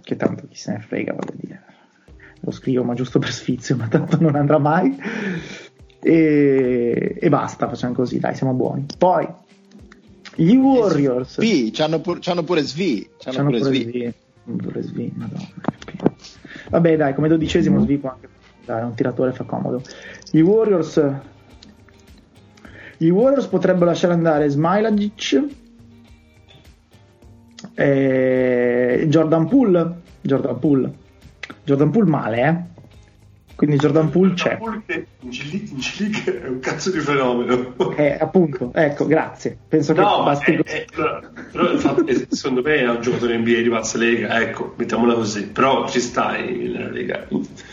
che 0.02 0.16
tanto 0.16 0.46
chi 0.48 0.56
se 0.56 0.72
ne 0.72 0.80
frega, 0.80 1.12
voglio 1.12 1.34
dire. 1.36 1.62
Lo 2.40 2.50
scrivo 2.50 2.82
ma 2.82 2.94
giusto 2.94 3.18
per 3.20 3.30
sfizio, 3.32 3.76
ma 3.76 3.86
tanto 3.88 4.18
non 4.20 4.34
andrà 4.34 4.58
mai. 4.58 4.96
E, 6.06 7.16
e 7.18 7.28
basta, 7.28 7.68
facciamo 7.68 7.92
così, 7.92 8.20
dai, 8.20 8.36
siamo 8.36 8.52
buoni. 8.52 8.86
Poi 8.96 9.26
gli 10.36 10.54
Warriors. 10.54 11.34
Svi, 11.34 11.72
c'hanno, 11.72 11.98
pur- 12.00 12.20
c'hanno 12.20 12.44
pure 12.44 12.62
Svi. 12.62 13.08
C'hanno, 13.18 13.36
C'hanno 13.36 13.48
pure 13.48 13.60
pure 13.60 13.74
Svi. 13.74 13.90
Svi. 13.90 14.12
Pure 14.56 14.82
Svi, 14.82 15.12
madonna. 15.16 15.48
Vabbè, 16.70 16.96
dai, 16.96 17.14
come 17.14 17.26
dodicesimo 17.26 17.80
Svi 17.80 17.98
può 17.98 18.10
anche 18.10 18.28
dai, 18.64 18.84
un 18.84 18.94
tiratore 18.94 19.32
fa 19.32 19.42
comodo. 19.42 19.82
Gli 20.30 20.40
Warriors 20.40 21.02
gli 22.98 23.08
Warriors 23.08 23.46
potrebbero 23.46 23.86
lasciare 23.86 24.14
andare 24.14 24.48
Smilagic 24.48 25.44
e 27.74 29.06
Jordan 29.08 29.48
Poole 29.48 30.00
Jordan 30.22 30.58
Poole 30.58 30.92
Jordan 31.64 31.90
Poole 31.90 32.08
male, 32.08 32.42
eh? 32.42 32.75
Quindi 33.56 33.76
Jordan 33.78 34.10
Poole 34.10 34.34
c'è. 34.34 34.58
Poole 34.58 34.82
che 34.86 35.06
in 35.20 35.30
G-League, 35.30 36.42
è 36.42 36.46
un 36.48 36.58
cazzo 36.60 36.90
di 36.90 36.98
fenomeno. 36.98 37.72
Eh, 37.96 38.16
appunto, 38.20 38.70
ecco, 38.74 39.06
grazie. 39.06 39.56
Penso 39.66 39.94
che 39.94 40.00
No, 40.00 40.18
ma 40.18 40.24
basti 40.24 40.52
è- 40.52 40.56
così. 40.62 40.76
è- 40.76 40.84
però- 40.94 41.20
però 41.50 42.04
è- 42.04 42.26
secondo 42.28 42.60
me 42.62 42.74
è 42.76 42.88
un 42.88 43.00
giocatore 43.00 43.38
NBA 43.38 43.62
di 43.62 43.68
bassa 43.70 43.96
lega, 43.96 44.38
ecco, 44.42 44.74
mettiamola 44.76 45.14
così. 45.14 45.46
Però 45.48 45.88
ci 45.88 46.00
sta 46.00 46.36
in- 46.36 46.70
nella 46.72 46.90
lega 46.90 47.26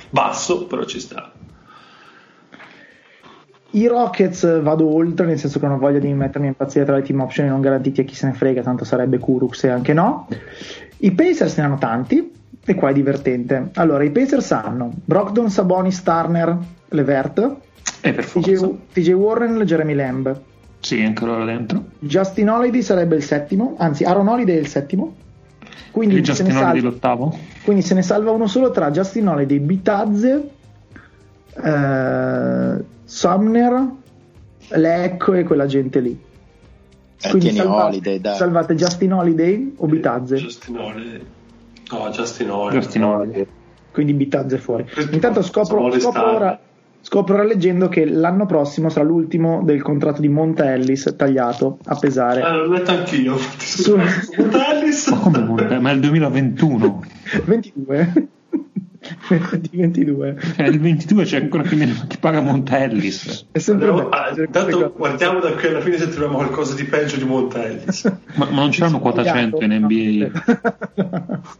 basso, 0.10 0.66
però 0.68 0.86
ci 0.86 1.02
sta. 1.02 1.32
I 3.72 3.88
Rockets 3.88 4.62
vado 4.62 4.88
oltre, 4.88 5.26
nel 5.26 5.40
senso 5.40 5.60
che 5.60 5.66
non 5.66 5.76
ho 5.76 5.80
voglia 5.80 5.98
di 6.00 6.14
mettermi 6.14 6.46
a 6.46 6.50
impazzire 6.52 6.86
tra 6.86 6.96
le 6.96 7.02
team 7.02 7.20
option 7.22 7.48
non 7.48 7.60
garantiti 7.60 8.02
a 8.02 8.04
chi 8.04 8.14
se 8.14 8.28
ne 8.28 8.34
frega, 8.34 8.62
tanto 8.62 8.86
sarebbe 8.86 9.18
Kurux 9.18 9.64
e 9.64 9.70
anche 9.70 9.94
no. 9.94 10.28
I 10.98 11.12
Pacers 11.12 11.58
ne 11.58 11.64
hanno 11.64 11.78
tanti, 11.80 12.32
e 12.66 12.76
qua 12.76 12.90
è 12.90 12.94
divertente. 12.94 13.70
Allora, 13.76 14.04
i 14.04 14.12
Pacers 14.12 14.52
hanno 14.52 14.92
Brogdon, 15.04 15.50
Sabonis, 15.50 16.02
Turner, 16.04 16.58
Levert, 16.90 17.56
E 18.02 18.14
per 18.14 18.26
TJ, 18.26 18.56
forza. 18.56 18.76
TJ 18.94 19.12
Warren, 19.12 19.62
Jeremy 19.64 19.94
Lamb. 19.94 20.42
Sì, 20.80 21.02
anche 21.02 21.26
loro 21.26 21.46
dentro. 21.46 21.84
Justin 22.00 22.50
Holiday 22.50 22.82
sarebbe 22.82 23.16
il 23.16 23.24
settimo, 23.24 23.76
anzi 23.78 24.04
Aaron 24.04 24.28
Holiday 24.28 24.56
è 24.58 24.60
il 24.60 24.68
settimo. 24.68 25.16
Quindi 25.92 26.16
E 26.18 26.24
se, 26.26 26.44
ne 26.44 26.50
Justin 26.50 26.56
Holiday 26.56 26.72
salva, 26.82 26.90
l'ottavo. 26.90 27.38
quindi 27.64 27.82
se 27.84 27.94
ne 27.94 28.02
salva 28.02 28.32
uno 28.32 28.48
solo 28.48 28.72
tra 28.72 28.92
Justin 28.92 29.28
Holiday, 29.28 29.60
Bitazze, 29.60 30.50
eh, 31.64 32.84
Sumner, 33.06 33.86
Lecco 34.70 35.34
e 35.34 35.44
quella 35.44 35.66
gente 35.66 36.00
lì. 36.00 36.20
Eh, 37.22 37.38
tieni 37.38 37.60
Holiday, 37.60 38.20
dai. 38.20 38.36
salvate 38.36 38.76
Justin 38.76 39.14
Holiday 39.14 39.74
o 39.78 39.86
Bitazze? 39.86 40.36
Justin 40.38 40.78
Holiday. 40.78 41.22
No, 41.94 42.10
Justin 42.10 42.50
Holiday. 42.50 42.80
Justin 42.80 43.04
Holiday. 43.04 43.48
Quindi 43.92 44.14
Bitazze 44.14 44.58
fuori. 44.58 44.86
Intanto 45.12 45.42
scopro, 45.44 45.92
scopro 46.00 46.34
ora, 46.36 46.60
scopro 47.02 47.36
ora 47.36 47.44
leggendo 47.44 47.90
che 47.90 48.06
l'anno 48.06 48.46
prossimo 48.46 48.90
sarà 48.90 49.06
l'ultimo 49.06 49.62
del 49.64 49.82
contratto 49.84 50.20
di 50.20 50.30
Monta 50.30 50.74
Ellis 50.74 51.14
tagliato 51.16 51.78
a 51.86 51.96
pesare. 51.96 52.42
Ah, 52.42 52.56
l'ho 52.56 52.72
letto 52.72 52.92
anch'io. 52.92 53.38
Su- 53.58 53.96
Montellis. 54.38 55.08
Ma 55.10 55.18
come 55.20 55.40
Monte? 55.40 55.80
Ma 55.80 55.92
è 55.92 55.94
il 55.94 56.00
2021. 56.00 57.04
22. 57.46 58.28
di 59.60 59.70
22. 59.78 60.38
Cioè, 60.56 60.68
il 60.68 60.80
22 60.80 61.24
c'è 61.26 61.38
ancora 61.42 61.64
chi, 61.64 61.76
meno- 61.76 62.06
chi 62.08 62.18
paga 62.18 62.40
Montellis. 62.42 63.48
È 63.52 63.60
sempre 63.60 63.88
Andiamo- 63.90 64.10
bello. 64.10 64.50
ah, 64.52 64.70
Cioè, 64.72 64.92
guardiamo 64.96 65.40
da 65.40 65.52
qui 65.54 65.68
alla 65.68 65.82
fine 65.82 65.98
se 65.98 66.08
troviamo 66.10 66.36
qualcosa 66.38 66.74
di 66.76 66.84
peggio 66.86 67.18
di 67.18 67.26
Montellis. 67.26 68.04
Ma, 68.36 68.46
ma 68.50 68.62
non 68.62 68.70
c'erano 68.70 69.00
quota 69.00 69.24
100 69.24 69.64
in 69.64 69.74
NBA. 69.74 71.42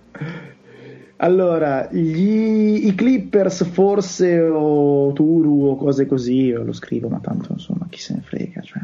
allora, 1.18 1.88
gli, 1.92 2.86
i 2.88 2.96
Clippers 2.96 3.66
forse 3.72 4.40
o 4.40 5.12
Turu 5.14 5.68
o 5.70 5.76
cose 5.76 6.06
così, 6.06 6.44
io 6.46 6.64
lo 6.64 6.74
scrivo, 6.74 7.08
ma 7.10 7.20
tanto 7.20 7.54
insomma 7.54 7.88
chi 7.90 8.00
se 8.00 8.14
ne 8.14 8.22
frega, 8.24 8.62
cioè, 8.62 8.82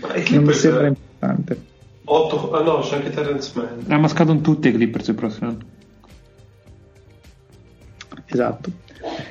Ma 0.00 0.14
i 0.16 0.24
non 0.34 0.44
mi 0.44 0.52
sembra 0.52 0.84
eh, 0.84 0.88
importante. 0.88 1.60
otto- 2.04 2.50
ah 2.52 2.62
no, 2.62 2.80
c'è 2.80 2.96
anche 2.96 3.10
Terrence 3.10 3.52
Mann. 3.54 3.90
Eh, 3.90 3.96
ma 3.98 4.08
scadono 4.08 4.40
tutti 4.40 4.68
i 4.68 4.72
Clippers 4.72 5.08
il 5.08 5.14
prossimo 5.14 5.48
anno. 5.50 5.58
Esatto. 8.34 8.70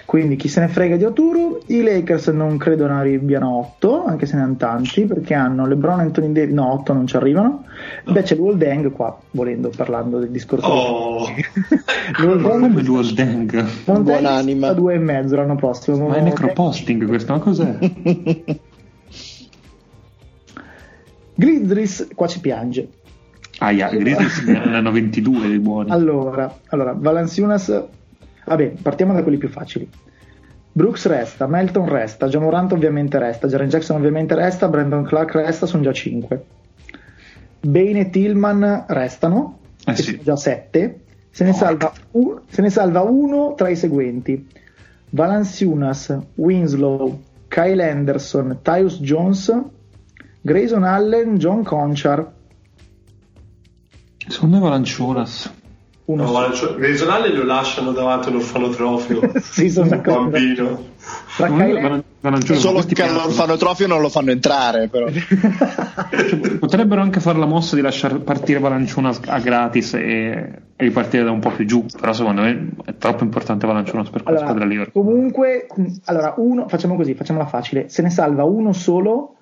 Quindi 0.05 0.35
chi 0.35 0.47
se 0.47 0.59
ne 0.59 0.67
frega 0.67 0.95
di 0.95 1.03
Oturu, 1.03 1.59
i 1.67 1.81
Lakers 1.81 2.27
non 2.27 2.57
credo 2.57 2.87
ne 2.87 3.15
abbiano 3.15 3.57
8, 3.57 4.05
anche 4.05 4.25
se 4.27 4.35
ne 4.35 4.43
hanno 4.43 4.55
tanti, 4.55 5.05
perché 5.05 5.33
hanno 5.33 5.65
LeBron 5.65 5.99
e 5.99 6.03
Anthony 6.03 6.31
Davis, 6.31 6.53
no 6.53 6.71
8 6.73 6.93
non 6.93 7.07
ci 7.07 7.15
arrivano. 7.15 7.65
Beh 8.05 8.21
c'è 8.21 8.35
l'Oldeng 8.35 8.91
qua, 8.91 9.19
volendo, 9.31 9.71
parlando 9.75 10.19
del 10.19 10.29
discorso. 10.29 10.67
Oh, 10.67 11.25
Come 12.15 12.81
Dual 12.83 13.07
Dang? 13.07 13.65
Buonanima. 13.85 14.67
a 14.69 14.73
due 14.73 14.93
e 14.93 14.99
mezzo 14.99 15.35
l'anno 15.35 15.55
prossimo. 15.55 16.07
Ma 16.07 16.15
è 16.15 16.21
necroposting 16.21 17.07
questo, 17.07 17.33
ma 17.33 17.39
cos'è? 17.39 17.77
Grizzlies, 21.35 22.09
qua 22.13 22.27
ci 22.27 22.39
piange. 22.39 22.87
Aia, 23.57 23.89
Grizzlies 23.89 24.43
ne 24.43 24.77
hanno 24.77 24.91
22 24.91 25.47
dei 25.47 25.59
buoni. 25.59 25.89
Allora, 25.89 26.59
allora 26.67 26.95
Valanciunas, 26.95 27.83
vabbè, 28.45 28.73
partiamo 28.81 29.13
da 29.13 29.23
quelli 29.23 29.37
più 29.37 29.49
facili. 29.49 29.89
Brooks 30.75 31.05
resta, 31.05 31.45
Melton 31.47 31.87
resta, 31.87 32.27
Jamorant 32.27 32.71
ovviamente 32.71 33.19
resta, 33.19 33.47
Jaren 33.47 33.69
Jackson 33.69 33.97
ovviamente 33.97 34.33
resta, 34.35 34.67
Brandon 34.67 35.03
Clark 35.03 35.33
resta, 35.35 35.65
sono 35.67 35.83
già 35.83 35.91
5. 35.93 36.45
Bane 37.61 37.99
e 37.99 38.09
Tillman 38.09 38.85
restano, 38.87 39.59
Eh 39.85 39.95
sì. 39.95 40.03
sono 40.03 40.23
già 40.23 40.35
7. 40.35 40.99
Se 41.29 41.43
un- 42.11 42.41
se 42.47 42.61
ne 42.61 42.69
salva 42.69 43.01
uno 43.01 43.53
tra 43.55 43.69
i 43.69 43.75
seguenti. 43.75 44.47
Valanciunas, 45.11 46.15
Winslow, 46.35 47.21
Kyle 47.47 47.87
Anderson, 47.89 48.59
Tyus 48.63 48.99
Jones, 48.99 49.55
Grayson 50.41 50.83
Allen, 50.83 51.37
John 51.37 51.63
Conchar. 51.63 52.31
Secondo 54.27 54.55
me 54.57 54.61
Valanciunas. 54.61 55.53
Uno 56.05 56.23
No, 56.29 56.53
cioè, 56.53 56.75
Grayson 56.75 57.09
Allen 57.09 57.33
lo 57.33 57.45
lasciano 57.45 57.91
davanti 57.93 58.27
a 58.27 58.31
un 58.31 58.37
orfanotrofio. 58.37 59.31
Sì, 59.39 59.69
sono 59.69 59.85
un 59.85 59.89
d'accordo. 59.91 60.29
bambino. 60.29 60.83
Kyle 61.37 61.81
Valan- 61.81 62.03
Valanciunas, 62.19 62.61
Solo 62.61 62.81
che 62.83 63.03
all'orfanotrofio 63.03 63.87
non 63.87 64.01
lo 64.01 64.09
fanno 64.09 64.31
entrare, 64.31 64.89
però. 64.89 65.07
Potrebbero 66.59 67.01
anche 67.01 67.19
fare 67.19 67.37
la 67.37 67.45
mossa 67.45 67.75
di 67.75 67.81
lasciare 67.81 68.19
partire 68.19 68.59
Valanciunas 68.59 69.19
a 69.27 69.39
gratis 69.39 69.93
e, 69.93 69.99
e 70.01 70.61
ripartire 70.75 71.23
da 71.23 71.31
un 71.31 71.39
po' 71.39 71.51
più 71.51 71.65
giù, 71.65 71.85
però 71.99 72.13
secondo 72.13 72.41
me 72.41 72.69
è 72.85 72.97
troppo 72.97 73.23
importante 73.23 73.65
Valanciunas 73.65 74.09
per 74.09 74.23
quella 74.23 74.39
squadra 74.39 74.65
lì. 74.65 74.75
Allora, 74.75 74.91
comunque, 74.91 75.67
mh, 75.73 75.85
allora, 76.05 76.33
uno, 76.37 76.67
facciamo 76.67 76.95
così, 76.95 77.13
facciamola 77.13 77.45
facile. 77.45 77.89
Se 77.89 78.01
ne 78.01 78.09
salva 78.09 78.43
uno 78.43 78.73
solo 78.73 79.35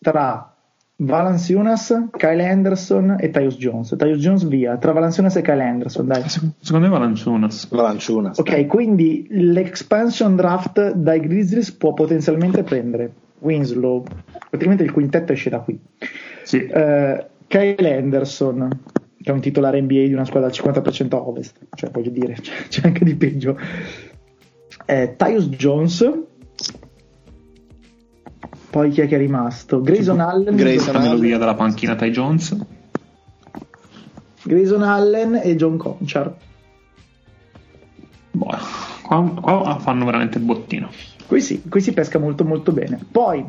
tra 0.00 0.52
Valanciunas, 1.00 1.94
Kyle 2.10 2.42
Anderson 2.42 3.16
e 3.20 3.30
Tyus 3.30 3.56
Jones. 3.56 3.94
Tyus 3.96 4.18
Jones 4.18 4.44
via, 4.44 4.76
tra 4.78 4.92
Valanciunas 4.92 5.36
e 5.36 5.42
Kyle 5.42 5.62
Anderson, 5.62 6.06
dai. 6.06 6.28
Secondo 6.28 6.80
me 6.80 6.88
Valanciunas. 6.88 7.68
Valanciunas. 7.68 8.38
Ok, 8.38 8.66
quindi 8.66 9.26
l'expansion 9.30 10.34
draft 10.34 10.92
dai 10.94 11.20
Grizzlies 11.20 11.70
può 11.70 11.94
potenzialmente 11.94 12.64
prendere 12.64 13.12
Winslow, 13.38 14.04
praticamente 14.48 14.82
il 14.82 14.90
quintetto 14.90 15.32
esce 15.32 15.50
da 15.50 15.60
qui. 15.60 15.78
Sì. 16.42 16.66
Eh, 16.66 17.26
Kyle 17.46 17.96
Anderson, 17.96 18.80
che 19.22 19.30
è 19.30 19.32
un 19.32 19.40
titolare 19.40 19.80
NBA 19.80 20.06
di 20.06 20.14
una 20.14 20.24
squadra 20.24 20.48
al 20.48 20.54
50% 20.54 21.14
a 21.14 21.28
ovest, 21.28 21.58
cioè 21.74 21.90
voglio 21.90 22.10
dire, 22.10 22.34
c'è, 22.34 22.52
c'è 22.68 22.80
anche 22.86 23.04
di 23.04 23.14
peggio. 23.14 23.56
Eh, 24.84 25.14
Tyus 25.16 25.48
Jones, 25.50 26.12
poi 28.70 28.90
chi 28.90 29.00
è 29.00 29.08
che 29.08 29.14
è 29.14 29.18
rimasto? 29.18 29.80
Grayson 29.80 30.20
Allen, 30.20 30.56
Grayson 30.56 30.84
Portamelo 30.84 31.12
Allen. 31.12 31.24
via 31.24 31.38
dalla 31.38 31.54
panchina 31.54 31.94
Ty 31.94 32.10
Jones. 32.10 32.56
Grayson 34.42 34.82
Allen 34.82 35.40
e 35.42 35.56
John 35.56 35.76
Conchar. 35.76 36.34
Boh, 38.30 38.56
qua, 39.02 39.22
qua 39.40 39.78
fanno 39.80 40.04
veramente 40.04 40.38
il 40.38 40.44
bottino. 40.44 40.90
Qui 41.26 41.40
sì, 41.40 41.62
qui 41.68 41.80
si 41.80 41.92
pesca 41.92 42.18
molto 42.18 42.44
molto 42.44 42.72
bene. 42.72 42.98
Poi 43.10 43.44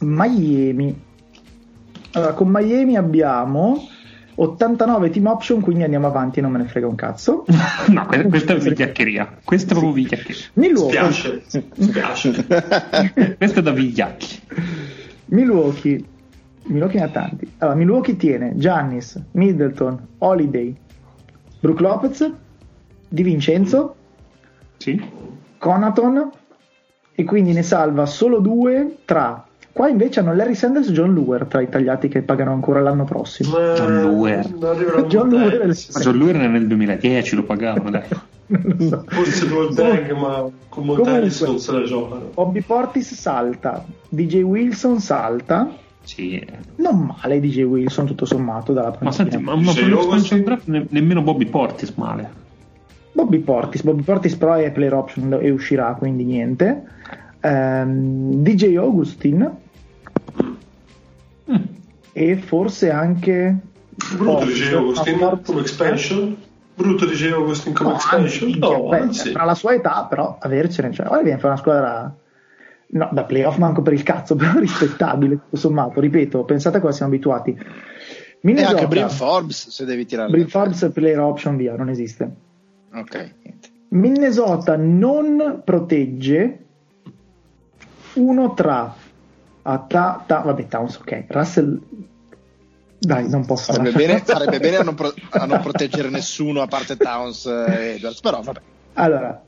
Miami. 0.00 1.10
Allora, 2.12 2.32
con 2.34 2.48
Miami 2.48 2.96
abbiamo 2.96 3.88
89 4.34 5.10
team 5.10 5.26
option, 5.26 5.60
quindi 5.60 5.82
andiamo 5.82 6.06
avanti 6.06 6.38
e 6.38 6.42
non 6.42 6.52
me 6.52 6.58
ne 6.58 6.64
frega 6.66 6.86
un 6.86 6.94
cazzo. 6.94 7.44
No, 7.88 8.06
que- 8.06 8.22
questa 8.28 8.54
è 8.54 8.56
vigliaccheria. 8.58 9.38
Questa 9.44 9.68
è 9.70 9.72
proprio 9.72 9.92
vigliaccheria. 9.92 10.42
Milwaukee, 10.54 11.10
Spiace, 11.12 11.64
spiace. 11.78 12.46
Questa 13.36 13.60
è 13.60 13.62
da 13.62 13.72
vigliacchi. 13.72 14.40
Milwaukee, 15.26 16.02
Milwaukee 16.64 16.98
ne 17.00 17.04
ha 17.04 17.08
tanti. 17.08 17.50
Allora, 17.58 17.76
Milwaukee 17.76 18.16
tiene 18.16 18.52
Giannis, 18.56 19.20
Middleton, 19.32 20.06
Holiday, 20.18 20.74
Brook 21.60 21.80
Lopez, 21.80 22.30
Di 23.08 23.22
Vincenzo, 23.22 23.94
Sì. 24.78 25.00
Conaton 25.58 26.30
e 27.14 27.24
quindi 27.24 27.52
ne 27.52 27.62
salva 27.62 28.06
solo 28.06 28.38
due 28.40 28.98
tra. 29.04 29.46
Qua 29.72 29.88
invece 29.88 30.20
hanno 30.20 30.34
Larry 30.34 30.54
Sanders 30.54 30.88
e 30.88 30.92
John 30.92 31.14
Luer 31.14 31.46
tra 31.46 31.62
i 31.62 31.68
tagliati 31.68 32.08
che 32.08 32.20
pagano 32.20 32.52
ancora 32.52 32.80
l'anno 32.80 33.04
prossimo. 33.04 33.58
Ma 33.58 33.72
John 33.72 34.00
Luer. 34.02 34.46
John. 35.08 35.28
Luer 35.30 35.60
è 35.60 35.64
il 35.64 35.78
Ma 35.94 36.00
John 36.00 36.16
Luer 36.18 36.36
era 36.36 36.48
nel 36.48 36.66
2010, 36.66 37.36
lo 37.36 37.44
pagavano, 37.44 37.90
dai. 37.90 38.02
so. 38.88 39.04
Forse 39.08 39.48
Gold 39.48 39.74
Bang, 39.74 40.12
ma 40.12 40.46
con 40.68 40.84
Montanis 40.84 41.38
Comunque. 41.38 41.46
non 41.46 41.58
se 41.58 41.72
la 41.72 41.82
giocano. 41.84 42.30
Bobby 42.34 42.60
Portis 42.60 43.14
salta, 43.14 43.84
DJ 44.08 44.42
Wilson 44.42 45.00
salta. 45.00 45.74
Sì. 46.02 46.44
Non 46.76 47.14
male 47.16 47.40
DJ 47.40 47.62
Wilson 47.62 48.06
tutto 48.06 48.26
sommato 48.26 48.72
dalla 48.72 48.94
Ma 49.00 49.12
senti, 49.12 49.38
ma, 49.38 49.54
ma 49.56 49.72
per 49.72 49.86
io 49.88 49.94
l'expansion 49.94 50.42
draft 50.42 50.66
ne- 50.66 50.86
nemmeno 50.90 51.22
Bobby 51.22 51.46
Portis 51.46 51.90
male. 51.94 52.40
Bobby 53.12 53.38
Portis, 53.38 53.82
Bobby 53.82 54.02
Portis 54.02 54.34
però 54.36 54.54
è 54.54 54.70
player 54.70 54.94
option 54.94 55.38
e 55.40 55.50
uscirà, 55.50 55.94
quindi 55.94 56.24
niente. 56.24 56.84
Ehm, 57.42 58.42
DJ 58.42 58.76
Augustin 58.76 59.56
Mm. 61.50 61.56
e 62.12 62.36
forse 62.36 62.90
anche 62.90 63.56
Brutto 64.16 64.38
Agustin 64.42 65.18
No, 65.18 65.28
Portis- 65.28 65.46
come 65.46 65.60
expansion. 65.60 66.36
Brutto 66.74 67.04
dicevo 67.04 67.42
Agustin 67.42 67.74
come 67.74 67.90
No, 67.90 67.94
expansion. 67.96 68.48
anzi, 68.48 68.58
No, 68.60 68.88
beh, 68.88 68.98
anzi. 68.98 69.32
Tra 69.32 69.44
la 69.44 69.54
sua 69.54 69.74
età, 69.74 70.06
però, 70.08 70.38
avercene, 70.40 70.92
cioè, 70.92 71.06
ora 71.08 71.20
viene 71.20 71.36
a 71.36 71.40
fare 71.40 71.52
una 71.52 71.56
squadra. 71.60 72.16
No, 72.94 73.08
da 73.12 73.24
playoff 73.24 73.56
manco 73.56 73.82
per 73.82 73.92
il 73.94 74.02
cazzo, 74.02 74.34
però 74.36 74.58
rispettabile, 74.58 75.34
tutto 75.36 75.56
sommato. 75.56 76.00
Ripeto, 76.00 76.44
pensate 76.44 76.76
a 76.78 76.80
cosa 76.80 76.96
siamo 76.96 77.12
abituati. 77.12 77.50
E 77.50 77.64
Minnesota, 78.42 78.76
anche 78.76 78.86
Brin 78.88 79.08
Forbes, 79.08 79.68
se 79.68 79.84
devi 79.84 80.04
tirare. 80.06 80.30
Brin 80.30 80.48
Forbes 80.48 80.90
player 80.92 81.18
option 81.20 81.56
via, 81.56 81.74
non 81.76 81.88
esiste. 81.88 82.30
Ok. 82.94 83.34
Minnesota 83.88 84.76
non 84.76 85.60
protegge 85.64 86.61
uno 88.14 88.54
tra 88.54 88.94
a 89.64 89.78
ta, 89.78 90.24
ta- 90.26 90.40
vabbè 90.40 90.66
Towns 90.68 90.96
ok. 90.96 91.24
Russell 91.28 91.80
dai 92.98 93.28
non 93.28 93.44
posso. 93.44 93.72
Lasciare- 93.72 93.92
bene, 93.92 94.18
farebbe 94.24 94.58
bene 94.58 94.76
a, 94.76 94.82
non 94.82 94.94
pro- 94.94 95.14
a 95.30 95.44
non 95.46 95.60
proteggere 95.60 96.08
nessuno 96.08 96.60
a 96.62 96.66
parte 96.66 96.96
Towns 96.96 97.46
e 97.46 97.94
Edwards, 97.96 98.20
però 98.20 98.40
vabbè. 98.42 98.60
allora 98.94 99.42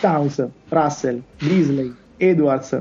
Towns 0.00 0.46
Russell 0.68 1.22
Beasley 1.38 1.94
Edwards 2.16 2.80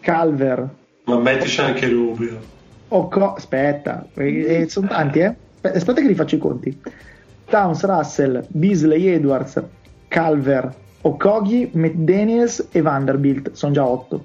Calver 0.00 0.68
Ma 1.04 1.18
mettici 1.18 1.60
anche 1.60 1.88
Rubio. 1.88 2.52
Occo- 2.88 3.34
aspetta 3.34 4.06
eh, 4.14 4.60
eh, 4.62 4.68
sono 4.68 4.86
tanti 4.88 5.20
eh. 5.20 5.34
Aspe- 5.54 5.72
aspetta 5.78 6.00
che 6.00 6.06
rifaccio 6.08 6.34
i 6.34 6.38
conti. 6.38 6.80
Towns 7.46 7.84
Russell 7.84 8.44
Beasley 8.48 9.06
Edwards 9.06 9.62
Calver 10.08 10.74
Okogi 11.06 11.68
McDaniels 11.72 12.68
e 12.72 12.80
Vanderbilt 12.80 13.52
sono 13.52 13.72
già 13.72 13.84
otto 13.86 14.24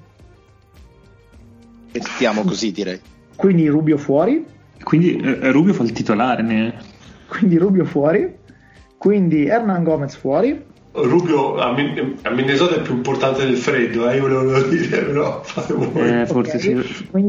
E 1.92 2.00
stiamo 2.00 2.42
così, 2.42 2.72
direi. 2.72 2.98
quindi 3.36 3.66
Rubio 3.68 3.98
fuori 3.98 4.44
Quindi 4.82 5.16
eh, 5.16 5.50
Rubio 5.50 5.74
fa 5.74 5.82
il 5.82 5.92
titolare, 5.92 6.42
ne... 6.42 6.74
quindi 7.28 7.56
Rubio 7.58 7.84
fuori, 7.84 8.34
quindi 8.96 9.46
Hernan 9.46 9.82
Gomez 9.84 10.16
fuori, 10.16 10.68
Rubio 10.92 11.56
a, 11.56 11.72
Min- 11.72 12.16
a 12.22 12.30
Minnesota 12.30 12.76
è 12.76 12.80
più 12.82 12.94
importante 12.94 13.44
del 13.44 13.56
freddo, 13.56 14.08
eh, 14.08 14.16
io 14.16 14.22
volevo 14.22 14.60
dire, 14.68 15.02
però 15.02 15.42
fate 15.42 15.74
voi. 15.74 15.92
eh, 16.20 16.26
forse, 16.26 16.56
Ok, 16.56 16.62
sì. 16.62 16.74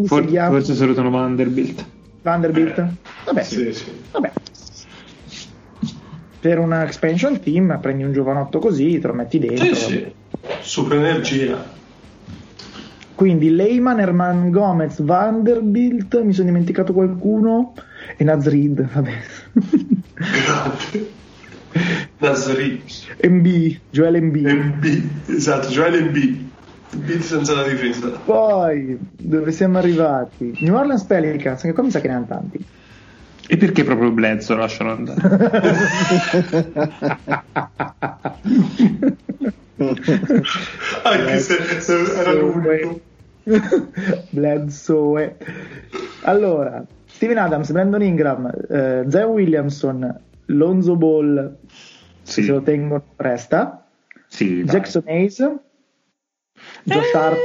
For- 0.06 0.22
seguiamo. 0.22 0.52
forse 0.56 0.74
salutano 0.76 1.10
Vanderbilt. 1.10 1.86
Vanderbilt, 2.22 2.86
vabbè, 3.26 3.44
Sì, 3.44 3.74
sì. 3.74 3.92
vabbè. 4.12 4.32
Per 6.42 6.58
una 6.58 6.84
expansion 6.84 7.40
team 7.40 7.78
prendi 7.80 8.04
un 8.04 8.14
giovanotto 8.14 8.58
così, 8.58 8.98
te 9.00 9.08
lo 9.08 9.14
metti 9.14 9.38
dentro. 9.38 9.76
Sì, 9.76 9.76
sì. 9.76 10.12
Super 10.62 10.98
energia. 10.98 11.64
Quindi 13.14 13.52
Lehman, 13.52 14.00
Herman 14.00 14.50
Gomez, 14.50 15.00
Vanderbilt, 15.04 16.20
mi 16.24 16.34
sono 16.34 16.48
dimenticato 16.48 16.94
qualcuno, 16.94 17.76
e 18.18 18.24
Nazrid, 18.24 18.90
vabbè. 18.92 19.14
Grande. 20.14 21.12
Nasri. 22.18 22.82
MB, 23.24 23.78
Joel 23.92 24.24
MB. 24.24 24.36
MB. 24.36 25.30
Esatto, 25.30 25.68
Joel 25.68 26.06
MB. 26.06 26.16
MB 26.96 27.20
senza 27.20 27.54
la 27.54 27.68
difesa. 27.68 28.10
Poi, 28.10 28.98
dove 29.12 29.52
siamo 29.52 29.78
arrivati? 29.78 30.58
New 30.62 30.76
Orleans 30.76 31.04
Pelicans, 31.04 31.62
che 31.62 31.74
qua 31.74 31.84
mi 31.84 31.92
sa 31.92 32.02
che 32.02 32.08
ne 32.08 32.14
hanno 32.16 32.26
tanti. 32.28 32.66
E 33.54 33.58
perché 33.58 33.84
proprio 33.84 34.12
Bledsoe 34.12 34.56
lo 34.56 34.62
lasciano 34.62 34.92
andare? 34.92 35.20
Anche 41.04 41.40
se 41.40 41.82
se 41.82 42.20
era 42.20 42.32
l'unico. 42.34 43.00
Bledsoe. 44.30 45.38
Allora, 46.24 46.84
Steven 47.06 47.38
Adams, 47.38 47.72
Brandon 47.72 48.02
Ingram, 48.02 48.52
eh, 48.70 49.04
Zion 49.08 49.32
Williamson, 49.32 50.20
Lonzo 50.46 50.96
Ball, 50.96 51.58
Sì, 52.22 52.44
se 52.44 52.52
lo 52.52 52.62
tengono, 52.62 53.04
resta. 53.18 53.86
sì. 54.28 54.64
Jackson 54.64 55.04
Hayes, 55.08 55.38
Josh 56.84 57.14
Hart. 57.14 57.38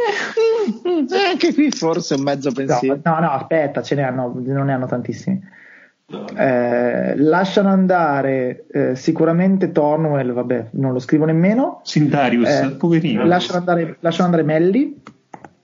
Eh, 0.84 1.26
anche 1.30 1.54
qui 1.54 1.70
forse 1.70 2.14
un 2.14 2.22
mezzo 2.22 2.48
No, 2.48 2.54
pensiero. 2.54 3.00
no, 3.02 3.18
no, 3.20 3.30
aspetta, 3.30 3.82
ce 3.82 3.94
ne 3.94 4.02
hanno, 4.02 4.32
non 4.44 4.66
ne 4.66 4.72
hanno 4.72 4.86
tantissimi. 4.86 5.40
Eh, 6.09 7.16
lasciano 7.16 7.68
andare 7.70 8.66
eh, 8.70 8.94
sicuramente 8.94 9.72
Tornwell, 9.72 10.32
vabbè, 10.32 10.68
non 10.72 10.92
lo 10.92 11.00
scrivo 11.00 11.24
nemmeno. 11.24 11.80
Sindarius, 11.82 12.48
Eh, 12.48 12.70
poverino. 12.78 13.24
Lasciano 13.26 13.59
andare, 13.59 13.96
lasciano 14.00 14.26
andare 14.26 14.42
Melli, 14.44 15.02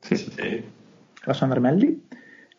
Sì. 0.00 0.16
Sì. 0.16 0.64
lasciano 1.24 1.52
andare 1.52 1.60
Melli 1.74 2.06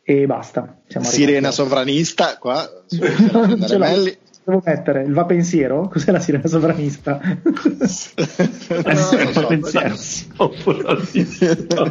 e 0.01 0.25
basta. 0.25 0.77
Siamo 0.88 1.05
Sirena 1.05 1.51
sovranista 1.51 2.38
qua. 2.38 2.63
Non 3.34 3.65
ce 3.67 3.77
l'ho. 3.77 3.86
Melli. 3.86 4.17
Devo 4.46 4.62
mettere? 4.64 5.04
Il 5.04 5.14
va 5.14 5.26
pensiero? 5.26 5.88
Cos'è 5.91 6.12
la 6.12 6.20
sirena 6.20 6.48
sovranista? 6.48 7.20
Eh, 7.76 8.96
sì, 8.96 9.16
non 9.16 9.26
lo 9.26 9.32
so, 9.32 9.48
pensiero. 9.48 9.96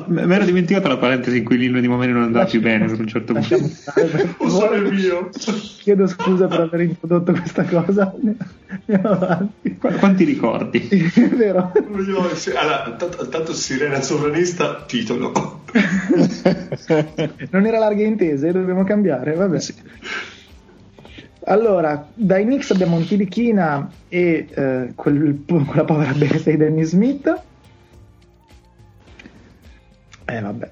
Mi 0.07 0.35
ero 0.35 0.45
dimenticato 0.45 0.89
la 0.89 0.97
parentesi 0.97 1.39
in 1.39 1.45
cui 1.45 1.57
l'inno 1.57 1.81
di 1.81 1.89
Momeni 1.89 2.13
non 2.13 2.23
andava 2.23 2.45
più 2.45 2.61
bene 2.61 2.87
per 2.87 2.99
un 2.99 3.07
certo 3.07 3.33
punto. 3.33 3.49
Lasciamo 3.51 3.69
stare, 3.73 4.07
per 4.07 4.35
O 4.39 4.49
sono 4.49 4.61
favore. 4.61 4.79
il 4.89 4.93
mio. 4.95 5.31
Chiedo 5.81 6.07
scusa 6.07 6.47
per 6.49 6.61
aver 6.61 6.81
introdotto 6.81 7.33
questa 7.33 7.65
cosa. 7.65 8.13
Andiamo 8.87 9.09
avanti. 9.15 9.77
Qu- 9.77 9.97
Quanti 9.99 10.25
ricordi? 10.25 10.79
È 10.89 11.29
vero. 11.29 11.73
Sì, 12.35 12.51
Allora, 12.51 12.95
tanto, 12.99 13.29
tanto 13.29 13.53
Sirena 13.53 14.01
Sovranista, 14.01 14.85
titolo. 14.87 15.61
Non 17.51 17.67
era 17.67 17.79
larga 17.79 18.03
intese, 18.03 18.53
dobbiamo 18.53 18.85
cambiare, 18.85 19.35
vabbè. 19.35 19.59
Allora, 21.45 22.09
dai 22.15 22.45
Knicks 22.45 22.71
abbiamo 22.71 22.97
un 22.97 23.07
Tilichina 23.07 23.91
e 24.09 24.47
eh, 24.49 24.93
quel- 24.95 25.43
quella 25.47 25.85
povera 25.85 26.13
bestia 26.13 26.53
di 26.53 26.59
Danny 26.59 26.85
Smith. 26.85 27.43
Eh 30.25 30.41
vabbè. 30.41 30.71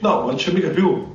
No, 0.00 0.26
non 0.26 0.34
c'è 0.36 0.52
mica 0.52 0.68
più. 0.68 1.12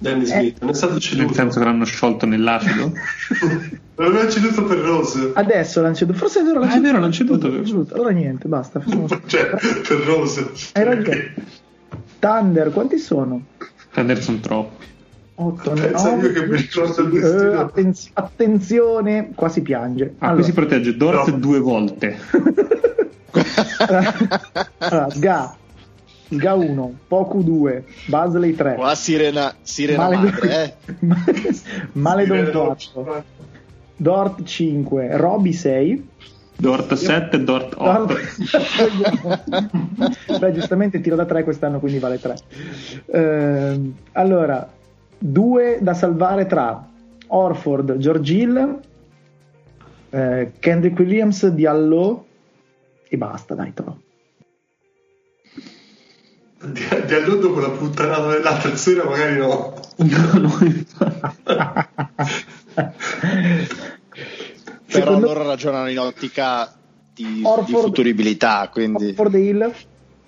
Danny 0.00 0.24
Smith, 0.26 0.60
non 0.60 0.70
è 0.70 0.74
stato 0.74 0.92
Nel 0.92 1.02
ceduto. 1.02 1.34
senso 1.34 1.58
che 1.58 1.64
l'hanno 1.64 1.84
sciolto 1.84 2.26
nell'acido? 2.26 2.92
Non 3.98 4.16
è 4.16 4.28
ceduto 4.30 4.62
per 4.62 4.78
Rose. 4.78 5.32
Adesso 5.34 5.80
l'hanno 5.82 5.96
ceduto, 5.96 6.16
forse 6.18 6.38
è 6.38 6.44
vero 6.44 6.60
l'hanno 6.60 6.72
Ah, 6.72 6.76
è 6.76 6.80
vero, 6.80 7.00
l'hanno 7.00 7.10
ceduto. 7.12 7.48
Allora 7.94 8.10
niente, 8.10 8.46
basta. 8.46 8.78
facciamo- 8.78 9.08
Cioè, 9.26 9.46
per 9.48 9.98
Rose. 10.06 10.52
Hai 10.74 10.84
ragione. 10.84 11.34
Thunder, 12.20 12.70
quanti 12.70 12.96
sono? 12.98 13.42
Anderson 13.94 14.38
troppi. 14.38 14.86
8, 15.40 15.70
Pensa 15.70 16.16
io 16.16 16.32
che 16.32 16.46
mi 16.46 16.56
ricordo 16.56 17.02
il 17.02 17.10
destino. 17.10 17.70
attenzione, 18.14 19.30
qua 19.36 19.48
si 19.48 19.62
piange. 19.62 20.14
Ah, 20.18 20.26
Allora, 20.26 20.34
qui 20.34 20.44
si 20.44 20.52
protegge 20.52 20.96
Dort 20.96 21.28
No. 21.30 21.36
due 21.38 21.60
volte. 21.60 22.18
allora, 24.78 25.10
Sga, 25.10 25.54
Sga 26.30 26.54
1, 26.54 26.94
Poku 27.06 27.42
2, 27.44 27.84
Basley 28.06 28.54
3, 28.54 28.74
Qua 28.74 28.94
sirena, 28.96 29.54
sirena 29.62 30.08
madre, 30.08 30.64
eh. 30.64 30.74
Maledon 31.92 32.50
4, 32.50 33.24
Dort 33.96 34.42
5, 34.44 35.16
Roby 35.16 35.52
6. 35.52 36.08
Dort 36.56 36.92
7, 36.94 37.44
Dort 37.44 37.74
8. 37.76 38.16
Beh, 40.40 40.52
giustamente 40.52 41.00
tiro 41.00 41.14
da 41.14 41.24
3 41.24 41.44
quest'anno, 41.44 41.78
quindi 41.78 42.00
vale 42.00 42.18
3. 42.18 42.34
Ehm, 43.12 43.94
allora, 44.12 44.68
due 45.18 45.78
da 45.80 45.94
salvare 45.94 46.46
tra 46.46 46.86
Orford, 47.28 47.96
George 47.98 48.32
Hill, 48.34 48.80
eh, 50.10 50.52
Kendrick 50.58 50.98
Williams, 50.98 51.46
Diallo 51.48 52.26
e 53.08 53.16
basta, 53.16 53.54
dai, 53.54 53.72
Toro. 53.74 54.00
Di, 56.60 56.82
di 57.06 57.14
allora 57.14 57.40
dopo 57.40 57.60
la 57.60 57.70
puttanata 57.70 58.28
dell'altra 58.30 58.74
sera 58.76 59.04
magari 59.04 59.36
no. 59.38 59.74
No, 59.96 60.38
no. 60.40 60.58
Però 64.86 65.04
Secondo- 65.04 65.26
loro 65.26 65.46
ragionano 65.46 65.88
in 65.88 65.98
ottica 65.98 66.72
di, 67.14 67.42
Orford- 67.44 67.66
di 67.66 67.72
futuribilità, 67.72 68.68
quindi 68.72 69.08
Orford 69.08 69.34
e 69.34 69.38
Hill. 69.38 69.74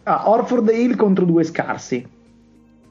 Ah, 0.05 0.29
Orford 0.31 0.69
e 0.69 0.81
Hill 0.81 0.97
contro 0.97 1.25
due 1.25 1.45
scarsi. 1.45 2.07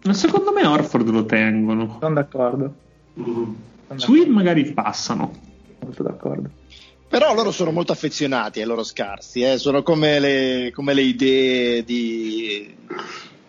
Ma 0.03 0.13
secondo 0.13 0.51
me 0.51 0.65
Orford 0.65 1.09
lo 1.09 1.25
tengono. 1.25 1.97
Sono 1.99 2.13
d'accordo. 2.13 2.73
Mm. 3.19 3.53
Sono 3.95 4.17
Hill 4.17 4.29
magari 4.29 4.71
passano. 4.73 5.33
Molto 5.79 6.03
d'accordo. 6.03 6.49
Però 7.07 7.33
loro 7.33 7.51
sono 7.51 7.71
molto 7.71 7.91
affezionati 7.91 8.59
ai 8.59 8.67
loro 8.67 8.83
scarsi, 8.83 9.41
eh, 9.41 9.57
sono 9.57 9.81
come 9.81 10.19
le, 10.19 10.71
come 10.71 10.93
le 10.93 11.01
idee 11.01 11.83
di, 11.83 12.71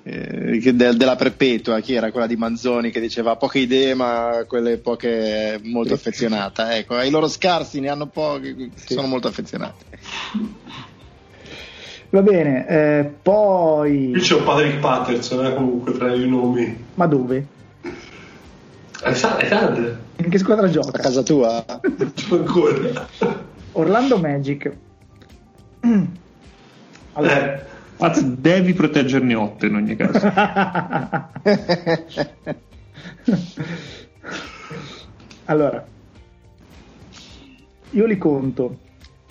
eh, 0.02 0.72
del- 0.72 0.96
della 0.96 1.16
perpetua, 1.16 1.78
chi 1.80 1.92
era 1.92 2.10
quella 2.10 2.26
di 2.26 2.36
Manzoni 2.36 2.90
che 2.90 3.00
diceva 3.00 3.36
poche 3.36 3.58
idee 3.58 3.92
ma 3.92 4.44
quelle 4.48 4.78
poche 4.78 5.60
molto 5.62 5.92
affezionata. 5.92 6.74
Ecco, 6.74 6.94
ai 6.94 7.10
loro 7.10 7.28
scarsi 7.28 7.80
ne 7.80 7.90
hanno 7.90 8.06
pochi, 8.06 8.72
sono 8.86 9.06
molto 9.06 9.28
affezionati. 9.28 9.84
Va 12.10 12.22
bene, 12.22 12.66
eh, 12.66 13.04
poi... 13.22 14.10
Qui 14.12 14.20
c'è 14.20 14.34
un 14.34 14.42
Patrick 14.44 14.78
Patterson 14.80 15.46
eh, 15.46 15.54
comunque 15.54 15.92
tra 15.92 16.12
i 16.12 16.28
nomi. 16.28 16.84
Ma 16.94 17.06
dove? 17.06 17.46
È 19.02 19.12
grande. 19.48 19.98
In 20.16 20.28
che 20.28 20.38
squadra 20.38 20.66
A 20.66 20.70
gioca? 20.70 20.98
casa 20.98 21.22
tua? 21.22 21.64
Ancora. 22.30 23.06
Orlando 23.72 24.18
Magic. 24.18 24.72
Allora, 27.12 27.54
Eh, 27.54 27.60
Anzi, 27.98 28.40
devi 28.40 28.72
proteggerne 28.72 29.34
8 29.34 29.66
in 29.66 29.74
ogni 29.74 29.96
caso. 29.96 30.20
allora, 35.46 35.84
io 37.90 38.06
li 38.06 38.16
conto. 38.16 38.78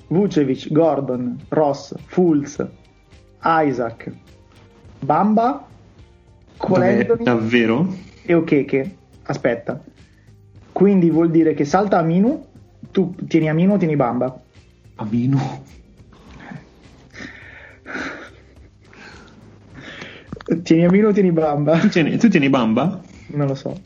Vucevic, 0.09 0.71
Gordon, 0.71 1.37
Ross, 1.49 1.93
Fulz, 2.05 2.65
Isaac, 3.43 4.11
Bamba, 4.99 5.65
Cole 6.57 6.79
Vabbè, 6.79 6.99
Anthony 6.99 7.23
davvero? 7.23 7.95
e 8.23 8.33
Okeke. 8.33 8.95
Aspetta. 9.23 9.81
Quindi 10.71 11.09
vuol 11.09 11.29
dire 11.29 11.53
che 11.53 11.63
salta 11.65 11.99
Aminu, 11.99 12.45
tu 12.91 13.13
tieni 13.27 13.49
Aminu 13.49 13.73
o 13.73 13.77
tieni 13.77 13.95
Bamba? 13.95 14.41
Amino. 14.95 15.63
Tieni 20.63 20.85
Aminu 20.85 21.07
o 21.09 21.11
tieni 21.11 21.31
Bamba? 21.31 21.77
Tu 21.79 21.89
tieni, 21.89 22.17
tu 22.17 22.27
tieni 22.27 22.49
Bamba? 22.49 22.99
Non 23.27 23.47
lo 23.47 23.55
so. 23.55 23.79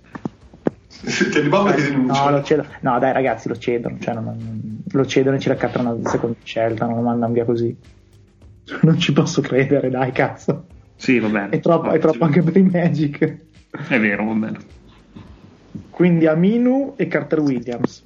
Ti 1.04 1.39
ribamba 1.41 1.74
che 1.74 1.82
denuncia. 1.84 2.24
No, 2.24 2.30
lo 2.32 2.43
cedo- 2.43 2.66
no, 2.82 2.99
dai 2.99 3.12
ragazzi, 3.14 3.47
lo 3.47 3.58
cedono. 3.58 3.97
Cioè, 3.99 4.14
non- 4.14 4.24
non- 4.24 4.82
lo 4.91 5.06
cedono 5.06 5.36
e 5.36 5.39
ci 5.39 5.49
raccattano 5.49 5.93
una 5.93 6.10
seconda 6.10 6.36
scelta, 6.43 6.86
non 6.86 6.95
lo 6.95 7.01
mandano 7.01 7.34
via 7.34 7.45
così. 7.45 7.76
Non 8.82 8.97
ci 8.99 9.12
posso 9.14 9.41
credere, 9.41 9.89
dai, 9.89 10.12
cazzo. 10.12 10.66
Sì, 10.95 11.20
va 11.20 11.28
bene. 11.28 11.49
È 11.49 11.60
troppo, 11.60 11.89
è 11.91 11.99
troppo 11.99 12.24
anche 12.24 12.41
per 12.41 12.56
i 12.56 12.64
Magic. 12.64 13.38
È 13.89 13.99
vero, 13.99 14.26
va 14.26 14.34
bene. 14.34 14.58
Quindi 15.89 16.28
Aminu 16.28 16.93
e 16.95 17.08
Carter 17.08 17.39
Williams. 17.39 18.04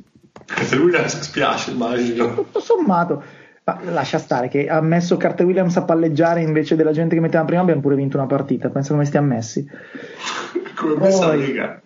Lui 0.75 0.91
la 0.91 1.07
spiace, 1.07 1.71
immagino. 1.71 2.33
Tutto 2.33 2.59
sommato, 2.59 3.21
ma 3.65 3.79
lascia 3.91 4.17
stare 4.17 4.47
che 4.47 4.67
ha 4.67 4.79
messo 4.81 5.17
Carter 5.17 5.45
Williams 5.45 5.75
a 5.77 5.83
palleggiare 5.83 6.41
invece 6.41 6.75
della 6.75 6.91
gente 6.93 7.15
che 7.15 7.21
metteva 7.21 7.43
prima. 7.43 7.61
Abbiamo 7.61 7.81
pure 7.81 7.95
vinto 7.95 8.17
una 8.17 8.25
partita. 8.27 8.69
Pensa 8.69 8.93
come 8.93 9.05
stiamo 9.05 9.27
messi. 9.27 9.67
Come 10.75 10.95
messa 10.97 11.27
Poi- 11.27 11.39
lega. 11.39 11.81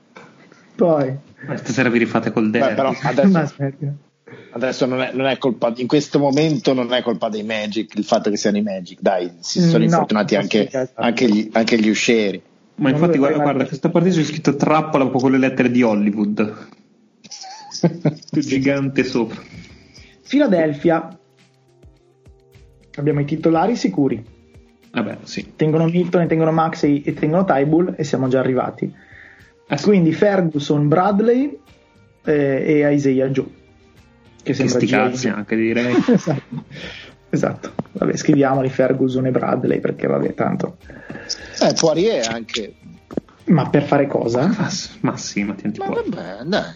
Poi, 0.82 1.16
Ma 1.46 1.58
Stasera 1.58 1.90
vi 1.90 2.00
rifate 2.00 2.32
col 2.32 2.50
Beh, 2.50 2.58
derby. 2.58 2.76
però 2.76 2.92
ma 3.04 3.10
adesso, 3.10 3.54
adesso 4.54 4.86
non, 4.88 5.02
è, 5.02 5.12
non 5.14 5.28
è 5.28 5.38
colpa, 5.38 5.72
in 5.76 5.86
questo 5.86 6.18
momento 6.18 6.74
non 6.74 6.92
è 6.92 7.04
colpa 7.04 7.30
dei 7.30 7.44
Magic 7.44 7.94
il 7.96 8.04
fatto 8.04 8.32
che 8.32 8.38
siano 8.38 8.58
i 8.58 8.64
Magic, 8.64 9.00
dai, 9.00 9.32
si 9.42 9.62
sono 9.62 9.78
No, 9.78 9.84
infortunati 9.84 10.36
anche, 10.36 10.66
esatto. 10.68 11.00
anche 11.00 11.30
gli, 11.30 11.50
anche 11.52 11.80
gli 11.80 11.88
uscieri. 11.88 12.42
Ma 12.76 12.90
Non 12.90 12.98
infatti, 13.00 13.20
guarda, 13.20 13.38
guarda, 13.44 13.66
questa 13.68 13.90
partita 13.90 14.16
c'è 14.16 14.24
scritto 14.24 14.56
trappola 14.56 15.08
con 15.08 15.22
quelle 15.22 15.38
lettere 15.38 15.70
di 15.70 15.84
Hollywood. 15.84 16.68
Più 18.32 18.42
gigante 18.42 19.04
sopra. 19.04 19.40
Philadelphia. 20.28 21.16
Abbiamo 22.96 23.20
i 23.20 23.26
titolari 23.26 23.76
sicuri. 23.76 24.24
Vabbè, 24.94 25.18
sì. 25.24 25.54
Tengono 25.56 25.86
Milton 25.86 26.22
e 26.24 26.26
tengono 26.26 26.52
Max 26.52 26.84
e, 26.84 27.04
e 27.06 27.14
tengono 27.14 27.46
Tybull 27.46 27.94
e 27.98 28.04
siamo 28.04 28.28
già 28.28 28.40
arrivati. 28.40 29.10
Sì. 29.78 29.84
Quindi 29.86 30.12
Ferguson, 30.14 30.88
Bradley 30.88 31.58
eh, 32.26 32.64
e 32.84 32.94
Isaiah 32.94 33.28
Joe. 33.30 33.46
Che 33.46 34.44
Che 34.44 34.54
sembra 34.54 34.76
sti 34.78 34.86
G.I. 34.86 34.92
cazzi 34.92 35.28
Joe. 35.28 35.38
anche 35.38 35.56
direi. 35.56 35.96
esatto. 36.08 36.64
esatto. 37.30 37.72
Vabbè, 37.94 38.16
scriviamoli 38.16 38.70
Ferguson 38.70 39.26
e 39.28 39.32
Bradley 39.32 39.80
perché 39.80 40.08
vabbè, 40.08 40.34
tanto. 40.34 40.78
Eh, 41.62 41.74
Poirier 41.80 42.28
anche. 42.30 42.74
Ma 43.46 43.70
per 43.70 43.84
fare 43.84 44.08
cosa? 44.08 44.48
Ma, 44.48 44.70
ma 45.02 45.18
sì, 45.18 45.44
ma 45.44 45.56
Ma 45.64 45.86
fuori. 45.86 46.10
vabbè, 46.10 46.44
dai. 46.46 46.74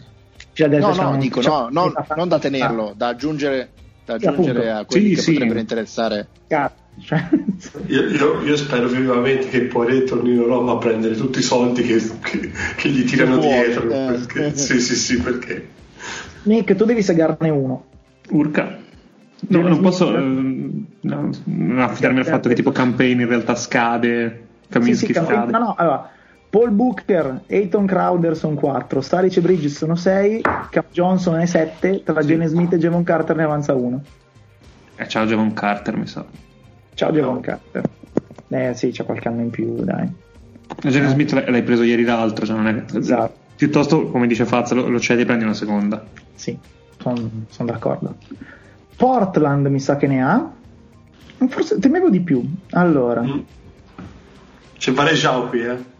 Philadelphia 0.53 0.87
No, 0.93 1.01
no, 1.01 1.09
un- 1.11 1.19
dico, 1.19 1.41
no, 1.41 1.67
no, 1.71 1.83
una- 1.85 2.05
non 2.15 2.27
da 2.29 2.39
tenerlo, 2.39 2.93
da 2.95 3.07
aggiungere, 3.09 3.69
da 4.05 4.19
Sì, 4.19 4.25
aggiungere 4.27 4.59
appunto. 4.69 4.81
a 4.81 4.85
quelli 4.85 5.09
Sì, 5.09 5.15
che 5.15 5.21
sì. 5.21 5.31
potrebbero 5.33 5.59
interessare. 5.59 6.27
Cazzo, 6.47 6.75
cioè, 7.01 7.29
Io, 7.87 8.07
io- 8.09 8.41
io 8.43 8.55
spero 8.55 8.87
vivamente 8.87 9.47
che 9.49 9.61
Poirier 9.63 10.03
torni 10.03 10.33
in 10.33 10.45
Roma 10.45 10.73
a 10.73 10.77
prendere 10.77 11.15
tutti 11.15 11.39
i 11.39 11.41
soldi 11.41 11.81
che, 11.81 11.97
che- 12.21 12.51
che 12.75 12.89
gli 12.89 13.03
tirano 13.03 13.37
dietro. 13.37 13.83
eh. 13.89 14.05
perché- 14.25 14.55
sì, 14.55 14.79
sì, 14.79 14.95
sì, 14.95 15.19
perché. 15.21 15.69
Nick, 16.43 16.75
tu 16.75 16.85
devi 16.85 17.01
segarne 17.01 17.49
uno. 17.49 17.85
Urca. 18.29 18.77
No, 19.47 19.61
non 19.61 19.79
posso 19.81 20.15
ehm, 20.15 20.85
no, 21.01 21.29
affidarmi 21.83 22.19
al 22.19 22.25
fatto 22.25 22.47
che 22.49 22.55
tipo 22.55 22.71
campaign 22.71 23.19
in 23.21 23.27
realtà 23.27 23.55
scade, 23.55 24.43
Sì, 24.61 24.69
Kaminsky 24.69 25.05
sì, 25.07 25.13
Cam- 25.13 25.25
scade. 25.25 25.51
no, 25.51 25.59
no, 25.59 25.75
allora, 25.77 26.09
Paul 26.55 26.71
Booker, 26.71 27.41
Ayton 27.49 27.85
Crowder 27.85 28.33
sono 28.37 28.55
4, 28.55 29.01
Staric 29.01 29.35
e 29.35 29.41
Bridges 29.41 29.75
sono 29.75 29.95
6, 29.95 30.39
Cap 30.69 30.85
Johnson 30.93 31.37
è 31.37 31.45
7, 31.45 32.03
tra 32.05 32.23
Gene 32.23 32.47
Smith 32.47 32.71
e 32.71 32.77
Javon 32.77 33.03
Carter 33.03 33.35
ne 33.35 33.43
avanza 33.43 33.73
uno. 33.73 34.01
Eh, 34.95 35.05
ciao 35.09 35.25
Javon 35.25 35.51
Carter, 35.51 35.97
mi 35.97 36.07
sa. 36.07 36.23
Ciao 36.93 37.11
Javon 37.11 37.41
Carter. 37.41 37.83
Eh 38.47 38.73
sì, 38.73 38.91
c'è 38.91 39.03
qualche 39.03 39.27
anno 39.27 39.41
in 39.41 39.49
più, 39.49 39.83
dai. 39.83 40.09
Gene 40.81 41.09
Smith 41.09 41.33
l'hai- 41.33 41.61
preso 41.63 41.83
ieri 41.83 42.05
l'altro, 42.05 42.45
cioè 42.45 42.55
non 42.55 42.67
è... 42.67 42.85
Esatto. 42.95 43.33
Piuttosto, 43.57 44.07
come 44.07 44.25
dice 44.25 44.45
Fazza, 44.45 44.75
lo, 44.75 44.87
lo 44.87 44.99
cedi 45.01 45.23
e 45.23 45.25
prendi 45.25 45.43
una 45.43 45.53
seconda. 45.53 46.05
Sì, 46.35 46.57
sono 46.97 47.69
d'accordo. 47.69 48.15
Portland 48.95 49.67
mi 49.67 49.81
sa 49.81 49.97
che 49.97 50.07
ne 50.07 50.23
ha. 50.23 50.49
Forse 51.49 51.79
temevo 51.79 52.09
di 52.09 52.21
più. 52.21 52.41
Allora, 52.69 53.23
Mm. 53.23 53.39
C'è 54.77 54.91
Varejao 54.93 55.47
qui, 55.49 55.61
eh. 55.65 55.93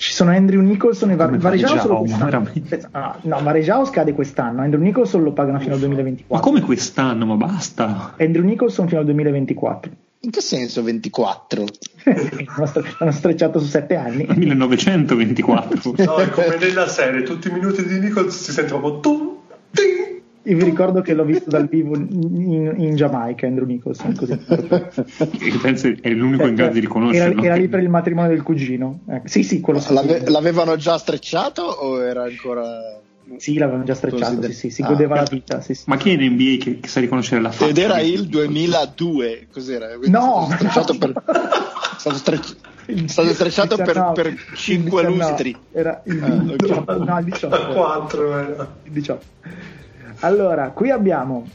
Ci 0.00 0.14
sono 0.14 0.30
Andrew 0.30 0.62
Nicholson 0.62 1.10
e 1.10 1.16
Var- 1.16 1.36
Varejao 1.36 1.78
solo 1.78 1.98
quest'anno. 1.98 2.24
veramente? 2.24 2.74
Aspetta, 2.76 3.18
no, 3.20 3.42
Varejao 3.42 3.84
scade 3.84 4.14
quest'anno. 4.14 4.62
Andrew 4.62 4.80
Nicholson 4.80 5.22
lo 5.22 5.32
pagano 5.32 5.58
fino 5.58 5.74
al 5.74 5.78
Ma 5.80 5.84
2024. 5.86 6.46
come 6.50 6.62
quest'anno? 6.62 7.26
Ma 7.26 7.34
basta! 7.34 8.14
Andrew 8.18 8.42
Nicholson 8.42 8.88
fino 8.88 9.00
al 9.00 9.04
2024. 9.04 9.90
In 10.22 10.30
che 10.30 10.40
senso 10.40 10.82
24? 10.82 11.64
L'hanno 12.04 12.66
stre- 12.66 12.94
l'hanno 12.98 13.12
strecciato 13.12 13.58
su 13.58 13.66
sette 13.66 13.96
anni. 13.96 14.26
1924. 14.34 15.92
No, 16.04 16.16
è 16.16 16.30
come 16.30 16.56
nella 16.58 16.88
serie, 16.88 17.22
tutti 17.22 17.48
i 17.48 17.52
minuti 17.52 17.86
di 17.86 17.98
Nichols 17.98 18.42
si 18.42 18.52
sente 18.52 18.70
proprio 18.70 19.00
tum, 19.00 19.30
ting. 19.72 20.09
Io 20.44 20.56
vi 20.56 20.64
ricordo 20.64 21.02
che 21.02 21.12
l'ho 21.12 21.24
visto 21.24 21.50
dal 21.50 21.68
vivo 21.68 21.94
in, 21.96 22.74
in 22.78 22.94
Giamaica, 22.96 23.46
Andrew 23.46 23.66
Nicholson. 23.66 24.14
Così. 24.16 24.38
Penso 25.60 25.92
è 26.00 26.08
l'unico 26.10 26.46
in 26.46 26.54
grado 26.54 26.72
di 26.72 26.78
era, 26.78 26.86
riconoscerlo. 26.86 27.42
era 27.42 27.54
lì 27.56 27.68
per 27.68 27.80
il 27.80 27.90
matrimonio 27.90 28.30
del 28.30 28.42
cugino. 28.42 29.00
Eh, 29.08 29.20
sì, 29.24 29.42
sì, 29.42 29.60
quello 29.60 29.80
sì. 29.80 29.92
L'ave- 29.92 30.28
l'avevano 30.30 30.76
già 30.76 30.96
strecciato 30.98 31.62
o 31.62 32.00
era 32.02 32.22
ancora... 32.24 32.98
Sì, 33.36 33.58
l'avevano 33.58 33.84
già 33.84 33.94
strecciato, 33.94 34.42
sì, 34.42 34.52
sì, 34.52 34.70
si 34.70 34.82
Ah. 34.82 34.88
godeva 34.88 35.14
la 35.16 35.26
vita. 35.30 35.60
Sì, 35.60 35.74
sì. 35.74 35.84
Ma 35.86 35.96
chi 35.96 36.10
è 36.10 36.20
in 36.20 36.32
NBA 36.32 36.56
che, 36.64 36.80
che 36.80 36.88
sa 36.88 36.98
riconoscere 37.00 37.40
la 37.40 37.50
faccia? 37.52 37.68
Ed 37.70 37.78
era 37.78 38.00
il 38.00 38.26
2002, 38.26 39.46
cos'era? 39.52 39.86
Quindi 39.88 40.10
No! 40.10 40.48
è 40.50 40.56
stato 40.66 40.94
strecciato 40.94 40.98
per... 40.98 41.12
è 41.22 41.98
stato 41.98 42.16
strecci- 42.16 42.56
è 42.86 43.06
stato 43.06 43.28
strecciato 43.28 43.76
per, 43.76 43.86
19, 43.86 44.12
per 44.22 44.26
il 44.32 44.38
5 44.56 45.06
19, 45.06 45.16
lustri. 45.16 45.56
Era 45.70 46.02
il 46.06 46.22
Ah, 46.24 46.54
18, 46.56 46.92
ok. 46.92 47.06
no, 47.06 47.18
il 47.18 47.24
18. 47.26 47.66
4 47.72 48.38
era. 48.38 48.74
il 48.84 48.90
18. 48.90 49.24
Allora, 50.20 50.70
qui 50.70 50.90
abbiamo 50.90 51.46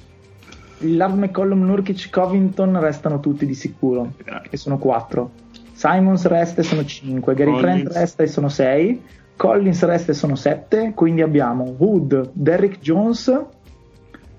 il 0.80 0.98
Love 0.98 1.16
McCollum, 1.16 1.64
Nurkic, 1.66 2.10
Covington, 2.10 2.80
restano 2.80 3.20
tutti 3.20 3.46
di 3.46 3.54
sicuro, 3.54 4.14
che 4.50 4.58
sono 4.58 4.78
4. 4.78 5.32
Simons 5.74 6.26
resta 6.26 6.62
e 6.62 6.64
sono 6.64 6.84
5, 6.84 7.34
Gary 7.34 7.52
Collins. 7.52 7.64
Trent 7.64 7.94
resta 7.94 8.24
e 8.24 8.28
sono 8.28 8.50
6, 8.50 9.02
Collins 9.36 9.84
resta 9.84 10.12
e 10.12 10.16
sono 10.16 10.36
7, 10.36 10.94
quindi 10.96 11.22
abbiamo 11.22 11.76
Wood, 11.78 12.32
Derrick 12.34 12.80
Jones, 12.80 13.46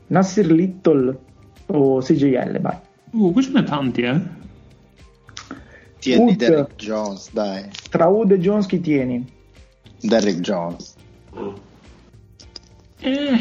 Nasir 0.09 0.51
Little 0.51 1.19
o 1.67 2.01
CJL, 2.01 2.61
vai. 2.61 2.77
Uh, 3.13 3.33
qui 3.33 3.43
ce 3.43 3.51
ne 3.53 3.63
tanti, 3.63 4.03
eh? 4.03 4.21
Tieni 5.99 6.25
Wood. 6.25 6.37
Derrick 6.37 6.75
Jones, 6.77 7.33
dai. 7.33 7.69
Tra 7.91 8.07
Wood 8.07 8.33
e 8.33 8.39
Jones 8.39 8.67
chi 8.67 8.81
tieni? 8.81 9.27
Derrick 10.01 10.41
Jones. 10.41 10.95
Eh, 13.01 13.39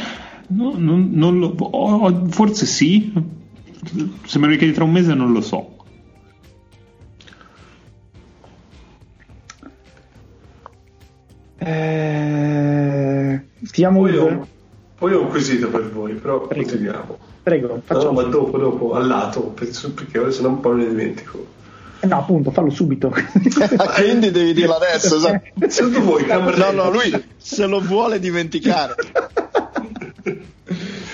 no, 0.47 0.73
non, 0.77 1.09
non 1.13 1.39
lo... 1.39 1.55
ho- 1.57 2.25
forse 2.29 2.65
sì. 2.65 3.11
Se 4.25 4.39
me 4.39 4.45
lo 4.45 4.51
richiedi 4.53 4.73
tra 4.73 4.83
un 4.83 4.91
mese 4.91 5.13
non 5.13 5.31
lo 5.31 5.41
so. 5.41 5.73
Eh, 11.57 13.39
stiamo 13.63 14.01
Poi 14.01 14.17
ho, 14.17 14.47
poi 14.97 15.13
ho 15.13 15.21
un 15.21 15.29
quesito 15.29 15.67
per 15.69 15.89
voi, 15.89 16.13
però 16.13 16.41
Prego. 16.47 16.67
continuiamo. 16.67 17.17
Prego, 17.43 17.67
No, 17.67 17.81
facciamo. 17.83 18.11
ma 18.11 18.23
dopo, 18.23 18.57
dopo, 18.57 18.93
al 18.93 19.07
lato, 19.07 19.41
penso- 19.41 19.91
perché 19.91 20.17
ora 20.19 20.31
se 20.31 20.41
no 20.41 20.49
un 20.49 20.59
po' 20.59 20.69
me 20.71 20.83
ne 20.83 20.89
dimentico. 20.89 21.45
Eh, 22.01 22.07
no, 22.07 22.17
appunto, 22.17 22.51
fallo 22.51 22.69
subito. 22.69 23.09
Quindi 23.95 24.31
devi 24.31 24.53
dirlo 24.53 24.75
adesso. 24.75 25.19
sa- 25.19 25.41
Secondo 25.67 26.01
voi 26.01 26.23
Cam 26.25 26.43
No, 26.43 26.49
Reddish, 26.51 26.73
no, 26.73 26.91
lui 26.91 27.23
se 27.37 27.65
lo 27.65 27.79
vuole 27.81 28.19
dimenticare. 28.19 28.95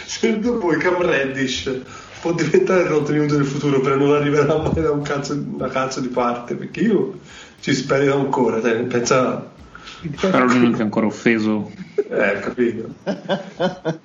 secondo 0.06 0.60
voi 0.60 0.78
Cam 0.78 1.02
Reddish 1.02 1.82
può 2.22 2.34
diventare 2.34 2.84
il 2.84 2.88
Rodney 2.88 3.20
Hood 3.20 3.32
del 3.32 3.46
futuro, 3.46 3.82
però 3.82 3.96
non 3.96 4.14
arriverà 4.14 4.58
mai 4.58 4.74
da 4.82 4.92
un 4.92 5.02
cazzo, 5.02 5.34
una 5.34 5.68
cazzo 5.68 6.00
di 6.00 6.10
parte, 6.10 6.56
perché 6.56 6.82
io 6.82 7.20
ci 7.60 7.74
spero 7.74 8.16
ancora, 8.16 8.60
dai, 8.60 8.84
pensa... 8.84 9.50
Però 10.20 10.46
lui 10.46 10.60
non 10.60 10.74
ti 10.74 10.82
ha 10.82 10.84
ancora 10.84 11.08
offeso. 11.08 11.72
Eh, 11.96 12.40
capito. 12.40 12.94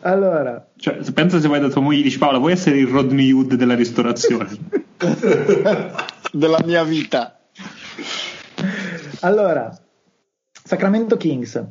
allora, 0.00 0.66
Cioè, 0.76 0.98
se 1.02 1.12
pensa 1.12 1.40
se 1.40 1.48
vai 1.48 1.60
da 1.60 1.68
tua 1.68 1.80
moglie 1.80 2.00
e 2.00 2.02
dici 2.04 2.18
Paola, 2.18 2.38
vuoi 2.38 2.52
essere 2.52 2.76
il 2.78 2.86
Rodney 2.86 3.30
Hood 3.32 3.54
della 3.54 3.74
ristorazione? 3.74 4.48
Della 6.32 6.58
mia 6.64 6.82
vita. 6.84 7.38
allora, 9.20 9.78
Sacramento 10.64 11.16
Kings. 11.16 11.62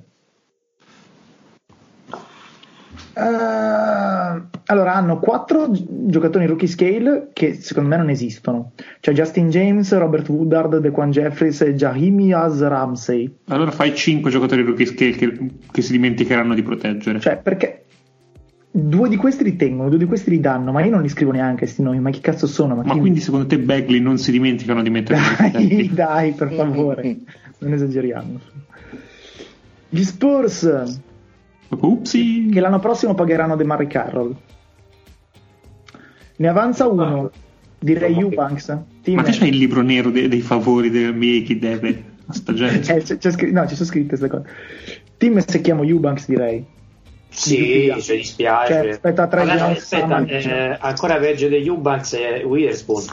Eh, 3.16 4.42
allora, 4.66 4.94
hanno 4.96 5.20
quattro 5.20 5.70
gi- 5.72 5.86
giocatori 6.08 6.46
rookie 6.46 6.68
scale 6.68 7.30
che 7.34 7.54
secondo 7.54 7.90
me 7.90 7.98
non 7.98 8.10
esistono. 8.10 8.72
Cioè 9.00 9.14
Justin 9.14 9.50
James, 9.50 9.96
Robert 9.98 10.28
Woodard, 10.30 10.78
Dequan 10.78 11.12
Jeffries 11.12 11.62
e 11.62 11.76
Jahimias 11.76 12.62
Ramsey. 12.62 13.32
Allora 13.50 13.72
fai 13.72 13.96
5 13.96 14.32
giocatori 14.32 14.64
rookie 14.64 14.86
scale 14.86 15.12
che, 15.12 15.50
che 15.72 15.82
si 15.82 15.92
dimenticheranno 15.92 16.54
di 16.54 16.64
proteggere. 16.64 17.20
Cioè, 17.20 17.38
perché 17.38 17.84
due 18.72 19.08
di 19.10 19.18
questi 19.18 19.44
li 19.44 19.56
tengono, 19.56 19.90
due 19.90 20.00
di 20.00 20.06
questi 20.06 20.32
li 20.32 20.40
danno, 20.40 20.72
ma 20.72 20.84
io 20.84 20.90
non 20.90 21.04
li 21.04 21.10
scrivo 21.10 21.32
neanche 21.32 21.60
questi 21.66 21.84
nomi, 21.84 22.00
ma 22.00 22.10
chi 22.10 22.22
cazzo 22.22 22.48
sono? 22.48 22.74
Ma 22.76 22.84
chi- 22.84 23.00
quindi 23.00 23.20
secondo 23.20 23.46
te 23.46 23.60
Bagley 23.60 24.00
non 24.00 24.18
si 24.18 24.32
dimenticano 24.32 24.82
di 24.82 24.90
mettere 24.90 25.20
Dai, 25.52 25.92
dai, 25.94 26.32
per 26.32 26.52
favore, 26.52 27.18
non 27.60 27.74
esageriamo. 27.74 28.40
Gli 29.90 30.04
Spurs, 30.04 31.00
Upsi! 31.82 32.50
che 32.52 32.60
l'anno 32.60 32.80
prossimo 32.80 33.14
pagheranno 33.14 33.56
De 33.56 33.64
Murray 33.66 33.88
Carroll. 33.88 34.36
Ne 36.36 36.48
avanza 36.48 36.88
uno, 36.88 37.32
direi 37.80 38.18
Eubanks. 38.20 38.66
Team 39.04 39.18
Ma 39.18 39.24
te 39.24 39.32
c'hai 39.32 39.50
il 39.50 39.58
libro 39.58 39.82
nero 39.82 40.10
de- 40.10 40.28
dei 40.28 40.42
favori 40.42 40.90
dell'NBA 40.90 41.46
chi 41.46 41.60
deve 41.60 42.04
a 42.26 42.34
sta 42.34 42.54
gente? 42.54 42.96
Eh, 42.96 43.02
c'è- 43.02 43.18
c'è 43.18 43.32
scr- 43.32 43.52
no, 43.52 43.68
ci 43.68 43.76
sono 43.76 43.88
scritte 43.88 44.18
queste 44.18 44.28
cose. 44.28 44.46
Team 45.18 45.38
se 45.46 45.62
chiamo 45.62 45.84
Eubanks, 45.84 46.28
direi. 46.28 46.66
Sì, 47.30 47.92
ci 48.00 48.16
dispiace. 48.18 48.74
Cioè, 48.74 48.90
aspetta, 48.90 49.28
tre 49.28 49.44
Jones, 49.46 49.78
aspetta, 49.94 50.26
eh, 50.26 50.78
ancora 50.80 51.16
peggio 51.18 51.48
degli 51.48 51.68
Ubanks 51.68 52.14
è 52.16 52.44
Witherspoon. 52.46 53.04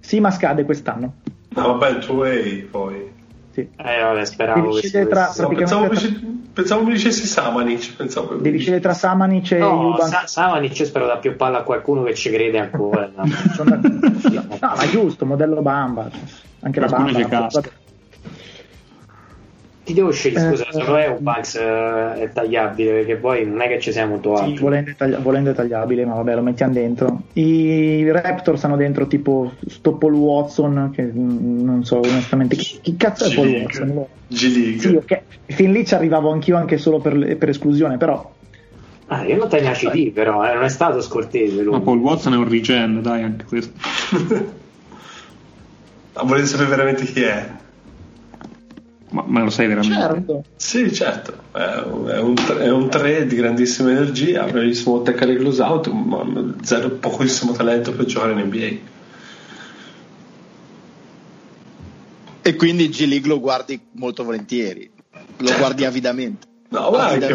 Sì, 0.00 0.20
ma 0.20 0.30
scade 0.30 0.64
quest'anno. 0.64 1.14
No, 1.50 1.62
vabbè, 1.76 1.90
il 1.90 1.98
tuo 2.04 2.14
way 2.16 2.62
poi. 2.62 3.10
Sì. 3.50 3.60
Eh, 3.60 4.00
vabbè, 4.00 4.24
speravo 4.24 4.70
che 4.74 5.06
tra- 5.06 5.32
No, 5.36 5.48
pensavo, 5.48 5.86
Praticamente- 5.88 6.26
mi, 6.26 6.37
pensavo 6.58 6.82
mi 6.82 6.92
dicessi 6.92 7.24
Samanic. 7.26 7.94
Pensavo 7.94 8.28
che 8.36 8.42
Devi 8.42 8.58
scegliere 8.58 8.80
tra 8.80 8.92
Samanic 8.92 9.52
e 9.52 9.58
No, 9.58 9.82
Eubanks. 9.82 10.08
Sa- 10.08 10.26
Samanic 10.26 10.84
spero 10.84 11.06
da 11.06 11.18
più 11.18 11.36
palla 11.36 11.58
a 11.58 11.62
qualcuno 11.62 12.02
che 12.02 12.14
ci 12.14 12.30
crede 12.30 12.58
ancora. 12.58 13.08
no. 13.14 13.22
No, 14.60 14.72
ma 14.74 14.82
è 14.82 14.88
giusto, 14.88 15.24
modello 15.24 15.62
Bamba. 15.62 16.10
Anche 16.60 16.80
la 16.80 16.86
Qualcuno 16.86 17.28
Bamba. 17.28 17.60
Ti 19.88 19.94
devo 19.94 20.10
scegliere, 20.10 20.50
scusa, 20.50 20.66
Eh, 20.68 20.72
solo 20.84 20.96
Eubanks 20.98 21.54
eh, 21.54 22.12
è 22.20 22.30
tagliabile 22.30 22.90
perché 22.92 23.16
poi 23.16 23.46
non 23.46 23.62
è 23.62 23.68
che 23.68 23.80
ci 23.80 23.90
sia 23.90 24.04
molto 24.06 24.36
Sì, 24.36 24.42
altro. 24.42 24.64
volendo, 24.64 24.90
è 24.90 24.94
taglia- 24.94 25.18
volendo 25.18 25.50
è 25.50 25.54
tagliabile, 25.54 26.04
ma 26.04 26.12
vabbè, 26.16 26.34
lo 26.34 26.42
mettiamo 26.42 26.74
dentro. 26.74 27.22
I 27.32 28.06
Raptors 28.10 28.62
hanno 28.64 28.76
dentro 28.76 29.06
tipo 29.06 29.52
sto 29.66 29.94
Paul 29.94 30.12
Watson, 30.12 30.90
che 30.94 31.10
non 31.14 31.84
so 31.84 32.00
onestamente 32.00 32.54
chi, 32.56 32.80
chi 32.82 32.96
cazzo 32.98 33.24
è 33.24 33.34
Paul 33.34 33.46
G-League. 33.46 33.62
Watson? 33.62 34.06
G-League. 34.26 34.78
Sì, 34.78 34.94
ok. 34.94 35.22
Fin 35.46 35.72
lì 35.72 35.86
ci 35.86 35.94
arrivavo 35.94 36.30
anch'io 36.30 36.56
anche 36.58 36.76
solo 36.76 36.98
per, 36.98 37.38
per 37.38 37.48
esclusione, 37.48 37.96
però 37.96 38.36
Ah, 39.06 39.24
io 39.24 39.36
non 39.38 39.48
te 39.48 39.62
ne 39.62 39.72
CD, 39.72 40.10
però 40.12 40.46
eh, 40.46 40.52
non 40.52 40.64
è 40.64 40.68
stato 40.68 41.00
scortese 41.00 41.62
lui. 41.62 41.72
Ma 41.72 41.80
Paul 41.80 41.98
Watson 42.00 42.34
è 42.34 42.36
un 42.36 42.46
regen, 42.46 43.00
dai, 43.00 43.22
anche 43.22 43.46
questo. 43.46 43.72
Ma 46.12 46.22
volete 46.24 46.46
sapere 46.46 46.68
veramente 46.68 47.04
chi 47.04 47.22
è? 47.22 47.48
Ma, 49.10 49.24
ma 49.26 49.42
lo 49.42 49.50
sai 49.50 49.66
veramente? 49.68 49.96
certo. 49.98 50.44
Sì, 50.56 50.92
certo, 50.92 51.34
è 51.52 51.82
un, 51.86 52.06
è 52.06 52.18
un, 52.20 52.34
tre- 52.34 52.58
è 52.58 52.70
un 52.70 52.88
3 52.90 53.26
di 53.26 53.36
grandissima 53.36 53.90
energia, 53.90 54.44
bravissimo 54.44 55.02
tecnical 55.02 55.36
close 55.36 55.62
out, 55.62 55.88
ma 55.88 56.54
zero, 56.62 56.90
pochissimo 56.90 57.52
talento 57.52 57.92
per 57.92 58.04
giocare 58.04 58.32
in 58.32 58.46
NBA. 58.46 58.96
E 62.42 62.56
quindi 62.56 62.88
G 62.88 63.06
League 63.06 63.28
lo 63.28 63.40
guardi 63.40 63.78
molto 63.92 64.24
volentieri. 64.24 64.90
Lo 65.38 65.54
guardi 65.56 65.84
avidamente. 65.84 66.46
No, 66.70 66.90
ma 66.90 67.08
anche, 67.08 67.32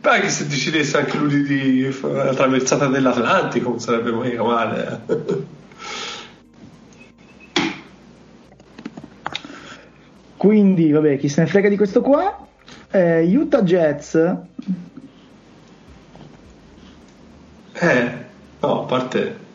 anche 0.00 0.28
se 0.28 0.46
decidesse 0.46 0.98
anche 0.98 1.16
lui 1.16 1.42
di, 1.42 1.82
di 1.82 1.90
fare 1.90 2.24
la 2.24 2.34
traversata 2.34 2.86
dell'Atlantico, 2.86 3.70
non 3.70 3.80
sarebbe 3.80 4.10
mica 4.10 4.42
male. 4.42 5.00
Quindi, 10.38 10.90
vabbè, 10.90 11.18
chi 11.18 11.28
se 11.28 11.42
ne 11.42 11.46
frega 11.48 11.68
di 11.68 11.76
questo 11.76 12.00
qua? 12.00 12.46
Eh, 12.90 13.36
Utah 13.36 13.62
Jets. 13.62 14.14
Eh, 17.74 18.10
no, 18.60 18.82
a 18.82 18.84
parte 18.86 19.46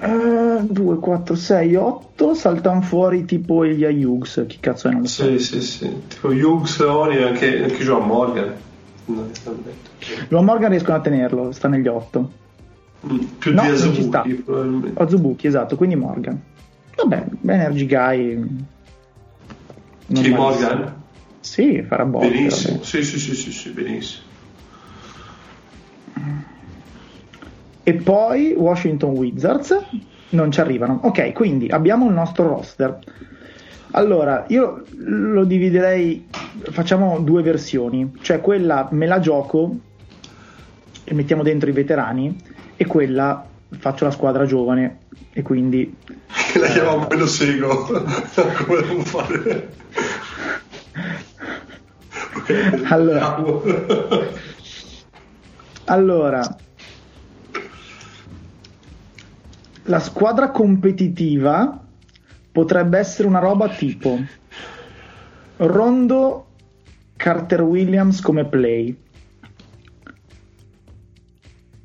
2, 0.00 0.98
4, 0.98 1.34
6, 1.34 1.74
8 1.74 2.34
saltano 2.34 2.80
fuori 2.82 3.24
tipo 3.24 3.64
gli 3.64 3.84
Hughes. 3.84 4.44
Chi 4.46 4.58
cazzo 4.60 4.88
è? 4.88 4.92
Non 4.92 5.00
lo 5.02 5.06
so. 5.06 5.24
Sì, 5.24 5.38
sì, 5.38 5.60
sì. 5.60 5.92
Tipo 6.08 6.28
Hughes, 6.28 6.78
Oni 6.78 7.16
e 7.16 7.24
anche, 7.24 7.62
anche 7.64 7.82
Joan 7.82 8.06
Morgan. 8.06 8.54
Joan 10.28 10.44
Morgan 10.44 10.70
riescono 10.70 10.96
a 10.96 11.00
tenerlo, 11.00 11.50
sta 11.52 11.68
negli 11.68 11.88
8. 11.88 12.30
Mm, 13.06 13.18
più 13.38 13.54
No, 13.54 13.62
di. 13.62 13.68
Azubuki, 13.68 14.34
probabilmente. 14.34 15.02
Ozubuki, 15.02 15.46
esatto, 15.46 15.76
quindi 15.76 15.96
Morgan. 15.96 16.40
Vabbè, 16.96 17.26
Energy 17.46 17.86
Guy. 17.86 18.66
Non 20.08 20.22
malissimo. 20.22 20.36
Morgan? 20.36 21.02
Sì, 21.40 21.82
farà 21.82 22.04
botte. 22.04 22.28
Benissimo. 22.28 22.82
Sì, 22.82 23.02
sì, 23.02 23.18
sì, 23.18 23.34
sì, 23.34 23.52
sì, 23.52 23.70
benissimo. 23.70 24.26
E 27.82 27.94
poi 27.94 28.52
Washington 28.54 29.10
Wizards 29.12 29.74
non 30.30 30.50
ci 30.50 30.60
arrivano. 30.60 31.00
Ok, 31.04 31.32
quindi 31.32 31.68
abbiamo 31.68 32.06
il 32.06 32.12
nostro 32.12 32.48
roster. 32.48 32.98
Allora, 33.92 34.44
io 34.48 34.84
lo 34.96 35.44
dividerei, 35.44 36.28
facciamo 36.70 37.20
due 37.20 37.42
versioni, 37.42 38.12
cioè 38.20 38.40
quella 38.40 38.88
me 38.90 39.06
la 39.06 39.20
gioco 39.20 39.78
e 41.04 41.14
mettiamo 41.14 41.42
dentro 41.42 41.70
i 41.70 41.72
veterani 41.72 42.36
e 42.76 42.84
quella 42.84 43.46
faccio 43.70 44.04
la 44.04 44.10
squadra 44.10 44.44
giovane 44.44 44.98
e 45.32 45.40
quindi 45.40 45.96
la 46.58 46.68
chiamiamo 46.68 47.06
me 47.08 47.16
lo 47.16 47.26
seguo. 47.26 47.84
Come 47.86 48.82
devo 48.82 49.04
fare? 49.04 49.72
Allora. 52.88 53.36
Allora, 55.90 56.42
la 59.84 60.00
squadra 60.00 60.50
competitiva 60.50 61.82
potrebbe 62.52 62.98
essere 62.98 63.26
una 63.26 63.38
roba 63.38 63.70
tipo 63.70 64.20
Rondo, 65.56 66.46
Carter 67.16 67.62
Williams 67.62 68.20
come 68.20 68.44
play, 68.44 68.94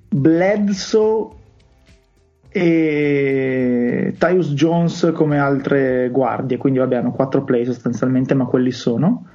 Bledsoe 0.10 1.30
e 2.56 4.14
Tyus 4.16 4.54
Jones 4.54 5.12
come 5.16 5.40
altre 5.40 6.10
guardie, 6.12 6.58
quindi 6.58 6.78
vabbè 6.78 6.98
hanno 6.98 7.12
quattro 7.12 7.44
play 7.44 7.66
sostanzialmente, 7.66 8.36
ma 8.36 8.46
quelli 8.46 8.70
sono. 8.70 9.28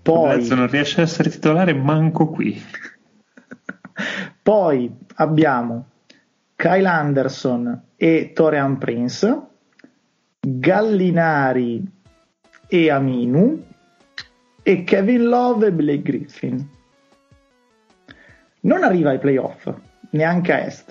Poi, 0.00 0.36
Bledsoe 0.36 0.56
non 0.56 0.68
riesce 0.68 1.00
a 1.00 1.04
essere 1.04 1.28
titolare 1.28 1.74
manco 1.74 2.28
qui. 2.28 2.58
Poi 4.42 4.90
abbiamo 5.16 5.88
Kyle 6.56 6.88
Anderson 6.88 7.82
e 7.96 8.32
Torian 8.34 8.78
Prince, 8.78 9.40
Gallinari 10.40 11.86
e 12.66 12.90
Aminu 12.90 13.62
e 14.62 14.84
Kevin 14.84 15.24
Love 15.24 15.66
e 15.66 15.72
Blake 15.72 16.02
Griffin. 16.02 16.66
Non 18.60 18.82
arriva 18.84 19.10
ai 19.10 19.18
playoff, 19.18 19.70
neanche 20.10 20.52
a 20.52 20.64
est. 20.64 20.87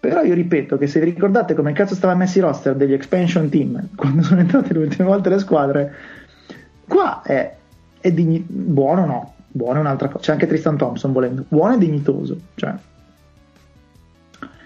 Però 0.00 0.22
io 0.22 0.32
ripeto 0.32 0.78
che 0.78 0.86
se 0.86 0.98
vi 0.98 1.10
ricordate 1.10 1.52
come 1.54 1.72
cazzo 1.72 1.94
stava 1.94 2.14
messi 2.14 2.38
i 2.38 2.40
roster 2.40 2.74
degli 2.74 2.94
expansion 2.94 3.50
team 3.50 3.90
quando 3.94 4.22
sono 4.24 4.40
entrate 4.40 4.72
le 4.72 4.78
ultime 4.78 5.06
volte 5.06 5.28
le 5.28 5.38
squadre, 5.38 5.94
qua 6.88 7.20
è, 7.20 7.54
è 8.00 8.10
digni- 8.10 8.44
buono 8.48 9.04
no, 9.04 9.34
buono 9.46 9.76
è 9.76 9.80
un'altra 9.80 10.08
cosa, 10.08 10.24
c'è 10.24 10.32
anche 10.32 10.46
Tristan 10.46 10.78
Thompson 10.78 11.12
volendo, 11.12 11.44
buono 11.46 11.74
e 11.74 11.78
dignitoso, 11.78 12.38
cioè. 12.54 12.74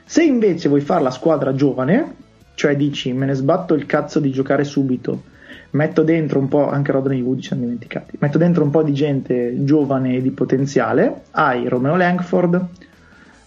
Se 0.05 0.23
invece 0.23 0.69
vuoi 0.69 0.83
fare 0.83 1.03
la 1.03 1.11
squadra 1.11 1.53
giovane, 1.53 2.15
cioè 2.55 2.77
dici 2.77 3.13
me 3.13 3.27
ne 3.27 3.35
sbatto 3.35 3.75
il 3.75 3.87
cazzo 3.87 4.21
di 4.21 4.31
giocare 4.31 4.63
subito, 4.63 5.25
metto 5.71 6.05
dentro 6.05 6.39
un 6.39 6.47
po', 6.47 6.69
anche 6.69 6.93
Rodney 6.93 7.21
Wood 7.21 7.41
ci 7.41 7.49
siamo 7.49 7.63
dimenticati, 7.63 8.17
metto 8.21 8.39
dentro 8.39 8.63
un 8.63 8.71
po' 8.71 8.85
di 8.85 8.93
gente 8.93 9.65
giovane 9.65 10.15
e 10.15 10.23
di 10.23 10.31
potenziale, 10.31 11.23
hai 11.33 11.67
Romeo 11.67 11.97
Langford, 11.97 12.69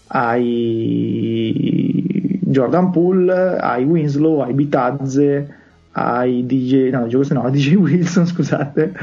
hai 0.07 2.03
Jordan 2.41 2.91
Poole, 2.91 3.57
hai 3.57 3.83
Winslow, 3.83 4.39
hai 4.41 4.53
Bitazze, 4.53 5.55
hai 5.91 6.45
DJ, 6.45 6.89
no, 6.91 7.07
no, 7.07 7.49
DJ 7.51 7.75
Wilson, 7.75 8.25
scusate, 8.25 8.93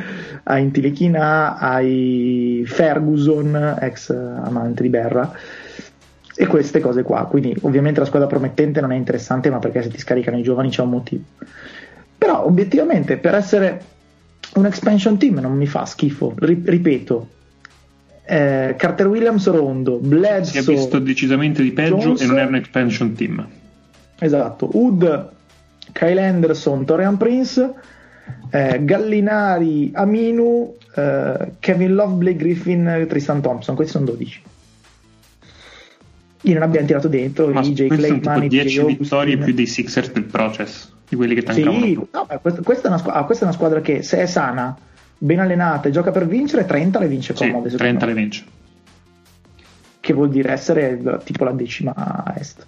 hai 0.45 0.63
Intilichina, 0.63 1.57
hai 1.59 2.63
Ferguson, 2.67 3.77
ex 3.81 4.11
amante 4.11 4.83
di 4.83 4.89
Berra 4.89 5.33
e 6.37 6.47
queste 6.47 6.81
cose 6.81 7.03
qua. 7.03 7.27
Quindi, 7.27 7.57
ovviamente, 7.63 8.01
la 8.01 8.07
squadra 8.07 8.29
promettente 8.29 8.81
non 8.81 8.93
è 8.93 8.97
interessante, 8.97 9.51
ma 9.51 9.59
perché 9.59 9.83
se 9.83 9.89
ti 9.89 9.99
scaricano 9.99 10.39
i 10.39 10.43
giovani 10.43 10.71
c'è 10.71 10.83
un 10.83 10.91
motivo. 10.91 11.23
Però, 12.17 12.45
obiettivamente, 12.47 13.19
per 13.19 13.35
essere 13.35 13.83
un 14.55 14.67
expansion 14.67 15.19
team 15.19 15.39
non 15.39 15.57
mi 15.57 15.67
fa 15.67 15.85
schifo. 15.85 16.35
Ri- 16.37 16.63
ripeto, 16.65 17.29
eh, 18.25 18.75
Carter 18.79 19.07
Williams 19.07 19.47
Rondo, 19.49 19.99
Si 20.01 20.05
è 20.05 20.09
Bledsoe, 20.09 20.63
visto 20.75 20.99
decisamente 20.99 21.63
di 21.63 21.73
peggio 21.73 21.97
Jones- 21.99 22.23
e 22.23 22.27
non 22.27 22.39
era 22.39 22.49
un 22.49 22.55
expansion 22.57 23.13
team. 23.15 23.47
esatto, 24.19 24.69
Wood, 24.73 25.31
Kyle 25.93 26.21
Anderson, 26.21 26.85
Torian 26.85 27.17
Prince, 27.17 27.73
eh, 28.51 28.81
Gallinari, 28.85 29.91
Aminu, 29.95 30.75
eh, 30.95 31.53
Kevin 31.59 31.95
Love, 31.95 32.15
Blake 32.15 32.37
Griffin, 32.37 33.07
Tristan 33.09 33.41
Thompson. 33.43 33.75
Questi 33.75 33.93
sono 33.93 34.07
12. 34.07 34.43
Io 36.43 36.53
non 36.55 36.63
abbiamo 36.63 36.87
tirato 36.87 37.09
dentro 37.09 37.49
Ma 37.49 37.61
i 37.61 37.73
J. 37.73 37.87
questi 37.87 38.07
sono 38.07 38.21
Clayman, 38.21 38.41
tipo 38.43 38.45
i 38.45 38.49
10 38.49 38.69
J. 38.69 38.79
Augustin. 38.79 39.03
vittorie 39.03 39.37
più 39.39 39.55
dei 39.55 39.67
Sixers 39.67 40.13
del 40.13 40.25
process, 40.25 40.93
di 41.09 41.17
quelli 41.17 41.35
che 41.35 41.43
tankavano 41.43 41.85
Sì, 41.85 41.95
no, 41.95 42.27
questa, 42.43 42.63
questa 42.63 42.95
è 42.95 42.99
squadra, 42.99 43.21
ah, 43.21 43.25
questa 43.25 43.45
è 43.45 43.47
una 43.49 43.57
squadra 43.57 43.81
che 43.81 44.03
se 44.03 44.19
è 44.19 44.27
sana, 44.27 44.77
ben 45.25 45.41
allenata 45.41 45.89
e 45.89 45.91
gioca 45.91 46.11
per 46.11 46.27
vincere, 46.27 46.67
30 46.67 46.99
le 46.99 47.09
vince 47.09 47.35
Sì, 47.35 47.47
comode. 47.47 47.71
secondo 47.71 47.77
30 47.99 48.07
me. 48.07 48.13
le 48.13 48.21
vince. 48.21 48.45
Che 50.01 50.13
vuol 50.13 50.29
dire 50.29 50.53
essere 50.53 51.01
tipo 51.25 51.45
la 51.45 51.53
decima 51.53 51.95
est. 52.37 52.67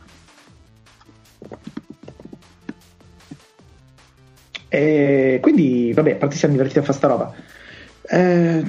E 4.68 5.38
quindi, 5.42 5.92
vabbè, 5.94 6.12
a 6.12 6.16
parte 6.16 6.36
siamo 6.36 6.54
divertiti 6.54 6.80
a 6.80 6.82
fare 6.82 6.96
sta 6.96 7.06
roba. 7.08 7.34
Eh, 8.08 8.64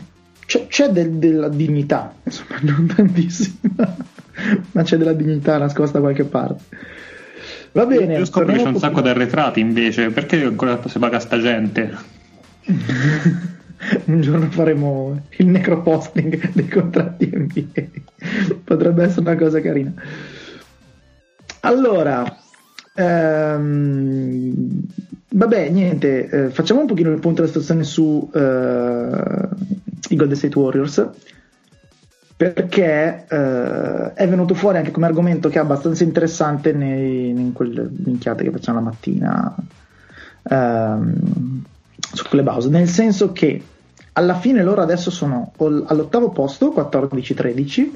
c'è 0.46 0.68
c'è 0.68 0.90
del- 0.90 1.14
della 1.14 1.48
dignità, 1.50 2.14
insomma, 2.24 2.60
non 2.62 2.88
tantissima, 2.94 3.96
ma 4.74 4.84
c'è 4.84 4.98
della 4.98 5.14
dignità 5.14 5.58
nascosta 5.58 5.98
da 6.00 6.04
qualche 6.04 6.26
parte. 6.26 6.64
Va 7.72 7.86
bene, 7.86 8.18
Io 8.18 8.26
scopro 8.26 8.52
che 8.54 8.62
c'è 8.62 8.68
un 8.68 8.78
sacco 8.80 9.02
di 9.02 9.08
arretrati 9.10 9.60
invece, 9.62 10.10
perché 10.10 10.44
ancora 10.44 10.80
si 10.88 11.00
paga 11.00 11.20
sta 11.20 11.40
gente? 11.40 11.96
un 14.06 14.22
giorno 14.22 14.50
faremo 14.50 15.22
il 15.38 15.48
necroposting 15.48 16.52
dei 16.52 16.68
contratti 16.68 17.30
NBA. 17.32 18.56
Potrebbe 18.64 19.04
essere 19.04 19.22
una 19.22 19.36
cosa 19.36 19.62
carina. 19.62 19.94
Allora, 21.62 22.38
ehm, 22.96 24.54
vabbè, 25.30 25.70
niente, 25.70 26.30
eh, 26.30 26.50
facciamo 26.50 26.82
un 26.82 26.88
pochino 26.88 27.12
il 27.12 27.20
punto 27.20 27.42
della 27.42 27.48
situazione 27.48 27.84
su 27.84 28.30
eh, 28.34 29.50
i 30.10 30.16
Golden 30.16 30.38
State 30.38 30.58
Warriors. 30.58 31.10
Perché 32.38 33.26
eh, 33.28 34.14
è 34.14 34.28
venuto 34.28 34.54
fuori 34.54 34.78
anche 34.78 34.92
come 34.92 35.08
argomento 35.08 35.50
che 35.50 35.58
è 35.58 35.62
abbastanza 35.62 36.04
interessante 36.04 36.72
nei- 36.72 37.30
in 37.30 37.52
quelle 37.52 37.90
minchiate 37.92 38.44
che 38.44 38.52
facciamo 38.52 38.78
la 38.78 38.86
mattina 38.86 39.56
ehm, 40.44 41.64
su 42.14 42.24
Clubhouse, 42.24 42.70
nel 42.70 42.88
senso 42.88 43.32
che 43.32 43.62
alla 44.14 44.36
fine 44.36 44.64
loro 44.64 44.82
adesso 44.82 45.12
sono 45.12 45.52
all'ottavo 45.58 46.30
posto, 46.30 46.74
14-13, 46.76 47.90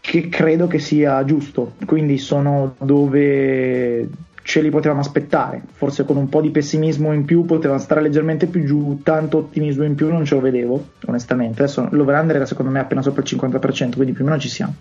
che 0.00 0.28
credo 0.28 0.66
che 0.66 0.78
sia 0.78 1.24
giusto, 1.24 1.74
quindi 1.84 2.16
sono 2.16 2.74
dove 2.78 4.08
ce 4.42 4.60
li 4.60 4.70
potevamo 4.70 5.00
aspettare, 5.00 5.60
forse 5.72 6.04
con 6.04 6.16
un 6.16 6.28
po' 6.28 6.40
di 6.40 6.50
pessimismo 6.50 7.12
in 7.12 7.24
più 7.24 7.44
potevano 7.44 7.80
stare 7.80 8.00
leggermente 8.00 8.46
più 8.46 8.64
giù, 8.64 9.00
tanto 9.02 9.38
ottimismo 9.38 9.82
in 9.82 9.96
più 9.96 10.08
non 10.08 10.24
ce 10.24 10.36
lo 10.36 10.40
vedevo, 10.40 10.90
onestamente, 11.06 11.64
adesso 11.64 11.88
l'over-under 11.90 12.36
era 12.36 12.46
secondo 12.46 12.70
me 12.70 12.78
appena 12.78 13.02
sopra 13.02 13.22
il 13.22 13.28
50%, 13.28 13.94
quindi 13.96 14.12
più 14.12 14.22
o 14.22 14.28
meno 14.28 14.38
ci 14.38 14.48
siamo. 14.48 14.74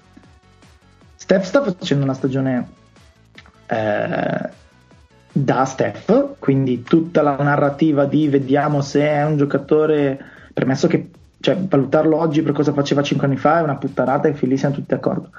Steph 1.16 1.44
sta 1.44 1.64
facendo 1.64 2.04
una 2.04 2.14
stagione 2.14 2.68
eh, 3.66 4.50
da 5.38 5.66
Steph, 5.66 6.36
quindi 6.40 6.82
tutta 6.82 7.22
la 7.22 7.36
narrativa 7.36 8.06
di 8.06 8.30
vediamo 8.30 8.80
se 8.80 9.02
è 9.02 9.26
un 9.26 9.36
giocatore, 9.36 10.18
premesso 10.54 10.88
che 10.88 11.10
cioè, 11.42 11.58
valutarlo 11.58 12.18
oggi 12.18 12.42
per 12.42 12.54
cosa 12.54 12.72
faceva 12.72 13.04
5 13.04 13.28
anni 13.28 13.36
fa 13.36 13.60
è 13.60 13.62
una 13.62 13.76
puttanata 13.76 14.30
e 14.30 14.34
fin 14.34 14.48
lì 14.48 14.56
siamo 14.56 14.76
tutti 14.76 14.88
d'accordo. 14.88 15.32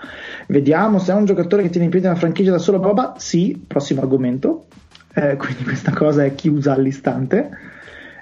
Vediamo 0.48 0.98
se 0.98 1.12
è 1.12 1.14
un 1.14 1.24
giocatore 1.24 1.62
che 1.62 1.70
tiene 1.70 1.86
in 1.86 1.90
piedi 1.90 2.06
una 2.06 2.14
franchigia 2.14 2.50
da 2.50 2.58
solo, 2.58 2.78
bla. 2.78 3.14
sì, 3.16 3.64
prossimo 3.66 4.02
argomento, 4.02 4.66
Eh, 5.14 5.36
quindi 5.36 5.64
questa 5.64 5.92
cosa 5.92 6.24
è 6.24 6.34
chiusa 6.34 6.74
all'istante. 6.74 7.48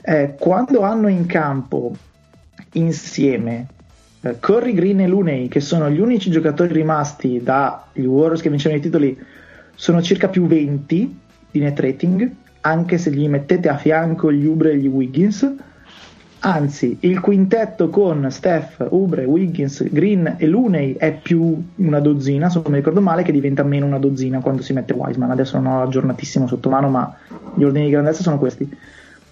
Eh, 0.01 0.37
quando 0.39 0.83
hanno 0.83 1.09
in 1.09 1.27
campo 1.27 1.93
insieme 2.75 3.67
eh, 4.21 4.39
Curry, 4.39 4.75
Green 4.75 5.01
e 5.01 5.09
Looney, 5.09 5.49
che 5.49 5.59
sono 5.59 5.91
gli 5.91 5.99
unici 5.99 6.31
giocatori 6.31 6.73
rimasti 6.73 7.43
dagli 7.43 8.05
Warriors 8.05 8.43
che 8.43 8.49
vincevano 8.49 8.79
i 8.79 8.83
titoli, 8.83 9.19
sono 9.75 10.01
circa 10.01 10.29
più 10.29 10.47
20 10.47 11.23
di 11.55 11.61
net 11.61 11.79
rating, 11.79 12.29
anche 12.63 12.99
se 12.99 13.13
gli 13.13 13.29
mettete 13.29 13.69
a 13.69 13.77
fianco 13.77 14.33
gli 14.33 14.45
Ubre 14.45 14.73
e 14.73 14.79
gli 14.79 14.89
Wiggins. 14.89 15.55
Anzi, 16.41 16.97
il 17.01 17.21
quintetto 17.21 17.89
con 17.91 18.27
Steph, 18.29 18.85
Ubre, 18.91 19.25
Wiggins, 19.25 19.89
Green 19.89 20.35
e 20.37 20.47
Looney 20.49 20.95
è 20.95 21.17
più 21.17 21.63
una 21.77 22.01
dozzina, 22.01 22.51
se 22.51 22.61
non 22.61 22.73
mi 22.73 22.79
ricordo 22.79 23.01
male, 23.01 23.23
che 23.23 23.31
diventa 23.31 23.63
meno 23.63 23.87
una 23.87 24.01
dozzina 24.01 24.41
quando 24.41 24.63
si 24.63 24.73
mette 24.73 24.95
Wiseman. 24.95 25.31
Adesso 25.31 25.61
non 25.61 25.73
ho 25.73 25.83
aggiornatissimo 25.83 26.49
sotto 26.49 26.69
mano, 26.69 26.89
ma 26.89 27.17
gli 27.55 27.63
ordini 27.63 27.85
di 27.85 27.93
grandezza 27.93 28.23
sono 28.23 28.39
questi. 28.39 28.69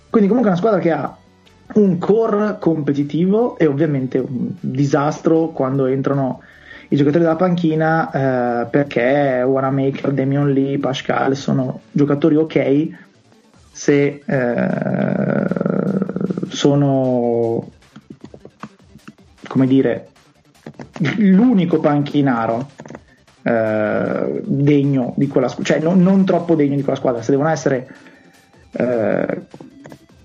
Quindi 0.09 0.29
comunque 0.29 0.53
è 0.53 0.53
una 0.53 0.57
squadra 0.57 0.79
che 0.79 0.91
ha 0.93 1.17
un 1.75 1.99
core 1.99 2.57
competitivo 2.61 3.59
e 3.59 3.67
ovviamente 3.67 4.19
un 4.19 4.53
disastro 4.61 5.49
quando 5.49 5.87
entrano 5.87 6.41
i 6.93 6.97
giocatori 6.97 7.25
della 7.25 7.37
panchina 7.37 8.11
eh, 8.11 8.67
perché 8.67 9.43
Wanamaker, 9.47 10.13
Damian 10.13 10.53
Lee, 10.53 10.79
Pascal 10.79 11.35
sono 11.35 11.81
giocatori 11.91 12.37
ok 12.37 12.89
se 13.73 14.23
eh, 14.27 15.47
sono 16.49 17.71
come 19.49 19.67
dire 19.67 20.09
l'unico 21.17 21.81
panchinaro 21.81 22.69
eh, 23.43 24.43
degno 24.45 25.15
di 25.17 25.27
quella 25.29 25.49
squadra, 25.49 25.73
cioè 25.73 25.83
non, 25.83 26.03
non, 26.03 26.27
troppo 26.27 26.55
degno 26.55 26.77
di 26.77 26.83
quella 26.83 26.99
squadra, 26.99 27.23
se 27.23 27.31
devono 27.31 27.49
essere 27.49 27.89
eh, 28.73 29.41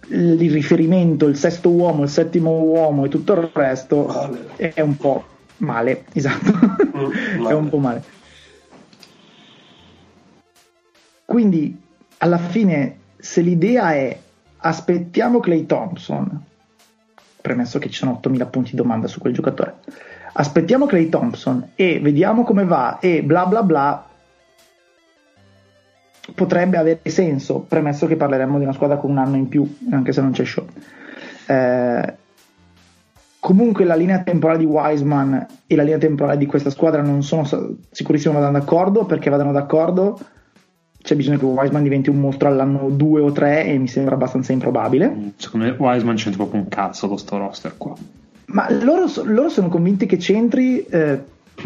il 0.09 0.51
riferimento, 0.51 1.27
il 1.27 1.37
sesto 1.37 1.69
uomo, 1.69 2.03
il 2.03 2.09
settimo 2.09 2.59
uomo 2.59 3.05
e 3.05 3.09
tutto 3.09 3.33
il 3.33 3.49
resto 3.53 4.05
male. 4.05 4.47
è 4.57 4.81
un 4.81 4.97
po' 4.97 5.35
male, 5.57 6.05
esatto, 6.13 6.53
mm, 6.53 7.47
è 7.47 7.53
un 7.53 7.69
po' 7.69 7.77
male. 7.77 8.03
Quindi 11.25 11.79
alla 12.19 12.37
fine 12.37 12.99
se 13.17 13.41
l'idea 13.41 13.93
è 13.93 14.17
aspettiamo 14.59 15.39
Clay 15.39 15.65
Thompson, 15.65 16.43
premesso 17.41 17.79
che 17.79 17.89
ci 17.89 17.97
sono 17.97 18.13
8000 18.13 18.45
punti 18.45 18.71
di 18.71 18.77
domanda 18.77 19.07
su 19.07 19.19
quel 19.19 19.33
giocatore, 19.33 19.79
aspettiamo 20.33 20.85
Clay 20.85 21.09
Thompson 21.09 21.71
e 21.75 21.99
vediamo 21.99 22.43
come 22.43 22.65
va 22.65 22.99
e 22.99 23.23
bla 23.23 23.45
bla 23.45 23.63
bla, 23.63 24.07
potrebbe 26.33 26.77
avere 26.77 27.09
senso, 27.09 27.59
premesso 27.59 28.07
che 28.07 28.15
parleremo 28.15 28.57
di 28.57 28.63
una 28.63 28.73
squadra 28.73 28.97
con 28.97 29.11
un 29.11 29.17
anno 29.17 29.35
in 29.35 29.47
più, 29.47 29.77
anche 29.91 30.11
se 30.11 30.21
non 30.21 30.31
c'è 30.31 30.45
show. 30.45 30.65
Eh, 31.45 32.15
comunque 33.47 33.85
la 33.85 33.95
linea 33.95 34.23
temporale 34.23 34.59
di 34.59 34.65
Wiseman 34.65 35.45
e 35.67 35.75
la 35.77 35.83
linea 35.83 35.97
temporale 35.97 36.37
di 36.37 36.45
questa 36.45 36.69
squadra 36.69 37.01
non 37.01 37.23
sono 37.23 37.47
sicurissimo 37.89 38.33
vadano 38.33 38.59
d'accordo, 38.59 39.05
perché 39.05 39.29
vadano 39.29 39.53
d'accordo 39.53 40.19
c'è 41.01 41.15
bisogno 41.15 41.37
che 41.37 41.45
Wiseman 41.45 41.81
diventi 41.81 42.09
un 42.09 42.17
mostro 42.17 42.49
all'anno 42.49 42.89
2 42.89 43.21
o 43.21 43.31
3 43.31 43.67
e 43.67 43.77
mi 43.77 43.87
sembra 43.87 44.15
abbastanza 44.15 44.51
improbabile. 44.51 45.07
Mm, 45.07 45.27
secondo 45.37 45.65
me 45.65 45.75
Wiseman 45.77 46.15
c'entra 46.17 46.43
proprio 46.43 46.59
un 46.59 46.67
cazzo 46.67 47.07
con 47.07 47.17
sto 47.17 47.37
roster 47.37 47.75
qua. 47.77 47.95
Ma 48.47 48.69
loro, 48.69 49.09
loro 49.23 49.47
sono 49.47 49.69
convinti 49.69 50.05
che 50.07 50.17
c'entri 50.17 50.83
eh, 50.83 51.17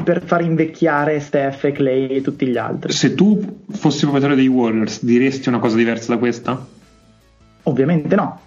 per 0.04 0.22
far 0.24 0.44
invecchiare 0.44 1.20
Steph 1.20 1.64
e 1.64 1.72
Clay 1.72 2.10
e 2.10 2.22
tutti 2.22 2.46
gli 2.46 2.58
altri. 2.58 2.92
Se 2.92 3.16
tu 3.16 3.64
fossi 3.72 4.02
proprietario 4.02 4.36
dei 4.36 4.48
Warriors, 4.48 5.04
diresti 5.04 5.50
una 5.50 5.58
cosa 5.58 5.78
diversa 5.78 6.14
da 6.14 6.20
questa? 6.20 6.64
Ovviamente 7.64 8.16
no. 8.16 8.40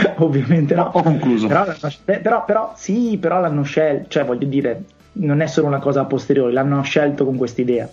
Ovviamente 0.18 0.74
no. 0.74 0.90
Ho 0.92 1.02
concluso. 1.02 1.46
Però, 1.46 1.64
però, 2.04 2.44
però, 2.44 2.72
sì, 2.76 3.16
però 3.20 3.40
l'hanno 3.40 3.62
scelto, 3.62 4.08
cioè 4.08 4.24
voglio 4.24 4.46
dire, 4.46 4.84
non 5.12 5.40
è 5.40 5.46
solo 5.46 5.66
una 5.66 5.78
cosa 5.78 6.02
a 6.02 6.04
posteriori, 6.04 6.52
l'hanno 6.52 6.82
scelto 6.82 7.24
con 7.24 7.36
quest'idea. 7.36 7.88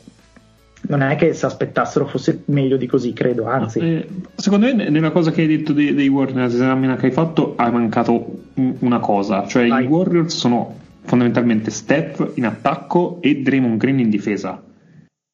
Non 0.84 1.02
è 1.02 1.16
che 1.16 1.34
se 1.34 1.46
aspettassero 1.46 2.08
fosse 2.08 2.42
meglio 2.46 2.76
di 2.76 2.88
così, 2.88 3.14
credo, 3.14 3.46
anzi. 3.46 3.80
Eh, 3.80 4.08
secondo 4.36 4.66
me, 4.66 4.90
nella 4.90 5.12
cosa 5.12 5.30
che 5.32 5.42
hai 5.42 5.48
detto 5.48 5.74
dei, 5.74 5.94
dei 5.94 6.08
Warriors, 6.08 6.56
nella 6.56 6.96
che 6.96 7.06
hai 7.06 7.12
fatto, 7.12 7.54
hai 7.56 7.72
mancato 7.72 8.46
una 8.56 9.00
cosa, 9.00 9.46
cioè 9.46 9.68
Vai. 9.68 9.84
i 9.84 9.88
Warriors 9.88 10.36
sono 10.36 10.76
fondamentalmente 11.04 11.70
Steph 11.70 12.32
in 12.36 12.46
attacco 12.46 13.20
e 13.22 13.42
Draymond 13.42 13.78
Green 13.78 14.00
in 14.00 14.10
difesa. 14.10 14.62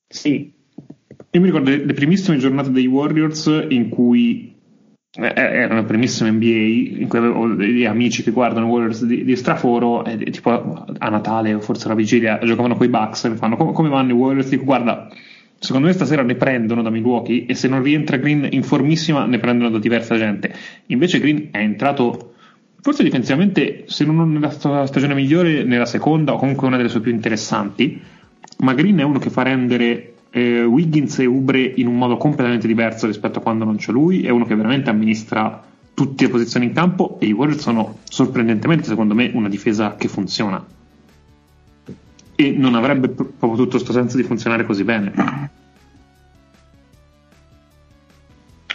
Sì. 0.05 0.53
Io 1.31 1.39
mi 1.41 1.47
ricordo 1.47 1.69
le, 1.69 1.85
le 1.85 1.93
primissime 1.93 2.37
giornate 2.37 2.71
dei 2.71 2.87
Warriors 2.87 3.65
in 3.69 3.87
cui 3.87 4.56
eh, 5.19 5.33
eh, 5.35 5.41
erano 5.41 5.81
le 5.81 5.87
primissime 5.87 6.29
NBA 6.29 6.99
in 7.01 7.07
cui 7.07 7.17
avevo 7.17 7.47
degli 7.47 7.85
amici 7.85 8.21
che 8.21 8.29
guardano 8.29 8.67
Warriors 8.67 9.03
di, 9.03 9.23
di 9.23 9.35
straforo 9.35 10.05
e 10.05 10.17
tipo 10.29 10.85
a 10.97 11.09
Natale 11.09 11.55
o 11.55 11.59
forse 11.59 11.85
alla 11.85 11.95
vigilia 11.95 12.39
giocavano 12.43 12.75
con 12.75 12.85
i 12.85 12.89
Bucks 12.89 13.23
e 13.23 13.29
mi 13.29 13.35
fanno 13.35 13.57
come, 13.57 13.73
come 13.73 13.89
vanno 13.89 14.11
i 14.11 14.13
Warriors? 14.13 14.49
Dico 14.49 14.63
guarda 14.63 15.09
secondo 15.57 15.87
me 15.87 15.93
stasera 15.93 16.21
ne 16.21 16.35
prendono 16.35 16.83
da 16.83 16.91
Milwaukee 16.91 17.47
e 17.47 17.55
se 17.55 17.67
non 17.67 17.81
rientra 17.81 18.17
Green 18.17 18.47
in 18.51 18.61
formissima 18.61 19.25
ne 19.25 19.39
prendono 19.39 19.71
da 19.71 19.79
diversa 19.79 20.15
gente. 20.17 20.53
Invece 20.87 21.19
Green 21.19 21.47
è 21.49 21.57
entrato 21.57 22.33
forse 22.79 23.01
difensivamente 23.01 23.85
se 23.87 24.05
non 24.05 24.31
nella 24.33 24.51
stagione 24.85 25.15
migliore 25.15 25.63
nella 25.63 25.87
seconda 25.87 26.33
o 26.33 26.37
comunque 26.37 26.67
una 26.67 26.77
delle 26.77 26.89
sue 26.89 27.01
più 27.01 27.11
interessanti 27.11 27.99
ma 28.59 28.73
Green 28.73 28.97
è 28.99 29.03
uno 29.03 29.17
che 29.17 29.31
fa 29.31 29.41
rendere 29.41 30.13
eh, 30.31 30.63
Wiggins 30.63 31.19
e 31.19 31.25
Ubre 31.25 31.61
in 31.61 31.87
un 31.87 31.97
modo 31.97 32.17
completamente 32.17 32.67
diverso 32.67 33.07
rispetto 33.07 33.39
a 33.39 33.41
quando 33.41 33.65
non 33.65 33.77
c'è 33.77 33.91
lui, 33.91 34.25
è 34.25 34.29
uno 34.29 34.45
che 34.45 34.55
veramente 34.55 34.89
amministra 34.89 35.63
tutte 35.93 36.25
le 36.25 36.29
posizioni 36.29 36.67
in 36.67 36.73
campo 36.73 37.17
e 37.19 37.25
i 37.25 37.31
Warriors 37.31 37.61
sono 37.61 37.97
sorprendentemente 38.03 38.83
secondo 38.83 39.15
me 39.15 39.31
una 39.33 39.49
difesa 39.49 39.95
che 39.95 40.07
funziona. 40.07 40.63
E 42.35 42.51
non 42.51 42.75
avrebbe 42.75 43.09
proprio 43.09 43.55
tutto 43.55 43.71
questo 43.71 43.93
senso 43.93 44.15
di 44.15 44.23
funzionare 44.23 44.63
così 44.63 44.83
bene. 44.83 45.11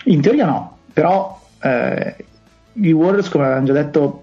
In 0.04 0.20
teoria 0.20 0.46
no, 0.46 0.78
però 0.92 1.40
eh, 1.60 2.16
i 2.72 2.92
Warriors, 2.92 3.28
come 3.28 3.44
avevamo 3.44 3.66
già 3.66 3.72
detto 3.72 4.22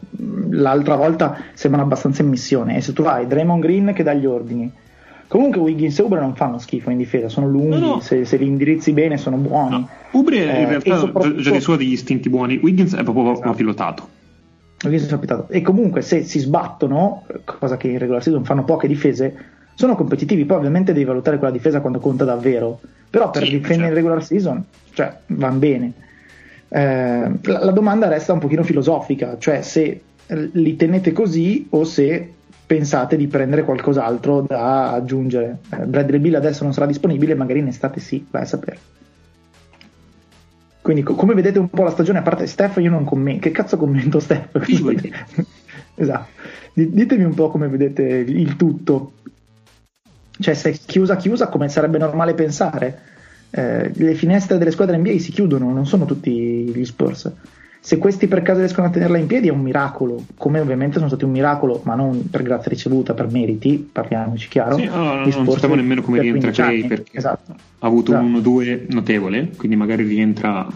l'altra 0.49 0.95
volta, 0.95 1.37
sembrano 1.53 1.85
abbastanza 1.85 2.21
in 2.21 2.29
missione. 2.29 2.75
E 2.75 2.81
se 2.81 2.93
tu 2.93 3.03
hai 3.03 3.27
Draymond 3.27 3.61
Green 3.61 3.93
che 3.93 4.03
dà 4.03 4.13
gli 4.13 4.25
ordini, 4.25 4.69
Comunque 5.29 5.61
Wiggins 5.61 5.99
e 5.99 6.01
Ubre 6.01 6.19
non 6.19 6.35
fanno 6.35 6.57
schifo 6.57 6.89
in 6.89 6.97
difesa, 6.97 7.29
sono 7.29 7.47
lunghi, 7.47 7.79
no, 7.79 7.85
no. 7.85 7.99
Se, 7.99 8.25
se, 8.25 8.35
li 8.37 8.47
indirizzi 8.47 8.93
bene 8.93 9.15
sono 9.15 9.37
buoni. 9.37 9.77
No. 9.77 9.89
Ubre 10.09 10.37
eh, 10.37 10.61
in 10.61 10.67
realtà 10.69 10.97
soprattutto... 10.97 11.59
suo 11.59 11.73
ha 11.75 11.77
degli 11.77 11.91
istinti 11.91 12.29
buoni, 12.29 12.59
Wiggins 12.59 12.95
è 12.95 13.03
proprio 13.03 13.33
esatto. 13.33 13.53
pilotato. 13.53 14.07
Wiggins 14.85 15.05
è 15.05 15.19
pilotato. 15.19 15.53
E 15.53 15.61
comunque 15.61 16.01
se 16.01 16.23
si 16.23 16.39
sbattono, 16.39 17.25
cosa 17.45 17.77
che 17.77 17.89
in 17.89 17.99
regular 17.99 18.23
season 18.23 18.43
fanno 18.43 18.63
poche 18.63 18.87
difese, 18.87 19.35
sono 19.75 19.95
competitivi, 19.95 20.45
poi 20.45 20.57
ovviamente 20.57 20.93
devi 20.93 21.05
valutare 21.05 21.37
quella 21.37 21.53
difesa 21.53 21.79
quando 21.79 21.99
conta 21.99 22.25
davvero. 22.25 22.79
Però 23.07 23.29
per 23.29 23.43
sì, 23.43 23.51
difendere 23.51 23.75
certo. 23.75 23.87
in 23.87 23.93
regular 23.93 24.23
season, 24.23 24.63
cioè, 24.93 25.15
van 25.27 25.59
bene. 25.59 25.93
Eh, 26.69 27.31
la, 27.43 27.65
la 27.65 27.71
domanda 27.71 28.07
resta 28.07 28.33
un 28.33 28.39
pochino 28.39 28.63
filosofica, 28.63 29.37
cioè 29.37 29.61
se 29.61 30.01
li 30.25 30.75
tenete 30.75 31.11
così 31.11 31.67
o 31.69 31.83
se 31.83 32.33
pensate 32.69 33.17
di 33.17 33.25
prendere 33.25 33.63
qualcos'altro 33.63 34.41
da 34.41 34.91
aggiungere. 34.91 35.57
Eh, 35.71 35.85
Bradley 35.87 36.19
Bill 36.19 36.35
adesso 36.35 36.63
non 36.63 36.71
sarà 36.71 36.85
disponibile, 36.85 37.33
magari 37.33 37.57
in 37.57 37.67
estate 37.67 37.99
sì, 37.99 38.23
vai 38.29 38.43
a 38.43 38.45
sapere. 38.45 38.77
Quindi, 40.79 41.01
co- 41.01 41.15
come 41.15 41.33
vedete 41.33 41.57
un 41.57 41.67
po' 41.67 41.81
la 41.81 41.89
stagione, 41.89 42.19
a 42.19 42.21
parte 42.21 42.45
Steph, 42.45 42.77
io 42.77 42.91
non 42.91 43.05
commento. 43.05 43.41
Che 43.41 43.49
cazzo 43.49 43.75
commento 43.75 44.19
Steph? 44.19 44.51
esatto. 45.95 46.27
D- 46.73 46.89
ditemi 46.89 47.23
un 47.23 47.33
po' 47.33 47.49
come 47.49 47.67
vedete 47.69 48.03
il 48.03 48.55
tutto. 48.55 49.13
Cioè, 50.39 50.53
se 50.53 50.69
è 50.69 50.77
chiusa 50.85 51.15
chiusa, 51.15 51.47
come 51.47 51.69
sarebbe 51.69 51.97
normale 51.97 52.35
pensare. 52.35 52.99
Eh, 53.49 53.91
le 53.95 54.13
finestre 54.13 54.59
delle 54.59 54.69
squadre 54.69 54.95
NBA 54.97 55.17
si 55.17 55.31
chiudono, 55.31 55.73
non 55.73 55.87
sono 55.87 56.05
tutti 56.05 56.31
gli 56.31 56.85
Spurs 56.85 57.33
se 57.81 57.97
questi 57.97 58.27
per 58.27 58.41
caso 58.41 58.59
riescono 58.59 58.87
a 58.87 58.89
tenerla 58.89 59.17
in 59.17 59.25
piedi 59.25 59.47
è 59.47 59.51
un 59.51 59.61
miracolo, 59.61 60.25
come 60.35 60.59
ovviamente 60.59 60.97
sono 60.97 61.07
stati 61.07 61.23
un 61.23 61.31
miracolo, 61.31 61.81
ma 61.85 61.95
non 61.95 62.29
per 62.29 62.43
grazia 62.43 62.69
ricevuta, 62.69 63.13
per 63.13 63.31
meriti, 63.31 63.89
parliamoci 63.91 64.49
chiaro. 64.49 64.75
Sì, 64.75 64.85
no, 64.85 65.03
no, 65.03 65.25
non 65.25 65.47
sappiamo 65.47 65.75
nemmeno 65.75 66.01
come 66.01 66.19
rientra 66.19 66.51
Clay 66.51 66.85
perché 66.85 67.17
esatto. 67.17 67.51
ha 67.51 67.87
avuto 67.87 68.11
esatto. 68.11 68.25
un 68.25 68.33
1-2 68.33 68.85
notevole, 68.89 69.51
quindi 69.55 69.77
magari 69.77 70.03
rientra 70.03 70.67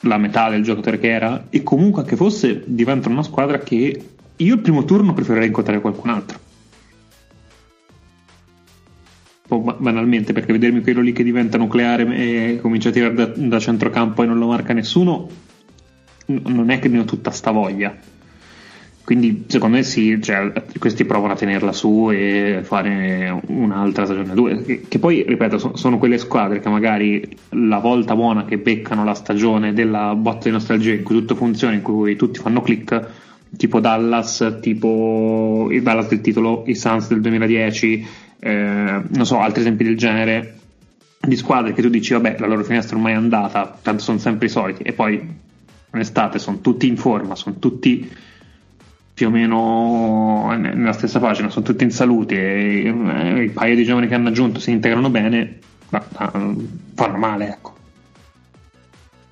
la 0.00 0.18
metà 0.18 0.50
del 0.50 0.64
giocatore 0.64 0.98
che 0.98 1.08
era 1.08 1.44
e 1.48 1.62
comunque 1.62 2.02
anche 2.02 2.16
fosse 2.16 2.62
diventa 2.66 3.08
una 3.08 3.22
squadra 3.22 3.60
che 3.60 4.04
io 4.34 4.54
il 4.54 4.60
primo 4.60 4.84
turno 4.84 5.12
preferirei 5.12 5.46
incontrare 5.46 5.80
qualcun 5.80 6.10
altro. 6.10 6.38
Banalmente 9.46 10.32
perché 10.32 10.50
vedermi 10.50 10.80
quello 10.80 11.02
lì 11.02 11.12
che 11.12 11.22
diventa 11.22 11.58
nucleare 11.58 12.04
e 12.16 12.58
comincia 12.60 12.88
a 12.88 12.92
tirare 12.92 13.14
da, 13.14 13.26
da 13.26 13.58
centrocampo 13.60 14.22
e 14.22 14.26
non 14.26 14.38
lo 14.38 14.48
marca 14.48 14.72
nessuno 14.72 15.28
non 16.44 16.70
è 16.70 16.78
che 16.78 16.88
ne 16.88 17.00
ho 17.00 17.04
tutta 17.04 17.30
sta 17.30 17.50
voglia. 17.50 17.94
quindi 19.04 19.44
secondo 19.48 19.76
me 19.76 19.82
sì, 19.82 20.20
cioè, 20.22 20.52
questi 20.78 21.04
provano 21.04 21.32
a 21.32 21.36
tenerla 21.36 21.72
su 21.72 22.10
e 22.12 22.60
fare 22.62 23.42
un'altra 23.46 24.04
stagione 24.04 24.34
2. 24.34 24.62
Che, 24.62 24.80
che, 24.88 24.98
poi, 24.98 25.24
ripeto, 25.26 25.58
so, 25.58 25.76
sono 25.76 25.98
quelle 25.98 26.18
squadre 26.18 26.60
che 26.60 26.68
magari 26.68 27.36
la 27.50 27.78
volta 27.78 28.14
buona 28.14 28.44
che 28.44 28.58
beccano 28.58 29.04
la 29.04 29.14
stagione 29.14 29.72
della 29.72 30.14
botta 30.14 30.44
di 30.44 30.50
nostalgia 30.50 30.92
in 30.92 31.02
cui 31.02 31.16
tutto 31.16 31.34
funziona, 31.34 31.74
in 31.74 31.82
cui 31.82 32.16
tutti 32.16 32.38
fanno 32.38 32.62
click, 32.62 33.08
tipo 33.56 33.80
Dallas, 33.80 34.58
tipo 34.60 35.68
il 35.70 35.82
Dallas 35.82 36.08
del 36.08 36.20
titolo, 36.20 36.62
i 36.66 36.74
Suns 36.74 37.08
del 37.08 37.20
2010, 37.20 38.06
eh, 38.38 39.02
non 39.06 39.26
so, 39.26 39.38
altri 39.38 39.60
esempi 39.60 39.84
del 39.84 39.96
genere 39.96 40.56
di 41.26 41.36
squadre 41.36 41.72
che 41.72 41.82
tu 41.82 41.88
dici 41.88 42.12
vabbè 42.14 42.36
la 42.38 42.46
loro 42.46 42.64
finestra 42.64 42.96
ormai 42.96 43.12
è 43.12 43.16
andata, 43.16 43.78
tanto 43.80 44.02
sono 44.02 44.18
sempre 44.18 44.46
i 44.46 44.50
soliti 44.50 44.82
e 44.82 44.92
poi 44.92 45.20
in 45.94 46.38
sono 46.38 46.60
tutti 46.60 46.86
in 46.86 46.96
forma, 46.96 47.34
sono 47.34 47.56
tutti 47.58 48.10
più 49.14 49.26
o 49.26 49.30
meno 49.30 50.54
nella 50.56 50.92
stessa 50.92 51.18
pagina, 51.18 51.50
sono 51.50 51.64
tutti 51.64 51.84
in 51.84 51.90
salute 51.90 52.34
e, 52.34 52.86
e 52.86 53.42
il 53.42 53.50
paio 53.50 53.74
di 53.74 53.84
giovani 53.84 54.08
che 54.08 54.14
hanno 54.14 54.28
aggiunto 54.28 54.58
si 54.58 54.70
integrano 54.70 55.10
bene, 55.10 55.58
ma, 55.90 56.04
ma, 56.16 56.54
fanno 56.94 57.18
male, 57.18 57.48
ecco. 57.48 57.70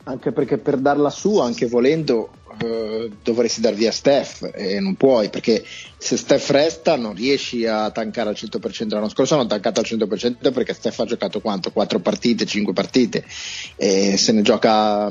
Anche 0.04 0.32
perché 0.32 0.58
per 0.58 0.76
darla 0.76 1.08
su, 1.08 1.38
anche 1.38 1.66
volendo, 1.66 2.30
eh, 2.58 3.10
dovresti 3.22 3.60
dar 3.60 3.74
via 3.74 3.92
Steph 3.92 4.50
e 4.54 4.80
non 4.80 4.94
puoi 4.96 5.30
perché 5.30 5.64
se 5.96 6.16
Steph 6.16 6.50
resta 6.50 6.96
non 6.96 7.14
riesci 7.14 7.64
a 7.64 7.90
tankare 7.90 8.30
al 8.30 8.36
100% 8.36 8.88
l'anno 8.88 9.08
scorso 9.08 9.34
hanno 9.34 9.46
tankato 9.46 9.80
al 9.80 9.86
100% 9.88 10.52
perché 10.52 10.74
Steph 10.74 10.98
ha 10.98 11.04
giocato 11.04 11.40
quanto? 11.40 11.70
4 11.70 12.00
partite, 12.00 12.44
5 12.44 12.72
partite 12.72 13.24
e 13.76 14.16
se 14.16 14.32
ne 14.32 14.42
gioca 14.42 15.10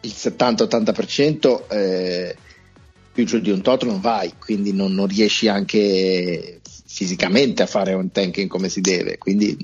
il 0.00 0.12
70-80% 0.14 1.68
eh, 1.68 2.36
più 3.12 3.24
giù 3.24 3.40
di 3.40 3.50
un 3.50 3.62
tot 3.62 3.84
non 3.84 4.00
vai, 4.00 4.32
quindi 4.38 4.72
non, 4.72 4.92
non, 4.94 5.06
riesci 5.06 5.48
anche 5.48 6.60
fisicamente 6.86 7.62
a 7.62 7.66
fare 7.66 7.92
un 7.92 8.12
tanking 8.12 8.48
come 8.48 8.68
si 8.68 8.80
deve, 8.80 9.18
quindi 9.18 9.56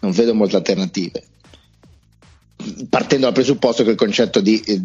non 0.00 0.10
vedo 0.10 0.34
molte 0.34 0.56
alternative. 0.56 1.24
Partendo 2.88 3.26
dal 3.26 3.34
presupposto 3.34 3.84
che 3.84 3.90
il 3.90 3.96
concetto 3.96 4.40
di 4.40 4.60
eh, 4.60 4.82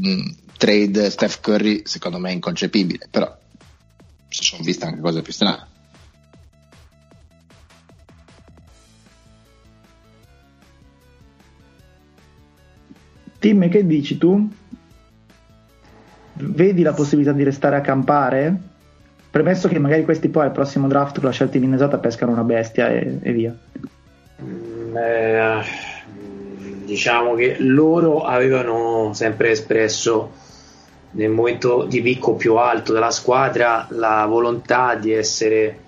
trade 0.57 1.10
Steph 1.10 1.41
Curry 1.41 1.82
secondo 1.86 2.20
me 2.20 2.30
è 2.30 2.34
inconcepibile, 2.34 3.07
però 3.10 3.36
si 4.30 4.44
sono 4.44 4.64
viste 4.64 4.86
anche 4.86 5.02
cose 5.02 5.22
più 5.22 5.34
strane. 5.34 5.74
Tim, 13.40 13.70
che 13.70 13.86
dici 13.86 14.18
tu? 14.18 14.49
Vedi 16.36 16.82
la 16.82 16.94
possibilità 16.94 17.32
di 17.32 17.44
restare 17.44 17.76
a 17.76 17.82
campare? 17.82 18.56
Premesso 19.30 19.68
che 19.68 19.80
magari 19.80 20.03
questi 20.03 20.30
poi 20.30 20.45
al 20.45 20.52
prossimo 20.52 20.88
draft 20.88 21.16
con 21.16 21.26
la 21.26 21.32
scelta 21.32 21.57
di 21.57 21.66
Minnesota 21.66 21.98
pescano 21.98 22.32
una 22.32 22.44
bestia 22.44 22.90
e, 22.90 23.20
e 23.22 23.32
via. 23.32 23.56
Mm, 24.41 24.95
eh, 24.95 25.64
diciamo 26.86 27.36
che 27.36 27.57
loro 27.60 28.24
avevano 28.24 29.12
sempre 29.14 29.52
espresso 29.52 30.32
nel 31.12 31.30
momento 31.30 31.86
di 31.86 32.02
picco 32.02 32.36
più 32.36 32.56
alto 32.56 32.94
della 32.94 33.12
squadra 33.12 33.88
la 33.90 34.26
volontà 34.26 34.95
di 34.95 35.12
essere 35.14 35.80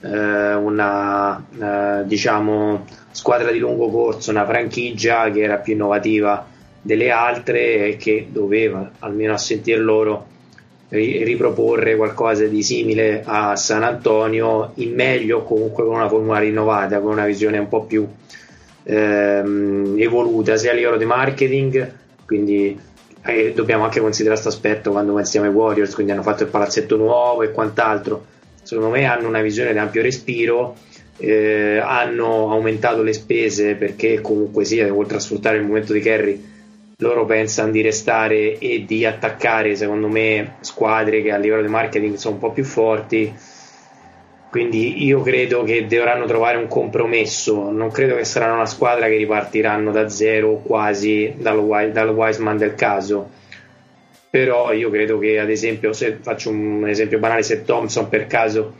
eh, 0.00 0.54
una 0.54 1.42
eh, 1.58 2.06
diciamo 2.06 2.84
squadra 3.10 3.50
di 3.50 3.58
lungo 3.58 3.90
corso, 3.90 4.30
una 4.30 4.46
franchigia 4.46 5.30
che 5.30 5.42
era 5.42 5.56
più 5.56 5.74
innovativa 5.74 6.46
delle 6.82 7.10
altre 7.10 7.96
che 7.96 8.28
doveva, 8.30 8.90
almeno 9.00 9.34
a 9.34 9.38
sentir 9.38 9.78
loro, 9.80 10.26
riproporre 10.88 11.96
qualcosa 11.96 12.46
di 12.46 12.62
simile 12.62 13.22
a 13.24 13.54
San 13.54 13.82
Antonio, 13.82 14.72
in 14.76 14.94
meglio 14.94 15.42
comunque 15.44 15.84
con 15.84 15.94
una 15.94 16.08
formula 16.08 16.38
rinnovata, 16.38 17.00
con 17.00 17.12
una 17.12 17.26
visione 17.26 17.58
un 17.58 17.68
po' 17.68 17.84
più 17.84 18.06
ehm, 18.82 19.94
evoluta 19.98 20.56
sia 20.56 20.72
a 20.72 20.74
livello 20.74 20.96
di 20.96 21.04
marketing, 21.04 21.92
quindi 22.26 22.78
eh, 23.24 23.52
dobbiamo 23.54 23.84
anche 23.84 24.00
considerare 24.00 24.40
questo 24.40 24.56
aspetto 24.56 24.90
quando 24.90 25.14
pensiamo 25.14 25.46
ai 25.46 25.52
Warriors, 25.52 25.94
quindi 25.94 26.12
hanno 26.12 26.22
fatto 26.22 26.42
il 26.42 26.48
palazzetto 26.48 26.96
nuovo 26.96 27.42
e 27.42 27.52
quant'altro, 27.52 28.24
secondo 28.62 28.90
me 28.90 29.04
hanno 29.04 29.28
una 29.28 29.42
visione 29.42 29.72
di 29.72 29.78
ampio 29.78 30.02
respiro. 30.02 30.76
Eh, 31.22 31.76
hanno 31.76 32.50
aumentato 32.50 33.02
le 33.02 33.12
spese 33.12 33.74
perché 33.74 34.22
comunque 34.22 34.64
sia, 34.64 34.90
oltre 34.90 35.18
a 35.18 35.20
sfruttare 35.20 35.58
il 35.58 35.64
momento 35.64 35.92
di 35.92 36.00
Kerry, 36.00 36.42
loro 37.00 37.24
pensano 37.24 37.70
di 37.70 37.80
restare 37.80 38.58
e 38.58 38.84
di 38.86 39.04
attaccare, 39.04 39.74
secondo 39.74 40.08
me, 40.08 40.56
squadre 40.60 41.22
che 41.22 41.32
a 41.32 41.38
livello 41.38 41.62
di 41.62 41.68
marketing 41.68 42.16
sono 42.16 42.34
un 42.34 42.40
po' 42.40 42.52
più 42.52 42.64
forti. 42.64 43.32
Quindi 44.50 45.04
io 45.04 45.22
credo 45.22 45.62
che 45.62 45.86
dovranno 45.86 46.26
trovare 46.26 46.58
un 46.58 46.66
compromesso. 46.66 47.70
Non 47.70 47.90
credo 47.90 48.16
che 48.16 48.24
saranno 48.24 48.54
una 48.54 48.66
squadra 48.66 49.06
che 49.06 49.16
ripartiranno 49.16 49.90
da 49.92 50.08
zero 50.08 50.56
quasi 50.56 51.34
dal, 51.36 51.90
dal 51.92 52.08
Wiseman 52.10 52.56
del 52.56 52.74
caso. 52.74 53.30
Però 54.28 54.72
io 54.72 54.90
credo 54.90 55.18
che, 55.18 55.38
ad 55.38 55.50
esempio, 55.50 55.92
se 55.92 56.18
faccio 56.20 56.50
un 56.50 56.86
esempio 56.86 57.18
banale, 57.18 57.42
se 57.42 57.64
Thompson 57.64 58.08
per 58.08 58.26
caso 58.26 58.74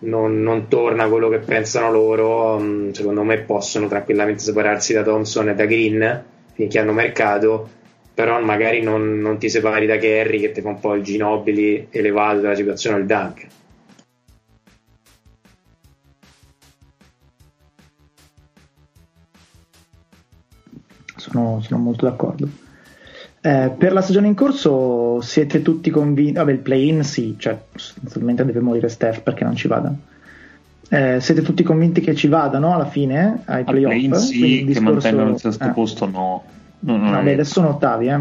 non, 0.00 0.42
non 0.42 0.68
torna 0.68 1.08
quello 1.08 1.28
che 1.28 1.38
pensano 1.38 1.90
loro, 1.90 2.58
mm, 2.58 2.90
secondo 2.92 3.22
me 3.22 3.38
possono 3.38 3.88
tranquillamente 3.88 4.42
separarsi 4.42 4.92
da 4.92 5.02
Thompson 5.02 5.48
e 5.48 5.54
da 5.54 5.64
Green 5.64 6.24
finché 6.56 6.78
hanno 6.78 6.92
mercato, 6.92 7.68
però 8.14 8.42
magari 8.42 8.82
non, 8.82 9.18
non 9.18 9.36
ti 9.36 9.50
separi 9.50 9.86
da 9.86 9.98
Kerry 9.98 10.40
che 10.40 10.52
ti 10.52 10.62
fa 10.62 10.68
un 10.68 10.80
po' 10.80 10.94
il 10.94 11.02
ginobili 11.02 11.88
elevato 11.90 12.40
della 12.40 12.54
situazione 12.54 12.96
al 12.96 13.04
Dunk. 13.04 13.46
Sono, 21.16 21.60
sono 21.60 21.78
molto 21.80 22.06
d'accordo. 22.06 22.48
Eh, 23.42 23.70
per 23.76 23.92
la 23.92 24.00
stagione 24.00 24.28
in 24.28 24.34
corso 24.34 25.20
siete 25.20 25.60
tutti 25.60 25.90
convinti? 25.90 26.32
Vabbè, 26.32 26.52
il 26.52 26.58
play-in 26.58 27.04
sì, 27.04 27.36
cioè 27.38 27.58
sostanzialmente 27.74 28.46
deve 28.46 28.60
morire 28.60 28.88
Steph 28.88 29.20
perché 29.20 29.44
non 29.44 29.56
ci 29.56 29.68
vada. 29.68 29.94
Eh, 30.88 31.20
siete 31.20 31.42
tutti 31.42 31.62
convinti 31.62 32.00
che 32.00 32.14
ci 32.14 32.28
vadano 32.28 32.72
alla 32.72 32.86
fine 32.86 33.42
ai 33.46 33.64
playoff? 33.64 33.92
Play 33.92 34.14
sì, 34.14 34.40
che 34.40 34.64
discorso... 34.66 34.90
mantengano 34.90 35.30
il 35.30 35.38
sesto 35.40 35.64
eh. 35.64 35.70
posto 35.70 36.06
no. 36.06 36.42
no, 36.80 36.96
no 36.96 37.22
beh, 37.22 37.32
adesso 37.32 37.54
sono 37.54 37.70
ottavi, 37.70 38.06
eh. 38.06 38.20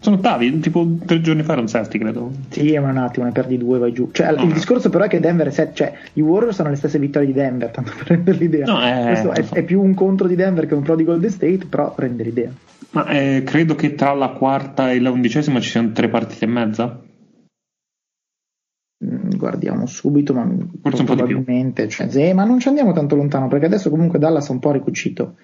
Sono 0.00 0.16
ottavi, 0.16 0.60
tipo 0.60 0.86
tre 1.04 1.20
giorni 1.20 1.42
fa 1.42 1.52
erano 1.52 1.66
sesti, 1.66 1.98
credo. 1.98 2.30
Sì, 2.50 2.76
ma 2.78 2.90
un 2.90 2.98
attimo, 2.98 3.24
ne 3.24 3.32
perdi 3.32 3.56
due, 3.56 3.78
vai 3.78 3.92
giù. 3.92 4.10
Cioè, 4.12 4.32
no, 4.32 4.42
il 4.42 4.52
discorso 4.52 4.90
però 4.90 5.04
è 5.04 5.08
che 5.08 5.20
Denver 5.20 5.46
è 5.46 5.50
set, 5.50 5.74
cioè, 5.74 5.92
i 6.14 6.20
Warriors 6.20 6.60
hanno 6.60 6.70
le 6.70 6.76
stesse 6.76 6.98
vittorie 6.98 7.26
di 7.26 7.32
Denver, 7.32 7.70
tanto 7.70 7.92
per 7.96 8.08
rendere 8.08 8.36
l'idea. 8.36 8.66
No, 8.66 8.80
è, 8.80 9.22
è, 9.22 9.48
è, 9.50 9.62
più 9.62 9.80
un 9.82 9.94
contro 9.94 10.26
di 10.26 10.34
Denver 10.34 10.66
che 10.66 10.74
un 10.74 10.82
pro 10.82 10.96
di 10.96 11.04
Golden 11.04 11.30
State, 11.30 11.66
però 11.68 11.94
prende 11.94 12.22
l'idea. 12.22 12.50
Ma 12.90 13.06
eh, 13.06 13.42
credo 13.44 13.74
che 13.74 13.94
tra 13.94 14.12
la 14.12 14.28
quarta 14.28 14.90
e 14.90 15.00
la 15.00 15.10
undicesima 15.10 15.60
ci 15.60 15.70
siano 15.70 15.92
tre 15.92 16.08
partite 16.08 16.44
e 16.44 16.48
mezza. 16.48 17.00
Guardiamo 19.36 19.86
subito, 19.86 20.34
ma 20.34 20.48
Forse 20.82 21.04
probabilmente, 21.04 21.88
cioè, 21.88 22.08
sì, 22.08 22.32
ma 22.32 22.44
non 22.44 22.60
ci 22.60 22.68
andiamo 22.68 22.92
tanto 22.92 23.16
lontano 23.16 23.48
perché 23.48 23.66
adesso 23.66 23.90
comunque 23.90 24.18
Dallas 24.18 24.48
è 24.48 24.52
un 24.52 24.58
po' 24.58 24.72
ricucito. 24.72 25.34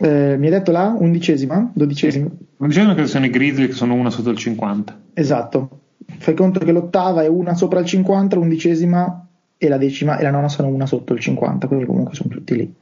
Eh, 0.00 0.36
mi 0.36 0.46
hai 0.46 0.50
detto 0.50 0.70
la 0.70 0.94
undicesima? 0.96 1.70
Dodicesima? 1.72 2.28
Undicesima 2.58 2.92
credo 2.92 3.08
siano 3.08 3.26
i 3.26 3.30
Grizzly 3.30 3.66
che 3.66 3.72
sono 3.72 3.94
una 3.94 4.10
sotto 4.10 4.30
il 4.30 4.36
50. 4.36 5.00
Esatto. 5.14 5.80
Fai 6.18 6.34
conto 6.34 6.60
che 6.60 6.72
l'ottava 6.72 7.22
è 7.22 7.28
una 7.28 7.54
sopra 7.54 7.80
il 7.80 7.86
50, 7.86 8.36
l'undicesima 8.36 9.26
e 9.56 9.68
la 9.68 9.76
decima 9.76 10.18
e 10.18 10.22
la 10.22 10.30
nona 10.30 10.48
sono 10.48 10.68
una 10.68 10.86
sotto 10.86 11.14
il 11.14 11.20
50, 11.20 11.66
quindi 11.66 11.86
comunque 11.86 12.14
sono 12.14 12.30
tutti 12.30 12.54
lì. 12.54 12.74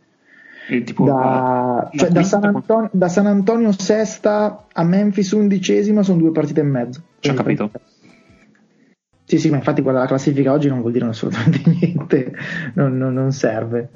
Da, 0.68 1.90
cioè, 1.94 2.10
da, 2.10 2.22
San 2.24 2.44
Antonio, 2.44 2.90
da, 2.92 3.08
San 3.08 3.26
Antonio, 3.26 3.70
sesta 3.70 4.66
a 4.72 4.82
Memphis 4.82 5.30
undicesima 5.30 6.02
sono 6.02 6.18
due 6.18 6.32
partite 6.32 6.60
e 6.60 6.64
mezzo. 6.64 7.02
Ci 7.20 7.30
ho 7.30 7.34
capito. 7.34 7.70
Sì, 9.26 9.38
sì, 9.40 9.50
ma 9.50 9.56
infatti 9.56 9.82
quella 9.82 9.98
la 9.98 10.06
classifica 10.06 10.52
oggi 10.52 10.68
non 10.68 10.80
vuol 10.80 10.92
dire 10.92 11.04
assolutamente 11.06 11.60
niente, 11.80 12.32
non, 12.74 12.96
non, 12.96 13.12
non 13.12 13.32
serve. 13.32 13.90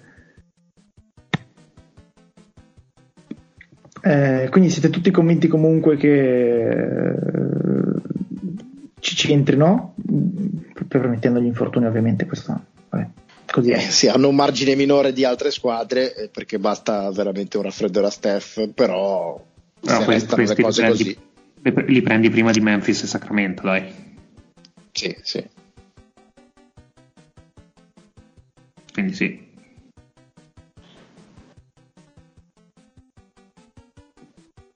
Eh, 4.03 4.49
quindi 4.51 4.71
siete 4.71 4.91
tutti 4.91 5.13
convinti 5.13 5.47
comunque 5.47 5.97
che 5.97 6.69
eh, 6.69 7.15
ci, 8.99 9.15
ci 9.15 9.33
entrino, 9.33 9.95
permettendo 10.89 11.41
gli 11.41 11.47
infortuni 11.47 11.87
ovviamente, 11.87 12.27
questo, 12.27 12.65
vabbè, 12.89 13.07
così 13.53 13.71
eh, 13.71 13.79
sì, 13.79 14.09
hanno 14.09 14.29
un 14.29 14.35
margine 14.35 14.75
minore 14.75 15.13
di 15.13 15.25
altre 15.25 15.53
squadre 15.53 16.13
eh, 16.15 16.29
perché 16.29 16.59
basta 16.59 17.09
veramente 17.13 17.57
un 17.57 17.65
raffreddore 17.65 18.07
a 18.07 18.11
Steph, 18.11 18.71
però 18.75 19.41
no, 19.81 19.99
se 19.99 20.05
questi, 20.05 20.35
questi 20.35 20.57
le 20.57 20.63
cose 20.63 20.83
li 20.83 20.89
prendi, 20.89 21.19
così... 21.63 21.93
Li 21.93 22.03
prendi 22.03 22.31
prima 22.31 22.51
di 22.51 22.61
Memphis 22.61 23.05
e 23.05 23.07
Sacramento, 23.07 23.63
dai. 23.63 24.09
Sì, 25.01 25.17
sì. 25.23 25.43
Quindi 28.93 29.15
sì. 29.15 29.49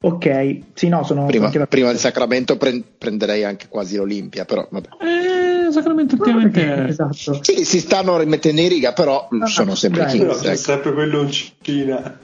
Ok, 0.01 0.59
sì, 0.73 0.89
no, 0.89 1.03
sono 1.05 1.27
Prima, 1.27 1.47
anche 1.47 1.67
prima 1.67 1.89
del 1.89 1.99
Sacramento 1.99 2.57
pre- 2.57 2.83
prenderei 2.97 3.45
anche 3.45 3.69
quasi 3.69 3.97
l'Olimpia, 3.97 4.47
però 4.47 4.67
vabbè. 4.71 4.89
Eh, 5.01 5.71
Sacramento 5.73 6.15
ultimamente... 6.15 6.87
Esatto. 6.87 7.43
Sì, 7.43 7.65
si 7.67 7.81
stanno 7.81 8.17
rimettendo 8.19 8.63
in 8.63 8.69
riga, 8.69 8.95
però 8.95 9.29
Ah, 9.31 9.47
sono 9.47 9.75
sempre 9.75 10.05
dai. 10.05 10.19
Però 10.19 10.31
Kings. 10.31 10.43
c'è 10.43 10.49
ecco. 10.53 10.57
sempre 10.57 10.93
quello 10.95 11.21
in 11.23 11.31
Cina. 11.31 12.19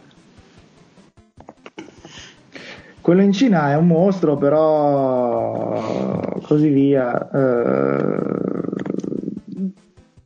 Quello 3.01 3.23
in 3.23 3.33
Cina 3.33 3.71
è 3.71 3.77
un 3.77 3.87
mostro, 3.87 4.37
però 4.37 5.81
così 6.43 6.69
via. 6.69 7.31
eh, 7.31 8.19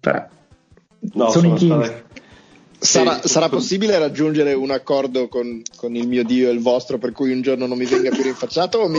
cioè, 0.01 0.27
No, 1.13 1.29
sono 1.29 1.55
i 1.55 1.59
sono 1.59 1.81
Kings. 1.81 2.04
Sarà, 2.85 3.21
Sì, 3.23 3.29
sarà 3.29 3.49
possibile 3.49 3.99
raggiungere 3.99 4.53
un 4.53 4.71
accordo 4.71 5.27
con, 5.29 5.63
con 5.75 5.97
il 5.97 6.07
mio 6.07 6.23
Dio 6.23 6.51
e 6.51 6.53
il 6.53 6.61
vostro 6.61 6.99
per 6.99 7.13
cui 7.13 7.33
un 7.33 7.41
giorno 7.41 7.67
non 7.67 7.79
mi 7.79 7.87
venga 7.87 8.11
più 8.11 8.23
rinfacciato 8.23 8.77
o 8.77 8.89
mi, 8.89 8.99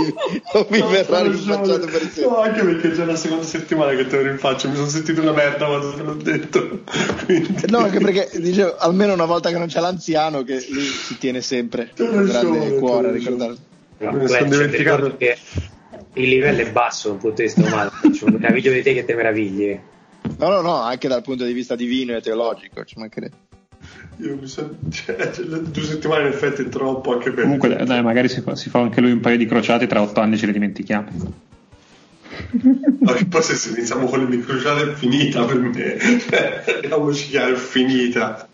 o 0.53 0.68
mi 0.70 0.80
No, 0.80 0.88
verrà 0.88 1.22
rinfacciato 1.22 1.86
per 1.86 2.02
sempre? 2.02 2.26
No, 2.26 2.40
anche 2.40 2.64
perché 2.64 2.91
è 2.91 2.95
già 2.95 3.06
la 3.06 3.16
seconda 3.16 3.44
settimana 3.44 3.95
che 3.95 4.07
te 4.07 4.16
lo 4.16 4.24
rinfaccio, 4.24 4.70
mi 4.70 4.76
sono 4.76 4.88
sentito 4.88 5.22
una 5.22 5.34
merda 5.34 5.68
quando 5.68 5.94
te 5.94 6.02
l'ho 6.02 6.14
detto. 6.16 6.82
Quindi... 7.26 7.56
No, 7.68 7.78
anche 7.78 7.99
perché 7.99 8.30
dicevo, 8.40 8.76
almeno 8.78 9.14
una 9.14 9.26
volta 9.26 9.52
che 9.52 9.57
non 9.60 9.68
c'è 9.68 9.80
l'anziano 9.80 10.41
che 10.41 10.66
lui 10.68 10.84
si 10.84 11.20
tiene 11.20 11.41
sempre 11.41 11.91
Te 11.94 12.10
con 12.10 12.26
grande 12.26 12.68
giuro, 12.68 12.80
cuore 12.80 13.10
a 13.10 13.12
ricordare. 13.12 13.56
No, 13.99 14.12
ne 14.12 14.28
sono 14.28 14.49
dimenticato. 14.49 15.16
che 15.16 15.38
il 16.14 16.28
livello 16.28 16.62
è 16.62 16.72
basso 16.72 17.10
dal 17.10 17.18
punto 17.20 17.36
di 17.36 17.44
vista 17.44 17.62
umano. 17.62 17.91
C'è 18.12 18.24
un 18.24 18.34
meraviglio 18.40 18.72
di 18.72 18.82
te 18.82 18.94
che 18.94 19.06
te 19.06 19.14
meravigli. 19.14 19.80
No, 20.38 20.49
no, 20.49 20.62
no, 20.62 20.82
anche 20.82 21.07
dal 21.07 21.22
punto 21.22 21.45
di 21.45 21.53
vista 21.53 21.76
divino 21.76 22.16
e 22.16 22.22
teologico, 22.22 22.84
ci 22.84 22.98
mancherebbe. 22.98 23.45
Io 24.18 24.38
mi 24.40 24.48
sono... 24.48 24.70
cioè, 24.90 25.32
cioè, 25.32 25.45
le 25.45 25.62
due 25.64 25.84
settimane 25.84 26.28
in 26.28 26.34
effetti 26.34 26.62
è 26.62 26.70
troppo 26.70 27.14
anche 27.14 27.32
per 27.32 27.44
Comunque, 27.44 27.76
dai, 27.84 28.02
magari 28.02 28.30
si 28.30 28.41
fa, 28.41 28.56
si 28.56 28.70
fa 28.70 28.80
anche 28.80 29.02
lui 29.02 29.12
un 29.12 29.20
paio 29.20 29.38
di 29.38 29.45
crociate, 29.45 29.88
tra 29.88 30.02
otto 30.02 30.22
anni 30.22 30.38
ce 30.38 30.45
le 30.45 30.53
dimentichiamo. 30.53 31.07
Ma 32.99 33.14
che 33.14 33.26
poi 33.26 33.41
se 33.41 33.70
iniziamo 33.70 34.07
con 34.07 34.20
le 34.20 34.28
microciate 34.28 34.91
è 34.91 34.94
finita 34.94 35.44
per 35.45 35.60
me. 35.60 35.98
Cioè, 36.20 36.64
Andiamoci 36.82 37.30
chiaro, 37.30 37.53
è 37.53 37.57
finita. 37.57 38.48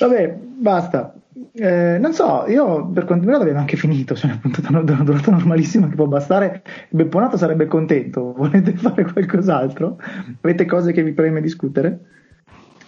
Vabbè, 0.00 0.36
basta. 0.38 1.14
Eh, 1.56 1.98
non 1.98 2.12
so, 2.12 2.46
io 2.48 2.86
per 2.86 3.04
quanto 3.04 3.24
mi 3.24 3.32
riguarda 3.32 3.42
abbiamo 3.42 3.60
anche 3.60 3.76
finito, 3.76 4.16
cioè 4.16 4.30
una 4.30 4.40
puntata 4.40 4.68
una 4.70 4.80
una 4.80 5.04
durata 5.04 5.30
normalissima 5.30 5.88
che 5.88 5.94
può 5.94 6.06
bastare. 6.06 6.62
Bepponato 6.88 7.36
sarebbe 7.36 7.66
contento. 7.66 8.32
Volete 8.36 8.72
fare 8.72 9.04
qualcos'altro? 9.04 9.98
Avete 10.40 10.64
cose 10.64 10.92
che 10.92 11.02
vi 11.02 11.12
preme 11.12 11.40
discutere? 11.40 11.98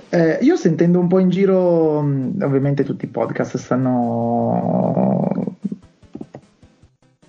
Eh, 0.08 0.38
io 0.40 0.56
sentendo 0.56 1.00
un 1.00 1.08
po' 1.08 1.18
in 1.18 1.30
giro, 1.30 2.00
mh, 2.00 2.38
ovviamente 2.42 2.84
tutti 2.84 3.06
i 3.06 3.08
podcast 3.08 3.56
stanno 3.56 5.56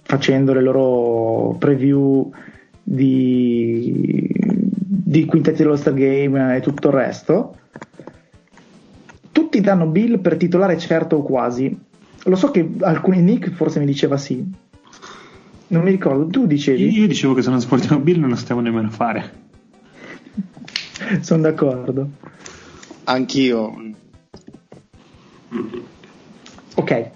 facendo 0.04 0.54
le 0.54 0.62
loro 0.62 1.56
preview 1.58 2.32
di, 2.82 4.30
di 4.32 5.26
quintetti 5.26 5.64
dello 5.64 5.76
Star 5.76 5.94
Game 5.94 6.56
e 6.56 6.62
tutto 6.62 6.88
il 6.88 6.94
resto. 6.94 7.58
Tutti 9.32 9.60
danno 9.60 9.88
Bill 9.88 10.20
per 10.20 10.38
titolare 10.38 10.78
certo 10.78 11.18
o 11.18 11.24
quasi. 11.24 11.78
Lo 12.24 12.36
so 12.36 12.52
che 12.52 12.70
alcuni 12.82 13.22
Nick 13.22 13.52
forse 13.52 13.80
mi 13.80 13.86
diceva 13.86 14.18
sì. 14.18 14.46
Non 15.70 15.84
mi 15.84 15.92
ricordo, 15.92 16.28
tu 16.28 16.48
dicevi? 16.48 16.98
Io 16.98 17.08
dicevo 17.08 17.34
che 17.34 17.42
se 17.42 17.50
non 17.50 17.60
sportiamo 17.60 18.02
Bill 18.02 18.20
non 18.20 18.30
lo 18.30 18.36
stiamo 18.36 18.62
nemmeno 18.62 18.88
a 18.88 18.92
fare. 18.92 19.32
Sono 21.20 21.42
d'accordo. 21.42 22.10
Anch'io. 23.10 23.74
Ok. 26.76 27.10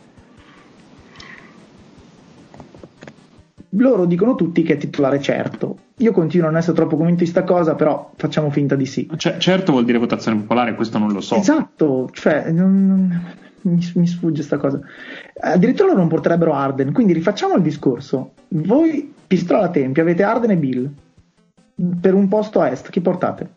Loro 3.75 4.05
dicono 4.05 4.35
tutti 4.35 4.63
che 4.63 4.73
è 4.73 4.77
titolare 4.77 5.21
certo. 5.21 5.77
Io 5.97 6.11
continuo 6.11 6.47
a 6.47 6.49
non 6.51 6.59
essere 6.59 6.75
troppo 6.75 6.97
convinto 6.97 7.23
di 7.23 7.29
sta 7.29 7.43
cosa, 7.43 7.75
però 7.75 8.11
facciamo 8.15 8.49
finta 8.49 8.75
di 8.75 8.85
sì. 8.85 9.09
Cioè, 9.15 9.37
certo 9.37 9.71
vuol 9.71 9.85
dire 9.85 9.97
votazione 9.97 10.39
popolare, 10.39 10.75
questo 10.75 10.97
non 10.97 11.11
lo 11.11 11.21
so. 11.21 11.35
Esatto, 11.35 12.09
cioè 12.13 12.51
non- 12.51 12.85
non- 12.87 13.21
mi, 13.63 13.91
mi 13.95 14.07
sfugge 14.07 14.43
sta 14.43 14.57
cosa. 14.57 14.79
Addirittura 15.41 15.89
loro 15.89 15.99
non 15.99 16.07
porterebbero 16.09 16.53
Arden, 16.53 16.91
quindi 16.93 17.13
rifacciamo 17.13 17.55
il 17.55 17.61
discorso. 17.61 18.31
Voi, 18.49 19.13
pistola 19.27 19.63
a 19.63 19.69
tempi, 19.69 19.99
avete 19.99 20.23
Arden 20.23 20.51
e 20.51 20.57
Bill. 20.57 20.89
Per 22.01 22.13
un 22.13 22.27
posto 22.27 22.59
a 22.61 22.69
est, 22.69 22.89
chi 22.89 22.99
portate? 23.01 23.49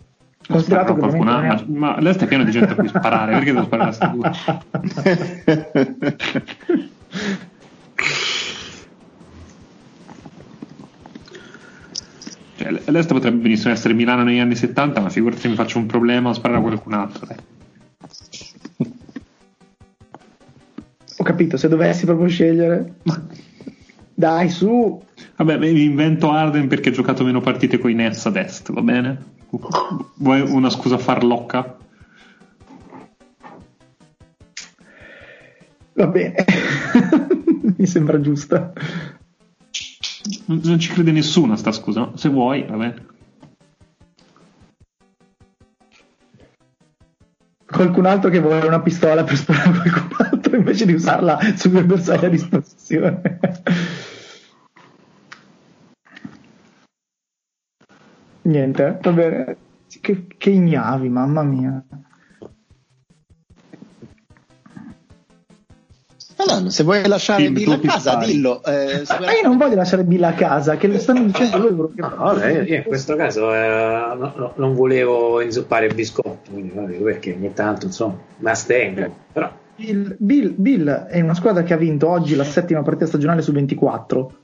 Considerato 0.46 0.94
che 0.94 1.00
Qualcun 1.00 1.28
ha- 1.28 1.42
ma, 1.42 1.64
ma 1.66 2.00
l'est 2.00 2.22
è 2.22 2.26
pieno 2.26 2.44
di 2.44 2.50
gente 2.50 2.72
a 2.72 2.74
cui 2.74 2.88
sparare, 2.88 3.32
perché 3.32 3.52
devo 3.52 3.64
sparare 3.64 3.96
a 3.98 4.06
due? 4.08 4.30
Cioè, 12.56 12.70
l'est 12.86 13.12
potrebbe 13.12 13.38
benissimo 13.38 13.72
essere 13.72 13.94
Milano 13.94 14.22
negli 14.22 14.38
anni 14.38 14.54
70, 14.54 15.00
ma 15.00 15.08
figurati 15.08 15.40
se 15.40 15.48
mi 15.48 15.54
faccio 15.54 15.78
un 15.78 15.86
problema 15.86 16.30
a 16.30 16.34
sparare 16.34 16.60
a 16.60 16.62
qualcun 16.62 16.92
altro. 16.92 17.26
dai. 17.26 17.36
Ho 21.16 21.24
capito, 21.24 21.56
se 21.56 21.68
dovessi 21.68 22.04
proprio 22.04 22.28
scegliere. 22.28 22.94
Dai, 24.14 24.48
su. 24.48 25.02
Vabbè, 25.36 25.58
mi 25.58 25.82
invento 25.82 26.30
Arden 26.30 26.68
perché 26.68 26.90
ho 26.90 26.92
giocato 26.92 27.24
meno 27.24 27.40
partite 27.40 27.78
con 27.78 27.90
i 27.90 27.94
Nets 27.94 28.26
ad 28.26 28.36
est, 28.36 28.72
va 28.72 28.82
bene? 28.82 29.32
Vuoi 30.16 30.40
una 30.40 30.70
scusa 30.70 30.98
farlocca? 30.98 31.76
Va 35.94 36.06
bene. 36.06 36.44
mi 37.76 37.86
sembra 37.86 38.20
giusta. 38.20 38.72
Non, 40.46 40.60
non 40.64 40.78
ci 40.78 40.92
crede 40.92 41.12
nessuno 41.12 41.56
sta 41.56 41.72
scusa, 41.72 42.00
no? 42.00 42.16
se 42.16 42.28
vuoi, 42.28 42.64
va 42.68 42.76
bene. 42.76 43.06
Qualcun 47.66 48.06
altro 48.06 48.30
che 48.30 48.40
vuole 48.40 48.66
una 48.66 48.80
pistola 48.80 49.24
per 49.24 49.36
sparare 49.36 49.70
a 49.70 49.90
qualcun 49.90 50.26
altro 50.30 50.56
invece 50.56 50.86
di 50.86 50.94
usarla 50.94 51.38
sugli 51.56 51.76
avversari 51.76 52.26
a 52.26 52.28
disposizione. 52.28 53.40
Niente, 58.44 58.98
va 59.02 59.12
bene. 59.12 59.56
Che, 60.00 60.26
che 60.36 60.50
ignavi, 60.50 61.08
mamma 61.08 61.42
mia. 61.42 61.82
Se 66.68 66.82
vuoi 66.82 67.06
lasciare 67.06 67.44
Sì, 67.46 67.50
Bill 67.52 67.72
a 67.72 67.78
casa, 67.78 68.10
spari. 68.12 68.32
dillo. 68.32 68.62
Eh, 68.64 69.02
se 69.06 69.18
Ma 69.18 69.32
io 69.32 69.48
non 69.48 69.56
voglio 69.56 69.76
lasciare 69.76 70.04
Bill 70.04 70.22
a 70.24 70.32
casa, 70.32 70.76
che 70.76 70.88
lo 70.88 70.98
stanno 70.98 71.24
dicendo 71.24 71.56
loro. 71.58 71.88
Che... 71.94 72.00
No, 72.00 72.14
vabbè, 72.16 72.50
io, 72.50 72.62
io 72.62 72.76
in 72.76 72.82
questo 72.82 73.16
caso 73.16 73.54
eh, 73.54 74.14
no- 74.18 74.32
no- 74.36 74.52
non 74.56 74.74
volevo 74.74 75.40
inzuppare 75.40 75.86
il 75.86 75.94
biscotto, 75.94 76.50
quindi 76.50 76.72
vabbè, 76.74 76.96
perché 76.96 77.32
ogni 77.32 77.52
tanto 77.54 77.86
insomma 77.86 78.16
mi 78.38 78.50
astengo. 78.50 79.14
Però 79.32 79.50
Bill, 79.76 80.16
Bill- 80.18 80.54
Bill 80.56 80.88
è 80.90 81.20
una 81.20 81.34
squadra 81.34 81.62
che 81.62 81.72
ha 81.72 81.78
vinto 81.78 82.08
oggi 82.08 82.34
la 82.36 82.44
settima 82.44 82.82
partita 82.82 83.06
stagionale 83.06 83.40
su 83.40 83.52
24. 83.52 84.43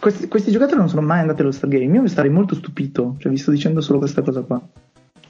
Questi, 0.00 0.28
questi 0.28 0.50
giocatori 0.50 0.78
non 0.78 0.88
sono 0.88 1.02
mai 1.02 1.20
andati 1.20 1.42
allo 1.42 1.52
Star 1.52 1.68
Game. 1.68 1.94
Io 1.94 2.02
mi 2.02 2.08
starei 2.08 2.30
molto 2.30 2.54
stupito, 2.54 3.16
cioè 3.18 3.30
vi 3.30 3.36
sto 3.36 3.50
dicendo 3.50 3.80
solo 3.82 3.98
questa 3.98 4.22
cosa 4.22 4.40
qua. 4.40 4.60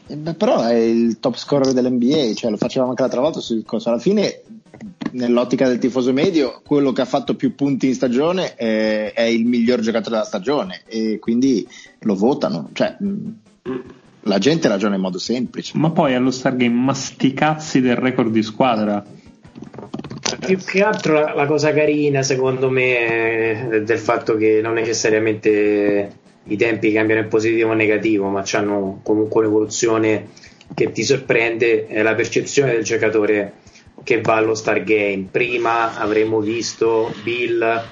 Eh, 0.07 0.17
beh, 0.17 0.35
però 0.35 0.63
è 0.63 0.75
il 0.75 1.19
top 1.19 1.37
scorer 1.37 1.73
dell'NBA, 1.73 2.35
cioè 2.35 2.51
lo 2.51 2.57
facevamo 2.57 2.91
anche 2.91 3.03
l'altra 3.03 3.21
volta 3.21 3.41
sul 3.41 3.65
corso. 3.65 3.89
Alla 3.91 3.99
fine, 3.99 4.43
nell'ottica 5.13 5.69
del 5.69 5.79
tifoso 5.79 6.13
medio, 6.13 6.63
quello 6.65 6.93
che 6.93 7.01
ha 7.01 7.05
fatto 7.05 7.35
più 7.35 7.55
punti 7.55 7.89
in 7.89 7.95
stagione 7.95 8.55
è, 8.55 9.13
è 9.13 9.23
il 9.23 9.45
miglior 9.45 9.81
giocatore 9.81 10.17
della 10.17 10.25
stagione 10.25 10.83
e 10.87 11.19
quindi 11.19 11.67
lo 12.01 12.15
votano. 12.15 12.71
Cioè, 12.73 12.97
mh, 12.99 13.35
la 14.23 14.39
gente 14.39 14.69
ragiona 14.69 14.95
in 14.95 15.01
modo 15.01 15.19
semplice. 15.19 15.77
Ma 15.79 15.91
poi 15.91 16.15
allo 16.15 16.31
Stargame 16.31 16.75
masticazzi 16.75 17.81
del 17.81 17.97
record 17.97 18.31
di 18.31 18.43
squadra. 18.43 19.05
Più 20.39 20.59
che 20.59 20.83
altro 20.83 21.15
la, 21.15 21.35
la 21.35 21.47
cosa 21.47 21.73
carina 21.73 22.23
secondo 22.23 22.71
me 22.71 23.69
è 23.71 23.83
del 23.83 23.99
fatto 23.99 24.37
che 24.37 24.61
non 24.63 24.75
necessariamente 24.75 26.19
i 26.45 26.57
tempi 26.57 26.93
cambiano 26.93 27.23
in 27.23 27.29
positivo 27.29 27.71
o 27.71 27.75
negativo, 27.75 28.29
ma 28.29 28.45
hanno 28.53 29.01
comunque 29.03 29.41
un'evoluzione 29.41 30.29
che 30.75 30.93
ti 30.93 31.03
sorprende, 31.03 31.87
è 31.87 32.03
la 32.03 32.15
percezione 32.15 32.73
del 32.73 32.85
giocatore 32.85 33.55
che 34.03 34.21
va 34.21 34.37
allo 34.37 34.55
Star 34.55 34.83
Game. 34.83 35.29
Prima 35.31 35.99
avremmo 35.99 36.41
visto 36.41 37.13
Bill 37.23 37.83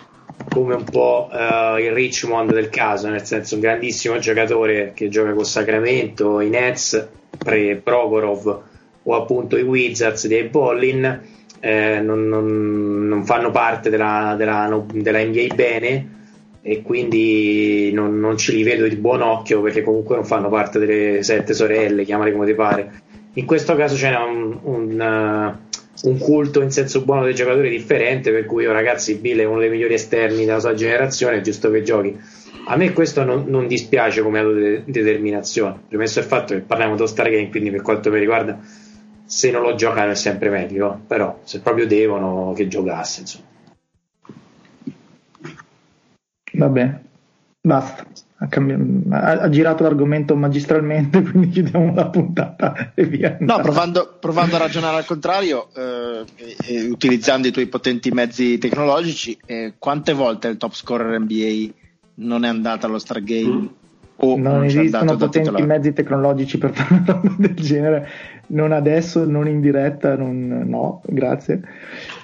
come 0.50 0.74
un 0.74 0.84
po' 0.84 1.28
eh, 1.32 1.84
il 1.84 1.92
Richmond 1.92 2.52
del 2.52 2.70
caso, 2.70 3.08
nel 3.08 3.24
senso 3.24 3.56
un 3.56 3.60
grandissimo 3.60 4.18
giocatore 4.18 4.92
che 4.94 5.08
gioca 5.08 5.32
con 5.32 5.44
Sacramento, 5.44 6.40
i 6.40 6.48
Nets, 6.48 7.08
pre 7.36 7.76
Provorov 7.76 8.62
o 9.02 9.14
appunto 9.14 9.56
i 9.56 9.62
Wizards 9.62 10.26
dei 10.26 10.44
Bollin 10.44 11.36
eh, 11.60 12.00
non, 12.00 12.28
non- 12.28 13.08
non 13.08 13.24
fanno 13.24 13.50
parte 13.50 13.90
della, 13.90 14.34
della, 14.36 14.84
della 14.92 15.24
NBA 15.24 15.54
bene 15.54 16.16
e 16.62 16.82
quindi 16.82 17.90
non, 17.92 18.18
non 18.18 18.36
ce 18.36 18.52
li 18.52 18.62
vedo 18.62 18.86
di 18.86 18.96
buon 18.96 19.22
occhio 19.22 19.62
perché 19.62 19.82
comunque 19.82 20.16
non 20.16 20.24
fanno 20.24 20.48
parte 20.48 20.78
delle 20.78 21.22
sette 21.22 21.54
sorelle, 21.54 22.04
chiamale 22.04 22.32
come 22.32 22.46
ti 22.46 22.54
pare. 22.54 23.00
In 23.34 23.46
questo 23.46 23.74
caso 23.76 23.94
c'è 23.94 24.14
un, 24.16 24.58
un, 24.62 25.00
eh, 25.00 25.76
un 26.02 26.18
culto 26.18 26.60
in 26.60 26.70
senso 26.70 27.02
buono 27.04 27.24
dei 27.24 27.34
giocatori 27.34 27.70
differente, 27.70 28.32
per 28.32 28.44
cui 28.46 28.64
io 28.64 28.72
ragazzi 28.72 29.14
Bill 29.14 29.38
è 29.38 29.44
uno 29.44 29.60
dei 29.60 29.70
migliori 29.70 29.94
esterni 29.94 30.44
della 30.44 30.60
sua 30.60 30.74
generazione, 30.74 31.38
è 31.38 31.40
giusto 31.40 31.70
che 31.70 31.82
giochi. 31.82 32.16
A 32.66 32.76
me 32.76 32.92
questo 32.92 33.24
non, 33.24 33.44
non 33.46 33.66
dispiace 33.66 34.20
come 34.20 34.40
autodeterminazione, 34.40 35.80
premesso 35.88 36.18
il 36.18 36.26
fatto 36.26 36.54
che 36.54 36.60
parliamo 36.60 36.96
di 36.96 37.06
Star 37.06 37.30
Game, 37.30 37.48
quindi 37.48 37.70
per 37.70 37.80
quanto 37.80 38.10
mi 38.10 38.18
riguarda, 38.18 38.58
se 39.28 39.50
non 39.50 39.60
lo 39.60 39.74
giocano 39.74 40.10
è 40.10 40.14
sempre 40.14 40.48
meglio, 40.48 41.02
però 41.06 41.40
se 41.42 41.60
proprio 41.60 41.86
devono 41.86 42.54
che 42.56 42.66
giocasse, 42.66 43.20
insomma. 43.20 43.44
Va 46.54 46.68
bene, 46.68 47.04
basta. 47.60 48.06
Ha, 48.40 48.46
cambi- 48.46 49.10
ha, 49.10 49.32
ha, 49.32 49.48
girato 49.50 49.82
l'argomento 49.82 50.34
magistralmente, 50.34 51.20
quindi 51.28 51.50
chiudiamo 51.50 51.92
la 51.92 52.08
puntata 52.08 52.92
e 52.94 53.04
via. 53.04 53.36
No, 53.40 53.60
provando, 53.60 54.16
provando 54.18 54.56
a 54.56 54.60
ragionare 54.60 54.96
al 54.96 55.04
contrario, 55.04 55.68
eh, 55.76 56.24
e, 56.64 56.86
utilizzando 56.88 57.48
i 57.48 57.50
tuoi 57.50 57.66
potenti 57.66 58.10
mezzi 58.10 58.56
tecnologici, 58.56 59.36
eh, 59.44 59.74
quante 59.78 60.14
volte 60.14 60.48
il 60.48 60.56
top 60.56 60.72
scorer 60.72 61.20
NBA 61.20 61.70
non 62.14 62.44
è 62.44 62.48
andato 62.48 62.86
allo 62.86 62.98
Stargame? 62.98 63.48
Mm. 63.48 63.66
O 64.20 64.36
non, 64.36 64.54
non 64.54 64.64
esistono 64.64 65.16
potenti 65.16 65.62
mezzi 65.62 65.92
tecnologici 65.92 66.58
per 66.58 66.72
fare 66.72 66.94
una 66.94 67.04
roba 67.12 67.34
del 67.38 67.54
genere, 67.54 68.08
non 68.48 68.72
adesso, 68.72 69.24
non 69.24 69.48
in 69.48 69.60
diretta, 69.60 70.16
non, 70.16 70.64
no, 70.66 71.02
grazie. 71.04 71.62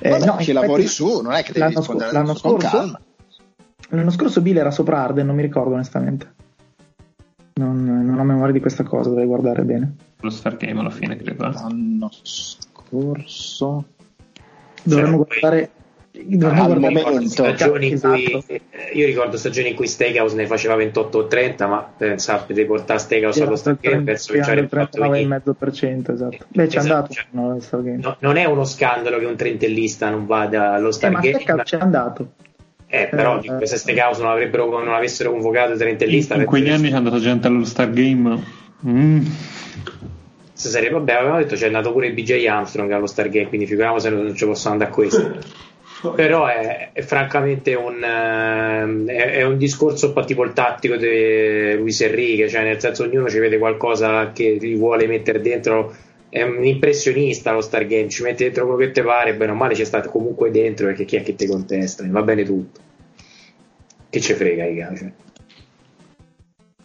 Eh, 0.01 0.10
Vabbè, 0.10 0.24
no, 0.24 0.38
ci 0.40 0.52
lavori 0.52 0.86
su, 0.86 1.20
non 1.20 1.32
è 1.32 1.42
che 1.42 1.52
devi 1.52 1.60
l'anno, 1.60 1.78
rispondere 1.78 2.12
l'anno 2.12 2.34
scorso, 2.34 2.98
L'anno 3.90 4.10
scorso 4.10 4.40
Bill 4.40 4.56
era 4.56 4.70
sopra 4.70 5.02
Arden, 5.02 5.26
non 5.26 5.36
mi 5.36 5.42
ricordo 5.42 5.74
onestamente. 5.74 6.32
Non, 7.55 7.84
non 7.84 8.18
ho 8.18 8.24
memoria 8.24 8.52
di 8.52 8.60
questa 8.60 8.82
cosa, 8.82 9.10
dovrei 9.10 9.26
guardare 9.26 9.62
bene. 9.62 9.94
Lo 10.20 10.30
Star 10.30 10.56
Game 10.56 10.80
alla 10.80 10.90
fine, 10.90 11.16
credo. 11.16 11.48
L'anno 11.51 12.10
scorso. 12.22 13.84
Dovremmo 14.82 15.18
guardare. 15.18 15.70
Al 16.16 16.78
guardare 16.78 17.27
stagioni 17.27 17.89
in 17.89 18.01
cui, 18.01 18.24
esatto. 18.24 18.45
Eh, 18.49 18.62
io 18.93 19.05
ricordo 19.05 19.36
stagioni 19.36 19.70
in 19.70 19.74
cui 19.74 19.89
Steakhouse 19.89 20.36
ne 20.36 20.47
faceva 20.47 20.77
28 20.77 21.19
o 21.19 21.27
30, 21.27 21.66
ma 21.66 21.93
pensate 21.97 22.55
di 22.55 22.65
portare 22.65 23.01
Steakhouse 23.01 23.43
allo 23.43 23.57
Star 23.57 23.77
Game 23.81 24.03
penso 24.03 24.32
che 24.32 24.41
c'era 24.41 24.61
il 24.61 24.69
39,5% 24.70 26.12
esatto. 26.12 26.36
Beh, 26.49 26.66
c'è 26.69 26.78
esatto, 26.78 26.78
andato 26.78 27.12
cioè, 27.12 27.24
no, 27.31 27.59
no, 28.01 28.16
non 28.20 28.36
è 28.36 28.45
uno 28.45 28.65
scandalo 28.65 29.19
che 29.19 29.24
un 29.24 29.35
trentellista 29.35 30.09
non 30.09 30.24
vada 30.24 30.74
allo 30.74 30.93
Star 30.93 31.11
eh, 31.11 31.32
Game. 31.32 31.45
Ma 31.57 31.62
c'è 31.65 31.78
andato. 31.81 32.28
Eh, 32.86 33.09
però 33.11 33.41
eh, 33.41 33.66
se 33.66 33.93
cause 33.95 34.23
non, 34.23 34.39
non 34.85 34.95
avessero 34.95 35.32
convocato 35.32 35.74
trentellista 35.74 36.35
in, 36.35 36.43
in 36.43 36.47
quegli 36.47 36.69
anni 36.69 36.91
c'è 36.91 36.95
andata 36.95 37.19
gente 37.19 37.49
allo 37.49 37.65
Star 37.65 37.91
Game 37.91 38.41
mm. 38.86 39.27
se 40.53 40.69
sarebbe, 40.69 40.93
vabbè 40.93 41.12
avevamo 41.12 41.39
detto 41.39 41.57
c'è 41.57 41.66
andato 41.66 41.91
pure 41.91 42.12
BJ 42.12 42.47
Armstrong 42.47 42.93
allo 42.93 43.07
Star 43.07 43.31
Game 43.31 43.49
quindi 43.49 43.66
figuriamo 43.66 43.99
se 43.99 44.11
non 44.11 44.32
ci 44.36 44.45
possono 44.45 44.74
andare 44.74 44.91
a 44.91 44.95
questo 44.95 45.39
però 46.16 46.47
è, 46.47 46.90
è 46.93 47.02
francamente 47.02 47.74
un, 47.74 47.97
uh, 47.97 49.06
è, 49.06 49.31
è, 49.32 49.43
un 49.43 49.56
discorso 49.56 50.09
un 50.09 50.12
po' 50.12 50.24
tipo 50.24 50.44
il 50.44 50.52
tattico 50.52 50.97
di 50.97 51.74
Luis 51.76 52.01
Enrique 52.01 52.48
cioè 52.48 52.62
nel 52.62 52.81
senso 52.81 53.05
ognuno 53.05 53.28
ci 53.28 53.39
vede 53.39 53.59
qualcosa 53.59 54.32
che 54.32 54.56
gli 54.60 54.76
vuole 54.76 55.06
mettere 55.06 55.40
dentro 55.40 55.94
è 56.35 56.43
un 56.43 56.64
impressionista 56.64 57.52
lo 57.52 57.60
Stargame, 57.60 58.09
ci 58.09 58.24
mette 58.24 58.43
dentro 58.43 58.66
quello 58.66 58.81
che 58.81 58.90
ti 58.90 59.02
pare, 59.02 59.36
bene 59.36 59.52
o 59.52 59.55
male 59.55 59.74
c'è 59.74 59.85
stato 59.85 60.09
comunque 60.09 60.51
dentro 60.51 60.86
perché 60.86 61.05
chi 61.05 61.14
è 61.14 61.22
che 61.22 61.36
ti 61.36 61.47
contesta, 61.47 62.05
va 62.09 62.22
bene 62.22 62.43
tutto. 62.43 62.81
Che 64.10 64.20
ce 64.20 64.35
frega, 64.35 64.64
raga. 64.64 64.97
Cioè. 64.97 65.12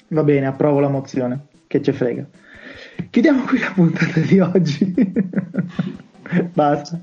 Va 0.10 0.24
bene, 0.24 0.46
approvo 0.46 0.80
la 0.80 0.88
mozione. 0.88 1.48
Che 1.66 1.82
ce 1.82 1.94
frega. 1.94 2.28
Chiudiamo 3.10 3.44
qui 3.46 3.60
la 3.60 3.72
puntata 3.74 4.20
di 4.20 4.40
oggi. 4.40 4.94
Basta. 6.54 7.02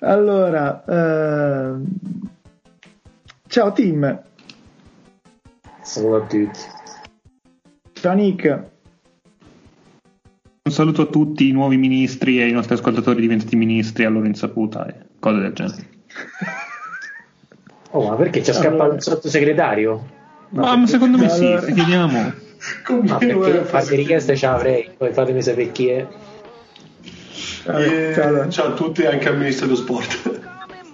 Allora, 0.00 0.82
uh... 0.86 1.84
ciao 3.48 3.72
team. 3.72 4.22
Ciao 5.84 6.16
a 6.16 6.20
tutti. 6.20 6.60
Ciao 7.92 8.14
Nick. 8.14 8.68
Un 10.62 10.72
saluto 10.72 11.02
a 11.02 11.06
tutti 11.06 11.48
i 11.48 11.52
nuovi 11.52 11.76
ministri 11.76 12.38
e 12.38 12.44
ai 12.44 12.52
nostri 12.52 12.74
ascoltatori 12.74 13.20
diventati 13.20 13.56
ministri 13.56 14.04
a 14.04 14.08
loro 14.08 14.26
insaputa 14.26 14.86
e 14.86 14.94
cose 15.18 15.40
del 15.40 15.52
genere. 15.52 15.88
Oh, 17.92 18.08
ma 18.08 18.14
perché 18.14 18.40
c'è 18.40 18.52
scappato 18.52 18.82
allora... 18.82 18.94
il 18.94 19.02
sottosegretario? 19.02 20.06
No, 20.50 20.62
ma, 20.62 20.76
ma 20.76 20.86
secondo 20.86 21.18
me 21.18 21.28
sì, 21.28 21.44
allora... 21.44 21.72
chiediamo. 21.72 22.32
Ma 23.02 23.16
perché 23.16 23.64
fate 23.64 23.96
richieste 23.96 24.36
ce 24.36 24.46
l'avrei, 24.46 24.90
poi 24.96 25.12
fatemi 25.12 25.42
sapere 25.42 25.72
chi 25.72 25.88
è. 25.88 26.06
Eh, 27.64 28.12
ciao, 28.14 28.48
ciao, 28.48 28.66
a 28.68 28.72
tutti, 28.72 29.04
anche 29.04 29.28
al 29.28 29.36
ministro 29.36 29.66
dello 29.66 29.78
sport. 29.78 30.40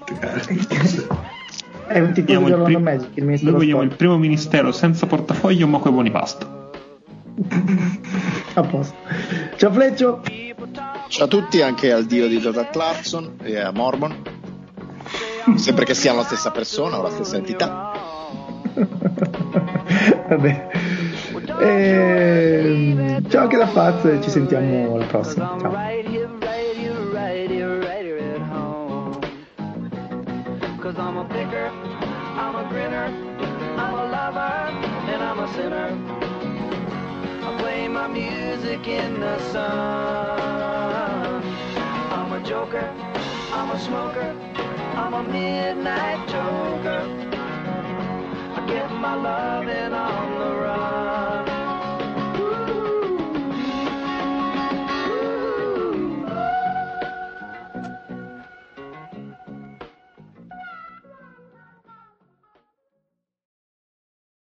è 1.86 2.00
un 2.00 2.12
tipo 2.12 2.38
di 2.38 2.52
prim- 2.52 2.82
Magic, 2.82 3.10
il 3.14 3.24
Noi 3.24 3.52
vogliamo 3.52 3.82
il 3.82 3.94
primo 3.94 4.18
ministero 4.18 4.72
senza 4.72 5.06
portafoglio 5.06 5.68
ma 5.68 5.78
con 5.78 5.90
i 5.92 5.94
buoni 5.94 6.10
pasta. 6.10 6.70
a 8.54 8.62
posto. 8.62 8.94
Ciao 9.56 9.70
Fleccio. 9.70 10.22
Ciao 11.08 11.24
a 11.26 11.28
tutti, 11.28 11.62
anche 11.62 11.92
al 11.92 12.04
dio 12.04 12.26
di 12.26 12.38
Jordan 12.38 12.68
Clarkson 12.70 13.34
e 13.42 13.58
a 13.58 13.70
Mormon. 13.70 14.22
Sempre 15.54 15.84
che 15.84 15.94
siano 15.94 16.18
la 16.18 16.24
stessa 16.24 16.50
persona 16.50 16.98
o 16.98 17.02
la 17.02 17.10
stessa 17.10 17.36
entità. 17.36 17.92
Vabbè. 20.28 20.68
E... 21.60 23.22
Ciao 23.28 23.42
anche 23.42 23.56
la 23.56 23.68
Faz 23.68 24.04
e 24.04 24.20
ci 24.20 24.30
sentiamo 24.30 24.94
alla 24.94 25.04
prossima. 25.04 25.56
Ciao. 25.60 26.45
I'm 30.86 31.16
a 31.16 31.24
picker, 31.24 31.66
I'm 31.66 32.54
a 32.54 32.68
grinner, 32.68 33.06
I'm 33.76 33.92
a 33.92 34.04
lover, 34.06 34.38
and 35.10 35.20
I'm 35.20 35.40
a 35.40 35.52
sinner. 35.52 35.90
I 37.42 37.58
play 37.58 37.88
my 37.88 38.06
music 38.06 38.86
in 38.86 39.18
the 39.18 39.36
sun. 39.50 41.42
I'm 42.12 42.32
a 42.32 42.40
joker, 42.46 42.88
I'm 43.52 43.70
a 43.72 43.80
smoker, 43.80 44.30
I'm 44.94 45.14
a 45.14 45.24
midnight 45.24 46.28
joker. 46.28 47.02
I 48.54 48.66
get 48.68 48.88
my 48.92 49.14
loving 49.16 49.92
on. 49.92 50.16